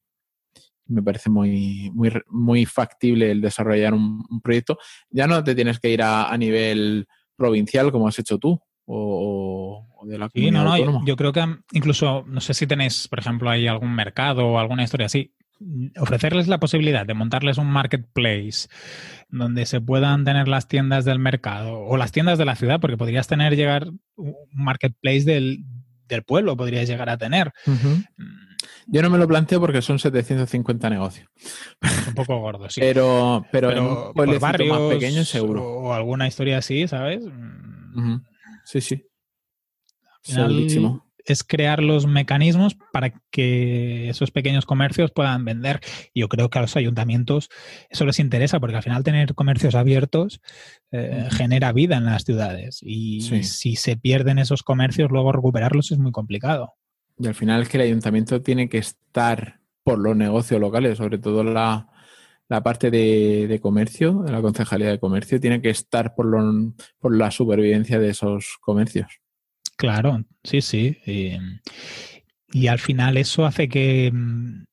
me 0.88 1.03
parece 1.03 1.30
muy, 1.30 1.91
muy, 1.94 2.11
muy 2.27 2.65
factible 2.65 3.31
el 3.31 3.41
desarrollar 3.41 3.94
un, 3.94 4.23
proyecto. 4.41 4.77
Ya 5.10 5.27
no 5.27 5.44
te 5.44 5.56
tienes 5.56 5.80
que 5.80 5.90
ir 5.90 6.02
a 6.03 6.36
nivel 6.38 7.06
provincial 7.36 7.91
como 7.91 8.07
has 8.07 8.19
hecho 8.19 8.38
tú, 8.38 8.61
o, 8.91 9.85
de 10.03 10.17
la 10.17 10.29
sí, 10.33 10.49
no, 10.49 10.63
no, 10.63 11.05
yo, 11.05 11.15
creo 11.15 11.31
que 11.31 11.45
incluso, 11.73 12.23
no 12.27 12.41
sé 12.41 12.55
si 12.55 12.65
tenéis, 12.65 13.07
por 13.07 13.19
ejemplo, 13.19 13.49
hay 13.49 13.67
algún 13.67 13.93
mercado 13.93 14.47
o 14.47 14.59
alguna 14.59 14.83
historia 14.83 15.05
así, 15.05 15.35
ofrecerles 15.99 16.47
la 16.47 16.59
posibilidad 16.59 17.05
de 17.05 17.13
montarles 17.13 17.57
un 17.59 17.69
marketplace 17.69 18.67
donde 19.29 19.67
se 19.67 19.79
puedan 19.79 20.25
tener 20.25 20.47
las 20.47 20.67
tiendas 20.67 21.05
del 21.05 21.19
mercado 21.19 21.79
o 21.79 21.97
las 21.97 22.11
tiendas 22.11 22.39
de 22.39 22.45
la 22.45 22.55
ciudad, 22.55 22.79
porque 22.79 22.97
podrías 22.97 23.27
tener 23.27 23.55
llegar 23.55 23.91
un 24.15 24.35
marketplace 24.53 25.23
del, 25.23 25.65
pueblo, 26.25 26.57
podrías 26.57 26.87
llegar 26.87 27.09
a 27.09 27.17
tener. 27.19 27.51
Mm. 27.67 28.01
Yo 28.87 29.03
no 29.03 29.11
me 29.11 29.19
lo 29.19 29.27
planteo 29.27 29.59
porque 29.59 29.83
son 29.83 29.99
750 29.99 30.89
negocios. 30.89 31.29
Es 31.81 32.07
un 32.07 32.15
poco 32.15 32.39
gordo, 32.39 32.67
sí. 32.71 32.81
pero, 32.81 33.45
pero, 33.51 33.71
en 33.71 33.83
un 33.83 34.39
más 34.39 34.55
pequeño 34.89 35.23
seguro. 35.25 35.63
O 35.63 35.93
alguna 35.93 36.27
historia 36.27 36.57
así, 36.57 36.87
¿sabes? 36.87 37.23
Mm. 37.93 38.15
Sí, 38.69 38.81
sí. 38.81 39.03
es 41.25 41.43
crear 41.43 41.81
los 41.81 42.05
mecanismos 42.05 42.77
para 42.93 43.13
que 43.31 44.09
esos 44.09 44.29
pequeños 44.29 44.67
comercios 44.67 45.11
puedan 45.11 45.43
vender. 45.43 45.79
Yo 46.13 46.27
creo 46.27 46.51
que 46.51 46.59
a 46.59 46.61
los 46.61 46.75
ayuntamientos 46.75 47.49
eso 47.89 48.05
les 48.05 48.19
interesa, 48.19 48.59
porque 48.59 48.75
al 48.75 48.83
final 48.83 49.03
tener 49.03 49.33
comercios 49.33 49.73
abiertos 49.73 50.39
eh, 50.91 51.27
genera 51.31 51.71
vida 51.71 51.97
en 51.97 52.05
las 52.05 52.25
ciudades. 52.25 52.79
Y 52.83 53.21
si 53.21 53.75
se 53.75 53.97
pierden 53.97 54.37
esos 54.37 54.61
comercios, 54.61 55.09
luego 55.09 55.31
recuperarlos 55.31 55.91
es 55.91 55.97
muy 55.97 56.11
complicado. 56.11 56.75
Y 57.17 57.25
al 57.25 57.35
final 57.35 57.63
es 57.63 57.69
que 57.69 57.77
el 57.77 57.83
ayuntamiento 57.83 58.43
tiene 58.43 58.69
que 58.69 58.77
estar 58.77 59.61
por 59.83 59.97
los 59.97 60.15
negocios 60.15 60.61
locales, 60.61 60.99
sobre 60.99 61.17
todo 61.17 61.43
la, 61.43 61.88
la 62.49 62.61
parte 62.63 62.91
de, 62.91 63.47
de, 63.47 63.59
comercio, 63.59 64.23
de 64.23 64.31
la 64.31 64.41
concejalía 64.41 64.89
de 64.89 64.99
comercio, 64.99 65.39
tiene 65.39 65.61
que 65.61 65.69
estar 65.69 66.15
por, 66.15 66.26
lo, 66.26 66.73
por 66.99 67.15
la 67.15 67.31
supervivencia 67.31 67.99
de 67.99 68.09
esos 68.09 68.57
comercios. 68.59 69.07
Claro, 69.77 70.26
sí, 70.43 70.61
sí. 70.61 70.97
Y, 71.05 71.38
y 72.51 72.67
al 72.67 72.80
final 72.80 73.17
eso 73.17 73.45
hace 73.45 73.69
que 73.69 74.11
mm, 74.11 74.63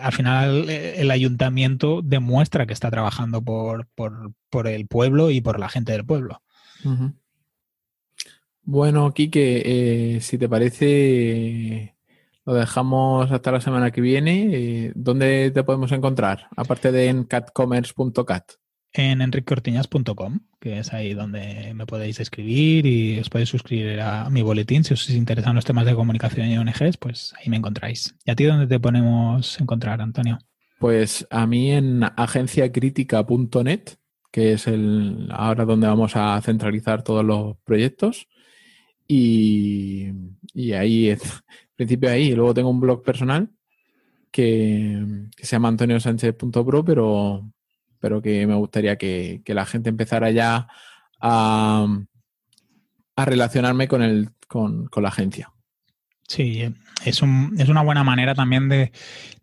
al 0.00 0.12
final 0.12 0.68
eh, 0.68 1.00
el 1.00 1.10
ayuntamiento 1.10 2.00
demuestra 2.02 2.66
que 2.66 2.72
está 2.72 2.90
trabajando 2.90 3.42
por, 3.42 3.88
por, 3.94 4.32
por 4.50 4.68
el 4.68 4.86
pueblo 4.86 5.30
y 5.30 5.40
por 5.40 5.58
la 5.58 5.68
gente 5.68 5.92
del 5.92 6.06
pueblo. 6.06 6.42
Uh 6.84 6.90
-huh. 6.90 7.14
Bueno, 8.62 9.12
Quique, 9.14 9.62
eh, 9.64 10.20
si 10.20 10.36
te 10.36 10.48
parece, 10.48 11.96
lo 12.48 12.54
dejamos 12.54 13.30
hasta 13.30 13.52
la 13.52 13.60
semana 13.60 13.90
que 13.90 14.00
viene. 14.00 14.90
¿Dónde 14.94 15.50
te 15.50 15.64
podemos 15.64 15.92
encontrar? 15.92 16.48
Aparte 16.56 16.90
de 16.92 17.08
en 17.08 17.24
catcommerce.cat. 17.24 18.52
En 18.94 19.20
enriqueortiñas.com, 19.20 20.40
que 20.58 20.78
es 20.78 20.94
ahí 20.94 21.12
donde 21.12 21.74
me 21.74 21.84
podéis 21.84 22.20
escribir 22.20 22.86
y 22.86 23.20
os 23.20 23.28
podéis 23.28 23.50
suscribir 23.50 24.00
a 24.00 24.30
mi 24.30 24.40
boletín. 24.40 24.82
Si 24.82 24.94
os 24.94 25.10
interesan 25.10 25.56
los 25.56 25.66
temas 25.66 25.84
de 25.84 25.94
comunicación 25.94 26.48
y 26.48 26.56
ONGs, 26.56 26.96
pues 26.96 27.34
ahí 27.38 27.50
me 27.50 27.58
encontráis. 27.58 28.14
¿Y 28.24 28.30
a 28.30 28.34
ti 28.34 28.44
dónde 28.44 28.66
te 28.66 28.80
ponemos 28.80 29.60
encontrar, 29.60 30.00
Antonio? 30.00 30.38
Pues 30.78 31.26
a 31.28 31.46
mí 31.46 31.72
en 31.72 32.02
agenciacritica.net, 32.02 33.82
que 34.32 34.54
es 34.54 34.66
el 34.66 35.28
ahora 35.32 35.66
donde 35.66 35.86
vamos 35.86 36.16
a 36.16 36.40
centralizar 36.40 37.02
todos 37.02 37.26
los 37.26 37.58
proyectos. 37.58 38.26
Y, 39.06 40.12
y 40.54 40.72
ahí, 40.72 41.10
en 41.10 41.18
principio 41.78 42.10
ahí. 42.10 42.34
Luego 42.34 42.52
tengo 42.52 42.68
un 42.68 42.80
blog 42.80 43.02
personal 43.02 43.48
que, 44.30 45.00
que 45.34 45.46
se 45.46 45.52
llama 45.52 45.68
antoniosánchez.pro, 45.68 46.84
pero, 46.84 47.50
pero 48.00 48.20
que 48.20 48.46
me 48.46 48.54
gustaría 48.54 48.98
que, 48.98 49.40
que, 49.44 49.54
la 49.54 49.64
gente 49.64 49.88
empezara 49.88 50.30
ya 50.30 50.66
a, 51.20 51.86
a 53.16 53.24
relacionarme 53.24 53.86
con, 53.86 54.02
el, 54.02 54.30
con, 54.48 54.86
con, 54.86 55.04
la 55.04 55.08
agencia. 55.10 55.52
Sí, 56.26 56.64
es, 57.04 57.22
un, 57.22 57.54
es 57.58 57.68
una 57.68 57.82
buena 57.82 58.02
manera 58.02 58.34
también 58.34 58.68
de, 58.68 58.92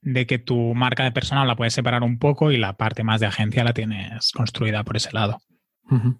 de, 0.01 0.27
que 0.27 0.37
tu 0.37 0.75
marca 0.75 1.05
de 1.05 1.13
personal 1.13 1.47
la 1.47 1.55
puedes 1.55 1.73
separar 1.73 2.03
un 2.03 2.19
poco 2.19 2.51
y 2.51 2.57
la 2.57 2.73
parte 2.73 3.03
más 3.03 3.21
de 3.21 3.27
agencia 3.27 3.63
la 3.63 3.73
tienes 3.73 4.31
construida 4.33 4.83
por 4.83 4.97
ese 4.97 5.11
lado. 5.13 5.39
Uh 5.89 5.95
-huh. 5.95 6.17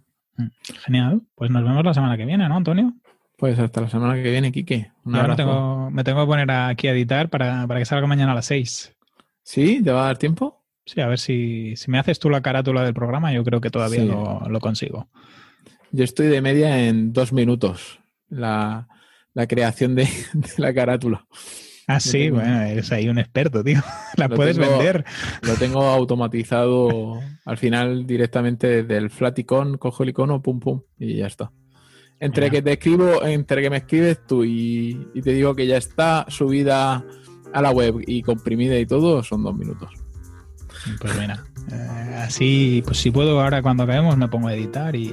Genial. 0.85 1.21
Pues 1.35 1.51
nos 1.51 1.63
vemos 1.63 1.83
la 1.83 1.93
semana 1.93 2.17
que 2.17 2.25
viene, 2.25 2.47
¿no, 2.47 2.55
Antonio? 2.55 2.93
Pues 3.37 3.59
hasta 3.59 3.81
la 3.81 3.89
semana 3.89 4.15
que 4.15 4.31
viene, 4.31 4.51
Quique. 4.51 4.91
Un 5.03 5.15
abrazo. 5.15 5.31
Me 5.31 5.35
tengo, 5.35 5.91
me 5.91 6.03
tengo 6.03 6.21
que 6.21 6.27
poner 6.27 6.51
aquí 6.51 6.87
a 6.87 6.91
editar 6.91 7.29
para, 7.29 7.67
para 7.67 7.79
que 7.79 7.85
salga 7.85 8.07
mañana 8.07 8.31
a 8.31 8.35
las 8.35 8.45
6. 8.45 8.93
¿Sí? 9.43 9.81
¿Te 9.83 9.91
va 9.91 10.03
a 10.03 10.05
dar 10.05 10.17
tiempo? 10.17 10.63
Sí, 10.85 11.01
a 11.01 11.07
ver 11.07 11.19
si, 11.19 11.75
si 11.75 11.91
me 11.91 11.99
haces 11.99 12.19
tú 12.19 12.29
la 12.29 12.41
carátula 12.41 12.83
del 12.83 12.93
programa, 12.93 13.33
yo 13.33 13.43
creo 13.43 13.59
que 13.59 13.71
todavía 13.71 14.01
sí. 14.01 14.07
lo, 14.07 14.41
lo, 14.47 14.59
consigo. 14.59 15.09
Yo 15.91 16.03
estoy 16.03 16.27
de 16.27 16.41
media 16.41 16.87
en 16.87 17.11
dos 17.11 17.33
minutos 17.33 17.99
la, 18.29 18.87
la 19.33 19.47
creación 19.47 19.95
de, 19.95 20.03
de, 20.33 20.49
la 20.57 20.73
carátula. 20.73 21.25
Ah, 21.87 21.99
sí, 21.99 22.25
tengo, 22.25 22.37
bueno, 22.37 22.61
eres 22.61 22.91
ahí 22.91 23.09
un 23.09 23.19
experto, 23.19 23.63
tío. 23.63 23.79
La 24.17 24.27
puedes 24.27 24.57
tengo, 24.57 24.71
vender. 24.71 25.05
Lo 25.43 25.53
tengo 25.53 25.83
automatizado 25.83 27.19
al 27.45 27.57
final 27.57 28.07
directamente 28.07 28.83
desde 28.83 28.97
el 28.97 29.11
flaticon, 29.11 29.77
cojo 29.77 30.01
el 30.01 30.09
icono, 30.09 30.41
pum, 30.41 30.59
pum, 30.59 30.81
y 30.97 31.17
ya 31.17 31.27
está. 31.27 31.51
Entre 32.19 32.49
que 32.49 32.61
te 32.61 32.73
escribo, 32.73 33.23
entre 33.25 33.61
que 33.61 33.69
me 33.69 33.77
escribes 33.77 34.25
tú 34.25 34.43
y, 34.43 35.07
y, 35.13 35.21
te 35.21 35.31
digo 35.31 35.53
que 35.53 35.67
ya 35.67 35.77
está 35.77 36.25
subida 36.29 37.03
a 37.53 37.61
la 37.61 37.71
web 37.71 38.01
y 38.07 38.21
comprimida 38.21 38.79
y 38.79 38.85
todo, 38.85 39.21
son 39.21 39.43
dos 39.43 39.55
minutos. 39.55 39.89
Pues 40.99 41.19
mira, 41.19 41.43
eh, 41.71 42.15
así, 42.17 42.83
pues 42.85 42.97
si 42.99 43.11
puedo 43.11 43.41
ahora 43.41 43.61
cuando 43.61 43.83
acabemos 43.83 44.17
me 44.17 44.27
pongo 44.27 44.47
a 44.47 44.53
editar 44.53 44.95
y 44.95 45.09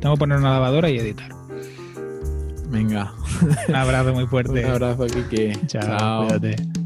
tengo 0.00 0.14
que 0.14 0.18
poner 0.18 0.38
una 0.38 0.50
lavadora 0.50 0.90
y 0.90 0.98
editar. 0.98 1.30
Venga. 2.68 3.12
Un 3.68 3.74
abrazo 3.74 4.14
muy 4.14 4.26
fuerte. 4.26 4.64
Un 4.64 4.70
abrazo, 4.70 5.06
Kike. 5.06 5.66
Chao, 5.66 5.82
Chao. 5.82 6.26
cuídate. 6.26 6.81